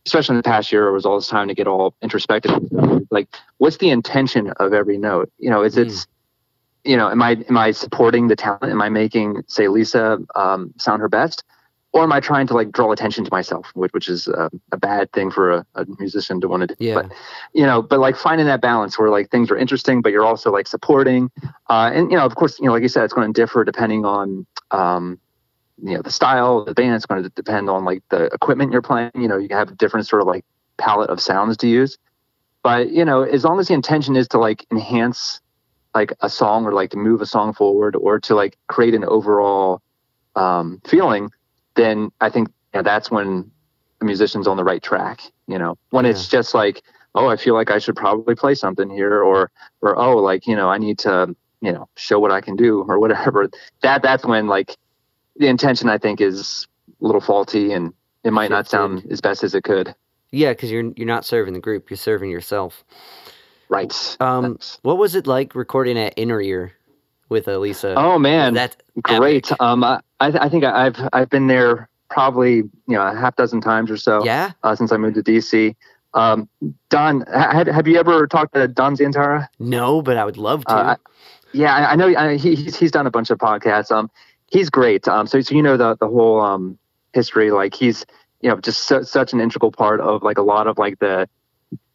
especially 0.07 0.35
in 0.35 0.39
the 0.39 0.43
past 0.43 0.73
year. 0.73 0.89
It 0.89 0.93
was 0.93 1.05
all 1.05 1.17
this 1.17 1.29
time 1.29 1.49
to 1.49 1.55
get 1.55 1.67
all 1.67 1.95
introspective. 2.03 2.53
Like, 3.11 3.29
what's 3.59 3.77
the 3.77 3.91
intention 3.91 4.51
of 4.59 4.73
every 4.73 4.97
note? 4.97 5.31
You 5.39 5.51
know, 5.51 5.63
is 5.63 5.77
Mm. 5.77 5.83
it's 5.87 6.07
you 6.85 6.97
know, 6.97 7.11
am 7.11 7.23
I 7.23 7.33
am 7.49 7.57
I 7.57 7.71
supporting 7.71 8.29
the 8.29 8.37
talent? 8.37 8.65
Am 8.65 8.83
I 8.83 8.89
making 8.89 9.43
say 9.47 9.69
Lisa 9.69 10.19
um, 10.35 10.73
sound 10.79 11.01
her 11.01 11.09
best? 11.09 11.45
Or 11.93 12.03
am 12.03 12.13
I 12.13 12.19
trying 12.19 12.49
to 12.49 12.55
like 12.55 12.73
draw 12.73 12.91
attention 12.91 13.25
to 13.25 13.31
myself, 13.31 13.71
which 13.75 13.93
which 13.93 14.09
is 14.09 14.27
uh, 14.27 14.49
a 14.73 14.77
bad 14.77 15.13
thing 15.13 15.31
for 15.31 15.53
a, 15.53 15.67
a 15.77 15.87
musician 15.99 16.41
to 16.41 16.49
want 16.49 16.63
to 16.63 16.67
do. 16.67 16.75
yeah 16.79 16.95
But 16.95 17.13
you 17.53 17.65
know, 17.65 17.83
but 17.83 18.01
like 18.01 18.17
finding 18.17 18.47
that 18.47 18.61
balance 18.61 18.99
where 18.99 19.11
like 19.11 19.31
things 19.31 19.51
are 19.51 19.57
interesting, 19.57 20.03
but 20.03 20.11
you're 20.11 20.25
also 20.25 20.51
like 20.51 20.67
supporting. 20.67 21.31
Uh, 21.71 21.91
and 21.95 22.11
you 22.11 22.17
know, 22.17 22.25
of 22.25 22.35
course, 22.35 22.59
you 22.59 22.67
know, 22.67 22.73
like 22.73 22.83
you 22.83 22.89
said, 22.89 23.05
it's 23.05 23.15
going 23.15 23.33
to 23.33 23.41
differ 23.41 23.65
depending 23.65 24.05
on 24.05 24.45
um, 24.73 25.21
you 25.83 25.95
know 25.95 26.03
the 26.03 26.11
style 26.11 26.59
of 26.59 26.67
the 26.67 26.75
band. 26.75 26.95
It's 26.97 27.07
going 27.07 27.23
to 27.23 27.29
depend 27.31 27.71
on 27.71 27.85
like 27.85 28.03
the 28.11 28.25
equipment 28.27 28.73
you're 28.73 28.83
playing. 28.83 29.13
You 29.15 29.29
know, 29.29 29.39
you 29.39 29.49
have 29.53 29.71
a 29.71 29.75
different 29.75 30.07
sort 30.07 30.21
of 30.21 30.27
like 30.27 30.45
palette 30.79 31.11
of 31.11 31.21
sounds 31.21 31.57
to 31.59 31.69
use. 31.69 31.97
But 32.65 32.91
you 32.91 33.05
know, 33.05 33.23
as 33.23 33.45
long 33.45 33.61
as 33.61 33.69
the 33.69 33.75
intention 33.75 34.17
is 34.17 34.27
to 34.29 34.39
like 34.39 34.67
enhance 34.73 35.41
like 35.95 36.13
a 36.21 36.29
song 36.29 36.65
or 36.67 36.73
like 36.73 36.91
to 36.91 36.97
move 36.97 37.21
a 37.21 37.27
song 37.27 37.53
forward 37.53 37.97
or 37.97 38.19
to 38.21 38.35
like 38.35 38.57
create 38.67 38.95
an 38.95 39.05
overall 39.05 39.81
um, 40.35 40.81
feeling, 40.87 41.31
then 41.77 42.11
I 42.21 42.31
think 42.31 42.49
you 42.73 42.79
know, 42.79 42.83
that's 42.83 43.11
when 43.11 43.51
a 44.01 44.05
musician's 44.05 44.47
on 44.47 44.57
the 44.57 44.65
right 44.65 44.83
track. 44.83 45.21
You 45.47 45.59
know, 45.59 45.77
when 45.91 46.07
it's 46.07 46.29
just 46.29 46.55
like, 46.55 46.83
oh, 47.15 47.29
I 47.29 47.37
feel 47.37 47.55
like 47.55 47.71
I 47.71 47.79
should 47.79 47.97
probably 47.97 48.35
play 48.35 48.55
something 48.55 48.91
here, 48.91 49.23
or 49.23 49.51
or 49.81 49.99
oh, 49.99 50.19
like 50.19 50.47
you 50.47 50.57
know, 50.57 50.69
I 50.69 50.79
need 50.79 50.99
to 51.01 51.35
you 51.61 51.73
know 51.73 51.89
show 51.97 52.19
what 52.19 52.33
I 52.33 52.41
can 52.41 52.57
do 52.57 52.85
or 52.89 52.99
whatever. 52.99 53.49
That 53.83 54.03
that's 54.03 54.25
when 54.25 54.47
like 54.49 54.77
the 55.37 55.49
intention 55.49 55.89
I 55.89 55.99
think 55.99 56.21
is 56.21 56.67
a 57.01 57.05
little 57.05 57.21
faulty 57.21 57.73
and 57.73 57.93
it 58.25 58.33
might 58.33 58.51
not 58.51 58.69
sound 58.69 59.07
as 59.11 59.21
best 59.21 59.45
as 59.45 59.55
it 59.55 59.65
could. 59.65 59.95
yeah 60.31 60.51
because 60.51 60.71
you're 60.71 60.93
you're 60.97 61.07
not 61.07 61.25
serving 61.25 61.55
the 61.55 61.61
group 61.61 61.91
you're 61.91 61.97
serving 61.97 62.31
yourself 62.31 62.85
Right. 63.75 64.17
um 64.21 64.59
what 64.83 64.99
was 64.99 65.15
it 65.15 65.27
like 65.27 65.55
recording 65.55 65.99
at 65.99 66.15
inner 66.17 66.41
ear 66.41 66.73
with 67.29 67.49
elisa 67.49 67.95
oh 67.97 68.19
man, 68.19 68.55
that's 68.55 68.77
great. 69.03 69.47
epic. 69.51 69.61
Um, 69.61 69.83
I 69.85 70.01
I 70.21 70.49
think 70.49 70.65
I've 70.65 70.97
I've 71.13 71.31
been 71.31 71.47
there 71.49 71.89
probably 72.11 72.57
you 72.57 72.71
know 72.89 73.03
a 73.03 73.15
half 73.15 73.35
dozen 73.37 73.61
times 73.61 73.91
or 73.91 73.97
so. 73.97 74.25
yeah 74.25 74.53
uh, 74.63 74.75
since 74.77 74.93
I 74.93 74.97
moved 74.97 75.17
to 75.17 75.23
DC. 75.23 75.75
Um, 76.13 76.49
Don, 76.91 77.23
ha- 77.23 77.51
have, 77.53 77.67
have 77.67 77.89
you 77.89 77.99
ever 77.99 78.29
talked 78.29 78.55
to 78.55 78.69
Don 78.69 78.97
Zientara? 78.97 79.49
no 79.59 80.01
but 80.01 80.17
i 80.17 80.25
would 80.25 80.37
love 80.39 80.65
to 80.67 80.73
Uh, 80.73 80.95
I- 80.95 80.97
yeah, 81.53 81.73
I, 81.75 81.93
I 81.93 81.97
know 81.97 82.09
I, 82.17 82.37
he, 82.37 82.55
he's 82.57 82.77
he's 82.77 82.91
done 82.91 83.07
a 83.07 83.11
bunch 83.13 83.31
of 83.31 83.39
podcasts. 83.39 83.91
Um, 83.93 84.11
he's 84.51 84.71
great. 84.71 85.07
Um, 85.09 85.27
so 85.29 85.41
so 85.41 85.55
you 85.55 85.63
know 85.63 85.77
the 85.77 85.97
the 86.01 86.09
whole 86.09 86.41
um 86.41 86.79
history. 87.13 87.51
Like 87.53 87.75
he's 87.75 88.05
you 88.41 88.51
know 88.51 88.57
just 88.61 88.81
su- 88.89 89.05
such 89.05 89.33
an 89.33 89.41
integral 89.41 89.71
part 89.71 90.01
of 90.01 90.23
like 90.25 90.37
a 90.37 90.43
lot 90.43 90.67
of 90.67 90.79
like 90.79 90.99
the 90.99 91.29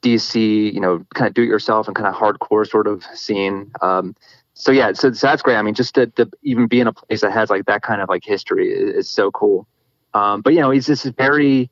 DC 0.02 0.74
you 0.74 0.80
know 0.80 1.06
kind 1.14 1.28
of 1.28 1.34
do 1.34 1.44
it 1.44 1.48
yourself 1.48 1.88
and 1.88 1.96
kind 1.96 2.08
of 2.08 2.16
hardcore 2.16 2.68
sort 2.68 2.88
of 2.88 3.04
scene. 3.14 3.72
Um, 3.82 4.16
so 4.60 4.74
yeah, 4.74 4.92
so, 4.92 5.14
so 5.14 5.28
that's 5.28 5.42
great. 5.42 5.56
I 5.56 5.62
mean, 5.62 5.74
just 5.74 5.96
to, 5.96 6.08
to 6.08 6.30
even 6.44 6.68
be 6.68 6.82
in 6.82 6.88
a 6.88 6.92
place 6.92 7.22
that 7.22 7.32
has 7.32 7.50
like 7.50 7.66
that 7.66 7.82
kind 7.82 8.02
of 8.02 8.10
like 8.10 8.26
history 8.26 8.74
is, 8.74 9.06
is 9.06 9.10
so 9.10 9.32
cool. 9.32 9.66
Um, 10.14 10.42
but 10.42 10.54
you 10.54 10.60
know, 10.60 10.70
he's 10.70 10.88
just 10.88 11.06
very, 11.16 11.70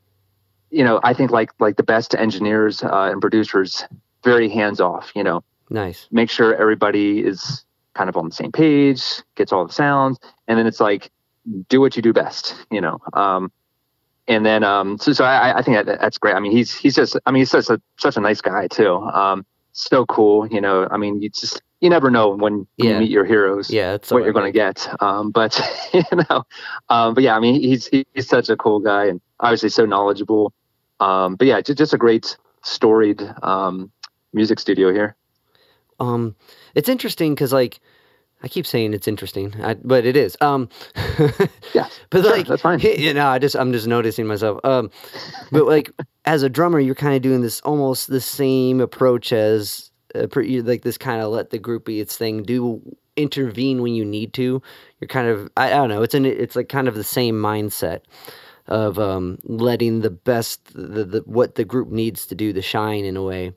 you 0.72 0.86
know, 0.86 1.02
I 1.04 1.14
think 1.14 1.32
like 1.32 1.52
like 1.60 1.76
the 1.76 1.84
best 1.84 2.16
engineers 2.16 2.82
uh, 2.84 3.10
and 3.12 3.20
producers, 3.20 3.84
very 4.24 4.48
hands 4.48 4.80
off. 4.80 5.12
You 5.16 5.24
know, 5.24 5.44
nice 5.70 6.08
make 6.12 6.30
sure 6.30 6.56
everybody 6.56 7.20
is 7.20 7.66
kind 7.94 8.10
of 8.10 8.16
on 8.16 8.30
the 8.30 8.36
same 8.36 8.54
page, 8.54 9.04
gets 9.36 9.52
all 9.52 9.68
the 9.68 9.74
sounds, 9.74 10.18
and 10.48 10.58
then 10.58 10.66
it's 10.66 10.80
like 10.80 11.12
do 11.68 11.82
what 11.82 11.98
you 11.98 12.02
do 12.02 12.14
best. 12.14 12.56
You 12.72 12.80
know. 12.80 13.00
Um, 13.12 13.52
and 14.28 14.46
then 14.46 14.64
um, 14.64 14.98
so 14.98 15.14
so 15.14 15.24
I, 15.26 15.60
I 15.60 15.62
think 15.62 15.86
that, 15.86 16.00
that's 16.00 16.18
great. 16.18 16.36
I 16.36 16.40
mean, 16.40 16.52
he's 16.52 16.74
he's 16.74 16.96
just 16.96 17.18
I 17.26 17.32
mean 17.32 17.42
he's 17.42 17.52
such 17.52 17.70
a 17.70 17.82
such 17.98 18.18
a 18.18 18.22
nice 18.22 18.42
guy 18.42 18.68
too. 18.68 18.96
Um, 18.96 19.46
so 19.72 20.06
cool. 20.06 20.48
You 20.48 20.62
know, 20.62 20.88
I 20.90 20.98
mean, 20.98 21.22
you 21.22 21.30
just 21.30 21.62
you 21.80 21.90
never 21.90 22.10
know 22.10 22.36
when, 22.36 22.66
Yeah. 22.78 22.94
you 22.94 23.00
meet 23.02 23.12
your 23.12 23.24
heroes 23.24 23.70
yeah 23.70 23.92
that's 23.92 24.12
what 24.12 24.24
you're 24.24 24.34
going 24.34 24.52
to 24.52 24.52
get. 24.52 24.88
Um, 25.02 25.30
but 25.30 25.60
you 25.94 26.04
know, 26.30 26.44
um, 26.90 27.14
but 27.14 27.24
yeah, 27.24 27.36
I 27.36 27.40
mean, 27.40 27.62
he's 27.62 27.88
he's 27.88 28.28
such 28.28 28.50
a 28.50 28.58
cool 28.58 28.80
guy 28.80 29.06
and 29.06 29.22
obviously 29.40 29.70
so 29.70 29.86
knowledgeable. 29.86 30.54
Um, 31.00 31.36
but 31.36 31.48
yeah, 31.48 31.62
just, 31.62 31.78
just 31.78 31.94
a 31.94 31.98
great 31.98 32.36
storied 32.64 33.22
um, 33.44 33.92
music 34.34 34.60
studio 34.60 34.92
here. 34.92 35.16
Um, 36.00 36.36
it's 36.76 36.90
interesting 36.90 37.34
because 37.36 37.54
like 37.54 37.80
I 38.44 38.48
keep 38.48 38.68
saying 38.68 38.94
it's 38.94 39.08
interesting, 39.08 39.54
I, 39.64 39.74
but 39.76 40.06
it 40.06 40.16
is. 40.16 40.38
Um, 40.42 40.70
Yeah, 41.74 41.88
but 42.10 42.24
sure, 42.24 42.32
like 42.32 42.48
that's 42.48 42.62
fine. 42.62 42.80
You 42.84 43.14
know, 43.14 43.28
I 43.28 43.40
just 43.40 43.56
I'm 43.56 43.74
just 43.74 43.88
noticing 43.88 44.28
myself. 44.28 44.60
Um, 44.64 44.92
but 45.52 45.66
like 45.66 45.92
as 46.26 46.44
a 46.44 46.50
drummer, 46.50 46.80
you're 46.80 46.96
kind 46.96 47.16
of 47.16 47.22
doing 47.22 47.42
this 47.42 47.62
almost 47.62 48.08
the 48.08 48.22
same 48.22 48.80
approach 48.80 49.34
as 49.34 49.92
uh, 50.16 50.28
pre- 50.28 50.62
like 50.62 50.84
this 50.84 50.98
kind 50.98 51.22
of 51.22 51.32
let 51.32 51.50
the 51.50 51.58
group 51.60 51.86
be 51.86 52.00
its 52.00 52.16
thing, 52.18 52.44
do 52.44 52.82
intervene 53.16 53.82
when 53.82 53.96
you 53.96 54.06
need 54.06 54.34
to. 54.34 54.62
You're 55.00 55.08
kind 55.08 55.28
of 55.28 55.50
I, 55.58 55.68
I 55.68 55.76
don't 55.76 55.90
know. 55.90 56.04
It's 56.04 56.14
an 56.14 56.26
it's 56.26 56.56
like 56.56 56.70
kind 56.70 56.88
of 56.88 56.96
the 56.96 57.04
same 57.04 57.36
mindset 57.36 58.02
of 58.68 59.00
um, 59.00 59.40
letting 59.44 60.02
the 60.02 60.10
best 60.10 60.74
the, 60.74 61.04
the 61.04 61.22
what 61.26 61.56
the 61.56 61.66
group 61.66 61.90
needs 61.90 62.26
to 62.28 62.36
do 62.36 62.54
to 62.54 62.62
shine 62.62 63.04
in 63.06 63.18
a 63.18 63.24
way. 63.24 63.54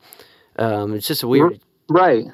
Um, 0.56 0.94
it's 0.94 1.06
just 1.06 1.22
a 1.22 1.28
weird 1.28 1.60
Right. 1.88 2.26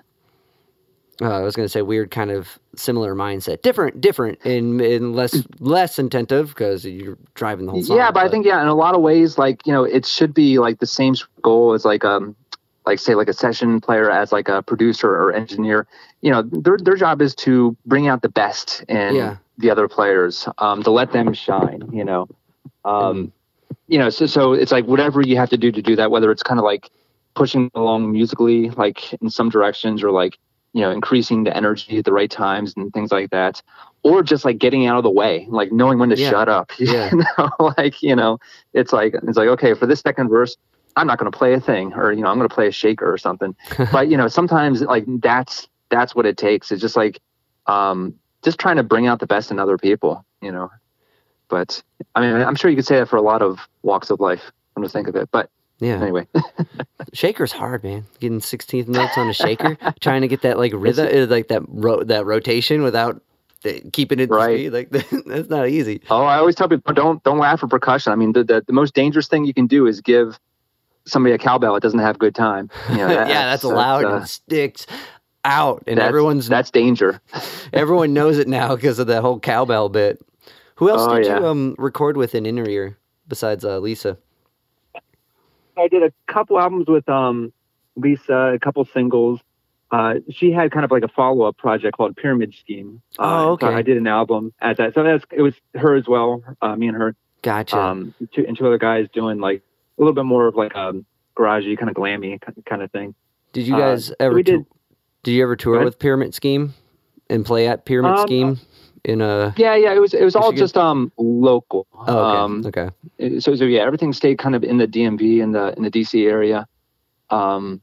Uh, 1.23 1.31
I 1.31 1.41
was 1.41 1.57
going 1.57 1.65
to 1.65 1.71
say 1.71 1.83
weird 1.83 2.11
kind 2.11 2.31
of 2.31 2.59
similar 2.75 3.15
mindset, 3.15 3.63
different, 3.63 4.01
different, 4.01 4.39
and, 4.45 4.81
and 4.81 5.15
less 5.17 5.43
less 5.61 5.99
attentive 5.99 6.49
because 6.49 6.85
you're 6.85 7.19
driving 7.35 7.67
the 7.67 7.73
whole 7.73 7.83
song. 7.83 7.97
yeah, 7.97 8.11
but, 8.11 8.25
I 8.25 8.29
think 8.29 8.45
yeah, 8.47 8.61
in 8.61 8.69
a 8.69 8.75
lot 8.75 8.95
of 8.95 9.01
ways, 9.01 9.39
like 9.39 9.67
you 9.67 9.73
know, 9.73 9.85
it 9.85 10.05
should 10.07 10.35
be 10.35 10.59
like 10.59 10.79
the 10.79 10.87
same 10.87 11.15
goal 11.43 11.73
as 11.73 11.85
like 11.85 12.05
um, 12.05 12.37
like 12.85 12.99
say 12.99 13.15
like 13.15 13.29
a 13.29 13.33
session 13.33 13.81
player 13.81 14.11
as 14.11 14.31
like 14.33 14.49
a 14.49 14.63
producer 14.63 15.09
or 15.09 15.33
engineer. 15.33 15.87
You 16.21 16.33
know, 16.33 16.43
their 16.43 16.77
their 16.79 16.97
job 16.97 17.23
is 17.23 17.35
to 17.37 17.77
bring 17.87 18.09
out 18.09 18.23
the 18.23 18.29
best 18.29 18.85
in 18.89 19.15
Yeah. 19.15 19.37
the 19.59 19.71
other 19.71 19.89
players, 19.89 20.49
um, 20.59 20.83
to 20.83 20.91
let 20.91 21.13
them 21.13 21.33
shine. 21.33 21.89
You 21.93 22.05
know, 22.05 22.29
um, 22.85 23.33
you 23.89 23.99
know, 23.99 24.11
so 24.11 24.27
so 24.27 24.53
it's 24.53 24.73
like 24.73 24.85
whatever 24.87 25.21
you 25.23 25.37
have 25.37 25.51
to 25.51 25.57
do 25.57 25.73
to 25.73 25.81
do 25.81 25.97
that, 25.97 26.11
whether 26.11 26.31
it's 26.31 26.43
kind 26.43 26.59
of 26.61 26.65
like 26.65 26.91
pushing 27.35 27.71
along 27.75 28.13
musically, 28.13 28.71
like 28.71 29.13
in 29.15 29.31
some 29.31 29.49
directions, 29.51 30.03
or 30.03 30.11
like 30.11 30.39
you 30.77 30.83
know, 30.83 30.91
increasing 30.91 31.45
the 31.45 31.57
energy 31.57 31.97
at 31.97 32.05
the 32.05 32.13
right 32.13 32.31
times 32.31 32.75
and 32.77 32.93
things 32.93 33.11
like 33.11 33.31
that. 33.31 33.63
Or 34.03 34.23
just 34.23 34.45
like 34.45 34.59
getting 34.59 34.87
out 34.87 34.99
of 34.99 35.05
the 35.05 35.11
way, 35.11 35.47
like 35.49 35.73
knowing 35.73 35.99
when 35.99 36.11
to 36.11 36.17
Yeah. 36.21 36.29
shut 36.29 36.51
up. 36.51 36.71
You 36.79 36.93
Yeah. 36.93 37.11
know, 37.39 37.51
like, 37.79 38.03
you 38.03 38.15
know, 38.15 38.37
it's 38.75 38.93
like 38.93 39.15
it's 39.15 39.39
like, 39.39 39.49
okay, 39.49 39.73
for 39.73 39.87
this 39.87 40.01
second 40.01 40.29
verse, 40.29 40.55
I'm 40.95 41.07
not 41.07 41.19
gonna 41.19 41.31
play 41.31 41.55
a 41.55 41.61
thing, 41.61 41.95
or 41.95 42.13
you 42.13 42.21
know, 42.21 42.29
I'm 42.29 42.37
gonna 42.37 42.51
play 42.51 42.69
a 42.69 42.73
shaker 42.73 43.11
or 43.11 43.17
something. 43.17 43.57
but 43.91 44.09
you 44.11 44.19
know, 44.19 44.29
sometimes 44.29 44.83
like 44.83 45.07
that's 45.23 45.67
that's 45.89 46.15
what 46.15 46.27
it 46.27 46.37
takes. 46.37 46.71
It's 46.71 46.83
just 46.83 46.95
like 46.95 47.21
um 47.67 48.15
just 48.45 48.59
trying 48.61 48.77
to 48.77 48.83
bring 48.83 49.07
out 49.07 49.19
the 49.19 49.27
best 49.27 49.51
in 49.51 49.59
other 49.59 49.79
people, 49.79 50.27
you 50.43 50.53
know. 50.53 50.71
But 51.49 51.83
I 52.15 52.21
mean 52.21 52.35
I'm 52.35 52.55
sure 52.55 52.71
you 52.71 52.77
could 52.77 52.87
say 52.87 52.99
that 52.99 53.09
for 53.09 53.17
a 53.17 53.23
lot 53.23 53.41
of 53.41 53.67
walks 53.83 54.11
of 54.11 54.21
life, 54.21 54.43
come 54.75 54.85
to 54.85 54.91
think 54.91 55.09
of 55.09 55.17
it. 55.17 55.31
But 55.33 55.49
yeah, 55.79 56.01
anyway. 56.01 56.27
shaker's 57.13 57.53
hard, 57.53 57.85
man. 57.85 58.05
Getting 58.21 58.41
16th 58.41 58.89
notes 58.89 59.17
on 59.19 59.29
a 59.29 59.33
shaker, 59.35 59.77
trying 60.01 60.23
to 60.23 60.29
get 60.29 60.43
that 60.43 60.59
like 60.59 60.73
rhythm, 60.75 61.07
uh, 61.07 61.27
like 61.27 61.49
that 61.49 61.63
ro- 61.69 62.03
that 62.05 62.25
rotation 62.27 62.83
without 62.83 63.23
the, 63.63 63.81
keeping 63.93 64.19
it 64.21 64.31
Right. 64.31 64.55
speed. 64.57 64.71
Like 64.73 64.91
that's 65.27 65.49
not 65.49 65.69
easy. 65.69 66.03
Oh, 66.11 66.23
I 66.23 66.39
always 66.39 66.55
tell 66.55 66.69
people 66.69 66.95
don't 66.95 67.23
don't 67.25 67.39
laugh 67.39 67.63
at 67.63 67.71
percussion. 67.71 68.13
I 68.13 68.17
mean, 68.17 68.33
the, 68.33 68.45
the 68.45 68.65
the 68.67 68.73
most 68.73 68.95
dangerous 68.95 69.29
thing 69.29 69.45
you 69.45 69.55
can 69.55 69.67
do 69.67 69.87
is 69.87 70.01
give 70.01 70.39
somebody 71.07 71.35
a 71.35 71.39
cowbell 71.39 71.75
that 71.75 71.83
doesn't 71.83 72.01
have 72.01 72.19
good 72.19 72.35
time. 72.35 72.71
You 72.91 72.97
know, 72.97 73.09
yeah, 73.09 73.47
that's 73.47 73.63
loud 73.65 74.05
uh, 74.05 74.17
and 74.17 74.29
sticks. 74.29 74.87
out, 75.45 75.85
and 75.87 75.99
that's, 75.99 76.09
everyone's 76.09 76.49
that's 76.49 76.71
danger. 76.71 77.21
everyone 77.73 78.13
knows 78.13 78.39
it 78.39 78.49
now 78.49 78.75
because 78.75 78.99
of 78.99 79.07
the 79.07 79.21
whole 79.21 79.39
cowbell 79.39 79.89
bit. 79.89 80.21
Who 80.77 80.91
else 80.91 81.03
Oh, 81.09 81.17
did 81.17 81.27
yeah. 81.27 81.39
you 81.39 81.47
um 81.47 81.75
record 81.79 82.17
with 82.17 82.35
in 82.35 82.45
Inner 82.47 82.69
Ear 82.69 82.99
besides 83.29 83.65
uh, 83.65 83.79
Lisa? 83.79 84.19
I 85.77 85.89
did 85.89 86.03
a 86.03 86.13
couple 86.27 86.59
albums 86.59 86.87
with 86.89 87.09
um 87.09 87.53
Lisa, 87.97 88.53
a 88.55 88.59
couple 88.59 88.85
singles. 88.85 89.41
Uh, 89.91 90.15
she 90.31 90.51
had 90.51 90.73
kind 90.73 90.85
of 90.85 90.91
like 90.91 91.05
a 91.05 91.09
follow 91.09 91.45
up 91.47 91.57
project 91.57 91.97
called 91.97 92.17
Pyramid 92.17 92.55
Scheme. 92.59 93.01
Uh, 93.19 93.23
Oh, 93.23 93.59
so 93.61 93.67
okay. 93.69 93.77
I 93.77 93.83
did 93.83 93.97
an 93.97 94.07
album 94.09 94.53
at 94.61 94.79
that. 94.79 94.95
So 94.95 95.03
that's 95.05 95.25
it 95.31 95.43
was 95.43 95.55
her 95.75 95.95
as 95.95 96.07
well. 96.09 96.43
Uh, 96.61 96.75
me 96.77 96.89
and 96.89 96.97
her. 96.97 97.15
Gotcha. 97.43 97.79
Um, 97.79 98.13
two, 98.33 98.45
and 98.47 98.59
two 98.59 98.67
other 98.67 98.79
guys 98.79 99.07
doing 99.13 99.39
like 99.39 99.63
a 99.97 100.01
little 100.03 100.13
bit 100.15 100.25
more 100.25 100.49
of 100.49 100.57
like 100.57 100.75
a 100.75 100.93
garagey 101.37 101.79
kind 101.79 101.89
of 101.89 101.95
glammy 101.97 102.41
kind 102.67 102.83
of 102.83 102.91
thing. 102.91 103.15
did 103.53 103.67
you 103.69 103.77
uh, 103.77 103.79
guys 103.79 104.07
so 104.07 104.15
ever? 104.21 104.35
we 104.35 104.43
did- 104.43 104.67
did 105.23 105.33
you 105.33 105.43
ever 105.43 105.57
tour 105.57 105.83
with 105.85 105.99
Pyramid 105.99 106.35
Scheme 106.35 106.73
and 107.29 107.45
play 107.45 107.67
at 107.67 107.85
Pyramid 107.85 108.13
Um, 108.13 108.27
Scheme 108.27 108.61
in 109.07 109.21
a? 109.21 109.55
Yeah, 109.57 109.75
yeah. 109.77 109.95
It 109.95 110.01
was 110.01 110.13
it 110.13 110.25
was 110.25 110.35
all 110.37 110.53
just 110.53 110.77
um 110.77 111.13
local. 111.17 111.87
Oh, 111.95 112.03
okay. 112.03 112.39
Um, 112.39 112.67
okay. 112.67 113.41
so 113.41 113.55
so 113.55 113.65
yeah, 113.65 113.83
everything 113.83 114.13
stayed 114.13 114.39
kind 114.39 114.55
of 114.55 114.65
in 114.65 114.79
the 114.79 114.87
DMV 114.87 115.41
in 115.43 115.53
the 115.53 115.73
in 115.77 115.83
the 115.85 115.91
DC 115.91 116.29
area. 116.29 116.67
Um, 117.31 117.81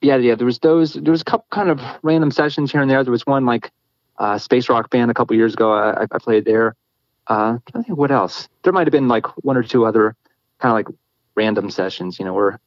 yeah, 0.00 0.16
yeah. 0.16 0.36
There 0.36 0.46
was 0.46 0.60
those. 0.60 0.94
There 0.94 1.10
was 1.10 1.20
a 1.20 1.24
couple 1.24 1.46
kind 1.50 1.68
of 1.68 1.80
random 2.02 2.30
sessions 2.30 2.70
here 2.70 2.80
and 2.80 2.90
there. 2.90 3.02
There 3.02 3.10
was 3.10 3.26
one 3.26 3.44
like 3.44 3.72
uh, 4.18 4.38
space 4.38 4.68
rock 4.68 4.88
band 4.88 5.10
a 5.10 5.14
couple 5.14 5.36
years 5.36 5.54
ago. 5.54 5.72
I, 5.72 6.02
I 6.02 6.18
played 6.18 6.44
there. 6.44 6.76
Uh, 7.26 7.58
I 7.74 7.82
think 7.82 7.98
what 7.98 8.12
else? 8.12 8.48
There 8.62 8.72
might 8.72 8.86
have 8.86 8.92
been 8.92 9.08
like 9.08 9.26
one 9.44 9.56
or 9.56 9.64
two 9.64 9.84
other 9.84 10.14
kind 10.60 10.70
of 10.70 10.76
like 10.76 10.96
random 11.34 11.70
sessions. 11.70 12.20
You 12.20 12.24
know, 12.24 12.34
where 12.34 12.60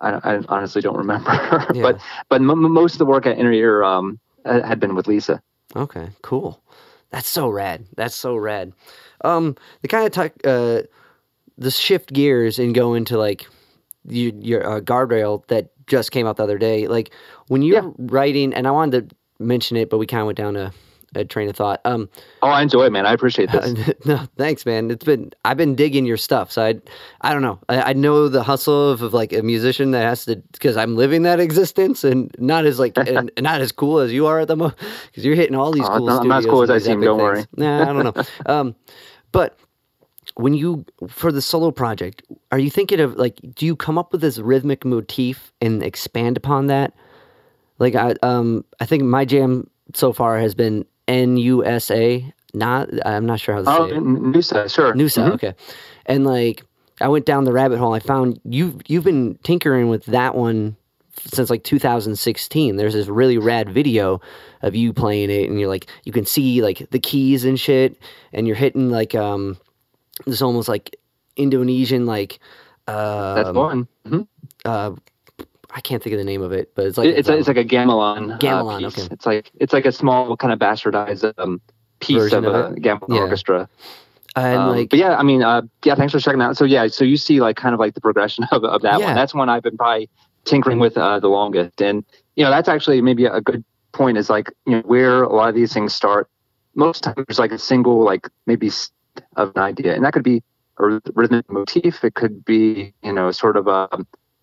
I, 0.00 0.14
I 0.14 0.40
honestly 0.48 0.82
don't 0.82 0.96
remember. 0.96 1.30
Yeah. 1.74 1.82
but 1.82 2.00
but 2.28 2.40
m- 2.40 2.72
most 2.72 2.94
of 2.94 2.98
the 2.98 3.06
work 3.06 3.26
at 3.26 3.38
Inner 3.38 3.52
Ear 3.52 3.84
um, 3.84 4.18
had 4.44 4.80
been 4.80 4.96
with 4.96 5.06
Lisa. 5.06 5.40
Okay, 5.76 6.08
cool. 6.22 6.60
That's 7.10 7.28
so 7.28 7.48
rad. 7.48 7.86
That's 7.96 8.14
so 8.14 8.36
rad. 8.36 8.72
Um, 9.24 9.56
the 9.82 9.88
kind 9.88 10.06
of 10.06 10.12
talk, 10.12 10.32
uh, 10.44 10.82
the 11.58 11.70
shift 11.70 12.12
gears 12.12 12.58
and 12.58 12.74
go 12.74 12.94
into 12.94 13.18
like 13.18 13.46
you, 14.06 14.32
your 14.40 14.66
uh, 14.66 14.80
guardrail 14.80 15.46
that 15.48 15.70
just 15.86 16.10
came 16.12 16.26
out 16.26 16.36
the 16.36 16.42
other 16.44 16.58
day. 16.58 16.86
Like 16.86 17.10
when 17.48 17.62
you're 17.62 17.82
Yeah. 17.82 17.90
writing, 17.98 18.54
and 18.54 18.66
I 18.66 18.70
wanted 18.70 19.10
to 19.10 19.16
mention 19.38 19.76
it, 19.76 19.90
but 19.90 19.98
we 19.98 20.06
kind 20.06 20.20
of 20.20 20.26
went 20.26 20.38
down 20.38 20.56
a, 20.56 20.72
a 21.14 21.24
train 21.24 21.48
of 21.48 21.56
thought. 21.56 21.80
Um, 21.84 22.08
Oh, 22.42 22.48
I 22.48 22.62
enjoy 22.62 22.84
it, 22.86 22.92
man. 22.92 23.04
I 23.06 23.12
appreciate 23.12 23.50
this. 23.52 23.90
no, 24.06 24.26
thanks, 24.36 24.64
man. 24.64 24.90
It's 24.90 25.04
been 25.04 25.32
I've 25.44 25.56
been 25.56 25.74
digging 25.74 26.06
your 26.06 26.16
stuff, 26.16 26.52
so 26.52 26.64
I, 26.64 26.74
I 27.20 27.32
don't 27.32 27.42
know. 27.42 27.58
I, 27.68 27.82
I 27.82 27.92
know 27.92 28.28
the 28.28 28.42
hustle 28.42 28.90
of, 28.90 29.02
of 29.02 29.12
like 29.12 29.32
a 29.32 29.42
musician 29.42 29.90
that 29.90 30.02
has 30.02 30.24
to 30.26 30.36
because 30.52 30.76
I'm 30.76 30.96
living 30.96 31.22
that 31.24 31.40
existence 31.48 32.04
and 32.04 32.34
not 32.38 32.64
as 32.66 32.78
like 32.78 32.96
and, 32.96 33.30
not 33.40 33.60
as 33.60 33.72
cool 33.72 33.98
as 33.98 34.12
you 34.12 34.26
are 34.26 34.40
at 34.40 34.48
the 34.48 34.56
moment 34.56 34.78
because 35.06 35.24
you're 35.24 35.34
hitting 35.36 35.56
all 35.56 35.72
these 35.72 35.84
Oh, 35.86 35.96
cool. 35.98 36.06
no, 36.06 36.18
I'm 36.18 36.28
not 36.28 36.38
as 36.38 36.46
cool 36.46 36.62
as 36.62 36.70
I 36.70 36.78
seem, 36.78 37.00
don't 37.00 37.34
things. 37.34 37.48
Nah, 37.56 37.82
I 37.82 37.92
don't 37.92 38.16
know. 38.16 38.24
um, 38.46 38.74
but 39.32 39.58
when 40.36 40.54
you 40.54 40.84
for 41.08 41.32
the 41.32 41.42
solo 41.42 41.70
project, 41.72 42.22
are 42.52 42.58
you 42.58 42.70
thinking 42.70 43.00
of 43.00 43.16
like 43.16 43.40
do 43.54 43.66
you 43.66 43.74
come 43.74 43.98
up 43.98 44.12
with 44.12 44.20
this 44.20 44.38
rhythmic 44.38 44.84
motif 44.84 45.52
and 45.60 45.82
expand 45.82 46.36
upon 46.36 46.68
that? 46.68 46.94
Like 47.78 47.94
I 47.96 48.14
um 48.22 48.64
I 48.78 48.86
think 48.86 49.02
my 49.02 49.24
jam 49.24 49.68
so 49.94 50.12
far 50.12 50.38
has 50.38 50.54
been 50.54 50.84
N 51.10 51.36
U 51.36 51.64
S 51.64 51.90
A. 51.90 52.32
Not 52.54 52.88
I'm 53.06 53.26
not 53.26 53.40
sure 53.40 53.54
how 53.56 53.62
to 53.62 53.70
Oh, 53.70 53.88
say 53.88 53.94
it. 53.94 53.96
N- 53.98 54.32
Noosa, 54.32 54.72
sure. 54.74 54.94
Noosa, 54.94 55.24
Mhm. 55.28 55.32
okay. 55.34 55.54
And 56.06 56.24
like 56.26 56.64
I 57.00 57.08
went 57.08 57.24
down 57.26 57.44
the 57.44 57.52
rabbit 57.52 57.78
hole. 57.78 57.92
I 57.94 58.00
found 58.00 58.40
you've 58.44 58.76
you've 58.88 59.04
been 59.04 59.38
tinkering 59.42 59.88
with 59.88 60.04
that 60.06 60.34
one 60.34 60.76
since 61.32 61.50
like 61.50 61.64
2016. 61.64 62.76
There's 62.76 62.94
this 62.94 63.06
really 63.08 63.38
rad 63.38 63.68
video 63.70 64.20
of 64.62 64.74
you 64.74 64.92
playing 64.92 65.30
it, 65.30 65.48
and 65.48 65.58
you're 65.60 65.68
like 65.68 65.86
you 66.04 66.12
can 66.12 66.26
see 66.26 66.62
like 66.62 66.88
the 66.90 66.98
keys 66.98 67.44
and 67.44 67.58
shit, 67.58 67.96
and 68.32 68.46
you're 68.46 68.56
hitting 68.56 68.90
like 68.90 69.14
um 69.14 69.56
this 70.26 70.42
almost 70.42 70.68
like 70.68 70.96
Indonesian 71.36 72.04
like 72.06 72.38
uh 72.88 73.34
That's 73.34 73.52
one. 73.56 73.86
Mhm. 74.06 74.26
uh 74.64 74.92
I 75.72 75.80
can't 75.80 76.02
think 76.02 76.12
of 76.14 76.18
the 76.18 76.24
name 76.24 76.42
of 76.42 76.52
it, 76.52 76.74
but 76.74 76.86
it's 76.86 76.98
like 76.98 77.08
it's 77.08 77.28
a, 77.28 77.36
it's 77.38 77.48
like 77.48 77.56
a 77.56 77.64
gamelan. 77.64 78.34
uh, 78.34 78.38
Gamelan, 78.38 78.80
piece. 78.80 78.98
okay. 78.98 79.08
It's 79.14 79.26
like 79.26 79.50
it's 79.54 79.72
like 79.72 79.86
a 79.86 79.92
small 79.92 80.36
kind 80.36 80.52
of 80.52 80.58
bastardized 80.58 81.32
um, 81.38 81.60
piece 82.00 82.16
Version 82.16 82.44
of, 82.44 82.54
of 82.54 82.72
a 82.72 82.74
gamelan 82.80 83.14
Yeah. 83.14 83.20
orchestra. 83.22 83.68
and 84.36 84.58
Um, 84.58 84.68
like 84.70 84.90
but 84.90 84.98
yeah, 84.98 85.16
I 85.16 85.22
mean, 85.22 85.42
uh, 85.42 85.62
yeah, 85.84 85.94
thanks 85.94 86.12
for 86.12 86.20
checking 86.20 86.38
that 86.40 86.50
out. 86.50 86.56
So 86.56 86.64
yeah, 86.64 86.86
so 86.88 87.04
you 87.04 87.16
see 87.16 87.40
like 87.40 87.56
kind 87.56 87.74
of 87.74 87.80
like 87.80 87.94
the 87.94 88.00
progression 88.00 88.44
of, 88.52 88.64
of 88.64 88.82
that 88.82 88.98
Yeah. 89.00 89.06
one. 89.06 89.14
That's 89.14 89.34
one 89.34 89.48
I've 89.48 89.62
been 89.62 89.76
probably 89.76 90.08
tinkering 90.44 90.78
with 90.78 90.96
uh, 90.96 91.20
the 91.20 91.28
longest, 91.28 91.80
and 91.82 92.04
you 92.36 92.44
know 92.44 92.50
that's 92.50 92.68
actually 92.68 93.00
maybe 93.02 93.26
a 93.26 93.40
good 93.40 93.64
point 93.92 94.18
is 94.18 94.30
like 94.30 94.50
you 94.66 94.76
know 94.76 94.82
where 94.82 95.22
a 95.22 95.32
lot 95.32 95.48
of 95.48 95.54
these 95.54 95.72
things 95.72 95.94
start. 95.94 96.28
Most 96.74 97.02
times 97.04 97.16
there's 97.26 97.38
like 97.38 97.52
a 97.52 97.58
single 97.58 98.02
like 98.02 98.28
maybe 98.46 98.70
of 99.36 99.52
an 99.54 99.62
idea, 99.62 99.94
and 99.94 100.04
that 100.04 100.12
could 100.14 100.22
be 100.24 100.42
a 100.78 101.00
rhythmic 101.14 101.50
motif. 101.50 102.02
It 102.04 102.14
could 102.14 102.44
be 102.44 102.92
you 103.02 103.12
know 103.12 103.30
sort 103.32 103.56
of 103.56 103.66
a, 103.66 103.88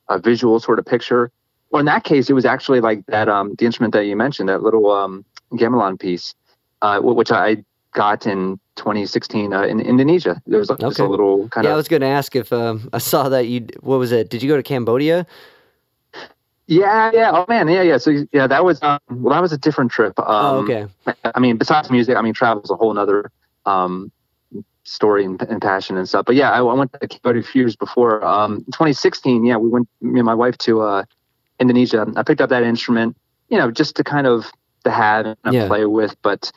a 0.09 0.19
visual 0.19 0.59
sort 0.59 0.79
of 0.79 0.85
picture. 0.85 1.31
Or 1.71 1.79
in 1.79 1.85
that 1.87 2.03
case, 2.03 2.29
it 2.29 2.33
was 2.33 2.45
actually 2.45 2.79
like 2.79 3.05
that 3.07 3.27
um, 3.27 3.55
the 3.57 3.65
instrument 3.65 3.93
that 3.93 4.05
you 4.05 4.15
mentioned, 4.15 4.49
that 4.49 4.63
little 4.63 4.89
um, 4.91 5.25
gamelan 5.53 5.99
piece, 5.99 6.33
uh, 6.81 6.99
which 7.01 7.31
I 7.31 7.63
got 7.93 8.25
in 8.25 8.59
2016 8.77 9.53
uh, 9.53 9.63
in 9.63 9.81
Indonesia. 9.81 10.41
There 10.45 10.59
was 10.59 10.69
like 10.69 10.79
just 10.79 10.99
a 10.99 11.05
little 11.05 11.49
kind 11.49 11.65
of 11.65 11.69
yeah, 11.69 11.73
I 11.73 11.77
was 11.77 11.87
gonna 11.87 12.05
ask 12.05 12.35
if 12.35 12.53
um 12.53 12.89
I 12.93 12.99
saw 12.99 13.27
that 13.29 13.47
you 13.47 13.67
what 13.81 13.97
was 13.97 14.11
it? 14.11 14.29
Did 14.29 14.41
you 14.41 14.49
go 14.49 14.55
to 14.55 14.63
Cambodia? 14.63 15.27
yeah, 16.67 17.11
yeah. 17.13 17.31
Oh 17.33 17.45
man, 17.49 17.67
yeah, 17.67 17.81
yeah. 17.81 17.97
So 17.97 18.25
yeah, 18.31 18.47
that 18.47 18.63
was 18.63 18.81
um, 18.83 18.99
well, 19.09 19.33
that 19.33 19.41
was 19.41 19.51
a 19.51 19.57
different 19.57 19.91
trip. 19.91 20.17
Um, 20.19 20.25
oh, 20.27 20.63
okay. 20.63 20.87
I 21.35 21.39
mean, 21.39 21.57
besides 21.57 21.89
music, 21.89 22.15
I 22.15 22.21
mean, 22.21 22.33
travel 22.33 22.63
is 22.63 22.69
a 22.69 22.75
whole 22.75 22.93
nother 22.93 23.31
um, 23.65 24.11
story 24.87 25.25
and, 25.25 25.41
and 25.43 25.61
passion 25.61 25.97
and 25.97 26.07
stuff. 26.07 26.25
But 26.25 26.35
yeah, 26.35 26.51
I, 26.51 26.59
I 26.59 26.73
went 26.73 26.93
to 26.93 27.07
Cambodia 27.07 27.41
a 27.41 27.45
few 27.45 27.61
years 27.63 27.75
before. 27.75 28.23
Um, 28.25 28.63
2016, 28.71 29.45
yeah, 29.45 29.57
we 29.57 29.69
went 29.69 29.87
me 30.01 30.19
and 30.19 30.25
my 30.25 30.33
wife 30.33 30.57
to 30.59 30.81
uh, 30.81 31.03
Indonesia. 31.59 32.05
I 32.15 32.23
picked 32.23 32.41
up 32.41 32.49
that 32.49 32.63
instrument, 32.63 33.15
you 33.49 33.57
know, 33.57 33.69
just 33.71 33.95
to 33.97 34.03
kind 34.03 34.25
of 34.27 34.45
to 34.85 34.91
have 34.91 35.25
and 35.43 35.53
Yeah. 35.53 35.67
play 35.67 35.85
with. 35.85 36.15
But 36.21 36.51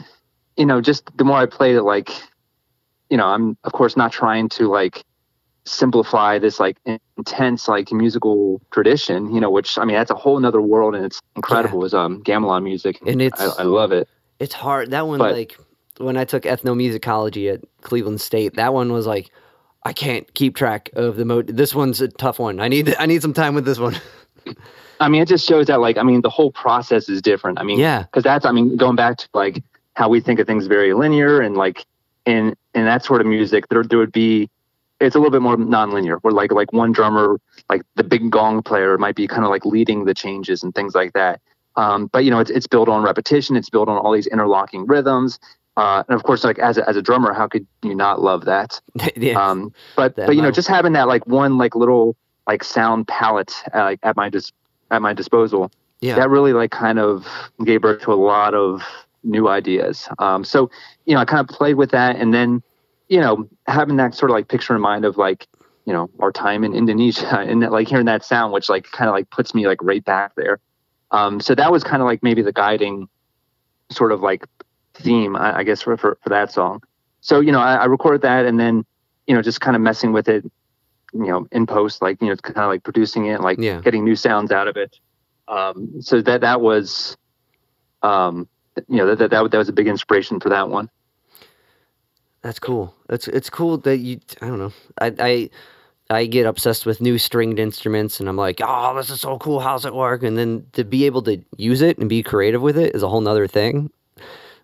you 0.56 0.66
know, 0.66 0.80
just 0.80 1.10
the 1.16 1.24
more 1.24 1.38
I 1.38 1.46
played 1.46 1.76
it, 1.76 1.82
like, 1.82 2.10
you 3.08 3.16
know, 3.16 3.26
I'm 3.26 3.56
of 3.64 3.72
course 3.72 3.96
not 3.96 4.12
trying 4.12 4.48
to 4.50 4.68
like 4.68 5.04
simplify 5.64 6.38
this 6.38 6.58
like 6.58 6.78
intense 7.18 7.68
like 7.68 7.92
musical 7.92 8.60
tradition 8.72 9.32
you 9.32 9.38
know 9.38 9.50
which 9.50 9.76
i 9.78 9.84
mean 9.84 9.94
that's 9.94 10.10
a 10.10 10.14
whole 10.14 10.40
nother 10.40 10.60
world 10.60 10.94
and 10.94 11.04
it's 11.04 11.20
incredible 11.36 11.84
is 11.84 11.92
um 11.92 12.22
gamelan 12.24 12.64
music 12.64 12.98
And 13.06 13.20
it's- 13.20 13.38
I, 13.58 13.60
I 13.62 13.64
love 13.64 13.92
it 13.92 14.08
It's 14.40 14.54
hard. 14.54 14.90
That 14.92 15.06
one, 15.06 15.18
But- 15.18 15.32
like, 15.36 15.58
when 16.00 16.16
I 16.16 16.24
took 16.24 16.44
ethnomusicology 16.44 17.52
at 17.52 17.60
Cleveland 17.82 18.20
State, 18.20 18.54
that 18.56 18.72
one 18.74 18.92
was 18.92 19.06
like, 19.06 19.30
I 19.84 19.92
can't 19.92 20.32
keep 20.34 20.56
track 20.56 20.90
of 20.94 21.16
the 21.16 21.24
mode. 21.24 21.46
This 21.48 21.74
one's 21.74 22.00
a 22.00 22.08
tough 22.08 22.38
one. 22.38 22.60
I 22.60 22.68
need 22.68 22.94
I 22.98 23.06
need 23.06 23.22
some 23.22 23.32
time 23.32 23.54
with 23.54 23.64
this 23.64 23.78
one. 23.78 23.96
I 25.00 25.08
mean, 25.08 25.22
it 25.22 25.28
just 25.28 25.46
shows 25.48 25.66
that 25.68 25.80
like 25.80 25.96
I 25.96 26.02
mean 26.02 26.20
the 26.20 26.30
whole 26.30 26.52
process 26.52 27.08
is 27.08 27.22
different. 27.22 27.58
I 27.58 27.62
mean, 27.62 27.78
Yeah. 27.78 28.02
because 28.02 28.22
that's 28.22 28.44
I 28.44 28.52
mean 28.52 28.76
going 28.76 28.96
back 28.96 29.16
to 29.18 29.28
like 29.32 29.62
how 29.94 30.08
we 30.08 30.20
think 30.20 30.38
of 30.38 30.46
things 30.46 30.66
very 30.66 30.92
linear 30.92 31.40
and 31.40 31.56
like 31.56 31.86
in 32.26 32.54
in 32.74 32.84
that 32.84 33.04
sort 33.04 33.20
of 33.22 33.26
music 33.26 33.68
there 33.68 33.82
there 33.82 33.98
would 33.98 34.12
be 34.12 34.50
it's 35.00 35.14
a 35.14 35.18
little 35.18 35.30
bit 35.30 35.40
more 35.40 35.56
nonlinear 35.56 36.18
where 36.20 36.32
like 36.32 36.52
like 36.52 36.72
one 36.74 36.92
drummer 36.92 37.40
like 37.70 37.82
the 37.94 38.04
big 38.04 38.30
gong 38.30 38.62
player 38.62 38.98
might 38.98 39.16
be 39.16 39.26
kind 39.26 39.44
of 39.44 39.50
like 39.50 39.64
leading 39.64 40.04
the 40.04 40.12
changes 40.14 40.62
and 40.62 40.74
things 40.74 40.94
like 40.94 41.14
that. 41.14 41.40
Um, 41.76 42.08
but 42.12 42.24
you 42.24 42.30
know 42.30 42.38
it's 42.40 42.50
it's 42.50 42.66
built 42.66 42.90
on 42.90 43.02
repetition. 43.02 43.56
It's 43.56 43.70
built 43.70 43.88
on 43.88 43.96
all 43.96 44.12
these 44.12 44.26
interlocking 44.26 44.86
rhythms. 44.86 45.38
Uh, 45.76 46.02
and 46.08 46.14
of 46.14 46.22
course, 46.24 46.44
like 46.44 46.58
as 46.58 46.78
a, 46.78 46.88
as 46.88 46.96
a 46.96 47.02
drummer, 47.02 47.32
how 47.32 47.46
could 47.46 47.66
you 47.82 47.94
not 47.94 48.20
love 48.20 48.44
that? 48.44 48.80
yeah. 49.16 49.40
Um, 49.40 49.72
but 49.96 50.16
That 50.16 50.26
but 50.26 50.36
you 50.36 50.42
know, 50.42 50.50
just 50.50 50.68
having 50.68 50.92
that 50.92 51.08
like 51.08 51.26
one 51.26 51.58
like 51.58 51.74
little 51.74 52.16
like 52.46 52.64
sound 52.64 53.06
palette 53.08 53.54
uh, 53.74 53.82
like 53.82 54.00
at 54.02 54.16
my 54.16 54.28
dis- 54.28 54.52
at 54.90 55.00
my 55.00 55.12
disposal, 55.12 55.70
yeah. 56.00 56.16
that 56.16 56.28
really 56.28 56.52
like 56.52 56.70
kind 56.70 56.98
of 56.98 57.26
gave 57.64 57.82
birth 57.82 58.02
to 58.02 58.12
a 58.12 58.14
lot 58.14 58.54
of 58.54 58.82
new 59.22 59.48
ideas. 59.48 60.08
Um, 60.18 60.44
so 60.44 60.70
you 61.06 61.14
know, 61.14 61.20
I 61.20 61.24
kind 61.24 61.40
of 61.40 61.54
played 61.54 61.76
with 61.76 61.90
that, 61.92 62.16
and 62.16 62.34
then 62.34 62.62
you 63.08 63.20
know, 63.20 63.48
having 63.66 63.96
that 63.96 64.14
sort 64.14 64.30
of 64.30 64.34
like 64.34 64.48
picture 64.48 64.74
in 64.74 64.80
mind 64.80 65.04
of 65.04 65.16
like 65.16 65.46
you 65.84 65.92
know 65.92 66.10
our 66.18 66.32
time 66.32 66.64
in 66.64 66.74
Indonesia 66.74 67.38
and 67.38 67.60
like 67.60 67.88
hearing 67.88 68.06
that 68.06 68.24
sound, 68.24 68.52
which 68.52 68.68
like 68.68 68.90
kind 68.90 69.08
of 69.08 69.14
like 69.14 69.30
puts 69.30 69.54
me 69.54 69.66
like 69.66 69.82
right 69.82 70.04
back 70.04 70.34
there. 70.36 70.58
Um, 71.12 71.40
so 71.40 71.54
that 71.54 71.72
was 71.72 71.82
kind 71.82 72.02
of 72.02 72.06
like 72.06 72.22
maybe 72.22 72.42
the 72.42 72.52
guiding 72.52 73.08
sort 73.90 74.12
of 74.12 74.20
like 74.20 74.44
theme, 75.00 75.36
I, 75.36 75.58
I 75.58 75.62
guess, 75.64 75.82
for, 75.82 75.96
for 75.96 76.18
for 76.22 76.28
that 76.28 76.52
song. 76.52 76.82
So 77.20 77.40
you 77.40 77.52
know, 77.52 77.60
I, 77.60 77.76
I 77.76 77.84
recorded 77.86 78.22
that, 78.22 78.46
and 78.46 78.58
then 78.58 78.84
you 79.26 79.34
know, 79.34 79.42
just 79.42 79.60
kind 79.60 79.76
of 79.76 79.82
messing 79.82 80.12
with 80.12 80.28
it, 80.28 80.44
you 81.12 81.26
know, 81.26 81.46
in 81.52 81.66
post, 81.66 82.02
like 82.02 82.20
you 82.20 82.28
know, 82.28 82.36
kind 82.36 82.58
of 82.58 82.68
like 82.68 82.82
producing 82.82 83.26
it, 83.26 83.40
like 83.40 83.58
Yeah. 83.58 83.80
getting 83.80 84.04
new 84.04 84.16
sounds 84.16 84.50
out 84.50 84.68
of 84.68 84.76
it. 84.76 84.96
Um, 85.48 86.00
so 86.00 86.20
that 86.22 86.40
that 86.42 86.60
was, 86.60 87.16
um, 88.02 88.48
you 88.88 88.96
know, 88.96 89.06
that, 89.06 89.18
that 89.18 89.30
that 89.30 89.50
that 89.50 89.58
was 89.58 89.68
a 89.68 89.72
big 89.72 89.88
inspiration 89.88 90.40
for 90.40 90.48
that 90.48 90.68
one. 90.68 90.88
That's 92.42 92.58
cool. 92.58 92.94
It's 93.08 93.28
it's 93.28 93.50
cool 93.50 93.78
that 93.78 93.98
you. 93.98 94.20
I 94.40 94.46
don't 94.46 94.58
know. 94.58 94.72
I 95.00 95.14
I 95.18 95.50
I 96.08 96.26
get 96.26 96.46
obsessed 96.46 96.86
with 96.86 97.00
new 97.00 97.18
stringed 97.18 97.58
instruments, 97.58 98.18
and 98.18 98.28
I'm 98.28 98.36
like, 98.36 98.60
oh, 98.64 98.96
this 98.96 99.10
is 99.10 99.20
so 99.20 99.38
cool. 99.38 99.60
How's 99.60 99.84
it 99.84 99.94
work? 99.94 100.22
And 100.22 100.36
then 100.38 100.66
to 100.72 100.82
be 100.84 101.04
able 101.06 101.22
to 101.22 101.40
use 101.56 101.82
it 101.82 101.98
and 101.98 102.08
be 102.08 102.22
creative 102.22 102.62
with 102.62 102.78
it 102.78 102.94
is 102.94 103.02
a 103.02 103.08
whole 103.08 103.20
nother 103.20 103.46
thing. 103.46 103.90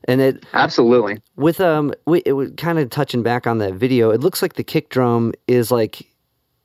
And 0.05 0.21
it 0.21 0.45
absolutely 0.53 1.19
with 1.37 1.61
um, 1.61 1.93
we, 2.07 2.23
it 2.25 2.33
was 2.33 2.51
kind 2.57 2.79
of 2.79 2.91
touching 2.91 3.23
back 3.23 3.47
on 3.47 3.59
that 3.59 3.75
video. 3.75 4.11
It 4.11 4.21
looks 4.21 4.43
like 4.43 4.55
the 4.55 4.65
kick 4.65 4.89
drum 4.89 5.33
is 5.49 5.71
like 5.71 6.07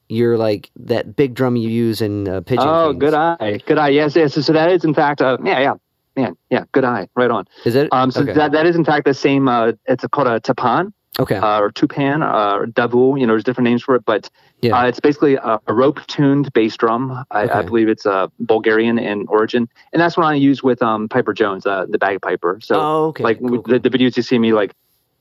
you're 0.09 0.38
like 0.38 0.69
that 0.75 1.15
big 1.15 1.34
drum 1.34 1.55
you 1.55 1.69
use 1.69 2.01
in 2.01 2.27
uh, 2.27 2.41
pigeon. 2.41 2.67
Oh, 2.67 2.89
Kings. 2.89 2.99
good 2.99 3.13
eye, 3.13 3.59
good 3.65 3.77
eye. 3.77 3.89
Yes, 3.89 4.15
yes. 4.15 4.34
So 4.34 4.53
that 4.53 4.69
is 4.71 4.84
in 4.84 4.93
fact, 4.93 5.21
uh, 5.21 5.38
yeah, 5.43 5.59
yeah, 5.59 5.73
man, 6.15 6.36
yeah, 6.49 6.65
good 6.73 6.84
eye, 6.84 7.07
right 7.15 7.32
on. 7.32 7.45
Is 7.65 7.75
it? 7.75 7.89
Um, 7.91 8.11
so 8.11 8.21
Okay. 8.21 8.34
that 8.34 8.51
that 8.51 8.65
is 8.65 8.75
in 8.75 8.84
fact 8.86 9.05
the 9.05 9.13
same. 9.13 9.47
Uh, 9.47 9.71
it's 9.86 10.05
called 10.11 10.27
a 10.27 10.39
tapan 10.41 10.91
Okay. 11.20 11.36
uh, 11.36 11.59
or 11.59 11.72
tupan 11.72 12.24
uh, 12.24 12.57
or 12.57 12.68
davul. 12.68 13.20
You 13.20 13.28
know, 13.28 13.34
there's 13.34 13.43
different 13.43 13.66
names 13.70 13.84
for 13.84 13.95
it, 13.95 14.05
but 14.05 14.30
Yeah. 14.62 14.78
uh, 14.80 14.86
it's 14.88 14.99
basically 14.99 15.36
a, 15.36 15.59
a 15.68 15.74
rope-tuned 15.74 16.53
bass 16.53 16.78
drum. 16.78 17.26
I, 17.32 17.49
I 17.49 17.62
believe 17.64 17.89
it's 17.89 18.05
uh, 18.05 18.28
Bulgarian 18.39 18.97
in 18.97 19.26
origin, 19.28 19.68
and 19.91 20.01
that's 20.01 20.16
what 20.16 20.26
I 20.26 20.36
use 20.36 20.64
with 20.64 20.82
um, 20.82 21.09
Piper 21.09 21.34
Jones, 21.34 21.66
uh, 21.66 21.86
the 21.89 21.97
bagpiper. 21.97 22.59
So 22.64 22.76
oh, 22.80 23.05
okay. 23.07 23.24
like 23.24 23.39
Cool, 23.39 23.62
the, 23.64 23.80
the 23.80 23.89
videos 23.89 24.16
you 24.16 24.24
see 24.24 24.39
me 24.39 24.53
like 24.53 24.74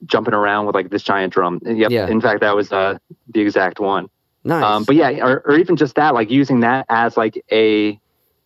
jumping 0.06 0.32
around 0.32 0.66
with 0.66 0.74
like 0.74 0.90
this 0.90 1.02
giant 1.02 1.32
drum. 1.32 1.60
Yep. 1.64 1.90
Yeah. 1.90 2.06
In 2.08 2.20
fact, 2.20 2.40
that 2.40 2.54
was 2.54 2.70
uh, 2.72 2.96
the 3.28 3.40
exact 3.40 3.80
one. 3.80 4.08
Nice. 4.44 4.64
Um, 4.64 4.84
but 4.84 4.94
yeah, 4.96 5.10
or, 5.22 5.42
or 5.44 5.58
even 5.58 5.76
just 5.76 5.96
that, 5.96 6.14
like 6.14 6.30
using 6.30 6.60
that 6.60 6.86
as 6.88 7.16
like 7.16 7.42
a 7.52 7.98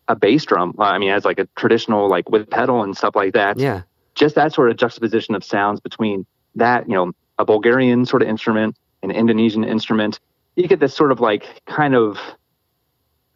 a 0.08 0.16
bass 0.16 0.44
drum. 0.44 0.74
uh, 0.78 0.82
I 0.82 0.98
mean, 0.98 1.10
as 1.10 1.24
like 1.24 1.38
a 1.38 1.46
traditional 1.56 2.08
like 2.08 2.28
with 2.30 2.48
pedal 2.50 2.82
and 2.82 2.96
stuff 2.96 3.14
like 3.14 3.34
that. 3.34 3.58
yeah. 3.58 3.82
Just 4.14 4.34
that 4.36 4.52
sort 4.52 4.70
of 4.70 4.76
juxtaposition 4.76 5.34
of 5.34 5.42
sounds 5.42 5.80
between 5.80 6.24
that, 6.54 6.88
you 6.88 6.94
know, 6.94 7.12
a 7.38 7.44
Bulgarian 7.44 8.06
sort 8.06 8.22
of 8.22 8.28
instrument, 8.28 8.76
an 9.02 9.10
Indonesian 9.10 9.64
instrument. 9.64 10.20
You 10.56 10.68
get 10.68 10.80
this 10.80 10.94
sort 10.94 11.10
of 11.12 11.20
like 11.20 11.62
kind 11.66 11.94
of, 11.94 12.18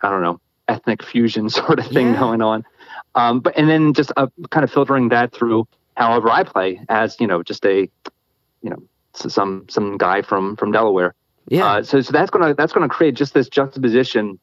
I 0.02 0.10
don't 0.10 0.22
know, 0.22 0.40
ethnic 0.68 1.02
fusion 1.02 1.48
sort 1.60 1.78
of 1.78 1.86
thing 1.86 2.08
Yeah. 2.12 2.20
going 2.20 2.42
on. 2.42 2.64
Um, 3.14 3.40
but 3.40 3.56
and 3.56 3.68
then 3.68 3.94
just 3.94 4.12
uh, 4.16 4.28
kind 4.50 4.64
of 4.64 4.70
filtering 4.70 5.08
that 5.08 5.32
through 5.32 5.66
however 5.96 6.30
I 6.30 6.44
play 6.44 6.80
as 6.88 7.16
you 7.18 7.26
know 7.26 7.42
just 7.42 7.64
a, 7.66 7.90
you 8.62 8.70
know, 8.70 8.82
some 9.14 9.64
some 9.68 9.96
guy 9.98 10.22
from 10.22 10.56
from 10.56 10.70
Delaware. 10.72 11.14
Yeah. 11.48 11.66
Uh, 11.66 11.82
so 11.82 12.00
so 12.00 12.12
that's 12.12 12.30
gonna 12.30 12.54
that's 12.54 12.72
gonna 12.72 12.88
create 12.88 13.14
just 13.14 13.34
this 13.34 13.48
juxtaposition, 13.48 14.38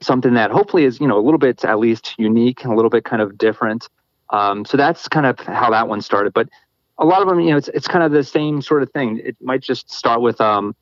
something 0.00 0.34
that 0.34 0.50
hopefully 0.50 0.84
is 0.84 1.00
you 1.00 1.08
know 1.08 1.18
a 1.18 1.24
little 1.24 1.38
bit 1.38 1.64
at 1.64 1.78
least 1.80 2.14
unique 2.18 2.62
and 2.62 2.72
a 2.72 2.76
little 2.76 2.90
bit 2.90 3.04
kind 3.04 3.20
of 3.22 3.36
different. 3.36 3.88
Um, 4.30 4.64
so 4.64 4.76
that's 4.76 5.08
kind 5.08 5.24
of 5.26 5.38
how 5.40 5.70
that 5.70 5.88
one 5.88 6.02
started. 6.02 6.32
But 6.34 6.48
a 6.98 7.04
lot 7.04 7.22
of 7.22 7.28
them, 7.28 7.40
you 7.40 7.50
know, 7.50 7.56
it's 7.56 7.68
it's 7.68 7.88
kind 7.88 8.04
of 8.04 8.12
the 8.12 8.24
same 8.24 8.62
sort 8.62 8.82
of 8.82 8.90
thing. 8.90 9.20
It 9.24 9.36
might 9.40 9.60
just 9.62 9.90
start 9.90 10.20
with 10.20 10.40
um, 10.40 10.74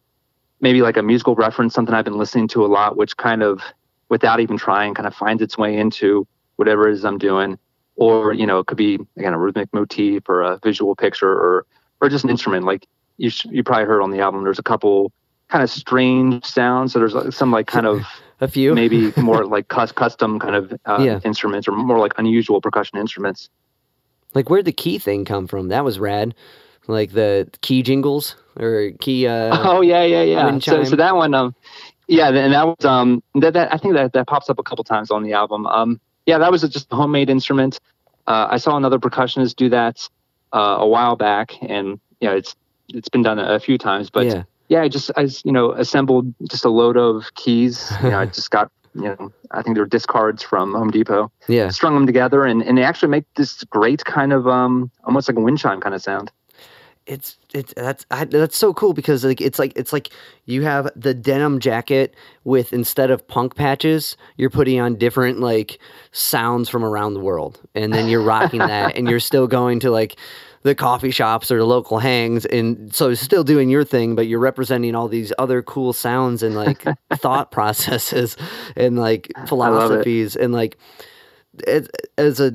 maybe 0.60 0.82
like 0.82 0.96
a 0.96 1.02
musical 1.02 1.34
reference, 1.34 1.74
something 1.74 1.94
I've 1.94 2.04
been 2.04 2.18
listening 2.18 2.48
to 2.48 2.64
a 2.64 2.68
lot, 2.68 2.96
which 2.96 3.16
kind 3.16 3.42
of 3.42 3.60
without 4.08 4.38
even 4.40 4.56
trying, 4.56 4.94
kind 4.94 5.06
of 5.06 5.14
finds 5.14 5.42
its 5.42 5.58
way 5.58 5.76
into 5.76 6.26
whatever 6.56 6.88
it 6.88 6.92
is 6.92 7.04
I'm 7.04 7.18
doing. 7.18 7.58
Or 7.96 8.32
you 8.32 8.46
know, 8.46 8.58
it 8.60 8.66
could 8.66 8.76
be 8.78 8.98
again 9.16 9.34
a 9.34 9.38
rhythmic 9.38 9.72
motif 9.72 10.28
or 10.28 10.42
a 10.42 10.58
visual 10.62 10.94
picture 10.96 11.30
or 11.30 11.66
or 12.00 12.08
just 12.08 12.24
an 12.24 12.30
instrument. 12.30 12.64
Like 12.66 12.86
you 13.18 13.30
sh- 13.30 13.46
you 13.50 13.62
probably 13.62 13.84
heard 13.86 14.02
on 14.02 14.10
the 14.10 14.20
album, 14.20 14.42
there's 14.44 14.58
a 14.58 14.62
couple 14.64 15.12
kind 15.48 15.62
of 15.62 15.70
strange 15.70 16.44
sounds. 16.44 16.92
So 16.92 16.98
there's 16.98 17.36
some 17.36 17.50
like 17.52 17.66
kind 17.68 17.86
of 17.86 18.02
a 18.40 18.48
few. 18.48 18.74
maybe 18.74 19.12
more 19.16 19.44
like 19.56 19.68
cus- 19.68 19.92
custom 19.92 20.38
kind 20.40 20.56
of 20.56 20.72
uh, 20.86 20.98
Yeah. 21.00 21.20
instruments 21.24 21.68
or 21.68 21.72
more 21.72 21.98
like 21.98 22.14
unusual 22.18 22.60
percussion 22.60 22.98
instruments. 22.98 23.48
Like 24.34 24.50
where'd 24.50 24.64
the 24.64 24.72
key 24.72 24.98
thing 24.98 25.24
come 25.24 25.46
from? 25.46 25.68
That 25.68 25.84
was 25.84 25.98
rad. 25.98 26.34
Like 26.86 27.12
the 27.12 27.48
key 27.62 27.82
jingles 27.82 28.36
or 28.58 28.90
key. 29.00 29.26
Uh, 29.26 29.56
oh 29.62 29.80
yeah, 29.80 30.04
yeah, 30.04 30.22
yeah. 30.22 30.58
So, 30.58 30.84
so 30.84 30.96
that 30.96 31.16
one, 31.16 31.34
um, 31.34 31.54
yeah, 32.08 32.28
and 32.28 32.52
that 32.52 32.66
was 32.66 32.84
um, 32.84 33.22
that, 33.36 33.54
that 33.54 33.72
I 33.72 33.78
think 33.78 33.94
that 33.94 34.12
that 34.12 34.26
pops 34.26 34.50
up 34.50 34.58
a 34.58 34.62
couple 34.62 34.84
times 34.84 35.10
on 35.10 35.22
the 35.22 35.32
album. 35.32 35.66
Um, 35.66 36.00
yeah, 36.26 36.38
that 36.38 36.50
was 36.50 36.62
just 36.62 36.92
a 36.92 36.96
homemade 36.96 37.30
instrument. 37.30 37.80
Uh, 38.26 38.48
I 38.50 38.58
saw 38.58 38.76
another 38.76 38.98
percussionist 38.98 39.56
do 39.56 39.68
that 39.70 40.08
uh, 40.52 40.76
a 40.80 40.86
while 40.86 41.16
back, 41.16 41.52
and 41.62 41.98
yeah, 42.20 42.32
it's 42.32 42.54
it's 42.88 43.08
been 43.08 43.22
done 43.22 43.38
a, 43.38 43.54
a 43.54 43.60
few 43.60 43.78
times. 43.78 44.10
But 44.10 44.26
yeah. 44.26 44.42
yeah, 44.68 44.82
I 44.82 44.88
just 44.88 45.10
I 45.16 45.28
you 45.44 45.52
know 45.52 45.72
assembled 45.72 46.34
just 46.48 46.64
a 46.64 46.70
load 46.70 46.96
of 46.96 47.34
keys. 47.34 47.92
You 48.02 48.10
know, 48.10 48.18
I 48.18 48.26
just 48.38 48.50
got 48.50 48.70
you 48.94 49.02
know 49.02 49.32
I 49.50 49.62
think 49.62 49.76
they're 49.76 49.86
discards 49.86 50.42
from 50.42 50.74
Home 50.74 50.90
Depot. 50.90 51.30
Yeah. 51.48 51.68
Strung 51.70 51.94
them 51.94 52.06
together, 52.06 52.44
and 52.44 52.62
and 52.62 52.78
they 52.78 52.82
actually 52.84 53.10
make 53.10 53.24
this 53.34 53.62
great 53.64 54.04
kind 54.04 54.32
of 54.32 54.46
um 54.48 54.90
almost 55.04 55.28
like 55.28 55.36
a 55.36 55.40
wind 55.40 55.58
chime 55.58 55.80
kind 55.80 55.94
of 55.94 56.02
sound. 56.02 56.30
it's 57.06 57.36
it's 57.52 57.74
that's 57.74 58.06
I, 58.10 58.24
that's 58.24 58.56
so 58.56 58.72
cool 58.72 58.94
because 58.94 59.24
like 59.24 59.40
it's 59.42 59.58
like 59.58 59.72
it's 59.76 59.92
like 59.92 60.08
you 60.46 60.62
have 60.62 60.88
the 60.96 61.12
denim 61.12 61.60
jacket 61.60 62.14
with 62.44 62.72
instead 62.72 63.10
of 63.10 63.26
punk 63.28 63.56
patches 63.56 64.16
you're 64.38 64.48
putting 64.50 64.80
on 64.80 64.96
different 64.96 65.38
like 65.40 65.78
sounds 66.12 66.70
from 66.70 66.82
around 66.82 67.12
the 67.12 67.20
world 67.20 67.60
and 67.74 67.92
then 67.92 68.08
you're 68.08 68.22
rocking 68.22 68.58
that 68.60 68.96
and 68.96 69.06
you're 69.08 69.20
still 69.20 69.46
going 69.46 69.80
to 69.80 69.90
like 69.90 70.16
the 70.64 70.74
coffee 70.74 71.10
shops 71.10 71.50
or 71.50 71.58
the 71.58 71.64
local 71.64 71.98
hangs 71.98 72.44
and 72.46 72.92
so 72.94 73.14
still 73.14 73.44
doing 73.44 73.70
your 73.70 73.84
thing 73.84 74.14
but 74.14 74.26
you're 74.26 74.40
representing 74.40 74.94
all 74.94 75.08
these 75.08 75.32
other 75.38 75.62
cool 75.62 75.92
sounds 75.92 76.42
and 76.42 76.54
like 76.56 76.84
thought 77.14 77.52
processes 77.52 78.36
and 78.76 78.98
like 78.98 79.30
philosophies 79.46 80.34
and 80.34 80.52
like 80.52 80.76
it, 81.66 81.88
as 82.18 82.40
a 82.40 82.52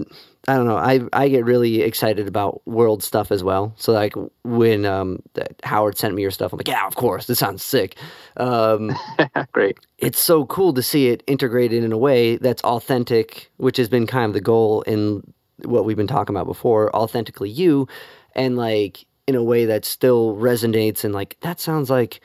I 0.48 0.56
don't 0.56 0.66
know. 0.66 0.78
I 0.78 1.02
I 1.14 1.28
get 1.30 1.46
really 1.46 1.82
excited 1.82 2.28
about 2.28 2.66
world 2.66 3.04
stuff 3.04 3.32
as 3.32 3.44
well. 3.44 3.74
So 3.78 3.92
like 3.92 4.14
when 4.44 4.86
um 4.86 5.22
Howard 5.64 5.98
sent 5.98 6.16
me 6.16 6.22
your 6.22 6.32
stuff, 6.32 6.54
I'm 6.54 6.58
like, 6.58 6.68
yeah, 6.68 6.88
of 6.88 6.96
course, 6.96 7.28
this 7.28 7.40
sounds 7.40 7.64
sick. 7.64 7.98
Um, 8.38 8.96
great. 9.52 9.78
it's 9.98 10.20
so 10.20 10.46
cool 10.46 10.74
to 10.74 10.82
see 10.82 11.10
it 11.10 11.24
integrated 11.28 11.84
in 11.84 11.92
a 11.92 11.98
way 11.98 12.38
that's 12.38 12.64
authentic, 12.64 13.52
which 13.58 13.78
has 13.78 13.90
been 13.90 14.08
kind 14.08 14.26
of 14.26 14.34
the 14.34 14.42
goal 14.42 14.82
in 14.84 15.22
what 15.66 15.86
we've 15.86 15.98
been 15.98 16.08
talking 16.08 16.36
about 16.36 16.48
before, 16.48 16.96
authentically 16.96 17.50
you, 17.50 17.88
and 18.34 18.58
like 18.58 19.06
in 19.28 19.36
a 19.36 19.44
way 19.44 19.66
that 19.66 19.86
still 19.86 20.36
resonates 20.36 21.04
and 21.04 21.14
like 21.14 21.40
that 21.42 21.60
sounds 21.60 21.90
like, 21.90 22.22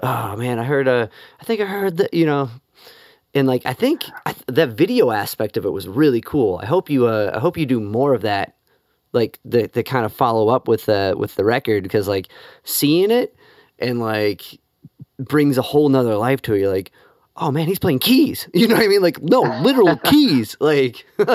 oh 0.00 0.36
man, 0.36 0.58
I 0.58 0.64
heard 0.64 0.88
a, 0.88 1.08
I 1.40 1.44
think 1.44 1.60
I 1.60 1.64
heard 1.64 1.96
that 1.98 2.12
you 2.14 2.26
know, 2.26 2.50
and 3.34 3.46
like 3.46 3.64
I 3.64 3.72
think 3.72 4.04
I, 4.26 4.32
th- 4.32 4.46
that 4.48 4.70
video 4.70 5.10
aspect 5.10 5.56
of 5.56 5.64
it 5.64 5.70
was 5.70 5.88
really 5.88 6.20
cool. 6.20 6.60
I 6.62 6.66
hope 6.66 6.90
you, 6.90 7.06
uh, 7.06 7.32
I 7.34 7.38
hope 7.38 7.56
you 7.56 7.66
do 7.66 7.80
more 7.80 8.14
of 8.14 8.22
that, 8.22 8.56
like 9.12 9.38
the 9.44 9.68
the 9.72 9.82
kind 9.82 10.04
of 10.04 10.12
follow 10.12 10.48
up 10.48 10.68
with 10.68 10.86
the 10.86 11.14
with 11.16 11.34
the 11.36 11.44
record 11.44 11.82
because 11.82 12.08
like 12.08 12.28
seeing 12.64 13.10
it 13.10 13.34
and 13.78 14.00
like 14.00 14.58
brings 15.18 15.58
a 15.58 15.62
whole 15.62 15.88
nother 15.88 16.16
life 16.16 16.42
to 16.42 16.54
it. 16.54 16.60
You're 16.60 16.72
like, 16.72 16.92
oh 17.36 17.50
man, 17.50 17.66
he's 17.66 17.78
playing 17.78 18.00
keys. 18.00 18.48
You 18.54 18.68
know 18.68 18.74
what 18.74 18.84
I 18.84 18.88
mean? 18.88 19.02
Like, 19.02 19.22
no, 19.22 19.42
literal 19.62 19.96
keys. 20.04 20.56
Like, 20.60 21.06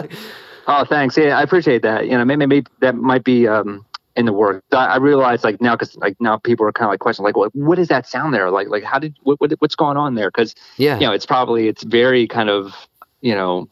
Oh, 0.68 0.84
thanks. 0.84 1.18
Yeah, 1.18 1.38
I 1.38 1.42
appreciate 1.42 1.82
that. 1.84 2.08
You 2.08 2.18
know, 2.18 2.26
maybe, 2.26 2.46
maybe 2.46 2.68
that 2.82 2.96
might 2.96 3.24
be 3.24 3.48
um, 3.48 3.86
in 4.18 4.26
the 4.26 4.34
work. 4.34 4.64
I, 4.74 4.86
I 4.86 4.98
realize 4.98 5.44
like 5.44 5.62
now 5.62 5.76
because 5.76 5.96
like 5.96 6.18
now 6.20 6.38
people 6.38 6.66
are 6.66 6.74
kind 6.74 6.88
of 6.88 6.92
like 6.92 7.00
questioning 7.00 7.26
like, 7.28 7.38
what 7.38 7.56
what 7.56 7.80
is 7.80 7.88
that 7.88 8.06
sound 8.06 8.34
there? 8.34 8.52
Like 8.52 8.68
like 8.68 8.84
how 8.84 9.00
did 9.00 9.16
what, 9.24 9.40
what 9.40 9.52
what's 9.60 9.76
going 9.76 9.96
on 9.96 10.16
there? 10.16 10.30
Because 10.30 10.56
yeah, 10.78 11.00
you 11.00 11.06
know 11.06 11.14
it's 11.14 11.26
probably 11.26 11.70
it's 11.70 11.84
very 11.84 12.28
kind 12.28 12.50
of 12.50 12.74
you 13.22 13.34
know 13.34 13.70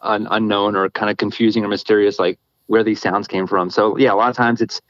un, 0.00 0.26
unknown 0.30 0.74
or 0.74 0.90
kind 0.90 1.10
of 1.10 1.18
confusing 1.18 1.64
or 1.64 1.68
mysterious 1.68 2.18
like 2.18 2.38
where 2.66 2.82
these 2.82 3.00
sounds 3.00 3.28
came 3.28 3.46
from. 3.46 3.70
So 3.70 3.96
yeah, 3.96 4.12
a 4.12 4.16
lot 4.16 4.30
of 4.30 4.36
times 4.36 4.60
it's 4.60 4.80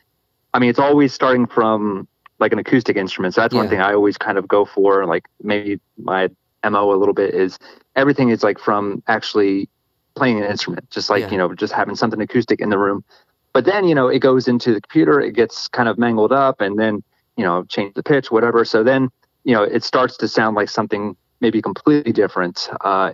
I 0.54 0.58
mean 0.58 0.70
it's 0.70 0.78
always 0.78 1.12
starting 1.12 1.46
from 1.46 2.08
like 2.38 2.52
an 2.52 2.58
acoustic 2.58 2.96
instrument. 2.96 3.34
So 3.34 3.42
that's 3.42 3.54
one 3.54 3.68
thing 3.68 3.80
I 3.80 3.92
always 3.92 4.16
kind 4.16 4.38
of 4.38 4.48
go 4.48 4.64
for. 4.64 5.04
Like 5.06 5.26
maybe 5.42 5.78
my 5.98 6.28
mo 6.64 6.92
a 6.92 6.96
little 6.96 7.14
bit 7.14 7.34
is 7.34 7.58
everything 7.96 8.30
is 8.30 8.42
like 8.42 8.58
from 8.58 9.02
actually 9.08 9.68
playing 10.14 10.38
an 10.38 10.44
instrument, 10.50 10.90
just 10.90 11.10
like 11.10 11.22
Yeah. 11.22 11.30
you 11.30 11.38
know 11.38 11.54
just 11.54 11.72
having 11.72 11.96
something 11.96 12.20
acoustic 12.20 12.60
in 12.60 12.70
the 12.70 12.78
room. 12.78 13.04
But 13.52 13.64
then 13.64 13.86
you 13.86 13.94
know 13.94 14.08
it 14.08 14.20
goes 14.20 14.48
into 14.48 14.72
the 14.74 14.80
computer, 14.80 15.20
it 15.20 15.32
gets 15.32 15.68
kind 15.68 15.88
of 15.88 15.98
mangled 15.98 16.32
up, 16.32 16.60
and 16.60 16.78
then 16.78 17.02
you 17.36 17.44
know 17.44 17.64
change 17.64 17.94
the 17.94 18.02
pitch, 18.02 18.30
whatever. 18.30 18.64
So 18.64 18.82
then 18.82 19.10
you 19.44 19.54
know 19.54 19.62
it 19.62 19.84
starts 19.84 20.16
to 20.18 20.28
sound 20.28 20.56
like 20.56 20.68
something 20.68 21.16
maybe 21.40 21.60
completely 21.60 22.12
different, 22.12 22.68
uh, 22.82 23.12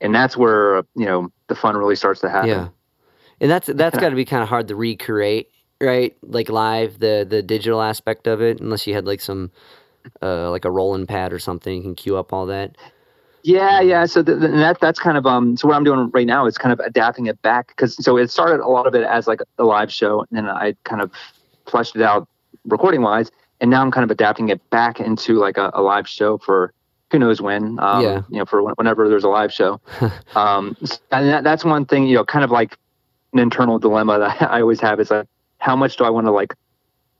and 0.00 0.14
that's 0.14 0.36
where 0.36 0.78
you 0.94 1.06
know 1.06 1.30
the 1.48 1.54
fun 1.54 1.76
really 1.76 1.96
starts 1.96 2.20
to 2.22 2.30
happen. 2.30 2.48
yeah, 2.48 2.68
and 3.40 3.50
that's 3.50 3.66
that's 3.68 3.98
got 3.98 4.10
to 4.10 4.16
be 4.16 4.24
kind 4.24 4.42
of 4.42 4.48
hard 4.48 4.68
to 4.68 4.76
recreate, 4.76 5.50
right? 5.80 6.16
Like 6.22 6.48
live, 6.48 6.98
the 6.98 7.26
the 7.28 7.42
digital 7.42 7.80
aspect 7.82 8.26
of 8.26 8.40
it, 8.40 8.60
unless 8.60 8.86
you 8.86 8.94
had 8.94 9.06
like 9.06 9.20
some. 9.20 9.50
Uh, 10.22 10.48
like 10.52 10.64
a 10.64 10.70
Roland 10.70 11.08
pad 11.08 11.32
or 11.32 11.38
something, 11.40 11.74
you 11.78 11.82
can 11.82 11.96
queue 11.96 12.16
up 12.16 12.32
all 12.32 12.46
that. 12.46 12.76
Yeah, 13.46 13.80
yeah. 13.80 14.06
So 14.06 14.24
th- 14.24 14.40
th- 14.40 14.50
and 14.50 14.58
that 14.60 14.80
that's 14.80 14.98
kind 14.98 15.16
of 15.16 15.24
um. 15.24 15.56
So 15.56 15.68
what 15.68 15.76
I'm 15.76 15.84
doing 15.84 16.10
right 16.12 16.26
now 16.26 16.46
is 16.46 16.58
kind 16.58 16.72
of 16.72 16.80
adapting 16.80 17.26
it 17.26 17.40
back 17.42 17.68
because 17.68 17.94
so 18.04 18.16
it 18.16 18.28
started 18.28 18.58
a 18.60 18.66
lot 18.66 18.88
of 18.88 18.94
it 18.96 19.04
as 19.04 19.28
like 19.28 19.40
a 19.58 19.64
live 19.64 19.92
show, 19.92 20.20
and 20.28 20.36
then 20.36 20.48
I 20.48 20.74
kind 20.82 21.00
of 21.00 21.12
fleshed 21.66 21.94
it 21.94 22.02
out 22.02 22.26
recording 22.64 23.02
wise, 23.02 23.30
and 23.60 23.70
now 23.70 23.82
I'm 23.82 23.92
kind 23.92 24.02
of 24.02 24.10
adapting 24.10 24.48
it 24.48 24.68
back 24.70 24.98
into 24.98 25.34
like 25.34 25.58
a, 25.58 25.70
a 25.74 25.80
live 25.80 26.08
show 26.08 26.38
for 26.38 26.72
who 27.12 27.20
knows 27.20 27.40
when. 27.40 27.78
Um, 27.78 28.02
Yeah. 28.02 28.22
You 28.30 28.38
know, 28.40 28.46
for 28.46 28.64
when- 28.64 28.74
whenever 28.74 29.08
there's 29.08 29.22
a 29.22 29.28
live 29.28 29.52
show. 29.52 29.80
um, 30.34 30.76
and 31.12 31.28
that, 31.28 31.44
that's 31.44 31.64
one 31.64 31.84
thing. 31.86 32.08
You 32.08 32.16
know, 32.16 32.24
kind 32.24 32.44
of 32.44 32.50
like 32.50 32.76
an 33.32 33.38
internal 33.38 33.78
dilemma 33.78 34.18
that 34.18 34.42
I 34.50 34.60
always 34.60 34.80
have 34.80 34.98
is 34.98 35.12
like, 35.12 35.28
how 35.58 35.76
much 35.76 35.96
do 35.96 36.04
I 36.04 36.10
want 36.10 36.26
to 36.26 36.32
like 36.32 36.52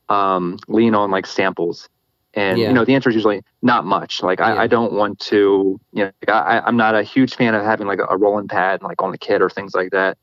um 0.09 0.59
lean 0.67 0.95
on 0.97 1.13
like 1.13 1.27
samples 1.27 1.89
And 2.37 2.59
Yeah. 2.59 2.69
you 2.69 2.75
know, 2.75 2.85
the 2.85 2.95
answer 2.95 3.09
is 3.09 3.17
usually 3.17 3.43
not 3.63 3.85
much. 3.87 4.23
Like 4.23 4.39
Yeah. 4.39 4.55
I, 4.55 4.63
I 4.65 4.67
don't 4.67 4.93
want 4.93 5.19
to, 5.21 5.81
you 5.93 6.05
know, 6.05 6.11
like, 6.27 6.37
I, 6.37 6.61
I'm 6.61 6.77
not 6.77 6.95
a 6.95 7.03
huge 7.03 7.35
fan 7.35 7.55
of 7.55 7.65
having 7.65 7.87
like 7.87 7.99
a, 8.07 8.17
Roland 8.17 8.51
pad 8.51 8.83
like 8.83 9.03
on 9.03 9.11
the 9.11 9.19
kit 9.19 9.41
or 9.43 9.49
things 9.49 9.75
like 9.75 9.91
that. 9.91 10.19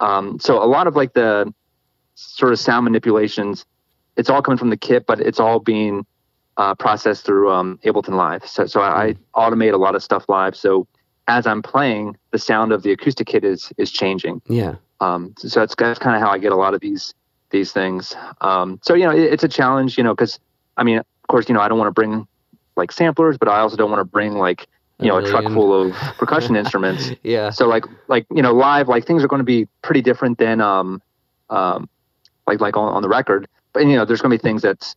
Um, 0.00 0.40
so 0.40 0.62
a 0.62 0.64
lot 0.64 0.86
of 0.86 0.96
like 0.96 1.12
the 1.12 1.52
sort 2.14 2.52
of 2.52 2.58
sound 2.58 2.84
manipulations, 2.84 3.66
it's 4.16 4.30
all 4.30 4.40
coming 4.42 4.58
from 4.58 4.70
the 4.70 4.76
kit, 4.76 5.06
but 5.06 5.20
it's 5.20 5.38
all 5.38 5.60
being 5.60 6.06
uh, 6.56 6.74
processed 6.74 7.24
through 7.26 7.50
um, 7.52 7.78
Ableton 7.84 8.14
Live. 8.14 8.46
So 8.46 8.66
so 8.66 8.80
I, 8.80 9.14
I 9.34 9.48
automate 9.48 9.74
a 9.74 9.78
lot 9.78 9.94
of 9.94 10.02
stuff 10.02 10.24
live. 10.28 10.56
So 10.56 10.86
as 11.28 11.46
I'm 11.46 11.62
playing, 11.62 12.16
the 12.32 12.38
sound 12.38 12.72
of 12.72 12.82
the 12.82 12.92
acoustic 12.92 13.26
kit 13.26 13.44
is 13.44 13.70
is 13.76 13.90
changing. 13.90 14.40
Yeah. 14.46 14.76
Um, 15.00 15.34
so 15.38 15.60
that's, 15.60 15.74
that's 15.76 15.98
kind 15.98 16.16
of 16.16 16.22
how 16.22 16.30
I 16.30 16.38
get 16.38 16.52
a 16.52 16.56
lot 16.56 16.74
of 16.74 16.80
these 16.80 17.14
these 17.50 17.72
things. 17.72 18.16
Um, 18.40 18.78
so 18.82 18.94
you 18.94 19.04
know, 19.04 19.12
it, 19.12 19.32
it's 19.32 19.44
a 19.44 19.48
challenge, 19.48 19.96
you 19.98 20.04
know, 20.04 20.14
because 20.14 20.38
I 20.76 20.82
mean, 20.84 21.02
course, 21.30 21.48
you 21.48 21.54
know, 21.54 21.60
I 21.60 21.68
don't 21.68 21.78
want 21.78 21.88
to 21.88 21.92
bring 21.92 22.26
like 22.76 22.92
samplers, 22.92 23.38
but 23.38 23.48
I 23.48 23.60
also 23.60 23.76
don't 23.76 23.90
want 23.90 24.00
to 24.00 24.04
bring 24.04 24.34
like 24.34 24.66
you 24.98 25.08
know 25.08 25.16
a 25.16 25.26
truck 25.26 25.44
full 25.44 25.72
of 25.72 25.94
percussion 26.18 26.56
instruments. 26.56 27.10
Yeah. 27.22 27.50
So 27.50 27.66
like 27.66 27.84
like 28.08 28.26
you 28.34 28.42
know, 28.42 28.52
live 28.52 28.88
like 28.88 29.06
things 29.06 29.24
are 29.24 29.28
going 29.28 29.40
to 29.40 29.44
be 29.44 29.66
pretty 29.82 30.02
different 30.02 30.38
than 30.38 30.60
um 30.60 31.02
um 31.48 31.88
like 32.46 32.60
like 32.60 32.76
on, 32.76 32.92
on 32.92 33.02
the 33.02 33.08
record. 33.08 33.48
But 33.72 33.86
you 33.86 33.96
know, 33.96 34.04
there's 34.04 34.20
going 34.20 34.36
to 34.36 34.42
be 34.42 34.42
things 34.42 34.62
that's 34.62 34.96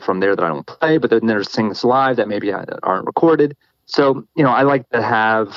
from 0.00 0.20
there 0.20 0.36
that 0.36 0.44
I 0.44 0.48
don't 0.48 0.66
play, 0.66 0.98
but 0.98 1.10
then 1.10 1.26
there's 1.26 1.48
things 1.48 1.82
live 1.84 2.16
that 2.16 2.28
maybe 2.28 2.52
aren't 2.52 3.06
recorded. 3.06 3.56
So 3.86 4.26
you 4.36 4.44
know, 4.44 4.50
I 4.50 4.62
like 4.62 4.88
to 4.90 5.02
have 5.02 5.56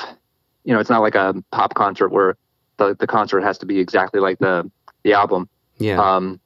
you 0.64 0.74
know, 0.74 0.80
it's 0.80 0.90
not 0.90 1.00
like 1.00 1.14
a 1.14 1.34
pop 1.52 1.74
concert 1.74 2.08
where 2.08 2.36
the 2.76 2.96
the 2.98 3.06
concert 3.06 3.42
has 3.42 3.58
to 3.58 3.66
be 3.66 3.78
exactly 3.78 4.20
like 4.20 4.38
the 4.38 4.70
the 5.04 5.12
album. 5.12 5.48
Yeah. 5.78 6.00
Um, 6.00 6.40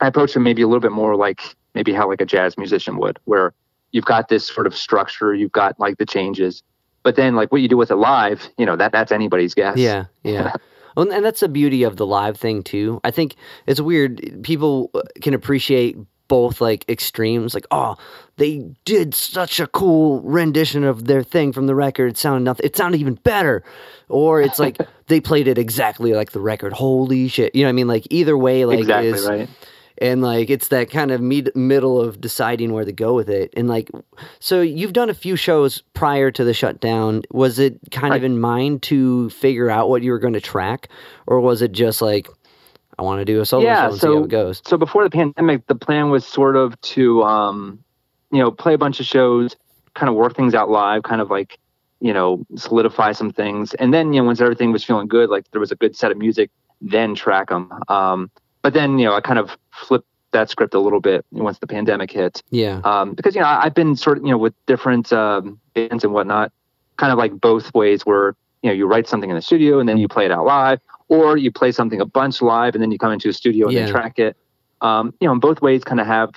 I 0.00 0.06
approach 0.06 0.32
them 0.34 0.44
maybe 0.44 0.62
a 0.62 0.68
little 0.68 0.80
bit 0.80 0.92
more 0.92 1.16
like 1.16 1.56
maybe 1.74 1.92
how 1.92 2.08
like 2.08 2.20
a 2.20 2.26
jazz 2.26 2.56
musician 2.58 2.98
would, 2.98 3.18
where 3.24 3.52
you've 3.92 4.04
got 4.04 4.28
this 4.28 4.46
sort 4.46 4.66
of 4.66 4.76
structure, 4.76 5.34
you've 5.34 5.52
got 5.52 5.78
like 5.78 5.98
the 5.98 6.06
changes, 6.06 6.62
but 7.02 7.16
then 7.16 7.34
like 7.34 7.52
what 7.52 7.60
you 7.60 7.68
do 7.68 7.76
with 7.76 7.90
it 7.90 7.96
live, 7.96 8.48
you 8.58 8.66
know, 8.66 8.76
that 8.76 8.92
that's 8.92 9.12
anybody's 9.12 9.54
guess. 9.54 9.76
Yeah, 9.76 10.06
yeah. 10.22 10.52
Well, 10.96 11.12
and 11.12 11.24
that's 11.24 11.38
the 11.38 11.48
beauty 11.48 11.84
of 11.84 11.96
the 11.96 12.04
live 12.04 12.36
thing 12.36 12.64
too. 12.64 13.00
I 13.04 13.12
think 13.12 13.36
it's 13.68 13.80
weird. 13.80 14.42
People 14.42 14.90
can 15.22 15.32
appreciate 15.32 15.96
both 16.26 16.60
like 16.60 16.88
extremes. 16.88 17.54
Like, 17.54 17.66
oh, 17.70 17.96
they 18.36 18.70
did 18.84 19.14
such 19.14 19.60
a 19.60 19.66
cool 19.66 20.20
rendition 20.22 20.84
of 20.84 21.06
their 21.06 21.22
thing 21.22 21.52
from 21.52 21.66
the 21.66 21.74
record. 21.74 22.10
It 22.10 22.18
sounded 22.18 22.44
nothing. 22.44 22.66
It 22.66 22.76
sounded 22.76 23.00
even 23.00 23.14
better. 23.14 23.64
Or 24.08 24.40
it's 24.40 24.58
like 24.58 24.78
they 25.06 25.20
played 25.20 25.48
it 25.48 25.58
exactly 25.58 26.12
like 26.12 26.32
the 26.32 26.40
record. 26.40 26.72
Holy 26.72 27.28
shit! 27.28 27.54
You 27.54 27.62
know 27.62 27.68
what 27.68 27.70
I 27.70 27.74
mean? 27.74 27.88
Like 27.88 28.06
either 28.10 28.36
way, 28.36 28.64
like 28.64 28.80
exactly 28.80 29.08
is 29.08 29.26
right. 29.26 29.48
And 30.00 30.22
like 30.22 30.50
it's 30.50 30.68
that 30.68 30.90
kind 30.90 31.10
of 31.10 31.20
med- 31.20 31.54
middle 31.54 32.00
of 32.00 32.20
deciding 32.20 32.72
where 32.72 32.84
to 32.84 32.92
go 32.92 33.14
with 33.14 33.28
it. 33.28 33.52
And 33.56 33.68
like 33.68 33.90
so 34.40 34.60
you've 34.60 34.92
done 34.92 35.10
a 35.10 35.14
few 35.14 35.36
shows 35.36 35.82
prior 35.94 36.30
to 36.30 36.44
the 36.44 36.54
shutdown. 36.54 37.22
Was 37.32 37.58
it 37.58 37.78
kind 37.90 38.14
of 38.14 38.24
in 38.24 38.38
mind 38.40 38.82
to 38.84 39.30
figure 39.30 39.70
out 39.70 39.88
what 39.88 40.02
you 40.02 40.10
were 40.12 40.18
going 40.18 40.34
to 40.34 40.40
track 40.40 40.88
or 41.26 41.40
was 41.40 41.62
it 41.62 41.72
just 41.72 42.00
like 42.02 42.28
i 42.98 43.02
want 43.02 43.20
to 43.20 43.24
do 43.24 43.40
a 43.40 43.46
solo 43.46 43.64
Yeah, 43.64 43.82
show 43.82 43.90
and 43.92 44.00
see 44.00 44.06
how 44.06 44.12
so- 44.14 44.24
it 44.24 44.28
goes? 44.30 44.62
So 44.66 44.76
before 44.76 45.04
the 45.04 45.10
pandemic, 45.10 45.66
the 45.66 45.74
plan 45.76 46.10
was 46.10 46.26
sort 46.26 46.56
of 46.56 46.80
to, 46.80 47.22
um, 47.22 47.78
you 48.30 48.38
know, 48.40 48.50
play 48.50 48.74
a 48.74 48.78
bunch 48.78 49.00
of 49.00 49.06
shows, 49.06 49.56
kind 49.94 50.08
of 50.10 50.16
work 50.16 50.34
things 50.36 50.54
out 50.54 50.68
live, 50.70 51.02
kind 51.04 51.20
of 51.20 51.30
like, 51.30 51.58
you 52.00 52.12
know, 52.12 52.44
solidify 52.56 53.12
some 53.12 53.32
things, 53.32 53.74
and 53.74 53.92
then 53.94 54.12
you 54.12 54.20
know, 54.20 54.26
once 54.26 54.40
everything 54.40 54.70
was 54.72 54.84
feeling 54.84 55.08
good, 55.08 55.30
like 55.30 55.50
there 55.50 55.60
was 55.60 55.72
a 55.72 55.76
good 55.76 55.96
set 55.96 56.10
of 56.12 56.18
music, 56.18 56.50
then 56.80 57.14
track 57.14 57.48
them. 57.48 57.70
Um, 57.88 58.30
but 58.62 58.72
then 58.74 58.98
you 58.98 59.06
know, 59.06 59.14
I 59.14 59.20
kind 59.20 59.38
of 59.38 59.56
flipped 59.72 60.06
that 60.32 60.50
script 60.50 60.74
a 60.74 60.80
little 60.80 61.00
bit 61.00 61.24
once 61.32 61.58
the 61.58 61.66
pandemic 61.66 62.10
hit, 62.10 62.42
yeah 62.50 62.80
um, 62.84 63.14
because 63.14 63.34
you 63.34 63.40
know 63.40 63.46
I- 63.46 63.64
I've 63.64 63.74
been 63.74 63.96
sort 63.96 64.18
of 64.18 64.24
you 64.24 64.30
know 64.30 64.38
with 64.38 64.54
different 64.66 65.12
um, 65.12 65.58
bands 65.74 66.04
and 66.04 66.12
whatnot, 66.12 66.52
kind 66.98 67.12
of 67.12 67.18
like 67.18 67.40
both 67.40 67.72
ways 67.74 68.02
where 68.02 68.34
you 68.62 68.68
know 68.70 68.74
you 68.74 68.86
write 68.86 69.08
something 69.08 69.30
in 69.30 69.36
the 69.36 69.42
studio 69.42 69.78
and 69.80 69.88
then 69.88 69.96
you 69.98 70.06
play 70.08 70.24
it 70.26 70.30
out 70.30 70.44
live, 70.44 70.80
or 71.08 71.36
you 71.38 71.50
play 71.50 71.72
something 71.72 72.00
a 72.00 72.04
bunch 72.06 72.42
live 72.42 72.74
and 72.74 72.82
then 72.82 72.90
you 72.90 72.98
come 72.98 73.12
into 73.12 73.28
a 73.28 73.32
studio 73.32 73.68
and 73.68 73.74
Yeah. 73.76 73.84
then 73.84 73.90
track 73.92 74.18
it. 74.18 74.36
Um, 74.80 75.14
you 75.20 75.26
know, 75.26 75.32
in 75.32 75.40
both 75.40 75.60
ways, 75.62 75.82
kind 75.84 76.00
of 76.00 76.06
have 76.06 76.30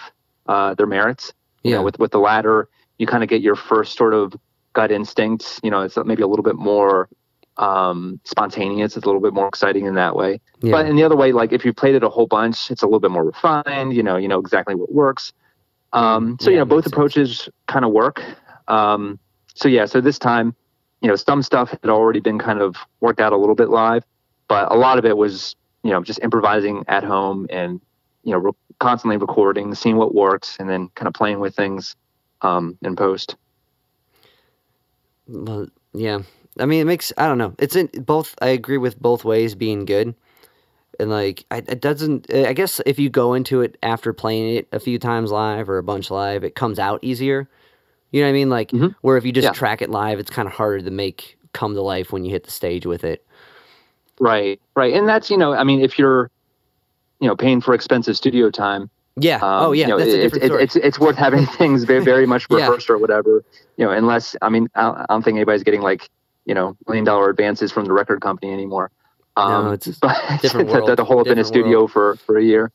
uh, 0.47 0.74
their 0.76 0.88
merits. 0.88 1.34
You 1.63 1.72
Yeah. 1.72 1.78
know, 1.78 1.84
with 1.84 1.99
with 1.99 2.11
the 2.11 2.19
latter, 2.19 2.69
you 2.97 3.07
kind 3.07 3.24
of 3.24 3.30
get 3.30 3.41
your 3.41 3.55
first 3.55 3.97
sort 3.97 4.13
of 4.13 4.34
gut 4.74 4.91
instinct. 4.91 5.59
You 5.63 5.69
know, 5.72 5.82
it's 5.82 5.97
maybe 6.05 6.24
a 6.24 6.28
little 6.28 6.43
bit 6.43 6.55
more 6.55 7.09
um, 7.58 8.20
spontaneous. 8.24 8.97
It's 8.97 9.06
a 9.06 9.08
little 9.08 9.22
bit 9.22 9.34
more 9.34 9.47
exciting 9.47 9.86
in 9.86 9.95
that 9.95 10.16
way. 10.16 10.39
yeah 10.62 10.72
But 10.72 10.88
in 10.88 10.95
the 10.95 11.04
other 11.04 11.16
way, 11.16 11.32
like 11.32 11.52
if 11.52 11.66
you 11.66 11.74
played 11.74 11.95
it 11.95 12.04
a 12.04 12.10
whole 12.10 12.28
bunch, 12.28 12.72
it's 12.72 12.82
a 12.82 12.86
little 12.86 12.99
bit 12.99 13.12
more 13.12 13.26
refined. 13.26 13.93
You 13.93 14.04
know, 14.04 14.18
you 14.18 14.28
know 14.28 14.39
exactly 14.39 14.76
what 14.76 14.91
works. 14.91 15.34
Um, 15.93 16.38
so 16.39 16.49
Yeah, 16.49 16.54
you 16.54 16.60
know, 16.60 16.66
both 16.66 16.86
approaches 16.86 17.49
kind 17.68 17.84
of 17.84 17.91
work. 17.91 18.24
Um, 18.68 19.20
so 19.54 19.68
yeah, 19.68 19.86
so 19.86 19.99
this 19.99 20.18
time, 20.18 20.56
you 21.02 21.10
know, 21.10 21.16
some 21.16 21.41
stuff 21.43 21.72
had 21.72 21.89
already 21.89 22.22
been 22.22 22.39
kind 22.39 22.62
of 22.62 22.78
worked 23.02 23.20
out 23.20 23.34
a 23.34 23.38
little 23.38 23.56
bit 23.56 23.70
live, 23.70 24.04
but 24.47 24.72
a 24.72 24.76
lot 24.76 24.97
of 24.97 25.06
it 25.06 25.18
was, 25.18 25.56
you 25.84 25.91
know, 25.91 26.02
just 26.02 26.20
improvising 26.24 26.86
at 26.88 27.04
home 27.04 27.47
and 27.49 27.82
you 28.24 28.32
know, 28.32 28.38
re- 28.38 28.52
constantly 28.80 29.18
recording, 29.18 29.74
seeing 29.76 29.97
what 29.97 30.14
works, 30.14 30.58
and 30.60 30.70
then 30.70 30.89
kind 30.95 31.08
of 31.08 31.14
playing 31.14 31.39
with 31.39 31.56
things 31.56 31.95
um, 32.41 32.78
in 32.82 32.95
post. 32.95 33.36
Well, 35.28 35.68
yeah. 35.93 36.20
I 36.60 36.66
mean, 36.66 36.82
it 36.82 36.86
makes 36.86 37.14
I 37.18 37.28
don't 37.28 37.38
know. 37.38 37.54
It's 37.60 37.76
in 37.76 37.88
both. 37.88 38.36
I 38.41 38.47
agree 38.49 38.78
with 38.78 38.99
both 39.02 39.24
ways 39.24 39.56
being 39.56 39.86
good, 39.86 40.14
and 40.99 41.10
like 41.10 41.45
I, 41.52 41.58
it 41.58 41.82
doesn't. 41.82 42.32
I 42.34 42.54
guess 42.54 42.82
if 42.86 42.99
you 42.99 43.10
go 43.10 43.34
into 43.34 43.62
it 43.62 43.78
after 43.84 44.12
playing 44.14 44.56
it 44.58 44.68
a 44.72 44.80
few 44.80 44.99
times 44.99 45.32
live 45.32 45.70
or 45.70 45.78
a 45.78 45.84
bunch 45.84 46.12
live, 46.12 46.43
it 46.43 46.56
comes 46.56 46.78
out 46.80 46.99
easier. 47.04 47.47
You 48.12 48.22
know 48.22 48.28
what 48.28 48.32
I 48.32 48.34
mean? 48.34 48.49
Like 48.49 48.72
Mhm. 48.72 48.95
where 49.02 49.16
if 49.18 49.26
you 49.26 49.32
just 49.32 49.45
Yeah. 49.45 49.52
track 49.54 49.82
it 49.82 49.89
live, 49.89 50.20
it's 50.20 50.30
kind 50.30 50.47
of 50.47 50.54
harder 50.54 50.82
to 50.82 50.91
make 50.91 51.38
come 51.54 51.74
to 51.76 51.82
life 51.82 52.12
when 52.12 52.26
you 52.26 52.32
hit 52.32 52.43
the 52.43 52.52
stage 52.52 52.86
with 52.86 53.04
it. 53.06 53.26
Right, 54.20 54.60
right, 54.76 54.93
and 54.93 55.08
that's 55.08 55.30
you 55.32 55.38
know, 55.38 55.54
I 55.54 55.64
mean, 55.64 55.82
if 55.82 55.97
you're, 55.97 56.30
you 57.20 57.28
know, 57.28 57.36
paying 57.36 57.62
for 57.62 57.74
expensive 57.74 58.16
studio 58.18 58.52
time, 58.52 58.89
Yeah. 59.16 59.38
Um, 59.38 59.41
oh 59.66 59.72
yeah. 59.72 59.86
you 59.86 59.91
know, 59.91 59.97
that's 59.97 60.12
a 60.12 60.20
it- 60.20 60.22
different 60.34 60.43
it-. 60.43 60.62
It's 60.62 60.76
it's 60.76 60.99
worth 60.99 61.16
having 61.16 61.45
things 61.58 61.86
very, 61.86 62.04
very 62.04 62.26
much 62.28 62.45
Yeah. 62.52 62.76
or 62.89 62.97
whatever. 62.97 63.43
You 63.78 63.86
know, 63.86 63.91
unless 63.91 64.36
I 64.41 64.49
mean, 64.49 64.68
I 64.76 64.82
don't, 64.84 64.97
I 64.97 65.06
don't 65.10 65.24
think 65.24 65.36
anybody's 65.38 65.64
getting 65.64 65.82
like 65.82 66.10
you 66.45 66.53
know 66.53 66.75
million 66.87 67.05
dollar 67.05 67.29
advances 67.29 67.71
from 67.71 67.85
the 67.85 67.93
record 67.93 68.21
company 68.21 68.51
anymore. 68.51 68.91
Um, 69.37 69.65
No, 69.65 69.71
it's 69.71 69.87
but 69.99 70.17
different 70.41 70.69
world, 70.69 70.95
to 70.97 71.03
hold 71.03 71.21
up 71.21 71.27
in 71.27 71.39
a 71.39 71.43
studio 71.45 71.87
for 71.87 72.15
for 72.17 72.37
a 72.37 72.43
year. 72.43 72.71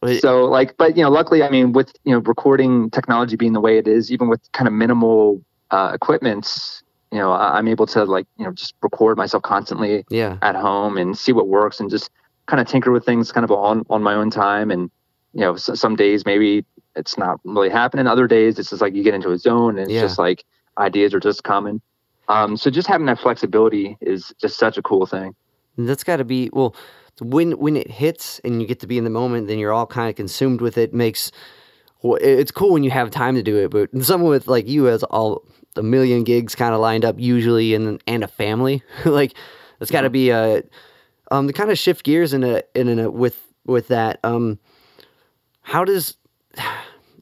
But- 0.00 0.20
So 0.20 0.44
like, 0.44 0.76
but 0.76 0.96
you 0.96 1.02
know, 1.02 1.10
luckily, 1.10 1.42
I 1.42 1.50
mean, 1.50 1.72
with 1.72 1.92
you 2.04 2.12
know 2.12 2.20
recording 2.20 2.90
technology 2.90 3.36
being 3.36 3.52
the 3.52 3.60
way 3.60 3.78
it 3.78 3.88
is, 3.88 4.12
even 4.12 4.28
with 4.28 4.40
kind 4.52 4.68
of 4.68 4.74
minimal 4.74 5.42
uh, 5.70 5.90
equipment, 5.94 6.82
you 7.10 7.18
know, 7.18 7.32
I, 7.32 7.58
I'm 7.58 7.68
able 7.68 7.86
to 7.88 8.04
like 8.04 8.26
you 8.38 8.44
know 8.44 8.52
just 8.52 8.74
record 8.82 9.16
myself 9.16 9.42
constantly 9.42 10.04
yeah. 10.10 10.38
at 10.42 10.54
home 10.56 10.96
and 10.98 11.16
see 11.16 11.32
what 11.32 11.48
works 11.48 11.80
and 11.80 11.90
just 11.90 12.10
kind 12.46 12.60
of 12.60 12.66
tinker 12.66 12.92
with 12.92 13.04
things 13.06 13.32
kind 13.32 13.44
of 13.44 13.50
on 13.50 13.84
on 13.88 14.02
my 14.02 14.14
own 14.14 14.30
time 14.30 14.70
and 14.70 14.90
you 15.32 15.40
know 15.40 15.54
s 15.54 15.70
some 15.74 15.96
days 15.96 16.26
maybe 16.26 16.64
it's 16.94 17.16
not 17.16 17.40
really 17.44 17.70
happening 17.70 18.06
other 18.06 18.28
days 18.28 18.58
it's 18.58 18.68
just 18.70 18.82
like 18.82 18.94
you 18.94 19.02
get 19.02 19.14
into 19.14 19.30
a 19.30 19.38
zone 19.38 19.78
and 19.78 19.86
it's 19.88 19.92
Yeah. 19.92 20.02
just 20.02 20.18
like 20.18 20.44
ideas 20.76 21.14
are 21.14 21.20
just 21.20 21.42
coming 21.42 21.80
um 22.28 22.56
so 22.56 22.70
just 22.70 22.88
having 22.88 23.06
that 23.06 23.18
flexibility 23.18 23.96
is 24.00 24.32
just 24.40 24.58
such 24.58 24.76
a 24.78 24.82
cool 24.82 25.06
thing 25.06 25.34
That's 25.76 26.04
got 26.04 26.16
to 26.16 26.24
be 26.24 26.50
well. 26.52 26.74
When 27.20 27.52
when 27.58 27.76
it 27.76 27.90
hits 27.90 28.40
and 28.44 28.60
you 28.60 28.66
get 28.66 28.80
to 28.80 28.86
be 28.86 28.98
in 28.98 29.04
the 29.04 29.10
moment, 29.10 29.46
then 29.46 29.58
you're 29.58 29.72
all 29.72 29.86
kind 29.86 30.08
of 30.08 30.16
consumed 30.16 30.60
with 30.60 30.76
it. 30.76 30.92
Makes 30.92 31.30
well, 32.02 32.18
it's 32.20 32.50
cool 32.50 32.72
when 32.72 32.82
you 32.82 32.90
have 32.90 33.10
time 33.10 33.34
to 33.34 33.42
do 33.42 33.56
it, 33.56 33.70
but 33.70 33.88
someone 34.04 34.30
with 34.30 34.48
like 34.48 34.68
you 34.68 34.84
has 34.84 35.02
all 35.04 35.44
a 35.76 35.82
million 35.82 36.24
gigs 36.24 36.54
kind 36.54 36.74
of 36.74 36.80
lined 36.80 37.04
up 37.04 37.18
usually, 37.18 37.74
and 37.74 38.02
and 38.06 38.24
a 38.24 38.28
family 38.28 38.82
like 39.04 39.34
it's 39.80 39.90
got 39.90 40.02
to 40.02 40.10
be 40.10 40.30
a 40.30 40.62
um 41.30 41.46
to 41.46 41.52
kind 41.52 41.70
of 41.70 41.78
shift 41.78 42.04
gears 42.04 42.32
in 42.32 42.42
a 42.42 42.62
in 42.74 42.98
a 42.98 43.10
with 43.10 43.40
with 43.64 43.88
that 43.88 44.18
um 44.24 44.58
how 45.62 45.84
does 45.84 46.16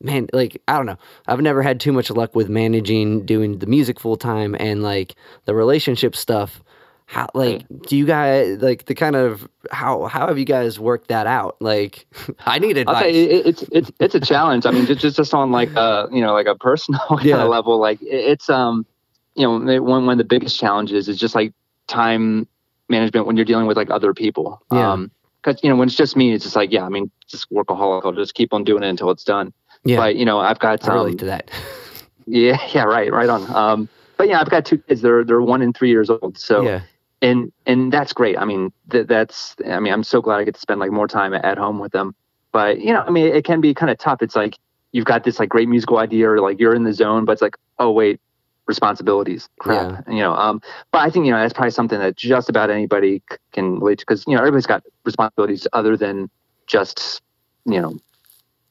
man 0.03 0.27
like 0.33 0.61
i 0.69 0.77
don't 0.77 0.87
know 0.87 0.97
i've 1.29 1.41
never 1.41 1.63
had 1.63 1.79
too 1.81 1.93
much 1.93 2.11
luck 2.11 2.35
with 2.35 2.49
managing 2.49 3.25
doing 3.25 3.59
the 3.59 3.67
music 3.67 3.99
full 4.01 4.17
time 4.17 4.57
and 4.59 4.83
like 4.83 5.15
the 5.45 5.55
relationship 5.55 6.15
stuff 6.17 6.63
how 7.07 7.29
like 7.35 7.65
do 7.89 7.97
you 7.97 8.07
guys 8.07 8.59
like 8.63 8.87
the 8.87 8.95
kind 8.95 9.17
of 9.17 9.49
how 9.71 10.05
how 10.07 10.27
have 10.29 10.39
you 10.39 10.45
guys 10.45 10.79
worked 10.79 11.09
that 11.09 11.27
out 11.27 11.57
like 11.61 12.07
i 12.47 12.59
need 12.59 12.77
advice 12.79 13.03
say 13.03 13.25
it, 13.25 13.47
it's 13.47 13.63
it's 13.73 13.91
it's 14.01 14.15
a 14.15 14.21
challenge. 14.21 14.65
I 14.67 14.71
mean, 14.71 14.87
just 14.87 15.01
just 15.01 15.17
just 15.17 15.35
on 15.35 15.51
like 15.53 15.75
uh 15.77 16.07
you 16.11 16.21
know 16.23 16.33
like 16.33 16.47
a 16.47 16.55
personal 16.55 17.01
kind 17.09 17.25
Yeah. 17.25 17.43
of 17.43 17.51
level, 17.51 17.79
like 17.79 18.01
it- 18.03 18.07
it's 18.07 18.49
um 18.49 18.87
you 19.35 19.43
know 19.47 19.83
one 19.83 20.07
one 20.07 20.13
of 20.13 20.19
the 20.19 20.25
biggest 20.25 20.59
challenges 20.59 21.09
is 21.09 21.19
just 21.19 21.35
like 21.35 21.53
time 21.87 22.47
management 22.89 23.27
when 23.27 23.37
you're 23.37 23.45
dealing 23.45 23.67
with 23.67 23.77
like 23.77 23.91
other 23.91 24.15
people. 24.15 24.63
Yeah. 24.73 24.93
Um, 24.93 25.11
because 25.43 25.61
you 25.63 25.69
know 25.69 25.77
when 25.77 25.89
it's 25.89 25.97
just 25.97 26.17
me, 26.17 26.33
it's 26.33 26.45
just 26.45 26.57
like 26.57 26.71
yeah, 26.73 26.85
I 26.85 26.89
mean, 26.89 27.11
just 27.27 27.51
workaholic. 27.51 28.03
I'll 28.07 28.13
just 28.13 28.35
keep 28.35 28.55
on 28.55 28.63
doing 28.65 28.83
it 28.85 28.89
until 28.89 29.11
it's 29.11 29.25
done. 29.25 29.53
Yeah 29.85 29.97
But 29.97 30.17
you 30.17 30.25
know, 30.25 30.39
I've 30.39 30.59
got 30.59 30.89
i 30.89 30.93
um, 30.93 30.99
relate 30.99 31.19
to 31.19 31.27
that 31.27 31.51
yeah, 32.27 32.59
yeah, 32.73 32.85
right, 32.85 33.13
right 33.13 33.29
on. 33.29 33.51
Um, 33.55 33.89
but 34.17 34.29
yeah, 34.29 34.41
I've 34.41 34.51
got 34.51 34.65
two 34.65 34.79
kids. 34.79 35.03
They're 35.03 35.25
they're 35.25 35.43
one 35.43 35.63
and 35.63 35.77
three 35.77 35.91
years 35.91 36.11
old. 36.11 36.39
So 36.39 36.63
yeah 36.63 36.83
and 37.23 37.53
and 37.67 37.93
that's 37.93 38.13
great. 38.13 38.37
I 38.37 38.45
mean, 38.45 38.73
th- 38.91 39.07
that's 39.07 39.57
I 39.67 39.79
mean, 39.81 39.93
I'm 39.93 40.03
so 40.03 40.21
glad 40.21 40.39
I 40.39 40.45
get 40.45 40.55
to 40.55 40.61
spend 40.61 40.81
like 40.81 40.91
more 40.91 41.09
time 41.09 41.33
at 41.33 41.57
home 41.57 41.79
with 41.79 41.93
them. 41.93 42.15
But 42.51 42.81
you 42.81 42.93
know, 42.93 43.01
I 43.01 43.11
mean, 43.11 43.27
it 43.27 43.45
can 43.45 43.61
be 43.61 43.73
kind 43.73 43.91
of 43.91 43.97
tough. 43.99 44.21
It's 44.21 44.37
like 44.37 44.59
you've 44.91 45.07
got 45.07 45.25
this 45.25 45.39
like 45.39 45.49
great 45.49 45.69
musical 45.69 45.99
idea 45.99 46.29
or 46.29 46.41
like 46.41 46.59
you're 46.59 46.75
in 46.75 46.83
the 46.85 46.93
zone, 46.93 47.25
but 47.25 47.33
it's 47.33 47.43
like, 47.43 47.57
oh 47.79 47.93
wait, 47.93 48.21
responsibilities, 48.67 49.49
crap, 49.61 50.07
you 50.09 50.17
know. 50.19 50.35
Um, 50.35 50.61
but 50.91 50.99
I 50.99 51.11
think 51.11 51.25
you 51.25 51.31
know 51.31 51.39
that's 51.39 51.55
probably 51.55 51.71
something 51.71 51.99
that 52.01 52.17
just 52.17 52.49
about 52.49 52.71
anybody 52.71 53.23
can 53.53 53.79
relate 53.79 54.01
to 54.01 54.05
because 54.07 54.25
you 54.27 54.35
know 54.35 54.41
everybody's 54.41 54.67
got 54.67 54.83
responsibilities 55.05 55.67
other 55.73 55.97
than 55.97 56.29
just 56.67 57.23
you 57.65 57.81
know 57.81 57.97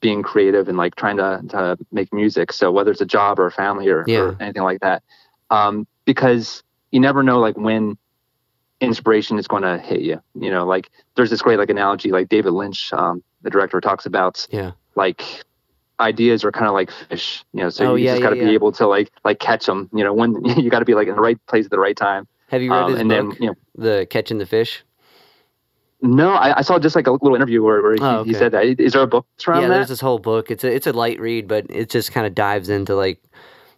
being 0.01 0.23
creative 0.23 0.67
and 0.67 0.77
like 0.77 0.95
trying 0.95 1.17
to 1.17 1.41
to 1.49 1.77
make 1.91 2.11
music. 2.13 2.51
So 2.51 2.71
whether 2.71 2.91
it's 2.91 3.01
a 3.01 3.05
job 3.05 3.39
or 3.39 3.45
a 3.45 3.51
family 3.51 3.87
or, 3.89 4.03
Yeah. 4.07 4.19
or 4.19 4.37
anything 4.39 4.63
like 4.63 4.81
that, 4.81 5.03
um, 5.49 5.87
because 6.05 6.63
you 6.91 6.99
never 6.99 7.23
know 7.23 7.39
like 7.39 7.57
when 7.57 7.97
inspiration 8.81 9.37
is 9.37 9.47
going 9.47 9.63
to 9.63 9.77
hit 9.77 10.01
you. 10.01 10.19
You 10.33 10.49
know, 10.49 10.65
like 10.65 10.89
there's 11.15 11.29
this 11.29 11.41
great 11.41 11.59
like 11.59 11.69
analogy 11.69 12.11
like 12.11 12.29
David 12.29 12.51
Lynch, 12.53 12.91
um, 12.93 13.23
the 13.43 13.49
director, 13.49 13.79
talks 13.79 14.05
about 14.05 14.47
Yeah. 14.51 14.71
like 14.95 15.23
ideas 15.99 16.43
are 16.43 16.51
kind 16.51 16.65
of 16.67 16.73
like 16.73 16.89
fish. 16.91 17.45
You 17.53 17.61
know, 17.61 17.69
so 17.69 17.91
Oh, 17.91 17.95
you 17.95 18.05
yeah, 18.05 18.13
just 18.13 18.23
got 18.23 18.31
to 18.31 18.37
yeah, 18.37 18.43
be 18.43 18.49
yeah. 18.49 18.55
able 18.55 18.71
to 18.73 18.87
like 18.87 19.11
like 19.23 19.39
catch 19.39 19.65
them. 19.67 19.89
You 19.93 20.03
know, 20.03 20.13
when 20.13 20.43
you 20.57 20.69
got 20.69 20.79
to 20.79 20.85
be 20.85 20.95
like 20.95 21.07
in 21.07 21.15
the 21.15 21.21
right 21.21 21.37
place 21.47 21.65
at 21.65 21.71
the 21.71 21.79
right 21.79 21.95
time. 21.95 22.27
Have 22.47 22.61
you 22.61 22.71
read 22.71 22.83
Um, 22.83 22.91
his 22.91 22.99
and 23.01 23.09
book, 23.09 23.17
then 23.37 23.37
you 23.43 23.47
know. 23.47 23.55
The 23.75 24.07
Catching 24.09 24.39
the 24.39 24.45
Fish? 24.45 24.83
No, 26.01 26.31
I, 26.31 26.59
I 26.59 26.61
saw 26.61 26.79
just 26.79 26.95
like 26.95 27.07
a 27.07 27.11
little 27.11 27.35
interview 27.35 27.61
where, 27.61 27.81
where 27.81 27.93
he, 27.93 27.99
Oh, 28.01 28.23
he 28.23 28.33
said 28.33 28.51
that. 28.53 28.65
Is 28.79 28.93
there 28.93 29.03
a 29.03 29.07
book 29.07 29.25
around 29.47 29.61
yeah, 29.61 29.67
that? 29.67 29.73
there's 29.75 29.89
this 29.89 30.01
whole 30.01 30.17
book. 30.19 30.49
It's 30.49 30.63
a 30.63 30.73
it's 30.73 30.87
a 30.87 30.93
light 30.93 31.19
read, 31.19 31.47
but 31.47 31.65
it 31.69 31.89
just 31.89 32.11
kind 32.11 32.25
of 32.25 32.33
dives 32.33 32.69
into 32.69 32.95
like 32.95 33.21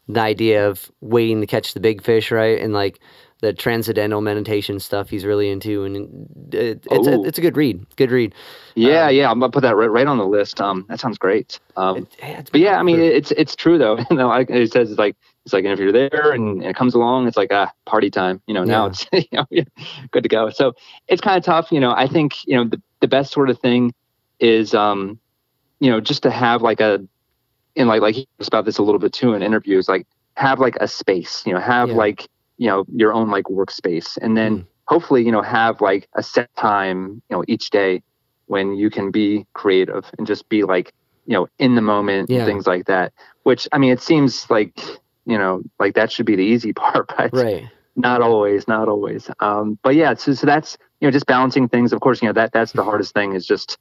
the 0.08 0.22
idea 0.22 0.68
of 0.68 0.90
waiting 1.02 1.41
to 1.41 1.48
catch 1.48 1.74
the 1.74 1.80
big 1.80 2.02
fish, 2.02 2.32
right? 2.32 2.60
And 2.60 2.74
like 2.74 3.00
the 3.44 3.52
transcendental 3.53 4.22
meditation 4.22 4.80
stuff 4.80 5.10
he's 5.10 5.26
really 5.26 5.49
into, 5.49 5.84
and 5.84 5.98
it, 6.53 6.88
it's 6.90 7.07
a, 7.07 7.22
it's 7.24 7.38
a 7.38 7.41
good 7.41 7.57
read. 7.57 7.86
Good 7.98 8.10
read. 8.10 8.34
yeah, 8.76 9.07
um, 9.07 9.14
yeah, 9.15 9.30
I'm 9.30 9.38
gonna 9.38 9.52
put 9.52 9.64
that 9.64 9.76
right, 9.76 9.91
right 9.91 10.07
on 10.07 10.18
the 10.18 10.26
list. 10.26 10.61
Um, 10.61 10.86
that 10.88 11.02
sounds 11.02 11.18
great. 11.18 11.60
Um, 11.76 12.07
It- 12.24 12.49
but 12.53 12.61
yeah, 12.61 12.80
I 12.80 12.84
mean, 12.84 13.02
it's 13.02 13.32
it's 13.32 13.53
true 13.53 13.78
though. 13.78 13.98
you 14.10 14.15
know, 14.15 14.30
like 14.30 14.49
it 14.49 14.72
says, 14.72 14.90
it's 14.91 14.98
like 14.98 15.18
it's 15.44 15.52
like 15.52 15.65
if 15.65 15.78
you're 15.78 15.91
there 15.91 16.32
and, 16.32 16.61
and 16.61 16.65
it 16.72 16.76
comes 16.78 16.94
along, 16.94 17.28
it's 17.28 17.36
like 17.36 17.49
ah, 17.52 17.70
party 17.86 18.10
time. 18.10 18.41
You 18.48 18.53
know, 18.53 18.64
now 18.64 18.86
Yeah. 18.86 18.90
it's 18.91 19.06
you 19.32 19.38
know, 19.38 19.45
yeah, 19.52 19.64
good 20.11 20.24
to 20.24 20.30
go. 20.30 20.49
So 20.49 20.74
it's 21.10 21.22
kind 21.22 21.38
of 21.38 21.44
tough. 21.44 21.70
You 21.70 21.82
know, 21.82 21.91
I 21.91 22.07
think 22.07 22.48
you 22.48 22.56
know 22.56 22.64
the 22.64 22.82
the 23.02 23.10
best 23.10 23.34
sort 23.34 23.49
of 23.49 23.60
thing 23.60 23.94
is 24.40 24.74
um, 24.74 25.20
you 25.82 25.91
know, 25.91 25.99
just 25.99 26.24
to 26.24 26.32
have 26.32 26.61
like 26.61 26.80
a, 26.80 27.06
and 27.76 27.90
like 27.90 28.02
like 28.02 28.15
he 28.15 28.26
talks 28.38 28.48
about 28.48 28.64
this 28.64 28.78
a 28.78 28.84
little 28.84 28.99
bit 28.99 29.11
too 29.11 29.34
in 29.34 29.44
interviews, 29.44 29.90
like 29.90 30.07
have 30.38 30.60
like 30.61 30.78
a 30.80 30.88
space. 30.88 31.44
You 31.45 31.52
know, 31.53 31.60
have 31.60 31.90
Yeah. 31.90 31.95
like 31.95 32.30
you 32.64 32.69
know 32.69 32.85
your 33.02 33.11
own 33.14 33.30
like 33.35 33.45
workspace, 33.60 34.18
and 34.23 34.38
then 34.38 34.53
Mm. 34.60 34.68
hopefully 34.94 35.22
you 35.27 35.34
know 35.35 35.41
have 35.60 35.81
like 35.90 36.03
a 36.22 36.23
set 36.34 36.49
time 36.68 36.99
you 37.30 37.35
know 37.35 37.44
each 37.53 37.69
day 37.80 38.02
when 38.53 38.76
you 38.81 38.90
can 38.90 39.11
be 39.11 39.45
creative 39.53 40.06
and 40.18 40.27
just 40.27 40.44
be 40.49 40.64
like 40.73 40.88
you 41.26 41.34
know 41.35 41.45
in 41.65 41.76
the 41.76 41.81
moment 41.94 42.30
Yeah. 42.30 42.38
and 42.40 42.48
things 42.49 42.65
like 42.73 42.85
that 42.94 43.07
which 43.48 43.68
i 43.73 43.77
mean 43.81 43.91
it 43.98 44.02
seems 44.02 44.31
like 44.56 44.73
you 45.26 45.38
know 45.41 45.61
like 45.84 45.94
that 45.95 46.11
should 46.11 46.26
be 46.26 46.35
the 46.35 46.49
easy 46.53 46.73
part 46.73 47.06
but 47.18 47.34
right. 47.34 47.64
not 47.95 48.22
always 48.22 48.68
not 48.68 48.88
always 48.94 49.30
um 49.40 49.77
but 49.84 49.95
yeah 49.95 50.14
so, 50.14 50.34
so 50.34 50.45
that's 50.45 50.77
you 50.99 51.07
know 51.07 51.11
just 51.11 51.26
balancing 51.26 51.68
things 51.69 51.94
of 51.94 51.99
course 52.02 52.22
you 52.22 52.27
know 52.30 52.34
that 52.41 52.52
that's 52.53 52.73
the 52.73 52.84
hardest 52.84 53.14
thing 53.14 53.34
is 53.34 53.45
just 53.45 53.77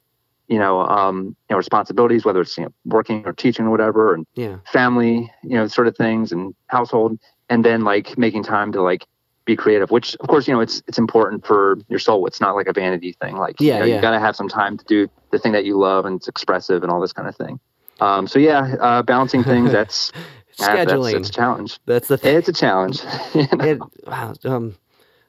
you 0.47 0.59
know 0.59 0.81
um 0.97 1.17
you 1.49 1.53
know 1.53 1.57
responsibilities 1.57 2.23
whether 2.25 2.41
it's 2.41 2.57
you 2.57 2.63
know 2.63 2.73
working 2.85 3.23
or 3.25 3.33
teaching 3.33 3.65
or 3.65 3.71
whatever 3.71 4.13
and 4.13 4.25
Yeah. 4.35 4.57
family 4.71 5.29
you 5.43 5.55
know 5.57 5.67
sort 5.67 5.87
of 5.87 5.95
things 5.97 6.31
and 6.31 6.53
household 6.67 7.17
and 7.53 7.63
then 7.63 7.83
like 7.83 8.17
making 8.17 8.43
time 8.43 8.71
to 8.71 8.81
like 8.81 9.05
be 9.45 9.55
creative 9.55 9.91
which 9.91 10.15
of 10.21 10.27
course 10.27 10.47
you 10.47 10.53
know 10.53 10.61
it's 10.61 10.81
it's 10.87 10.97
important 10.97 11.45
for 11.45 11.77
your 11.89 11.99
soul 11.99 12.25
it's 12.25 12.39
not 12.39 12.55
like 12.55 12.67
a 12.67 12.73
vanity 12.73 13.11
thing 13.21 13.35
like 13.35 13.55
Yeah, 13.59 13.73
you, 13.75 13.79
know, 13.79 13.85
yeah. 13.85 13.95
you 13.95 14.01
got 14.01 14.11
to 14.11 14.19
have 14.27 14.35
some 14.35 14.47
time 14.47 14.77
to 14.77 14.85
do 14.85 15.07
the 15.31 15.39
thing 15.39 15.51
that 15.51 15.65
you 15.65 15.77
love 15.77 16.05
and 16.07 16.15
it's 16.17 16.27
expressive 16.27 16.81
and 16.83 16.91
all 16.91 17.01
this 17.01 17.13
kind 17.13 17.27
of 17.27 17.35
thing 17.35 17.59
um 17.99 18.25
so 18.27 18.39
yeah 18.39 18.75
uh 18.79 19.01
balancing 19.03 19.43
things 19.43 19.71
that's 19.77 20.11
that- 20.11 20.87
that's, 20.87 20.91
Scheduling. 20.93 21.15
it's 21.19 21.29
a 21.29 21.33
challenge 21.33 21.79
That's 21.85 22.07
the 22.07 22.17
thing. 22.17 22.35
it's 22.37 22.47
a 22.47 22.53
challenge 22.53 22.99
you 23.33 23.47
know? 23.57 23.65
it, 23.65 23.79
wow, 24.07 24.33
um, 24.45 24.75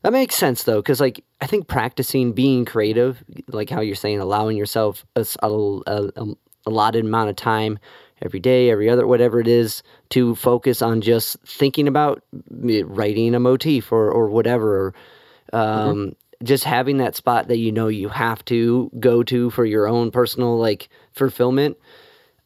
that 0.02 0.12
makes 0.12 0.34
sense 0.36 0.64
though, 0.64 0.80
because 0.82 1.00
like 1.00 1.24
I 1.40 1.46
think 1.46 1.66
practicing 1.66 2.32
being 2.34 2.66
creative, 2.66 3.24
like 3.48 3.70
how 3.70 3.80
you're 3.80 3.94
saying, 4.04 4.20
allowing 4.20 4.56
yourself 4.58 5.04
a, 5.16 5.24
a, 5.42 5.48
a, 5.48 6.10
a 6.22 6.24
allotted 6.66 7.04
amount 7.06 7.30
of 7.30 7.36
time 7.36 7.78
every 8.22 8.40
day, 8.40 8.70
every 8.70 8.88
other, 8.88 9.06
whatever 9.06 9.40
it 9.40 9.48
is, 9.48 9.82
to 10.10 10.34
focus 10.34 10.82
on 10.82 11.00
just 11.00 11.36
thinking 11.46 11.88
about 11.88 12.22
writing 12.50 13.34
a 13.34 13.40
motif 13.40 13.92
or 13.92 14.10
or 14.10 14.28
whatever, 14.28 14.94
or 15.52 15.58
um, 15.58 16.14
just 16.42 16.64
having 16.64 16.98
that 16.98 17.16
spot 17.16 17.48
that 17.48 17.58
you 17.58 17.72
know 17.72 17.88
you 17.88 18.08
have 18.08 18.44
to 18.46 18.90
go 19.00 19.22
to 19.22 19.50
for 19.50 19.64
your 19.64 19.86
own 19.88 20.10
personal 20.10 20.58
like 20.58 20.88
fulfillment. 21.12 21.76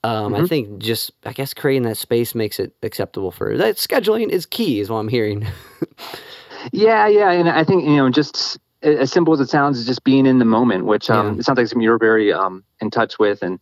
Um, 0.05 0.35
I 0.35 0.47
think 0.47 0.79
just 0.79 1.11
I 1.25 1.33
guess 1.33 1.53
creating 1.55 1.83
that 1.83 1.97
space 1.97 2.35
makes 2.35 2.61
it 2.61 2.73
acceptable 2.83 3.31
for 3.33 3.57
that. 3.57 3.77
Scheduling 3.77 4.29
is 4.31 4.47
key, 4.47 4.81
is 4.81 4.89
what 4.91 4.99
I'm 4.99 5.09
hearing. 5.09 5.47
Yeah, 6.73 7.07
yeah, 7.07 7.31
and 7.31 7.49
I 7.49 7.65
think 7.65 7.85
you 7.85 7.97
know, 7.97 8.11
just 8.11 8.59
as 8.83 9.11
simple 9.13 9.33
as 9.35 9.41
it 9.41 9.49
sounds, 9.49 9.79
is 9.79 9.87
just 9.87 10.05
being 10.05 10.27
in 10.27 10.39
the 10.39 10.45
moment, 10.45 10.85
which 10.87 11.09
um, 11.11 11.35
Yeah. 11.35 11.41
it 11.41 11.45
sounds 11.45 11.57
like 11.59 11.67
something 11.69 11.83
you're 11.83 11.99
very 11.99 12.33
um 12.33 12.65
in 12.81 12.91
touch 12.91 13.19
with, 13.19 13.43
and 13.43 13.59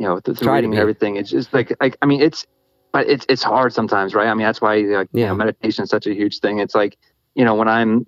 you 0.00 0.06
know, 0.06 0.18
th- 0.18 0.36
through 0.38 0.46
Try 0.46 0.54
reading 0.56 0.72
and 0.72 0.80
everything. 0.80 1.16
It's 1.16 1.30
just 1.30 1.52
like, 1.52 1.76
like 1.80 1.96
I 2.02 2.06
mean, 2.06 2.22
it's, 2.22 2.46
but 2.92 3.06
it's 3.08 3.26
it's 3.28 3.42
hard 3.42 3.72
sometimes, 3.72 4.14
right? 4.14 4.26
I 4.26 4.34
mean, 4.34 4.46
that's 4.46 4.60
why 4.60 4.78
like, 4.78 5.08
you 5.12 5.26
know, 5.26 5.34
meditation 5.34 5.84
is 5.84 5.90
such 5.90 6.06
a 6.08 6.14
huge 6.14 6.40
thing. 6.40 6.58
It's 6.58 6.74
like, 6.74 6.96
you 7.34 7.44
know, 7.44 7.54
when 7.54 7.68
I'm 7.68 8.06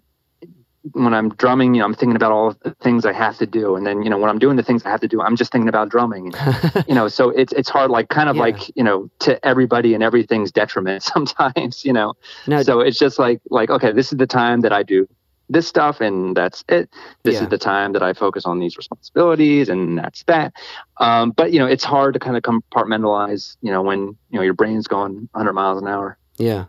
when 0.95 1.15
I'm 1.15 1.29
drumming, 1.37 1.75
you 1.75 1.79
know, 1.79 1.85
I'm 1.85 1.95
thinking 1.95 2.17
about 2.17 2.33
all 2.33 2.57
the 2.65 2.75
things 2.83 3.07
I 3.07 3.13
have 3.13 3.39
to 3.39 3.47
do, 3.47 3.77
and 3.77 3.87
then 3.87 4.03
you 4.03 4.11
know, 4.11 4.19
when 4.19 4.29
I'm 4.31 4.41
doing 4.41 4.57
the 4.57 4.65
things 4.65 4.85
I 4.85 4.89
have 4.91 5.01
to 5.03 5.07
do, 5.07 5.21
I'm 5.23 5.37
just 5.37 5.53
thinking 5.53 5.69
about 5.69 5.91
drumming. 5.91 6.33
And, 6.35 6.85
you 6.89 6.95
know, 6.95 7.07
so 7.09 7.31
it's 7.31 7.53
it's 7.53 7.69
hard, 7.69 7.91
like 7.93 8.09
kind 8.09 8.29
of 8.29 8.35
Yeah. 8.37 8.43
like 8.43 8.75
you 8.75 8.83
know, 8.83 9.09
to 9.21 9.45
everybody 9.47 9.95
and 9.95 10.03
everything's 10.03 10.51
detriment 10.51 11.03
sometimes, 11.15 11.85
you 11.85 11.93
know 11.93 12.15
now, 12.47 12.63
so 12.63 12.81
it's 12.81 12.99
just 12.99 13.19
like 13.19 13.41
like 13.51 13.71
okay 13.71 13.93
this 13.93 14.11
is 14.13 14.19
the 14.19 14.27
time 14.27 14.63
that 14.63 14.73
i 14.73 14.83
do 14.83 15.07
this 15.49 15.67
stuff 15.69 16.01
and 16.01 16.37
that's 16.37 16.65
it 16.69 16.89
this 17.25 17.35
Yeah. 17.35 17.43
is 17.45 17.49
the 17.49 17.59
time 17.59 17.93
that 17.93 18.03
i 18.03 18.13
focus 18.13 18.45
on 18.47 18.59
these 18.59 18.77
responsibilities 18.77 19.69
and 19.69 19.99
that's 19.99 20.23
that 20.25 20.55
um, 20.99 21.31
but 21.33 21.53
you 21.53 21.59
know 21.59 21.67
it's 21.67 21.85
hard 21.85 22.15
to 22.15 22.21
kind 22.21 22.37
of 22.37 22.43
compartmentalize 22.43 23.57
you 23.61 23.71
know 23.71 23.83
when 23.83 24.01
you 24.31 24.39
know 24.39 24.43
your 24.43 24.55
brain's 24.55 24.87
going 24.87 25.29
100 25.33 25.53
miles 25.53 25.81
an 25.83 25.89
hour 25.89 26.17
yeah, 26.39 26.65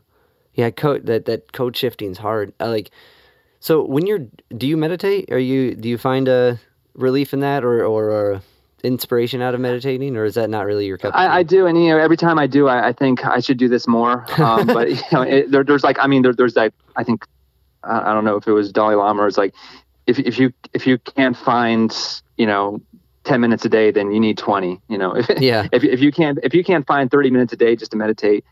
yeah, 0.53 0.69
code 0.69 1.05
that 1.05 1.25
that 1.25 1.51
code 1.53 1.75
shifting's 1.75 2.17
hard. 2.17 2.53
I 2.59 2.65
like, 2.67 2.91
so 3.59 3.81
when 3.83 4.05
you're, 4.05 4.27
do 4.55 4.67
you 4.67 4.75
meditate? 4.77 5.31
Are 5.31 5.39
you 5.39 5.73
do 5.73 5.87
you 5.89 5.97
find 5.97 6.27
a 6.27 6.59
relief 6.93 7.33
in 7.33 7.39
that, 7.39 7.63
or 7.63 7.83
or, 7.85 8.11
or 8.11 8.41
inspiration 8.83 9.41
out 9.41 9.55
of 9.55 9.61
meditating, 9.61 10.17
or 10.17 10.25
is 10.25 10.35
that 10.35 10.49
not 10.49 10.65
really 10.65 10.85
your 10.85 10.97
cup? 10.97 11.13
of 11.13 11.19
I, 11.19 11.37
I 11.37 11.43
do 11.43 11.65
and 11.65 11.81
you 11.81 11.89
know 11.89 11.97
every 11.97 12.17
time 12.17 12.37
i 12.37 12.45
do 12.45 12.67
i, 12.67 12.89
I 12.89 12.93
think 12.93 13.25
i 13.25 13.39
should 13.39 13.57
do 13.57 13.69
this 13.69 13.87
more 13.87 14.25
um, 14.41 14.67
but 14.67 14.89
you 14.91 14.97
know 15.13 15.21
it, 15.21 15.49
there, 15.49 15.63
there's 15.63 15.83
like 15.83 15.97
i 15.99 16.05
mean 16.07 16.21
there, 16.21 16.33
there's 16.33 16.53
that 16.55 16.73
i 16.97 17.03
think 17.03 17.25
I, 17.83 18.11
I 18.11 18.13
don't 18.13 18.25
know 18.25 18.35
if 18.37 18.47
it 18.47 18.51
was 18.51 18.71
dalai 18.71 18.95
lama 18.95 19.23
or 19.23 19.27
it's 19.27 19.37
like 19.37 19.53
if, 20.07 20.19
if 20.19 20.37
you 20.39 20.51
if 20.73 20.85
you 20.87 20.97
can't 20.97 21.37
find 21.37 21.95
you 22.37 22.45
know 22.45 22.81
10 23.25 23.39
minutes 23.39 23.63
a 23.65 23.69
day 23.69 23.91
then 23.91 24.11
you 24.11 24.19
need 24.19 24.37
20 24.37 24.81
you 24.89 24.97
know 24.97 25.15
if, 25.17 25.29
Yeah. 25.41 25.67
if, 25.71 25.83
if 25.83 25.99
you 26.01 26.11
can't 26.11 26.39
if 26.43 26.53
you 26.53 26.63
can't 26.63 26.85
find 26.85 27.09
30 27.09 27.31
minutes 27.31 27.53
a 27.53 27.57
day 27.57 27.75
just 27.75 27.91
to 27.91 27.97
meditate 27.97 28.43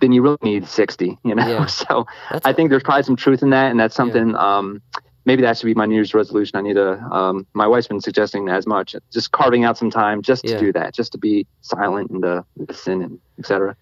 then 0.00 0.12
you 0.12 0.22
really 0.22 0.36
need 0.42 0.66
60 0.66 1.18
you 1.24 1.34
know 1.34 1.46
Yeah. 1.46 1.66
so 1.80 2.06
That's 2.30 2.44
i 2.46 2.52
think 2.52 2.70
there's 2.70 2.82
probably 2.82 3.04
some 3.04 3.16
truth 3.16 3.42
in 3.42 3.50
that 3.50 3.70
and 3.70 3.80
that's 3.80 3.94
something 3.94 4.34
um 4.36 4.82
maybe 5.26 5.42
that 5.42 5.58
should 5.58 5.66
be 5.66 5.74
my 5.74 5.86
new 5.86 5.94
year's 5.96 6.14
resolution 6.14 6.56
i 6.56 6.60
need 6.62 6.74
to 6.74 6.98
um 7.10 7.46
my 7.54 7.66
wife's 7.66 7.88
been 7.88 8.00
suggesting 8.00 8.48
as 8.48 8.66
much 8.66 8.94
just 9.12 9.30
carving 9.32 9.64
out 9.64 9.76
some 9.78 9.90
time 9.90 10.22
just 10.22 10.44
to 10.44 10.50
Yeah. 10.52 10.58
do 10.58 10.72
that 10.74 10.94
just 10.94 11.12
to 11.12 11.18
be 11.18 11.46
silent 11.62 12.10
and 12.10 12.22
to 12.22 12.44
listen 12.56 13.02
and 13.02 13.18
etc 13.38 13.76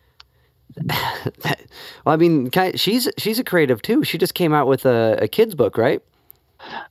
well, 1.44 1.54
I 2.06 2.16
mean, 2.16 2.50
she's 2.74 3.08
she's 3.18 3.38
a 3.38 3.44
creative 3.44 3.82
too. 3.82 4.04
She 4.04 4.18
just 4.18 4.34
came 4.34 4.52
out 4.52 4.66
with 4.66 4.84
a, 4.86 5.18
a 5.22 5.28
kids 5.28 5.54
book, 5.54 5.78
right? 5.78 6.02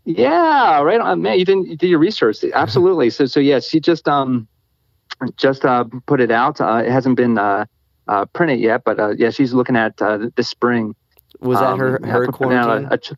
Yeah, 0.05 0.81
right 0.81 0.99
on. 0.99 1.21
Man, 1.21 1.37
you 1.39 1.45
didn't 1.45 1.67
you 1.67 1.77
did 1.77 1.87
your 1.89 1.99
research. 1.99 2.43
Absolutely. 2.53 3.09
So 3.09 3.25
so 3.25 3.39
yes, 3.39 3.67
she 3.67 3.79
just 3.79 4.07
um 4.07 4.47
just 5.37 5.65
uh 5.65 5.85
put 6.05 6.21
it 6.21 6.31
out. 6.31 6.59
Uh, 6.61 6.83
it 6.85 6.91
hasn't 6.91 7.15
been 7.17 7.37
uh, 7.37 7.65
uh 8.07 8.25
printed 8.25 8.59
yet, 8.59 8.83
but 8.85 8.99
uh, 8.99 9.09
yeah, 9.17 9.29
she's 9.29 9.53
looking 9.53 9.75
at 9.75 10.01
uh, 10.01 10.29
this 10.35 10.47
spring. 10.49 10.95
Was 11.41 11.59
that 11.59 11.67
um, 11.73 11.79
her 11.79 11.99
yeah, 12.03 12.09
her 12.11 12.23
a- 12.23 12.31
quarantine? 12.31 12.87
a 12.91 12.97
ch- 12.97 13.13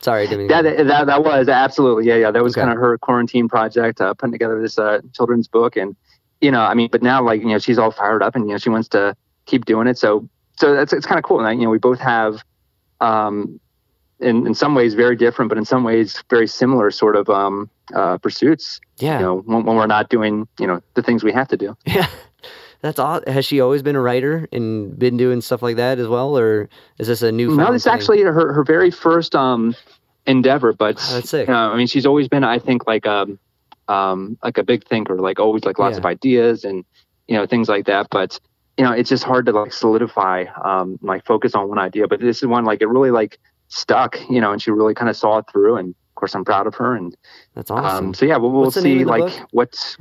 Sorry, 0.00 0.22
I 0.22 0.26
didn't. 0.26 0.38
mean 0.38 0.48
that, 0.48 0.86
that 0.86 1.06
that 1.08 1.22
was 1.24 1.48
absolutely 1.48 2.06
yeah 2.06 2.16
yeah 2.16 2.30
that 2.30 2.42
was 2.42 2.54
Okay. 2.54 2.62
kind 2.62 2.72
of 2.72 2.78
her 2.80 2.96
quarantine 2.96 3.48
project 3.48 4.00
uh, 4.00 4.14
putting 4.14 4.32
together 4.32 4.58
this 4.60 4.78
uh, 4.78 5.00
children's 5.12 5.46
book 5.46 5.76
and 5.76 5.94
you 6.40 6.50
know 6.50 6.62
I 6.62 6.72
mean 6.72 6.88
but 6.90 7.02
now 7.02 7.22
like 7.22 7.42
you 7.42 7.48
know 7.48 7.58
she's 7.58 7.78
all 7.78 7.90
fired 7.90 8.22
up 8.22 8.34
and 8.34 8.46
you 8.46 8.52
know 8.52 8.58
she 8.58 8.70
wants 8.70 8.88
to 8.90 9.14
keep 9.46 9.64
doing 9.64 9.86
it 9.86 9.98
so 9.98 10.28
so 10.58 10.74
that's 10.74 10.92
it's 10.92 11.06
kind 11.06 11.18
of 11.18 11.24
cool 11.24 11.40
and 11.44 11.60
you 11.60 11.66
know 11.66 11.70
we 11.70 11.78
both 11.78 11.98
have 12.00 12.42
um 13.00 13.58
in 14.20 14.46
in 14.46 14.54
some 14.54 14.74
ways 14.74 14.94
very 14.94 15.16
different 15.16 15.48
but 15.48 15.58
in 15.58 15.64
some 15.64 15.82
ways 15.84 16.22
very 16.30 16.46
similar 16.46 16.90
sort 16.90 17.16
of 17.16 17.28
um 17.30 17.68
uh 17.94 18.18
pursuits 18.18 18.80
yeah, 18.98 19.18
you 19.18 19.24
know 19.24 19.36
when, 19.46 19.64
when 19.64 19.76
we're 19.76 19.86
not 19.86 20.08
doing 20.10 20.46
you 20.58 20.66
know 20.66 20.80
the 20.94 21.02
things 21.02 21.24
we 21.24 21.32
have 21.32 21.48
to 21.48 21.56
do 21.56 21.76
yeah. 21.86 22.06
That's 22.82 22.98
all. 22.98 23.20
Has 23.26 23.44
she 23.44 23.60
always 23.60 23.82
been 23.82 23.94
a 23.94 24.00
writer 24.00 24.48
and 24.52 24.98
been 24.98 25.18
doing 25.18 25.42
stuff 25.42 25.60
like 25.60 25.76
that 25.76 25.98
as 25.98 26.08
well, 26.08 26.38
or 26.38 26.70
is 26.96 27.08
this 27.08 27.20
a 27.20 27.30
new? 27.30 27.54
no 27.54 27.74
it's 27.74 27.86
actually 27.86 28.22
her 28.22 28.54
her 28.54 28.64
very 28.64 28.90
first 28.90 29.34
um 29.34 29.76
endeavor 30.26 30.72
but 30.72 30.96
Oh, 30.98 31.14
that's 31.16 31.28
sick. 31.28 31.46
uh, 31.50 31.52
I 31.52 31.76
mean, 31.76 31.86
she's 31.88 32.06
always 32.06 32.26
been, 32.28 32.42
I 32.42 32.58
think, 32.58 32.86
like 32.86 33.04
um, 33.06 33.38
um, 33.88 34.38
like 34.42 34.56
a 34.56 34.62
big 34.62 34.86
thinker, 34.86 35.16
like 35.20 35.38
always 35.38 35.64
like 35.64 35.78
lots 35.78 35.96
Yeah. 35.96 35.98
of 35.98 36.06
ideas 36.06 36.64
and 36.64 36.86
you 37.28 37.36
know 37.36 37.44
things 37.46 37.68
like 37.68 37.84
that. 37.84 38.06
But 38.10 38.40
you 38.80 38.86
know, 38.86 38.92
it's 38.92 39.10
just 39.10 39.24
hard 39.24 39.44
to 39.44 39.52
like 39.52 39.74
solidify, 39.74 40.46
um, 40.64 40.98
like 41.02 41.26
focus 41.26 41.54
on 41.54 41.68
one 41.68 41.78
idea. 41.78 42.08
But 42.08 42.20
this 42.20 42.38
is 42.38 42.46
one 42.46 42.64
like 42.64 42.80
it 42.80 42.86
really 42.86 43.10
like 43.10 43.38
stuck, 43.68 44.16
you 44.30 44.40
know, 44.40 44.52
and 44.52 44.62
she 44.62 44.70
really 44.70 44.94
kind 44.94 45.10
of 45.10 45.16
saw 45.16 45.36
it 45.36 45.44
through. 45.52 45.76
And 45.76 45.90
of 45.90 46.14
course, 46.14 46.34
I'm 46.34 46.46
proud 46.46 46.66
of 46.66 46.74
her. 46.76 46.96
And 46.96 47.14
That's 47.54 47.70
awesome. 47.70 48.06
um, 48.06 48.14
so 48.14 48.24
yeah, 48.24 48.38
we'll, 48.38 48.50
we'll 48.52 48.62
What's 48.62 48.76
the 48.76 48.82
name 48.82 49.00
see 49.00 49.04
like 49.04 49.24
book? 49.24 49.48
what's. 49.50 49.98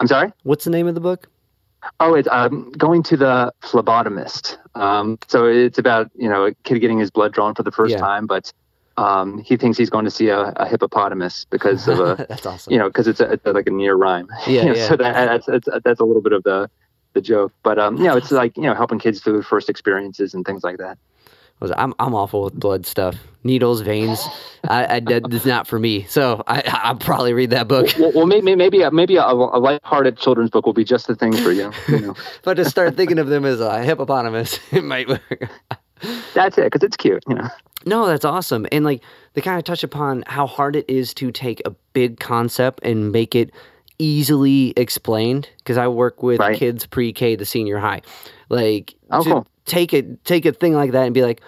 I'm 0.00 0.08
sorry. 0.08 0.32
What's 0.42 0.64
the 0.64 0.70
name 0.70 0.88
of 0.88 0.96
the 0.96 1.00
book? 1.00 1.28
Oh, 2.00 2.14
it's 2.14 2.26
um, 2.32 2.72
going 2.72 3.04
to 3.04 3.16
the 3.16 3.52
phlebotomist. 3.62 4.56
Um, 4.74 5.16
so 5.28 5.46
it's 5.46 5.78
about 5.78 6.10
you 6.16 6.28
know 6.28 6.46
a 6.46 6.54
kid 6.64 6.80
getting 6.80 6.98
his 6.98 7.10
blood 7.12 7.32
drawn 7.32 7.54
for 7.54 7.62
the 7.62 7.70
first 7.72 7.92
Yeah. 7.92 7.98
time, 7.98 8.26
but 8.26 8.52
um, 8.96 9.38
he 9.44 9.56
thinks 9.56 9.78
he's 9.78 9.90
going 9.90 10.04
to 10.06 10.10
see 10.10 10.28
a, 10.28 10.40
a 10.56 10.66
hippopotamus 10.66 11.46
because 11.50 11.86
of 11.88 11.98
a 12.00 12.26
That's 12.28 12.46
awesome. 12.46 12.72
you 12.72 12.78
know 12.80 12.88
because 12.88 13.06
it's, 13.06 13.20
a, 13.20 13.32
it's 13.32 13.46
a, 13.46 13.52
like 13.52 13.68
a 13.68 13.70
near 13.70 13.94
rhyme. 13.94 14.28
Yeah, 14.46 14.62
You 14.62 14.68
know, 14.70 14.74
yeah. 14.74 14.88
So 14.88 14.96
that, 14.96 15.12
that's, 15.14 15.46
that's 15.46 15.68
that's 15.84 16.00
a 16.00 16.04
little 16.04 16.22
bit 16.22 16.32
of 16.32 16.42
the 16.42 16.68
the 17.12 17.20
joke, 17.20 17.52
but 17.62 17.78
um, 17.78 17.96
you 17.96 18.04
know 18.04 18.16
it's 18.16 18.30
like 18.30 18.56
you 18.56 18.64
know 18.64 18.74
helping 18.74 18.98
kids 18.98 19.20
through 19.20 19.34
their 19.34 19.42
first 19.42 19.68
experiences 19.68 20.34
and 20.34 20.44
things 20.44 20.64
like 20.64 20.78
that. 20.78 20.98
was 21.60 21.72
I'm 21.76 21.94
I'm 21.98 22.14
awful 22.14 22.44
with 22.44 22.54
blood 22.54 22.86
stuff, 22.86 23.16
needles, 23.44 23.80
veins. 23.80 24.26
I, 24.64 24.96
I 24.96 25.00
that 25.00 25.32
is 25.32 25.46
not 25.46 25.66
for 25.66 25.78
me. 25.78 26.04
So 26.04 26.42
I 26.46 26.62
I'll 26.66 26.96
probably 26.96 27.32
read 27.32 27.50
that 27.50 27.68
book. 27.68 27.88
Well, 27.98 28.12
well 28.14 28.26
maybe 28.26 28.54
maybe 28.54 28.82
a, 28.82 28.90
maybe 28.90 29.16
a, 29.16 29.24
a 29.24 29.58
lighthearted 29.58 30.18
children's 30.18 30.50
book 30.50 30.66
will 30.66 30.72
be 30.72 30.84
just 30.84 31.06
the 31.06 31.14
thing 31.14 31.32
for 31.32 31.52
you. 31.52 31.72
you 31.88 32.00
know. 32.00 32.10
if 32.38 32.46
I 32.46 32.54
just 32.54 32.70
start 32.70 32.96
thinking 32.96 33.18
of 33.18 33.28
them 33.28 33.44
as 33.44 33.60
a 33.60 33.82
hippopotamus, 33.82 34.58
it 34.72 34.84
might 34.84 35.08
work. 35.08 35.50
That's 36.34 36.58
it 36.58 36.64
because 36.64 36.82
it's 36.82 36.96
cute. 36.96 37.22
You 37.28 37.36
know. 37.36 37.48
No, 37.84 38.06
that's 38.06 38.24
awesome. 38.24 38.66
And 38.72 38.84
like 38.84 39.02
they 39.34 39.40
kind 39.40 39.58
of 39.58 39.64
touch 39.64 39.82
upon 39.82 40.24
how 40.26 40.46
hard 40.46 40.76
it 40.76 40.84
is 40.88 41.14
to 41.14 41.30
take 41.32 41.62
a 41.64 41.70
big 41.92 42.20
concept 42.20 42.80
and 42.82 43.12
make 43.12 43.34
it 43.34 43.50
easily 44.02 44.72
explained. 44.76 45.48
Because 45.58 45.78
I 45.78 45.88
work 45.88 46.22
with 46.22 46.40
Right. 46.40 46.56
kids 46.56 46.86
pre-K 46.86 47.36
to 47.36 47.44
senior 47.44 47.78
high. 47.78 48.02
Like 48.48 48.94
Oh, 49.10 49.22
cool. 49.24 49.46
take 49.64 49.94
it, 49.94 50.24
take 50.24 50.44
a 50.44 50.52
thing 50.52 50.74
like 50.74 50.92
that 50.92 51.04
and 51.04 51.14
be 51.14 51.22
like, 51.22 51.40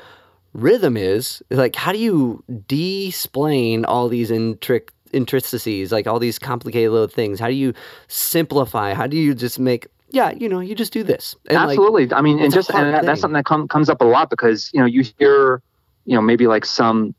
rhythm 0.52 0.96
is 0.96 1.42
like, 1.50 1.74
how 1.74 1.90
do 1.92 1.98
you 1.98 2.42
de-explain 2.68 3.84
all 3.84 4.08
these 4.08 4.30
intric 4.30 4.88
intricacies, 5.12 5.92
like 5.92 6.06
all 6.06 6.18
these 6.18 6.38
complicated 6.38 6.90
little 6.92 7.08
things? 7.08 7.40
How 7.40 7.48
do 7.48 7.54
you 7.54 7.72
simplify? 8.08 8.94
How 8.94 9.06
do 9.06 9.16
you 9.16 9.34
just 9.34 9.58
make? 9.58 9.86
Yeah, 10.10 10.30
you 10.30 10.48
know, 10.48 10.60
you 10.60 10.74
just 10.76 10.92
do 10.92 11.02
this. 11.02 11.34
And 11.48 11.56
like, 11.56 11.70
Absolutely. 11.70 12.12
I 12.14 12.20
mean, 12.20 12.38
and 12.38 12.52
just 12.52 12.70
and 12.70 12.94
that, 12.94 13.04
that's 13.04 13.20
something 13.20 13.34
that 13.34 13.44
com- 13.46 13.66
comes 13.66 13.88
up 13.88 14.00
a 14.00 14.04
lot 14.04 14.30
because 14.30 14.70
you 14.72 14.78
know 14.78 14.86
you 14.86 15.02
hear, 15.18 15.60
you 16.04 16.14
know, 16.14 16.22
maybe 16.22 16.46
like 16.46 16.64
some, 16.64 17.14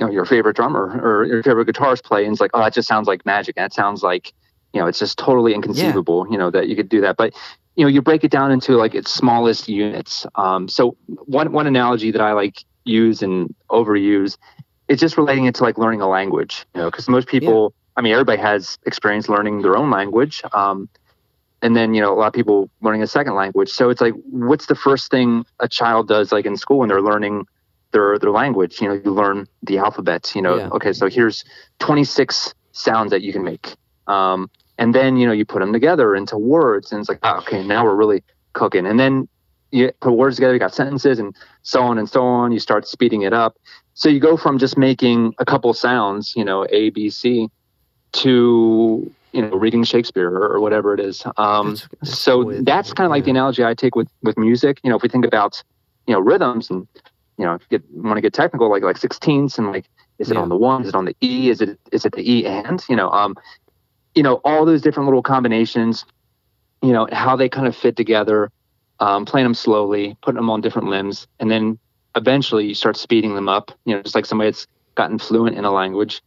you 0.00 0.06
know, 0.06 0.12
your 0.12 0.24
favorite 0.24 0.56
drummer 0.56 1.00
or 1.02 1.24
your 1.24 1.42
favorite 1.44 1.68
guitarist 1.68 2.02
play, 2.02 2.24
and 2.24 2.32
it's 2.32 2.40
like, 2.40 2.50
oh, 2.54 2.58
that 2.60 2.74
just 2.74 2.88
sounds 2.88 3.06
like 3.06 3.24
magic. 3.24 3.54
That 3.54 3.72
sounds 3.72 4.02
like, 4.02 4.32
you 4.76 4.82
know, 4.82 4.88
it's 4.88 4.98
just 4.98 5.18
totally 5.18 5.54
inconceivable, 5.54 6.26
you 6.30 6.38
know, 6.38 6.50
that 6.50 6.68
you 6.68 6.76
could 6.76 6.90
do 6.90 7.00
that. 7.00 7.16
But 7.16 7.34
you 7.76 7.84
know, 7.84 7.88
you 7.88 8.02
break 8.02 8.24
it 8.24 8.30
down 8.30 8.52
into 8.52 8.76
like 8.76 8.94
its 8.94 9.12
smallest 9.12 9.68
units. 9.68 10.26
Um, 10.34 10.68
so 10.68 10.96
one 11.26 11.52
one 11.52 11.66
analogy 11.66 12.10
that 12.12 12.20
I 12.20 12.32
like 12.32 12.64
use 12.84 13.22
and 13.22 13.54
overuse 13.70 14.36
is 14.88 15.00
just 15.00 15.16
relating 15.16 15.46
it 15.46 15.54
to 15.56 15.64
like 15.64 15.78
learning 15.78 16.02
a 16.02 16.08
language. 16.08 16.66
You 16.74 16.82
know, 16.82 16.90
because 16.90 17.08
most 17.08 17.26
people, 17.28 17.72
I 17.96 18.02
mean, 18.02 18.12
everybody 18.12 18.40
has 18.40 18.78
experience 18.86 19.28
learning 19.28 19.62
their 19.62 19.76
own 19.76 19.90
language. 19.90 20.42
Um, 20.52 20.88
and 21.62 21.74
then 21.74 21.94
you 21.94 22.02
know 22.02 22.12
a 22.12 22.18
lot 22.18 22.26
of 22.28 22.32
people 22.34 22.70
learning 22.82 23.02
a 23.02 23.06
second 23.06 23.34
language 23.34 23.70
so 23.70 23.88
it's 23.90 24.00
like 24.00 24.14
what's 24.30 24.66
the 24.66 24.74
first 24.74 25.10
thing 25.10 25.44
a 25.60 25.68
child 25.68 26.06
does 26.06 26.30
like 26.32 26.46
in 26.46 26.56
school 26.56 26.78
when 26.80 26.88
they're 26.88 27.00
learning 27.00 27.46
their 27.92 28.18
their 28.18 28.30
language 28.30 28.80
you 28.80 28.88
know 28.88 28.94
you 29.04 29.10
learn 29.10 29.46
the 29.62 29.78
alphabet 29.78 30.32
you 30.34 30.42
know 30.42 30.56
Yeah. 30.56 30.68
okay 30.76 30.92
so 30.92 31.08
here's 31.08 31.44
26 31.78 32.54
sounds 32.72 33.10
that 33.10 33.22
you 33.22 33.32
can 33.32 33.42
make 33.42 33.74
um, 34.06 34.50
and 34.78 34.94
then 34.94 35.16
you 35.16 35.26
know 35.26 35.32
you 35.32 35.44
put 35.44 35.60
them 35.60 35.72
together 35.72 36.14
into 36.14 36.36
words 36.36 36.92
and 36.92 37.00
it's 37.00 37.08
like 37.08 37.18
oh, 37.22 37.38
okay 37.38 37.62
now 37.66 37.84
we're 37.84 37.94
really 37.94 38.22
cooking 38.52 38.86
and 38.86 38.98
then 38.98 39.28
you 39.70 39.90
put 40.00 40.12
words 40.12 40.36
together 40.36 40.52
you 40.52 40.58
got 40.60 40.74
sentences 40.74 41.18
and 41.18 41.34
so 41.62 41.82
on 41.82 41.98
and 41.98 42.08
so 42.08 42.22
on 42.24 42.52
you 42.52 42.58
start 42.58 42.86
speeding 42.86 43.22
it 43.22 43.32
up 43.32 43.56
so 43.94 44.08
you 44.08 44.20
go 44.20 44.36
from 44.36 44.58
just 44.58 44.76
making 44.78 45.34
a 45.38 45.44
couple 45.44 45.72
sounds 45.74 46.34
you 46.36 46.44
know 46.44 46.66
a 46.70 46.90
b 46.90 47.10
c 47.10 47.48
to 48.12 49.12
you 49.32 49.42
know 49.42 49.50
reading 49.56 49.84
shakespeare 49.84 50.30
or, 50.30 50.48
or 50.54 50.60
whatever 50.60 50.94
it 50.94 51.00
is 51.00 51.24
um, 51.36 51.74
That's- 51.74 51.88
that's 52.00 52.18
so 52.18 52.42
cool. 52.44 52.62
that's 52.62 52.92
kind 52.92 53.06
of 53.06 53.10
like 53.10 53.24
the 53.24 53.30
analogy 53.30 53.64
I 53.64 53.74
take 53.74 53.94
with 53.94 54.08
with 54.22 54.38
music. 54.38 54.80
You 54.82 54.90
know, 54.90 54.96
if 54.96 55.02
we 55.02 55.08
think 55.08 55.26
about 55.26 55.62
you 56.06 56.14
know 56.14 56.20
rhythms 56.20 56.70
and 56.70 56.86
you 57.36 57.44
know 57.44 57.54
if 57.54 57.62
you 57.68 57.78
get, 57.78 57.90
want 57.94 58.16
to 58.16 58.20
get 58.22 58.32
technical, 58.32 58.70
like 58.70 58.82
like 58.82 58.96
sixteenths 58.96 59.58
and 59.58 59.66
like 59.72 59.86
is 60.18 60.30
it 60.30 60.34
Yeah. 60.34 60.40
on 60.40 60.48
the 60.48 60.56
one? 60.56 60.82
Is 60.82 60.88
it 60.88 60.94
on 60.94 61.04
the 61.04 61.16
E? 61.20 61.50
Is 61.50 61.60
it 61.60 61.78
is 61.92 62.06
it 62.06 62.12
the 62.12 62.22
E 62.30 62.46
and 62.46 62.82
you 62.88 62.96
know 62.96 63.10
um 63.10 63.34
you 64.16 64.22
know 64.22 64.40
all 64.44 64.64
those 64.64 64.82
different 64.82 65.06
little 65.06 65.22
combinations. 65.22 66.04
You 66.82 66.92
know 66.92 67.08
how 67.12 67.36
they 67.36 67.48
kind 67.48 67.66
of 67.68 67.76
fit 67.76 67.96
together, 67.96 68.50
um, 68.98 69.24
playing 69.24 69.44
them 69.44 69.54
slowly, 69.54 70.16
putting 70.22 70.36
them 70.36 70.50
on 70.50 70.60
different 70.60 70.88
limbs, 70.88 71.28
and 71.38 71.50
then 71.50 71.78
eventually 72.16 72.66
you 72.66 72.74
start 72.74 72.96
speeding 72.96 73.34
them 73.34 73.48
up. 73.48 73.70
You 73.84 73.94
know, 73.94 74.02
just 74.02 74.14
like 74.14 74.26
somebody 74.26 74.50
that's 74.50 74.66
gotten 74.96 75.18
fluent 75.18 75.56
in 75.56 75.64
a 75.64 75.70
language. 75.70 76.22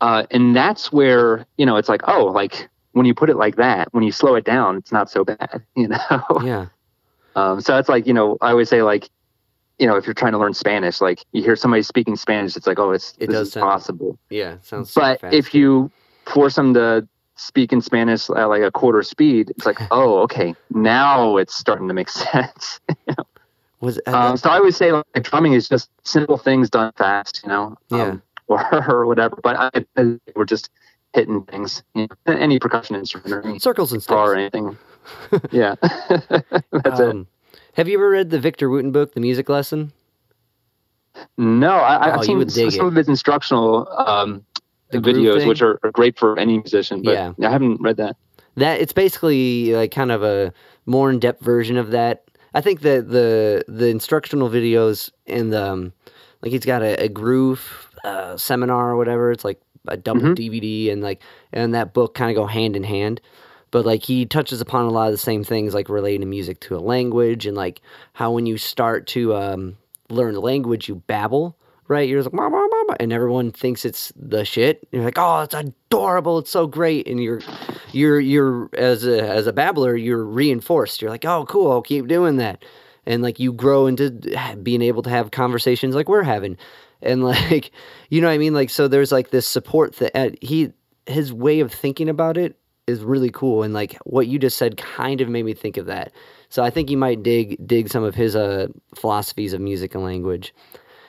Uh, 0.00 0.24
and 0.30 0.54
that's 0.54 0.92
where 0.92 1.46
you 1.56 1.66
know 1.66 1.76
it's 1.76 1.88
like 1.88 2.02
oh 2.08 2.26
like 2.26 2.68
when 2.92 3.04
you 3.04 3.14
put 3.14 3.28
it 3.30 3.36
like 3.36 3.56
that 3.56 3.92
when 3.92 4.04
you 4.04 4.12
slow 4.12 4.36
it 4.36 4.44
down 4.44 4.76
it's 4.76 4.92
not 4.92 5.10
so 5.10 5.24
bad 5.24 5.62
you 5.76 5.88
know 5.88 5.98
yeah, 6.44 6.66
um, 7.34 7.60
so 7.60 7.76
it's 7.76 7.88
like 7.88 8.06
you 8.06 8.14
know 8.14 8.38
i 8.40 8.50
always 8.50 8.68
say 8.68 8.82
like 8.82 9.08
you 9.78 9.88
know 9.88 9.96
if 9.96 10.06
you're 10.06 10.14
trying 10.14 10.30
to 10.30 10.38
learn 10.38 10.54
spanish 10.54 11.00
like 11.00 11.24
you 11.32 11.42
hear 11.42 11.56
somebody 11.56 11.82
speaking 11.82 12.14
spanish 12.14 12.56
it's 12.56 12.66
like 12.66 12.78
oh 12.78 12.92
it's 12.92 13.14
It 13.18 13.26
this 13.26 13.34
does 13.34 13.46
is 13.48 13.52
sound 13.54 13.64
possible 13.64 14.16
yeah. 14.30 14.58
Sounds. 14.62 14.90
so 14.90 15.00
but 15.00 15.20
if 15.34 15.52
you 15.52 15.90
force 16.26 16.54
them 16.54 16.74
to 16.74 17.06
speak 17.38 17.72
in 17.72 17.80
spanish 17.80 18.28
at 18.30 18.44
like 18.46 18.62
a 18.62 18.70
quarter 18.70 19.02
speed 19.02 19.50
it's 19.50 19.64
like 19.64 19.78
oh 19.90 20.18
okay 20.18 20.54
now 20.70 21.36
it's 21.36 21.54
starting 21.54 21.88
to 21.88 21.94
make 21.94 22.08
sense 22.24 22.80
was 23.80 23.98
uh, 24.06 24.10
um, 24.16 24.36
so 24.36 24.50
i 24.50 24.58
would 24.60 24.74
say 24.74 24.90
like 24.92 25.04
drumming 25.22 25.52
is 25.52 25.68
just 25.68 25.88
simple 26.04 26.36
things 26.36 26.68
done 26.68 26.92
fast 26.96 27.40
you 27.44 27.48
know 27.48 27.76
Yeah. 27.90 28.02
um, 28.02 28.22
or, 28.48 28.90
or 28.90 29.06
whatever 29.06 29.38
but 29.42 29.56
I, 29.96 30.16
we're 30.34 30.44
just 30.44 30.68
hitting 31.14 31.42
things 31.44 31.82
you 31.94 32.08
know, 32.26 32.34
any 32.34 32.58
percussion 32.58 32.96
instrument 32.96 33.32
or 33.32 33.42
any 33.46 33.58
circles 33.58 33.92
and 33.92 34.02
guitar 34.02 34.32
or 34.32 34.36
anything 34.36 34.76
yeah 35.52 35.76
that's 35.80 37.00
it 37.00 37.10
Um, 37.10 37.26
Have 37.74 37.88
you 37.88 37.96
ever 37.98 38.10
read 38.10 38.30
the 38.30 38.40
Victor 38.40 38.68
Wooten 38.68 38.90
book, 38.92 39.14
The 39.14 39.20
Music 39.20 39.48
Lesson? 39.48 39.92
no 41.36 41.70
I, 41.76 41.96
Oh, 41.96 42.20
i've 42.20 42.28
you 42.28 42.48
seen 42.48 42.70
some 42.72 42.86
it. 42.86 42.88
of 42.88 42.94
his 42.96 43.08
instructional 43.08 43.88
um, 43.96 44.44
The 44.90 44.98
videos 44.98 45.38
thing? 45.38 45.48
which 45.48 45.62
are, 45.62 45.78
are 45.82 45.90
great 45.90 46.18
for 46.18 46.38
any 46.38 46.58
musician 46.58 47.02
but 47.02 47.12
Yeah. 47.12 47.32
i 47.46 47.50
haven't 47.50 47.80
read 47.80 47.96
that 47.98 48.16
That 48.56 48.80
it's 48.80 48.92
basically 48.92 49.74
like 49.74 49.90
kind 49.90 50.10
of 50.10 50.22
a 50.22 50.52
more 50.86 51.10
in 51.10 51.18
depth 51.18 51.42
version 51.44 51.76
of 51.76 51.90
that. 51.92 52.24
I 52.54 52.60
think 52.60 52.80
that 52.80 53.08
the 53.10 53.62
the 53.68 53.88
instructional 53.88 54.48
videos 54.48 55.10
and 55.26 55.52
the 55.52 55.62
um, 55.72 55.92
like 56.42 56.50
he's 56.52 56.64
got 56.64 56.82
a, 56.82 57.04
a 57.04 57.08
groove 57.08 57.62
uh, 58.04 58.36
seminar 58.36 58.90
or 58.90 58.96
whatever. 58.96 59.30
It's 59.30 59.44
like 59.44 59.60
a 59.86 59.96
double 59.96 60.22
Mhm. 60.22 60.34
DVD 60.34 60.90
and 60.90 61.02
like 61.02 61.20
and 61.52 61.74
that 61.74 61.92
book 61.92 62.14
kind 62.14 62.30
of 62.30 62.36
go 62.36 62.46
hand 62.46 62.74
in 62.74 62.84
hand. 62.84 63.20
But 63.70 63.84
like 63.84 64.02
he 64.02 64.24
touches 64.26 64.60
upon 64.62 64.86
a 64.86 64.90
lot 64.90 65.06
of 65.08 65.12
the 65.12 65.18
same 65.18 65.44
things 65.44 65.74
like 65.74 65.88
relating 65.90 66.28
music 66.30 66.58
to 66.60 66.76
a 66.76 66.80
language 66.80 67.46
and 67.46 67.54
like 67.56 67.82
how 68.14 68.32
when 68.32 68.46
you 68.46 68.56
start 68.56 69.06
to 69.08 69.34
um, 69.36 69.76
learn 70.08 70.34
a 70.34 70.40
language 70.40 70.88
you 70.88 70.96
babble 71.06 71.54
right? 71.88 72.08
You're 72.08 72.22
like 72.22 72.32
"Mah, 72.32 72.48
mah, 72.48 72.66
mah, 72.66 72.84
mah," 72.88 72.96
and 73.00 73.12
everyone 73.12 73.50
thinks 73.50 73.84
it's 73.84 74.12
the 74.14 74.44
shit. 74.44 74.86
You're 74.92 75.04
like 75.04 75.18
oh 75.18 75.40
it's 75.40 75.54
adorable. 75.54 76.38
It's 76.38 76.50
so 76.50 76.66
great. 76.66 77.08
And 77.08 77.20
you're 77.22 77.40
you're 77.92 78.20
you're 78.20 78.70
as 78.74 79.06
a 79.06 79.28
as 79.28 79.46
a 79.46 79.52
babbler 79.52 79.96
you're 79.96 80.24
reinforced. 80.24 81.02
You're 81.02 81.10
like 81.10 81.24
oh 81.24 81.46
cool. 81.46 81.72
I'll 81.72 81.82
keep 81.82 82.06
doing 82.06 82.36
that. 82.36 82.64
And 83.06 83.22
like 83.22 83.40
you 83.40 83.52
grow 83.52 83.86
into 83.86 84.10
being 84.62 84.82
able 84.82 85.02
to 85.02 85.10
have 85.10 85.30
conversations 85.30 85.94
like 85.94 86.08
we're 86.08 86.22
having. 86.22 86.56
And 87.02 87.24
like 87.24 87.72
you 88.10 88.20
know 88.20 88.28
what 88.28 88.34
i 88.34 88.38
mean? 88.38 88.54
Like 88.54 88.70
so 88.70 88.86
there's 88.86 89.12
like 89.12 89.30
this 89.30 89.48
support 89.48 89.96
that 89.96 90.16
uh, 90.16 90.30
he 90.40 90.72
his 91.06 91.32
way 91.32 91.60
of 91.60 91.72
thinking 91.72 92.08
about 92.08 92.36
it 92.36 92.56
is 92.86 93.02
really 93.02 93.30
cool. 93.30 93.62
And 93.62 93.74
like 93.74 93.96
what 94.04 94.28
you 94.28 94.38
just 94.38 94.58
said 94.58 94.76
kind 94.76 95.20
of 95.20 95.28
made 95.28 95.44
me 95.44 95.54
think 95.54 95.78
of 95.78 95.86
that. 95.86 96.12
So 96.50 96.62
i 96.62 96.70
think 96.70 96.90
you 96.90 96.96
might 96.98 97.22
dig 97.22 97.66
dig 97.66 97.88
some 97.88 98.04
of 98.04 98.14
his 98.14 98.36
uh 98.36 98.68
philosophies 98.94 99.54
of 99.54 99.60
music 99.60 99.94
and 99.94 100.04
language 100.04 100.54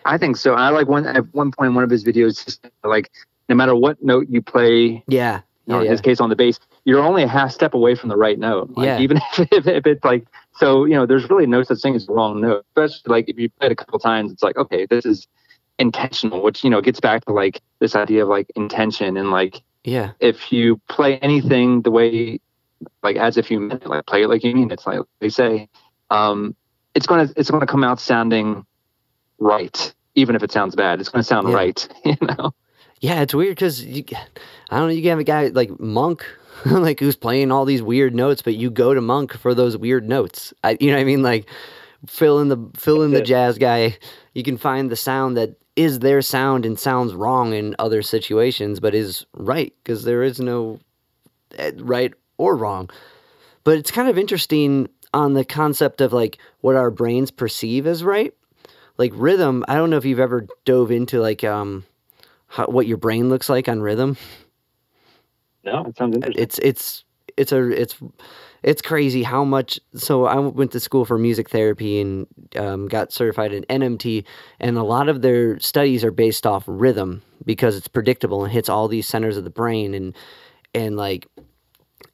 i 0.06 0.18
think 0.18 0.38
so 0.38 0.54
i 0.54 0.70
like 0.70 0.88
one 0.88 1.06
at 1.06 1.34
one 1.34 1.52
point 1.52 1.70
in 1.70 1.76
one 1.76 1.84
of 1.84 1.90
his 1.90 2.04
videos 2.04 2.44
just 2.44 2.66
like 2.84 3.12
no 3.48 3.56
matter 3.56 3.76
what 3.76 4.02
note 4.04 4.28
you 4.30 4.42
play 4.42 5.04
yeah 5.08 5.42
you 5.70 5.76
know, 5.76 5.82
yeah, 5.82 5.82
in 5.82 5.86
yeah. 5.86 5.92
his 5.92 6.02
case 6.02 6.20
on 6.20 6.30
the 6.30 6.36
bass, 6.36 6.60
you're 6.84 7.00
only 7.00 7.22
a 7.22 7.28
half 7.28 7.52
step 7.52 7.76
away 7.76 7.94
from 7.94 8.10
the 8.10 8.18
right 8.18 8.40
note. 8.40 8.72
Like, 8.76 8.88
Yeah. 8.88 9.00
Even 9.02 9.18
if, 9.38 9.48
if, 9.52 9.68
if 9.68 9.86
it's 9.86 10.04
like, 10.04 10.26
so, 10.54 10.86
you 10.86 10.96
know, 10.96 11.06
there's 11.06 11.30
really 11.30 11.46
no 11.46 11.62
such 11.62 11.80
thing 11.80 11.94
as 11.94 12.08
the 12.08 12.14
wrong 12.14 12.42
note. 12.42 12.66
Especially 12.76 13.12
like 13.12 13.30
if 13.30 13.38
you 13.38 13.52
play 13.52 13.68
it 13.68 13.74
a 13.74 13.76
couple 13.76 14.00
times, 14.00 14.32
it's 14.32 14.42
like, 14.42 14.58
okay, 14.58 14.88
this 14.88 15.06
is 15.06 15.28
intentional, 15.78 16.42
which, 16.42 16.64
you 16.64 16.72
know, 16.72 16.82
gets 16.82 17.00
back 17.00 17.24
to 17.26 17.34
like 17.34 17.62
this 17.78 17.96
idea 17.96 18.24
of 18.24 18.30
like 18.30 18.48
intention 18.56 19.16
and 19.16 19.30
like, 19.30 19.62
yeah 19.84 20.12
if 20.20 20.52
you 20.52 20.76
play 20.90 21.20
anything 21.20 21.84
the 21.84 21.92
way, 21.92 22.40
like 23.04 23.16
as 23.16 23.38
if 23.38 23.52
you 23.52 23.60
meant 23.60 23.84
it, 23.84 23.88
like 23.88 24.08
play 24.08 24.24
it 24.24 24.28
like 24.28 24.44
you 24.44 24.56
mean 24.56 24.72
it, 24.72 24.74
it's 24.74 24.88
like 24.88 25.02
they 25.20 25.30
say, 25.30 25.70
um, 26.10 26.56
it's 26.96 27.06
to, 27.06 27.32
it's 27.38 27.50
to 27.50 27.66
come 27.68 27.84
out 27.84 28.00
sounding 28.00 28.66
right. 29.40 29.94
Even 30.16 30.36
if 30.36 30.44
it 30.44 30.52
sounds 30.52 30.76
bad, 30.76 31.00
it's 31.00 31.10
going 31.10 31.22
to 31.22 31.28
sound 31.28 31.48
Yeah. 31.48 31.56
right, 31.56 31.88
you 32.06 32.18
know? 32.22 32.54
Yeah, 33.00 33.22
it's 33.22 33.34
weird 33.34 33.56
because 33.56 33.84
you 33.84 34.04
I 34.70 34.78
don't 34.78 34.88
know. 34.88 34.94
You 34.94 35.02
can 35.02 35.12
have 35.12 35.20
a 35.20 35.24
guy 35.24 35.48
like 35.48 35.80
Monk, 35.80 36.26
like 36.66 37.00
who's 37.00 37.16
playing 37.16 37.52
all 37.52 37.66
these 37.66 37.82
weird 37.82 38.14
notes, 38.14 38.42
but 38.42 38.56
you 38.56 38.70
go 38.70 38.94
to 38.94 39.02
Monk 39.02 39.34
for 39.34 39.54
those 39.54 39.78
weird 39.78 40.08
notes. 40.08 40.54
I, 40.64 40.78
you 40.80 40.88
know 40.88 40.98
what 40.98 41.02
I 41.02 41.06
mean? 41.06 41.24
Like 41.24 41.50
fill 42.08 42.40
in 42.40 42.50
the 42.50 42.58
fill 42.76 43.02
in 43.04 43.12
the 43.12 43.22
jazz 43.22 43.58
guy. 43.58 43.98
You 44.34 44.44
can 44.44 44.58
find 44.58 44.90
the 44.90 44.96
sound 44.96 45.38
that 45.38 45.56
is 45.76 46.00
their 46.00 46.22
sound 46.22 46.66
and 46.66 46.78
sounds 46.78 47.14
wrong 47.14 47.54
in 47.54 47.76
other 47.80 48.02
situations, 48.02 48.82
but 48.82 48.94
is 48.94 49.26
right 49.34 49.74
because 49.84 50.04
there 50.04 50.24
is 50.24 50.40
no 50.42 50.80
eh, 51.58 51.72
right 51.78 52.14
or 52.38 52.58
wrong. 52.58 52.90
But 53.64 53.78
it's 53.78 53.92
kind 53.92 54.10
of 54.10 54.18
interesting 54.18 54.90
on 55.14 55.34
the 55.34 55.46
concept 55.46 56.02
of 56.02 56.12
like 56.12 56.38
what 56.60 56.76
our 56.76 56.92
brains 56.92 57.32
perceive 57.32 57.88
as 57.88 58.04
right. 58.04 58.34
Like 59.00 59.14
rhythm, 59.16 59.64
I 59.68 59.76
don't 59.76 59.90
know 59.90 59.98
if 59.98 60.06
you've 60.06 60.20
ever 60.20 60.46
dove 60.66 60.92
into 60.92 61.20
like 61.20 61.44
um 61.44 61.86
how, 62.48 62.66
what 62.66 62.86
your 62.86 62.98
brain 62.98 63.30
looks 63.30 63.50
like 63.50 63.68
on 63.68 63.82
rhythm. 63.82 64.18
No, 65.64 65.86
it 65.86 65.98
sounds 65.98 66.16
interesting. 66.16 66.44
It's 66.44 66.60
it's 66.60 67.04
it's 67.38 67.52
a 67.52 67.70
it's 67.70 67.96
it's 68.62 68.82
crazy 68.82 69.24
how 69.24 69.46
much. 69.46 69.80
So 69.96 70.26
I 70.26 70.38
went 70.38 70.72
to 70.74 70.80
school 70.80 71.06
for 71.06 71.18
music 71.18 71.50
therapy 71.50 72.02
and 72.02 72.28
um, 72.58 72.88
got 72.88 73.14
certified 73.14 73.54
in 73.54 73.64
NMT, 73.64 74.26
and 74.60 74.78
a 74.78 74.84
lot 74.84 75.08
of 75.08 75.22
their 75.22 75.60
studies 75.60 76.04
are 76.04 76.12
based 76.12 76.46
off 76.46 76.66
rhythm 76.68 77.22
because 77.46 77.78
it's 77.78 77.88
predictable 77.88 78.44
and 78.44 78.52
hits 78.52 78.68
all 78.68 78.90
these 78.90 79.08
centers 79.08 79.38
of 79.38 79.46
the 79.46 79.50
brain 79.50 79.94
and 79.94 80.16
and 80.76 80.98
like 80.98 81.26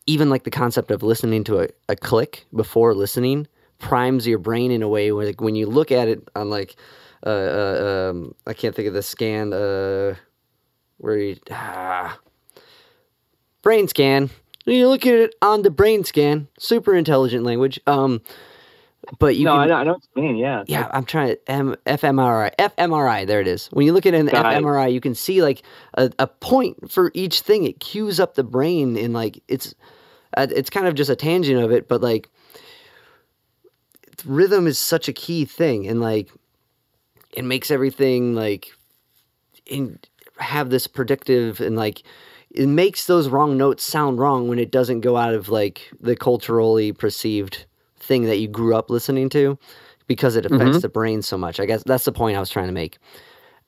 even 0.06 0.30
like 0.30 0.44
the 0.44 0.52
concept 0.52 0.91
of 0.91 1.02
listening 1.02 1.44
to 1.45 1.62
a, 1.62 1.68
a 1.90 1.95
click 1.95 2.45
before 2.53 2.94
listening 2.94 3.48
primes 3.80 4.27
your 4.27 4.39
brain 4.39 4.72
in 4.72 4.81
a 4.81 4.88
way 4.88 5.11
where 5.11 5.26
like 5.26 5.41
when 5.41 5.56
you 5.56 5.65
look 5.65 5.91
at 5.91 6.07
it 6.07 6.27
on 6.35 6.49
like 6.49 6.76
uh, 7.26 7.30
uh 7.30 8.10
um 8.10 8.35
I 8.47 8.53
can't 8.53 8.76
think 8.76 8.88
of 8.88 8.93
the 8.93 9.03
scan 9.03 9.53
uh 9.53 10.15
where 10.97 11.18
you 11.18 11.38
ah, 11.52 12.18
brain 13.61 13.88
scan 13.88 14.30
when 14.65 14.77
you 14.77 14.88
look 14.88 15.06
at 15.06 15.14
it 15.14 15.35
on 15.41 15.61
the 15.61 15.72
brain 15.72 16.03
scan 16.03 16.47
super 16.57 16.95
intelligent 16.95 17.43
language 17.43 17.80
um 17.88 18.22
but 19.19 19.35
you 19.35 19.45
no, 19.45 19.53
can, 19.53 19.60
I, 19.61 19.65
know, 19.65 19.76
I 19.76 19.84
know 19.84 19.93
what 19.93 20.03
you 20.15 20.22
mean. 20.23 20.38
Yeah. 20.38 20.64
yeah, 20.68 20.89
I'm 20.91 21.06
trying 21.06 21.30
to 21.30 21.52
M, 21.52 21.76
fMRI. 21.85 22.56
fMRI, 22.57 23.27
there 23.27 23.41
it 23.41 23.47
is. 23.47 23.68
When 23.68 23.85
you 23.85 23.93
look 23.93 24.06
at 24.06 24.14
an 24.14 24.27
fMRI, 24.27 24.91
you 24.91 25.02
can 25.02 25.15
see 25.15 25.41
like 25.41 25.61
a, 25.95 26.11
a 26.19 26.27
point 26.27 26.91
for 26.91 27.11
each 27.14 27.41
thing. 27.41 27.65
It 27.65 27.80
cues 27.80 28.19
up 28.19 28.35
the 28.35 28.43
brain 28.43 28.97
in 28.97 29.14
like 29.14 29.41
it's 29.47 29.76
uh, 30.35 30.47
it's 30.53 30.69
kind 30.69 30.88
of 30.88 30.95
just 30.95 31.10
a 31.10 31.15
tangent 31.15 31.61
of 31.61 31.72
it, 31.72 31.88
but 31.88 32.02
like 32.02 32.30
rhythm 34.26 34.68
is 34.68 34.77
such 34.77 35.07
a 35.07 35.14
key 35.14 35.45
thing 35.45 35.88
and 35.88 36.02
like 36.02 36.30
it 37.34 37.43
makes 37.43 37.69
everything 37.72 38.34
like 38.35 38.72
in 39.65 39.99
have 40.38 40.69
this 40.69 40.88
predictive 40.88 41.60
and 41.61 41.76
like 41.76 42.03
it 42.52 42.68
makes 42.68 43.07
those 43.07 43.27
wrong 43.30 43.57
notes 43.57 43.84
sound 43.84 44.19
wrong 44.19 44.47
when 44.47 44.60
it 44.60 44.72
doesn't 44.72 45.02
go 45.02 45.18
out 45.18 45.34
of 45.34 45.49
like 45.49 45.89
the 45.99 46.15
culturally 46.15 46.91
perceived 46.91 47.65
thing 47.97 48.23
that 48.26 48.38
you 48.38 48.47
grew 48.47 48.76
up 48.76 48.89
listening 48.89 49.30
to 49.30 49.57
because 50.07 50.35
it 50.35 50.45
affects 50.45 50.77
Mhm. 50.77 50.81
the 50.81 50.89
brain 50.89 51.22
so 51.22 51.38
much. 51.38 51.60
I 51.60 51.65
guess 51.65 51.84
that's 51.84 52.06
the 52.06 52.11
point 52.11 52.38
I 52.38 52.39
was 52.39 52.49
trying 52.49 52.68
to 52.68 52.73
make. 52.73 52.97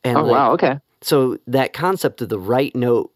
And 0.03 0.17
Oh 0.17 0.21
like, 0.23 0.31
wow. 0.31 0.51
Okay. 0.53 0.79
so 1.01 1.37
that 1.47 1.73
concept 1.73 2.21
of 2.21 2.29
the 2.29 2.39
right 2.39 2.75
note 2.75 3.11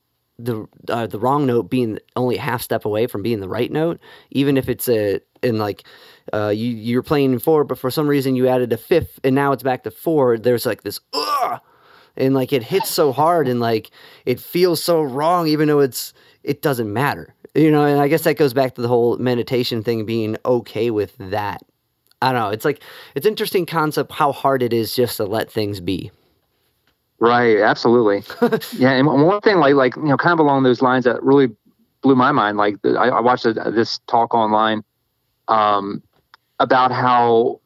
the 0.46 0.68
uh, 0.90 1.08
the 1.08 1.20
wrong 1.20 1.46
note 1.46 1.70
being 1.70 2.00
only 2.16 2.38
half 2.38 2.62
step 2.62 2.86
away 2.86 3.08
from 3.08 3.22
being 3.22 3.40
the 3.40 3.50
right 3.50 3.72
note 3.72 4.00
even 4.32 4.58
if 4.58 4.70
it's 4.70 4.88
a 4.90 5.20
in 5.42 5.58
like 5.58 5.84
uh, 6.34 6.50
you 6.50 6.70
you're 6.70 7.04
playing 7.04 7.34
in 7.34 7.40
four 7.40 7.64
but 7.64 7.78
for 7.78 7.92
some 7.92 8.08
reason 8.08 8.36
you 8.36 8.48
added 8.48 8.72
a 8.74 8.78
fifth 8.78 9.20
and 9.24 9.36
now 9.36 9.52
it's 9.52 9.64
back 9.64 9.84
to 9.84 9.92
four 9.92 10.38
there's 10.38 10.66
like 10.66 10.84
this 10.84 11.00
Ugh! 11.14 11.60
and 12.18 12.34
like 12.34 12.54
it 12.54 12.64
hits 12.64 12.90
so 12.90 13.12
hard 13.12 13.48
and 13.48 13.60
like 13.60 13.92
it 14.26 14.40
feels 14.40 14.84
so 14.84 15.02
wrong 15.02 15.48
even 15.48 15.68
though 15.68 15.80
it's 15.80 16.14
it 16.44 16.62
doesn't 16.62 16.92
matter 16.92 17.34
you 17.56 17.72
know 17.72 17.84
and 17.84 18.00
i 18.00 18.08
guess 18.08 18.24
that 18.24 18.38
goes 18.38 18.54
back 18.54 18.76
to 18.76 18.82
the 18.82 18.88
whole 18.88 19.18
meditation 19.18 19.84
thing 19.84 20.06
being 20.06 20.38
okay 20.46 20.92
with 20.92 21.16
that 21.18 21.62
i 22.22 22.32
don't 22.32 22.42
know 22.42 22.50
it's 22.50 22.66
like 22.66 22.82
it's 23.16 23.26
interesting 23.26 23.66
concept 23.66 24.12
how 24.12 24.32
hard 24.32 24.62
it 24.62 24.74
is 24.74 24.96
just 24.96 25.18
to 25.18 25.26
let 25.26 25.52
things 25.52 25.80
be 25.80 26.12
Right, 27.22 27.60
absolutely. 27.60 28.24
yeah, 28.80 28.94
and 28.94 29.06
one 29.06 29.40
thing, 29.42 29.58
like, 29.58 29.76
like 29.76 29.96
you 29.96 30.02
know, 30.06 30.18
kind 30.18 30.34
of 30.34 30.40
along 30.40 30.64
those 30.64 30.82
lines, 30.82 31.06
that 31.06 31.22
really 31.22 31.56
blew 32.02 32.16
my 32.16 32.32
mind. 32.32 32.58
Like, 32.58 32.78
I, 32.84 33.10
I 33.10 33.20
watched 33.22 33.46
a, 33.46 33.54
this 33.54 34.00
talk 34.08 34.34
online 34.34 34.84
um, 35.48 36.02
about 36.60 36.92
how 36.92 37.62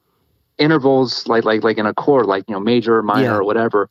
intervals, 0.57 1.25
like, 1.27 1.45
like, 1.45 1.63
like 1.63 1.77
in 1.77 1.85
a 1.85 1.93
chord, 1.93 2.25
like 2.25 2.43
you 2.49 2.53
know, 2.53 2.59
major, 2.59 3.01
minor, 3.01 3.23
Yeah. 3.23 3.35
or 3.37 3.45
whatever, 3.45 3.89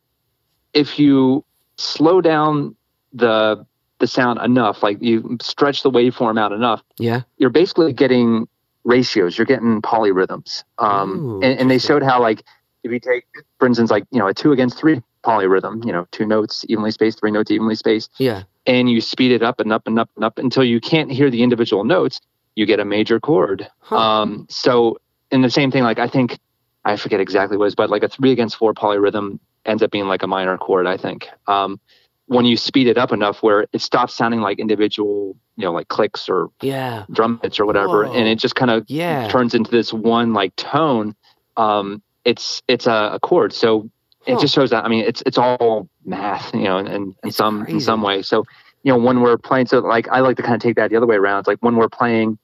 if 0.74 0.98
you 0.98 1.42
slow 1.78 2.20
down 2.20 2.76
the 3.14 3.64
the 4.00 4.06
sound 4.06 4.38
enough, 4.42 4.82
like 4.82 5.00
you 5.00 5.38
stretch 5.40 5.82
the 5.82 5.90
waveform 5.90 6.38
out 6.38 6.52
enough, 6.52 6.82
yeah 6.98 7.22
you're 7.38 7.48
basically 7.48 7.92
getting 7.94 8.46
ratios. 8.84 9.38
You're 9.38 9.46
getting 9.46 9.80
polyrhythms. 9.80 10.62
Um, 10.78 11.18
Ooh, 11.18 11.40
and, 11.42 11.58
and 11.58 11.70
they 11.70 11.78
showed 11.78 12.02
how, 12.02 12.20
like, 12.20 12.42
if 12.82 12.92
you 12.92 13.00
take, 13.00 13.24
for 13.58 13.66
instance, 13.66 13.90
like 13.90 14.04
you 14.10 14.18
know, 14.18 14.26
a 14.26 14.34
two 14.34 14.52
against 14.52 14.76
three 14.78 15.00
polyrhythm, 15.24 15.84
you 15.84 15.92
know, 15.92 16.06
two 16.10 16.26
notes 16.26 16.64
evenly 16.68 16.90
spaced, 16.90 17.20
three 17.20 17.30
notes 17.30 17.50
evenly 17.50 17.74
spaced, 17.74 18.10
yeah 18.18 18.44
and 18.66 18.90
you 18.90 19.00
speed 19.00 19.32
it 19.32 19.42
up 19.42 19.60
and 19.60 19.72
up 19.72 19.86
and 19.86 19.98
up 19.98 20.10
and 20.16 20.24
up 20.24 20.38
until 20.38 20.64
you 20.64 20.80
can't 20.80 21.10
hear 21.10 21.30
the 21.30 21.42
individual 21.42 21.84
notes, 21.84 22.20
you 22.54 22.66
get 22.66 22.80
a 22.80 22.84
major 22.84 23.20
chord. 23.20 23.68
Huh. 23.80 23.96
Um, 23.96 24.46
so, 24.48 24.98
in 25.30 25.42
the 25.42 25.50
same 25.50 25.70
thing, 25.70 25.82
like 25.82 25.98
I 25.98 26.08
think 26.08 26.38
I 26.84 26.96
forget 26.96 27.20
exactly 27.20 27.56
what 27.56 27.64
it 27.64 27.66
was, 27.66 27.74
but 27.74 27.90
like 27.90 28.02
a 28.02 28.08
three 28.08 28.32
against 28.32 28.56
four 28.56 28.74
polyrhythm 28.74 29.38
ends 29.64 29.82
up 29.82 29.90
being 29.90 30.06
like 30.06 30.22
a 30.22 30.26
minor 30.26 30.56
chord. 30.56 30.86
I 30.86 30.96
think 30.96 31.28
um, 31.46 31.80
when 32.26 32.44
you 32.44 32.56
speed 32.56 32.86
it 32.86 32.98
up 32.98 33.12
enough 33.12 33.42
where 33.42 33.66
it 33.72 33.80
stops 33.80 34.14
sounding 34.14 34.40
like 34.40 34.58
individual, 34.58 35.36
you 35.56 35.64
know, 35.64 35.72
like 35.72 35.88
clicks 35.88 36.28
or 36.28 36.48
yeah 36.62 37.04
drum 37.10 37.40
hits 37.42 37.58
or 37.58 37.66
whatever, 37.66 38.04
and 38.04 38.28
it 38.28 38.38
just 38.38 38.54
kind 38.54 38.70
of 38.70 38.84
yeah 38.88 39.28
turns 39.28 39.54
into 39.54 39.70
this 39.70 39.92
one 39.92 40.32
like 40.32 40.54
tone. 40.56 41.14
Um, 41.56 42.02
it's 42.24 42.62
it's 42.68 42.86
a, 42.86 43.10
a 43.14 43.20
chord, 43.20 43.52
so 43.52 43.90
it 44.26 44.34
Huh. 44.34 44.40
just 44.40 44.54
shows 44.54 44.70
that. 44.70 44.84
I 44.84 44.88
mean, 44.88 45.04
it's 45.04 45.22
it's 45.26 45.38
all 45.38 45.88
math, 46.04 46.52
you 46.54 46.64
know, 46.64 46.78
in, 46.78 46.86
in, 46.88 47.14
in 47.24 47.32
some 47.32 47.66
in 47.66 47.80
some 47.80 48.02
way. 48.02 48.22
So 48.22 48.44
you 48.82 48.92
know, 48.92 48.98
when 48.98 49.20
we're 49.22 49.38
playing, 49.38 49.66
so 49.66 49.78
like 49.80 50.08
I 50.08 50.20
like 50.20 50.36
to 50.36 50.42
kind 50.42 50.54
of 50.54 50.60
take 50.62 50.76
that 50.76 50.90
the 50.90 50.96
other 50.96 51.06
way 51.06 51.16
around. 51.16 51.40
It's 51.40 51.48
like 51.48 51.58
when 51.60 51.76
we're 51.76 51.88
playing 51.88 52.38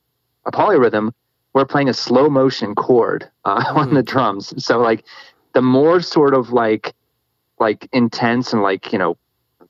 a 0.47 0.51
polyrhythm, 0.52 1.12
we're 1.55 1.66
playing 1.66 1.89
a 1.89 1.94
slow 1.94 2.28
motion 2.31 2.74
chord 2.74 3.31
uh, 3.44 3.65
on 3.74 3.90
Mm. 3.90 3.94
the 3.94 4.02
drums. 4.02 4.65
So 4.65 4.78
like 4.78 5.05
the 5.55 5.62
more 5.62 6.01
sort 6.01 6.35
of 6.35 6.51
like 6.51 6.94
like 7.59 7.89
intense 7.93 8.52
and 8.52 8.62
like 8.62 8.93
you 8.93 8.98
know 8.98 9.16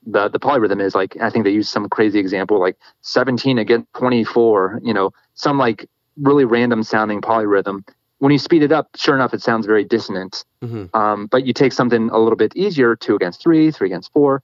the 0.06 0.28
the 0.28 0.40
polyrhythm 0.40 0.80
is 0.80 0.94
like 0.94 1.16
I 1.20 1.30
think 1.30 1.44
they 1.44 1.50
use 1.50 1.68
some 1.68 1.88
crazy 1.88 2.18
example 2.18 2.58
like 2.60 2.76
17 3.02 3.58
against 3.58 3.88
24, 3.94 4.80
you 4.82 4.94
know, 4.94 5.10
some 5.34 5.58
like 5.58 5.86
really 6.20 6.44
random 6.44 6.82
sounding 6.82 7.20
polyrhythm. 7.20 7.82
When 8.20 8.32
you 8.32 8.38
speed 8.38 8.62
it 8.62 8.70
up, 8.70 8.88
sure 8.96 9.14
enough, 9.14 9.34
it 9.34 9.42
sounds 9.42 9.66
very 9.66 9.84
dissonant. 9.84 10.44
hmm 10.62 10.84
Um, 10.94 11.26
but 11.26 11.46
you 11.46 11.52
take 11.52 11.72
something 11.72 12.08
a 12.10 12.18
little 12.18 12.36
bit 12.36 12.54
easier, 12.54 12.94
two 12.94 13.16
against 13.16 13.42
three, 13.42 13.70
three 13.70 13.88
against 13.88 14.12
four, 14.12 14.42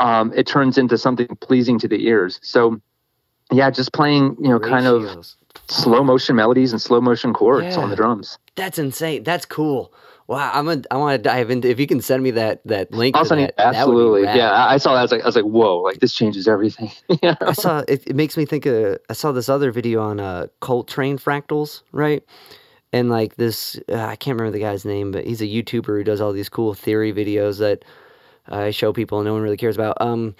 um, 0.00 0.32
it 0.34 0.46
turns 0.46 0.78
into 0.78 0.96
something 0.98 1.26
pleasing 1.40 1.78
to 1.80 1.88
the 1.88 2.06
ears. 2.06 2.38
So, 2.42 2.80
yeah, 3.52 3.70
just 3.70 3.92
playing, 3.92 4.36
you 4.40 4.48
know, 4.48 4.58
kind 4.60 4.86
of 4.86 5.26
slow 5.68 6.04
motion 6.04 6.36
melodies 6.36 6.72
and 6.72 6.80
slow 6.80 7.00
motion 7.00 7.32
chords 7.32 7.76
on 7.76 7.90
the 7.90 7.96
drums. 7.96 8.38
That's 8.54 8.78
insane. 8.78 9.22
That's 9.22 9.44
cool. 9.44 9.92
Wow, 10.28 10.50
I'm 10.52 10.68
a, 10.68 10.82
I 10.90 10.96
want 10.96 11.16
to 11.16 11.22
dive 11.22 11.50
into. 11.50 11.68
If 11.68 11.78
you 11.78 11.86
can 11.86 12.00
send 12.00 12.20
me 12.22 12.32
that 12.32 12.60
that 12.66 12.92
link, 12.92 13.16
I'll 13.16 13.24
send 13.24 13.42
that, 13.42 13.56
be 13.56 13.62
absolutely. 13.62 14.22
Yeah, 14.22 14.50
I 14.50 14.74
I 14.74 14.76
saw 14.78 14.92
that. 14.94 14.98
I 14.98 15.02
was 15.02 15.12
like, 15.12 15.22
I 15.22 15.26
was 15.26 15.36
like, 15.36 15.44
whoa, 15.44 15.78
like 15.78 16.00
this 16.00 16.12
changes 16.12 16.48
everything. 16.48 16.90
yeah. 17.22 17.36
I 17.40 17.52
saw 17.52 17.84
it, 17.86 18.08
it 18.08 18.16
makes 18.16 18.36
me 18.36 18.44
think 18.44 18.66
of 18.66 18.98
I 19.08 19.12
saw 19.12 19.30
this 19.30 19.48
other 19.48 19.70
video 19.70 20.02
on 20.02 20.18
uh 20.18 20.48
Coltrane 20.60 21.16
fractals, 21.16 21.82
right? 21.92 22.24
And 22.96 23.10
like 23.10 23.36
this 23.36 23.78
uh, 23.90 23.94
I 23.96 24.16
can't 24.16 24.38
remember 24.38 24.56
the 24.56 24.64
guy's 24.64 24.84
name, 24.84 25.10
but 25.12 25.24
he's 25.26 25.42
a 25.42 25.46
YouTuber 25.46 25.86
who 25.98 26.04
does 26.04 26.20
all 26.20 26.32
these 26.32 26.48
cool 26.48 26.72
theory 26.74 27.12
videos 27.12 27.58
that 27.58 27.84
I 28.48 28.70
show 28.70 28.92
people 28.92 29.18
and 29.18 29.26
no 29.26 29.34
one 29.34 29.42
really 29.42 29.56
cares 29.56 29.76
about. 29.76 29.96
Um 30.00 30.34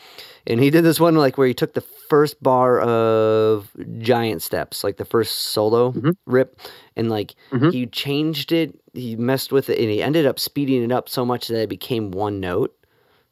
and 0.46 0.60
he 0.60 0.70
did 0.70 0.84
this 0.84 0.98
one 1.00 1.14
like 1.16 1.36
where 1.38 1.48
he 1.48 1.54
took 1.54 1.74
the 1.74 1.84
first 2.08 2.40
bar 2.42 2.80
of 2.80 3.70
Giant 3.98 4.42
Steps, 4.42 4.84
like 4.84 4.96
the 4.96 5.04
first 5.04 5.32
solo 5.38 5.92
Mhm. 5.92 6.16
rip 6.26 6.58
and 6.96 7.10
like 7.10 7.34
Mhm. 7.52 7.72
he 7.72 7.86
changed 7.86 8.52
it, 8.52 8.78
he 8.94 9.16
messed 9.16 9.52
with 9.52 9.68
it 9.68 9.78
and 9.78 9.90
he 9.90 10.02
ended 10.02 10.24
up 10.24 10.38
speeding 10.38 10.82
it 10.84 10.92
up 10.92 11.08
so 11.08 11.24
much 11.26 11.48
that 11.48 11.62
it 11.62 11.68
became 11.68 12.10
one 12.10 12.40
note. 12.40 12.72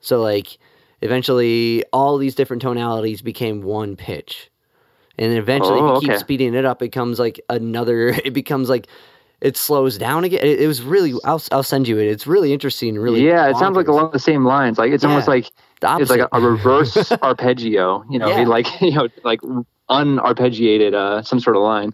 So 0.01 0.21
like 0.21 0.59
eventually 1.01 1.85
all 1.93 2.19
these 2.19 2.35
different 2.35 2.63
tonalities 2.63 3.23
became 3.23 3.63
one 3.63 3.97
pitch. 3.97 4.51
And 5.17 5.31
then 5.31 5.39
eventually 5.39 5.79
Oh, 5.79 5.97
if 5.97 6.03
you 6.03 6.09
keep 6.09 6.19
speeding 6.19 6.55
it 6.55 6.65
up, 6.65 6.83
it 6.83 6.87
becomes 6.91 7.19
like 7.21 7.41
another 7.49 8.09
it 8.25 8.33
becomes 8.35 8.69
like 8.69 8.89
it 9.45 9.57
slows 9.57 9.97
down 9.99 10.25
again. 10.25 10.41
It, 10.43 10.63
it 10.63 10.67
was 10.67 10.83
really 10.83 11.13
I'll 11.25 11.43
I'll 11.53 11.63
send 11.63 11.87
you 11.87 11.99
it. 11.99 12.07
It's 12.09 12.27
really 12.27 12.53
interesting, 12.53 12.99
really 12.99 13.25
yeah, 13.25 13.49
it 13.49 13.57
sounds 13.57 13.77
like 13.77 13.87
along 13.89 14.11
the 14.13 14.19
same 14.19 14.45
lines. 14.45 14.79
Like 14.79 14.91
it's 14.91 15.05
almost 15.05 15.29
like 15.29 15.47
it's 15.83 16.11
like 16.11 16.21
a, 16.21 16.29
a 16.33 16.41
reverse 16.41 17.13
arpeggio. 17.23 18.05
You 18.11 18.19
know, 18.19 18.29
Yeah. 18.29 18.47
like 18.49 18.67
you 18.81 18.93
know, 18.93 19.09
like 19.23 19.41
unarpeggiated 19.91 20.95
uh, 20.95 21.23
some 21.23 21.41
sort 21.41 21.57
of 21.57 21.63
line. 21.63 21.93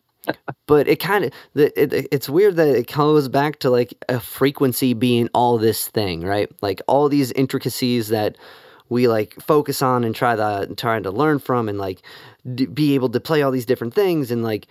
but 0.67 0.87
it 0.87 0.97
kind 1.01 1.25
of 1.25 1.33
it, 1.55 1.73
it, 1.77 2.09
it's 2.13 2.29
weird 2.29 2.57
that 2.57 2.69
it 2.69 2.87
goes 2.93 3.27
back 3.29 3.59
to 3.61 3.71
like 3.71 3.95
a 4.09 4.21
frequency 4.21 4.93
being 4.95 5.29
all 5.35 5.57
this 5.57 5.89
thing 5.89 6.21
right 6.21 6.51
like 6.61 6.83
all 6.87 7.09
these 7.09 7.33
intricacies 7.33 8.09
that 8.09 8.37
we 8.91 9.09
like 9.09 9.35
focus 9.41 9.81
on 9.81 10.05
and 10.05 10.15
try 10.15 10.37
to 10.37 10.73
trying 10.77 11.03
to 11.03 11.11
learn 11.11 11.39
from 11.39 11.71
and 11.71 11.79
like 11.79 12.03
d- 12.55 12.67
be 12.67 12.95
able 12.95 13.09
to 13.09 13.19
play 13.19 13.41
all 13.41 13.51
these 13.51 13.65
different 13.65 13.95
things 13.95 14.31
and 14.31 14.45
like 14.45 14.67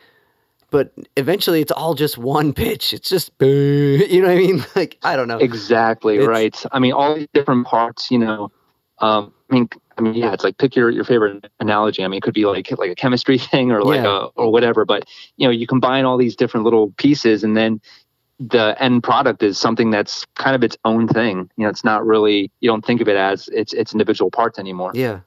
but 0.71 0.91
eventually 1.17 1.61
it's 1.61 1.71
all 1.71 1.93
just 1.95 2.17
one 2.17 2.53
pitch 2.53 2.93
it's 2.93 3.09
just 3.09 3.31
you 3.41 4.21
know 4.21 4.27
what 4.27 4.33
i 4.33 4.35
mean 4.37 4.63
like 4.75 4.97
i 5.03 5.15
don't 5.15 5.27
know 5.27 5.37
Exactly 5.39 6.15
It's- 6.15 6.27
right. 6.27 6.65
I 6.71 6.79
mean, 6.79 6.93
all 6.93 7.15
these 7.15 7.27
different 7.33 7.65
parts. 7.67 8.11
You 8.11 8.19
know, 8.19 8.51
um, 8.99 9.33
I 9.49 9.53
mean, 9.53 9.69
I 9.97 10.01
mean, 10.01 10.13
yeah, 10.13 10.33
it's 10.33 10.43
like 10.43 10.57
pick 10.57 10.75
your, 10.75 10.89
your 10.89 11.03
favorite 11.03 11.45
analogy. 11.59 12.03
I 12.03 12.07
mean, 12.07 12.17
it 12.17 12.23
could 12.23 12.33
be 12.33 12.45
like 12.45 12.69
like 12.77 12.91
a 12.91 12.95
chemistry 12.95 13.37
thing 13.51 13.71
or 13.71 13.83
like 13.83 14.01
Yeah. 14.03 14.07
a 14.07 14.25
or 14.35 14.51
whatever. 14.51 14.85
But 14.85 15.05
you 15.37 15.47
know, 15.47 15.51
you 15.51 15.65
combine 15.67 16.05
all 16.05 16.17
these 16.17 16.35
different 16.35 16.63
little 16.65 16.91
pieces, 16.97 17.43
and 17.43 17.55
then 17.57 17.81
the 18.39 18.75
end 18.81 19.03
product 19.03 19.43
is 19.43 19.57
something 19.57 19.89
that's 19.91 20.25
kind 20.35 20.55
of 20.55 20.63
its 20.63 20.77
own 20.85 21.07
thing. 21.07 21.49
You 21.57 21.63
know, 21.63 21.69
it's 21.69 21.83
not 21.83 22.05
really 22.05 22.51
you 22.61 22.69
don't 22.69 22.85
think 22.85 23.01
of 23.01 23.07
it 23.09 23.17
as 23.17 23.47
its 23.49 23.73
its 23.73 23.91
individual 23.93 24.31
parts 24.31 24.59
anymore. 24.59 24.91
yeah 24.93 25.19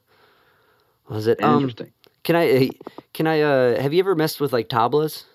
was 1.09 1.27
it 1.27 1.43
um 1.43 1.55
Interesting. 1.55 1.91
can 2.23 2.35
i 2.35 2.69
can 3.13 3.27
i 3.27 3.41
uh 3.41 3.81
have 3.81 3.93
you 3.93 3.99
ever 3.99 4.15
messed 4.15 4.39
with 4.39 4.53
like 4.53 4.69
tablas 4.69 5.25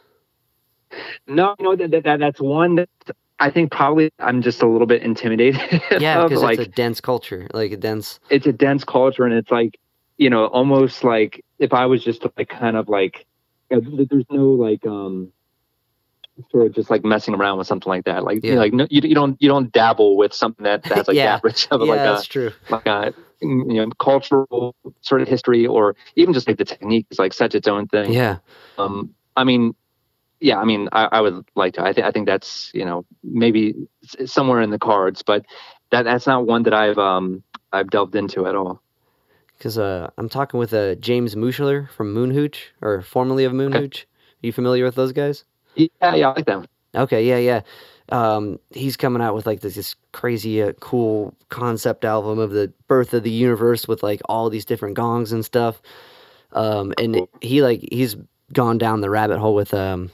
No, 1.26 1.54
no, 1.60 1.76
that, 1.76 1.90
that, 1.90 2.04
that 2.04 2.20
that's 2.20 2.40
one 2.40 2.76
that 2.76 2.88
I 3.40 3.50
think 3.50 3.70
probably 3.70 4.10
I'm 4.18 4.42
just 4.42 4.62
a 4.62 4.66
little 4.66 4.86
bit 4.86 5.02
intimidated. 5.02 5.60
yeah 6.00 6.22
because 6.24 6.42
like 6.42 6.58
it's 6.58 6.68
a 6.68 6.70
dense 6.70 7.00
culture 7.00 7.46
like 7.54 7.72
a 7.72 7.76
dense 7.76 8.18
it's 8.30 8.46
a 8.46 8.52
dense 8.52 8.84
culture 8.84 9.24
and 9.24 9.34
it's 9.34 9.50
like 9.50 9.78
you 10.16 10.28
know 10.28 10.46
almost 10.46 11.04
like 11.04 11.44
if 11.58 11.72
i 11.72 11.86
was 11.86 12.02
just 12.02 12.26
like 12.36 12.48
kind 12.48 12.76
of 12.76 12.88
like 12.88 13.26
know, 13.70 14.06
there's 14.10 14.24
no 14.30 14.46
like 14.50 14.86
um 14.86 15.32
sort 16.50 16.66
of 16.66 16.74
just 16.74 16.88
like 16.88 17.04
messing 17.04 17.34
around 17.34 17.58
with 17.58 17.66
something 17.66 17.88
like 17.90 18.04
that 18.04 18.22
like 18.22 18.44
you 18.44 18.54
know, 18.54 18.60
like 18.60 18.72
no, 18.72 18.86
you, 18.90 19.00
you 19.02 19.14
don't 19.14 19.36
you 19.40 19.48
don't 19.48 19.72
dabble 19.72 20.16
with 20.16 20.32
something 20.32 20.64
that 20.64 20.82
that's 20.84 21.08
like 21.08 21.16
Yeah. 21.16 21.36
that 21.36 21.44
rich 21.44 21.66
of 21.70 21.80
yeah 21.80 21.86
like 21.86 22.02
that's 22.02 22.26
a 22.26 22.28
true 22.28 22.52
like 22.70 22.86
a 22.86 23.12
you 23.40 23.64
know 23.64 23.88
cultural 23.98 24.74
sort 25.00 25.20
of 25.20 25.28
history 25.28 25.66
or 25.66 25.96
even 26.14 26.32
just 26.32 26.46
like 26.46 26.58
the 26.58 26.64
technique 26.64 27.06
is 27.10 27.18
like 27.18 27.32
such 27.32 27.54
its 27.54 27.66
own 27.66 27.88
thing 27.88 28.12
yeah 28.12 28.38
um 28.78 29.14
i 29.36 29.42
mean 29.44 29.74
yeah 30.40 30.58
i 30.58 30.64
mean 30.64 30.88
i, 30.92 31.04
I 31.12 31.20
would 31.20 31.44
like 31.54 31.74
to 31.74 31.82
i 31.82 31.92
think 31.92 32.06
i 32.06 32.10
think 32.10 32.26
that's 32.26 32.70
you 32.74 32.84
know 32.84 33.04
maybe 33.22 33.74
somewhere 34.26 34.60
in 34.60 34.70
the 34.70 34.78
cards 34.78 35.22
but 35.22 35.44
that 35.90 36.02
that's 36.02 36.26
not 36.26 36.46
one 36.46 36.62
that 36.64 36.74
i've 36.74 36.98
um 36.98 37.42
i've 37.72 37.90
delved 37.90 38.14
into 38.14 38.46
at 38.46 38.54
all 38.54 38.80
because 39.56 39.76
uh, 39.76 40.08
I'm 40.16 40.28
talking 40.28 40.60
with 40.60 40.72
uh, 40.72 40.94
James 40.94 41.34
Muschler 41.34 41.90
from 41.90 42.12
Moon 42.12 42.30
Hooch, 42.30 42.72
or 42.80 43.02
formerly 43.02 43.42
of 43.42 43.52
Moon 43.52 43.72
Hooch. 43.72 44.04
Are 44.04 44.46
you 44.46 44.52
familiar 44.52 44.84
with 44.84 44.94
those 44.94 45.10
guys? 45.10 45.42
yeah 45.74 45.88
yeah 46.14 46.28
i 46.28 46.34
like 46.34 46.46
them 46.46 46.64
Okay, 46.94 47.26
yeah, 47.26 47.38
yeah. 47.38 47.60
Um, 48.10 48.58
he's 48.70 48.96
coming 48.96 49.20
out 49.20 49.34
with 49.34 49.46
like 49.46 49.60
this, 49.60 49.74
this 49.74 49.94
crazy, 50.12 50.62
uh, 50.62 50.72
cool 50.80 51.34
concept 51.50 52.04
album 52.04 52.38
of 52.38 52.50
the 52.50 52.72
birth 52.86 53.12
of 53.12 53.22
the 53.22 53.30
universe 53.30 53.86
with 53.86 54.02
like 54.02 54.20
all 54.26 54.48
these 54.48 54.64
different 54.64 54.94
gongs 54.94 55.32
and 55.32 55.44
stuff. 55.44 55.82
Um, 56.52 56.94
and 56.98 57.28
he 57.42 57.62
like 57.62 57.86
he's 57.92 58.16
gone 58.54 58.78
down 58.78 59.02
the 59.02 59.10
rabbit 59.10 59.38
hole 59.38 59.54
with 59.54 59.74
um 59.74 60.10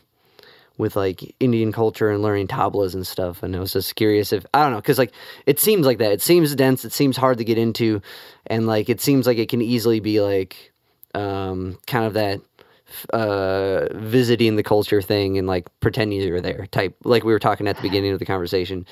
with 0.76 0.96
like 0.96 1.34
Indian 1.40 1.72
culture 1.72 2.10
and 2.10 2.22
learning 2.22 2.48
tablas 2.48 2.94
and 2.94 3.06
stuff. 3.06 3.42
And 3.42 3.54
I 3.54 3.60
was 3.60 3.72
just 3.72 3.94
curious 3.94 4.32
if 4.32 4.44
I 4.54 4.62
don't 4.62 4.72
know 4.72 4.78
because 4.80 4.98
like 4.98 5.12
it 5.46 5.60
seems 5.60 5.86
like 5.86 5.98
that. 5.98 6.12
It 6.12 6.22
seems 6.22 6.54
dense. 6.54 6.84
It 6.84 6.92
seems 6.92 7.16
hard 7.16 7.38
to 7.38 7.44
get 7.44 7.58
into, 7.58 8.02
and 8.46 8.66
like 8.66 8.88
it 8.88 9.00
seems 9.00 9.26
like 9.26 9.38
it 9.38 9.48
can 9.48 9.62
easily 9.62 10.00
be 10.00 10.20
like 10.20 10.72
um 11.14 11.78
kind 11.86 12.04
of 12.04 12.14
that 12.14 12.40
uh 13.12 13.86
visiting 13.92 14.56
the 14.56 14.62
culture 14.62 15.02
thing 15.02 15.38
and 15.38 15.46
like 15.46 15.68
pretending 15.80 16.20
you're 16.20 16.40
there 16.40 16.66
type 16.66 16.96
like 17.04 17.24
we 17.24 17.32
were 17.32 17.38
talking 17.38 17.66
at 17.68 17.76
the 17.76 17.82
beginning 17.82 18.12
of 18.12 18.18
the 18.18 18.24
conversation 18.24 18.86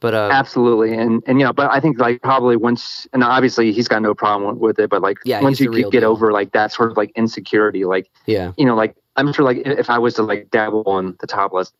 but 0.00 0.14
uh 0.14 0.28
absolutely 0.32 0.94
and 0.94 1.22
and 1.26 1.38
you 1.38 1.44
know 1.46 1.52
but 1.52 1.70
i 1.70 1.80
think 1.80 1.98
like 1.98 2.20
probably 2.22 2.56
once 2.56 3.06
and 3.12 3.22
obviously 3.22 3.72
he's 3.72 3.88
got 3.88 4.02
no 4.02 4.14
problem 4.14 4.58
with 4.58 4.78
it 4.78 4.90
but 4.90 5.00
like 5.02 5.18
Yeah, 5.24 5.40
once 5.42 5.60
you 5.60 5.70
get 5.72 5.90
deal. 5.90 6.10
over 6.10 6.32
like 6.32 6.52
that 6.52 6.72
sort 6.72 6.90
of 6.90 6.96
like 6.96 7.12
insecurity 7.14 7.84
like 7.84 8.10
yeah 8.26 8.52
you 8.56 8.64
know 8.64 8.74
like 8.74 8.94
i'm 9.20 9.32
sure 9.32 9.44
like 9.44 9.58
if 9.66 9.88
i 9.90 9.98
was 9.98 10.14
to 10.14 10.22
like 10.22 10.50
dabble 10.50 10.82
on 10.86 11.16
the 11.20 11.26
tablas 11.26 11.72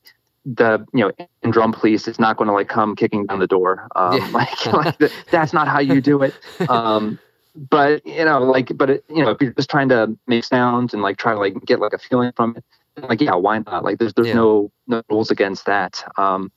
the 0.45 0.87
you 0.95 1.01
know 1.01 1.13
in 1.43 1.51
drum 1.51 1.73
police 1.73 2.09
it's 2.09 2.19
not 2.19 2.37
going 2.37 2.49
to 2.49 2.55
like 2.55 2.69
come 2.69 2.97
kicking 2.97 3.27
down 3.27 3.39
the 3.41 3.47
door. 3.47 3.89
Um 3.95 4.19
Yeah. 4.19 4.27
like, 4.29 4.67
like 4.73 4.99
th- 4.99 5.13
that's 5.31 5.53
not 5.53 5.69
how 5.69 5.81
you 5.81 6.01
do 6.01 6.23
it. 6.23 6.35
Um 6.69 7.19
but 7.55 8.07
you 8.07 8.25
know 8.25 8.43
like 8.43 8.73
but 8.77 8.89
it, 8.91 9.05
you 9.09 9.23
know 9.23 9.31
if 9.31 9.43
you're 9.43 9.53
just 9.53 9.69
trying 9.69 9.89
to 9.91 10.17
make 10.27 10.45
sounds 10.45 10.95
and 10.95 11.03
like 11.03 11.17
try 11.19 11.35
to 11.35 11.39
like 11.39 11.55
get 11.67 11.81
like 11.81 11.93
a 11.93 11.99
feeling 11.99 12.33
from 12.37 12.57
it 12.57 12.65
like 13.09 13.21
yeah 13.21 13.35
why 13.35 13.59
not? 13.59 13.85
Like 13.85 13.99
there's 13.99 14.15
there's 14.15 14.29
Yeah. 14.29 14.37
no 14.37 14.73
no 14.87 15.03
rules 15.11 15.31
against 15.31 15.67
that. 15.67 16.03
Um 16.17 16.51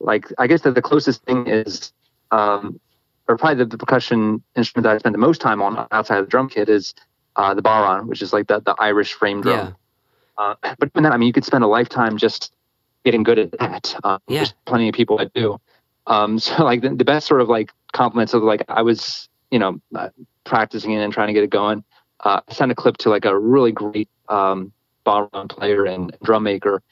like 0.00 0.26
i 0.38 0.46
guess 0.46 0.62
that 0.62 0.74
the 0.74 0.82
closest 0.82 1.22
thing 1.24 1.46
is 1.46 1.92
um 2.30 2.80
or 3.28 3.36
probably 3.36 3.56
the, 3.62 3.66
the 3.66 3.78
percussion 3.78 4.42
instrument 4.56 4.84
that 4.84 4.94
i 4.94 4.98
spend 4.98 5.14
the 5.14 5.18
most 5.18 5.40
time 5.40 5.62
on 5.62 5.86
outside 5.92 6.18
of 6.18 6.26
the 6.26 6.30
drum 6.30 6.48
kit 6.48 6.68
is 6.68 6.94
uh 7.36 7.54
the 7.54 7.62
bodhrán 7.62 8.06
which 8.06 8.22
is 8.22 8.32
like 8.32 8.46
the, 8.48 8.60
the 8.60 8.74
irish 8.78 9.12
frame 9.12 9.40
drum 9.42 9.76
uh, 10.40 10.54
but 10.78 10.90
even 10.94 11.02
then, 11.04 11.12
I 11.12 11.16
mean, 11.16 11.26
you 11.26 11.32
could 11.32 11.44
spend 11.44 11.62
a 11.64 11.66
lifetime 11.68 12.16
just 12.16 12.52
getting 13.04 13.22
good 13.22 13.38
at 13.38 13.52
that. 13.58 13.94
Um, 14.04 14.18
Yeah. 14.28 14.38
There's 14.40 14.54
plenty 14.66 14.88
of 14.88 14.94
people 14.94 15.16
that 15.18 15.32
do. 15.34 15.60
Um, 16.06 16.38
so 16.46 16.64
like 16.64 16.80
the, 16.82 16.90
the 16.90 17.04
best 17.04 17.26
sort 17.26 17.40
of 17.40 17.48
like 17.48 17.72
compliments 17.92 18.34
of 18.34 18.42
like 18.42 18.64
I 18.68 18.82
was, 18.82 19.28
you 19.50 19.58
know, 19.58 19.80
uh, 19.94 20.08
practicing 20.44 20.92
it 20.92 21.02
and 21.02 21.12
trying 21.12 21.28
to 21.28 21.32
get 21.32 21.42
it 21.44 21.50
going. 21.50 21.84
Uh, 22.24 22.40
I 22.48 22.52
sent 22.52 22.70
a 22.72 22.74
clip 22.74 22.96
to 22.98 23.10
like 23.10 23.24
a 23.24 23.38
really 23.38 23.72
great 23.72 24.08
um, 24.28 24.72
bodhrán 25.06 25.48
player 25.48 25.84
and 25.86 26.16
drum 26.22 26.42
maker. 26.42 26.82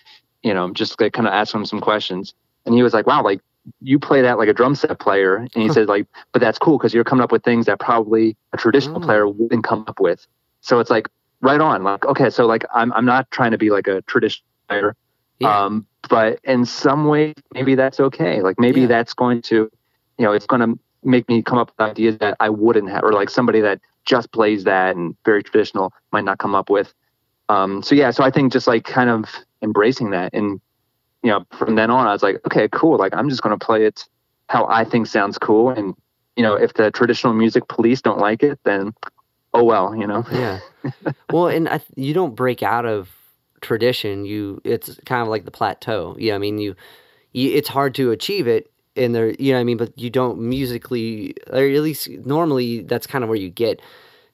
You 0.43 0.55
know, 0.55 0.73
just 0.73 1.01
like 1.01 1.13
kind 1.13 1.27
of 1.27 1.35
ask 1.35 1.53
him 1.55 1.67
some 1.67 1.81
questions, 1.81 2.33
and 2.65 2.75
he 2.75 2.83
was 2.83 2.95
like, 2.95 3.07
"Wow, 3.07 3.23
like 3.25 3.41
you 3.83 3.99
play 3.99 4.23
that 4.23 4.39
like 4.39 4.49
a 4.49 4.53
drum 4.55 4.75
set 4.77 4.99
player," 5.01 5.35
and 5.37 5.51
he 5.63 5.69
said 5.69 5.89
like, 5.89 6.07
"But 6.33 6.41
that's 6.41 6.59
cool 6.59 6.79
because 6.79 6.95
you're 6.95 7.05
coming 7.05 7.25
up 7.25 7.33
with 7.33 7.43
things 7.43 7.67
that 7.67 7.81
probably 7.81 8.37
a 8.53 8.57
traditional 8.57 9.03
Oh. 9.03 9.05
player 9.05 9.29
wouldn't 9.29 9.65
come 9.65 9.85
up 9.89 9.99
with." 10.01 10.27
So 10.61 10.79
it's 10.79 10.91
like 10.91 11.09
right 11.41 11.61
on. 11.61 11.83
Like 11.85 12.05
okay 12.05 12.31
so 12.31 12.47
like 12.47 12.65
i'm, 12.75 12.93
I'm 12.93 13.05
not 13.05 13.31
trying 13.31 13.53
to 13.53 13.59
be 13.59 13.71
like 13.71 13.87
a 13.87 14.03
traditional 14.03 14.47
player 14.69 14.97
yeah. 15.39 15.65
um 15.65 15.87
but 16.09 16.41
in 16.45 16.65
some 16.65 17.07
way 17.07 17.35
maybe 17.53 17.75
that's 17.75 18.01
okay. 18.01 18.41
Like 18.41 18.59
maybe 18.59 18.83
Yeah. 18.83 18.87
that's 18.89 19.15
going 19.15 19.43
to 19.43 19.71
you 20.19 20.25
know 20.25 20.33
it's 20.33 20.47
going 20.47 20.61
to 20.61 20.79
make 21.05 21.29
me 21.29 21.43
come 21.43 21.59
up 21.59 21.69
with 21.71 21.89
ideas 21.89 22.19
that 22.19 22.37
i 22.41 22.49
wouldn't 22.51 22.91
have 22.91 23.05
or 23.05 23.13
like 23.13 23.31
somebody 23.31 23.61
that 23.61 23.81
just 24.05 24.33
plays 24.33 24.65
that 24.65 24.97
and 24.97 25.15
very 25.25 25.43
traditional 25.43 25.93
might 26.13 26.25
not 26.25 26.39
come 26.39 26.55
up 26.55 26.71
with. 26.71 26.93
Um 27.49 27.83
so 27.83 27.95
yeah 27.95 28.11
so 28.11 28.25
i 28.25 28.31
think 28.31 28.53
just 28.53 28.67
like 28.67 28.85
kind 28.85 29.11
of 29.11 29.25
embracing 29.63 30.11
that 30.11 30.33
and 30.35 30.61
you 31.23 31.31
know 31.31 31.45
from 31.53 31.75
then 31.77 31.91
on 31.91 32.07
i 32.07 32.13
was 32.13 32.23
like 32.23 32.41
okay 32.47 32.69
cool. 32.73 32.97
Like 32.99 33.15
i'm 33.15 33.29
just 33.29 33.43
going 33.43 33.57
to 33.59 33.65
play 33.65 33.85
it 33.85 34.05
how 34.49 34.67
i 34.69 34.83
think 34.85 35.07
sounds 35.07 35.39
cool. 35.39 35.71
And 35.71 35.95
you 36.37 36.43
know 36.43 36.55
if 36.55 36.75
the 36.75 36.91
traditional 36.91 37.33
music 37.35 37.69
police 37.69 38.01
don't 38.03 38.19
like 38.19 38.43
it 38.43 38.59
then 38.65 38.93
oh 39.55 39.65
well 39.65 39.95
you 39.95 40.07
know? 40.07 40.25
Yeah. 40.33 40.61
Well 41.33 41.49
and 41.49 41.69
I, 41.69 41.81
you 41.97 42.15
don't 42.15 42.35
break 42.35 42.63
out 42.63 42.87
of 42.87 43.11
tradition. 43.61 44.25
You 44.25 44.61
it's 44.65 44.99
kind 45.05 45.23
of 45.23 45.29
like 45.29 45.45
the 45.45 45.51
plateau. 45.51 46.17
Yeah 46.19 46.35
i 46.35 46.39
mean? 46.39 46.59
You, 46.59 46.75
you 47.33 47.51
it's 47.53 47.69
hard 47.69 47.95
to 47.97 48.11
achieve 48.11 48.47
it 48.47 48.71
and 48.97 49.15
there 49.15 49.31
you 49.39 49.53
know 49.53 49.59
what 49.59 49.61
i 49.61 49.65
mean? 49.65 49.77
But 49.77 49.99
you 49.99 50.11
don't 50.11 50.39
musically 50.41 51.35
or 51.53 51.65
at 51.65 51.83
least 51.83 52.09
normally 52.25 52.83
that's 52.83 53.07
kind 53.07 53.25
of 53.25 53.29
where 53.29 53.39
you 53.39 53.51
get. 53.51 53.81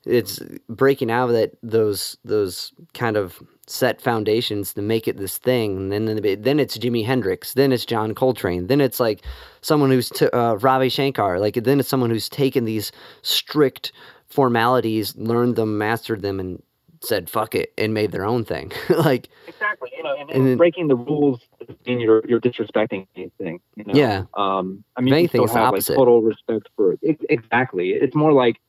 It's 0.06 0.38
breaking 0.68 1.10
out 1.10 1.30
of 1.30 1.34
that 1.34 1.56
those 1.62 2.18
those 2.24 2.72
kind 2.92 3.16
of 3.16 3.42
set 3.66 4.00
foundations 4.00 4.74
to 4.74 4.82
make 4.82 5.08
it 5.08 5.16
this 5.16 5.38
thing. 5.38 5.76
And 5.76 5.92
then 5.92 6.04
then, 6.04 6.42
then 6.42 6.60
it's 6.60 6.76
Jimi 6.76 7.04
Hendrix. 7.04 7.54
Then 7.54 7.72
it's 7.72 7.84
John 7.84 8.14
Coltrane. 8.14 8.66
Then 8.66 8.80
it's 8.80 9.00
like 9.00 9.22
someone 9.62 9.90
who's 9.90 10.10
t- 10.10 10.28
uh, 10.28 10.56
Ravi 10.56 10.88
Shankar. 10.88 11.38
Like 11.40 11.54
then 11.54 11.80
it's 11.80 11.88
someone 11.88 12.10
who's 12.10 12.28
taken 12.28 12.64
these 12.64 12.92
strict 13.22 13.92
formalities 14.28 15.16
learned 15.16 15.56
them 15.56 15.78
mastered 15.78 16.22
them 16.22 16.40
and 16.40 16.62
said 17.02 17.28
fuck 17.28 17.54
it 17.54 17.72
and 17.76 17.92
made 17.92 18.12
their 18.12 18.24
own 18.24 18.44
thing 18.44 18.72
like 18.88 19.28
Exactly. 19.46 19.90
You 19.96 20.02
know, 20.02 20.16
and, 20.18 20.30
And 20.30 20.46
then- 20.46 20.56
breaking 20.56 20.88
the 20.88 20.96
rules 20.96 21.40
doesn't 21.60 21.78
you're 21.86 22.22
you're 22.26 22.40
disrespecting 22.40 23.06
anything. 23.16 23.60
You 23.76 23.84
know? 23.84 23.94
Yeah. 23.94 24.24
Um. 24.34 24.84
I 24.96 25.00
mean, 25.00 25.08
you 25.12 25.18
anything, 25.18 25.28
still 25.40 25.44
it's 25.44 25.54
have 25.54 25.72
like 25.74 25.84
total 25.84 26.22
respect 26.22 26.68
for 26.76 26.96
it. 27.02 27.18
Exactly. 27.28 27.90
It's 27.90 28.14
more 28.14 28.32
like, 28.32 28.60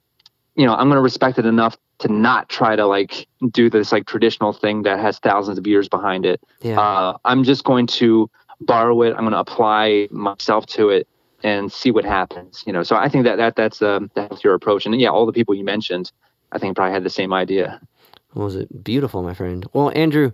you 0.56 0.66
know, 0.66 0.74
I'm 0.74 0.88
going 0.88 0.98
to 0.98 1.02
respect 1.02 1.40
it 1.40 1.46
enough 1.46 1.78
to 2.00 2.12
not 2.12 2.50
try 2.50 2.76
to 2.76 2.86
like 2.86 3.28
do 3.52 3.70
this 3.70 3.92
like 3.92 4.06
traditional 4.06 4.52
thing 4.54 4.84
that 4.84 5.00
has 5.00 5.18
thousands 5.20 5.58
of 5.58 5.66
years 5.66 5.88
behind 5.88 6.26
it. 6.26 6.42
yeah 6.62 6.80
Uh, 6.80 7.18
I'm 7.26 7.44
just 7.44 7.64
going 7.64 7.88
to 7.88 8.30
borrow 8.62 9.02
it. 9.02 9.12
I'm 9.12 9.22
going 9.22 9.32
to 9.32 9.40
apply 9.40 10.08
myself 10.12 10.66
to 10.68 10.90
it 10.90 11.08
and 11.46 11.72
see 11.72 11.92
what 11.92 12.04
happens. 12.04 12.64
You 12.66 12.74
know. 12.74 12.84
So 12.84 12.96
I 12.96 13.08
think 13.08 13.24
that 13.26 13.38
that 13.38 13.56
that's 13.56 13.82
um 13.82 14.10
that's 14.16 14.44
your 14.44 14.54
approach. 14.54 14.86
And 14.86 15.00
yeah, 15.00 15.10
all 15.10 15.26
the 15.26 15.34
people 15.34 15.56
you 15.56 15.64
mentioned, 15.64 16.12
I 16.52 16.58
think 16.58 16.76
probably 16.76 16.94
had 16.94 17.04
the 17.04 17.10
same 17.10 17.34
idea. 17.34 17.80
What 18.34 18.46
was 18.46 18.56
it 18.56 18.84
beautiful 18.84 19.24
my 19.24 19.34
friend 19.34 19.66
well 19.72 19.94
Andrew 19.96 20.32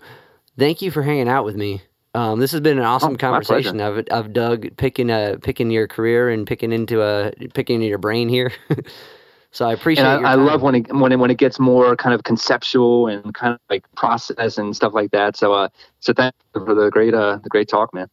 thank 0.57 0.81
you 0.81 0.89
for 0.89 1.03
hanging 1.03 1.29
out 1.29 1.45
with 1.45 1.55
me 1.55 1.83
um, 2.15 2.39
this 2.39 2.51
has 2.51 2.59
been 2.59 2.79
an 2.79 2.83
awesome 2.83 3.13
Oh, 3.13 3.17
conversation 3.17 3.79
I've, 3.79 4.05
I've 4.11 4.33
dug 4.33 4.75
picking 4.75 5.11
uh 5.11 5.37
picking 5.41 5.69
your 5.69 5.87
career 5.87 6.29
and 6.29 6.47
picking 6.47 6.71
into 6.71 7.03
a 7.03 7.31
picking 7.53 7.75
into 7.75 7.87
your 7.87 7.99
brain 7.99 8.27
here 8.27 8.51
so 9.51 9.69
I 9.69 9.73
appreciate 9.73 10.03
and 10.03 10.25
I, 10.25 10.31
I 10.31 10.35
love 10.35 10.63
when 10.63 10.75
it 10.75 10.93
when 10.93 11.11
it 11.11 11.17
when 11.17 11.29
it 11.29 11.37
gets 11.37 11.59
more 11.59 11.95
kind 11.95 12.15
of 12.15 12.23
conceptual 12.23 13.07
and 13.07 13.33
kind 13.35 13.53
of 13.53 13.59
like 13.69 13.85
process 13.95 14.57
and 14.57 14.75
stuff 14.75 14.93
like 14.93 15.11
that. 15.11 15.37
So 15.37 15.53
uh, 15.53 15.69
so 15.99 16.11
thank 16.11 16.33
you 16.55 16.65
for 16.65 16.73
the 16.73 16.89
great 16.89 17.13
uh 17.13 17.37
the 17.43 17.49
great 17.49 17.69
talk, 17.69 17.93
man. 17.93 18.07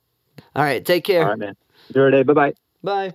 all 0.54 0.64
right 0.64 0.84
take 0.84 1.04
care 1.04 1.22
All 1.22 1.30
right, 1.30 1.38
man. 1.38 1.56
Enjoy 1.88 2.00
your 2.00 2.10
day. 2.10 2.22
Bye 2.24 2.34
bye. 2.34 2.54
Bye 2.82 3.14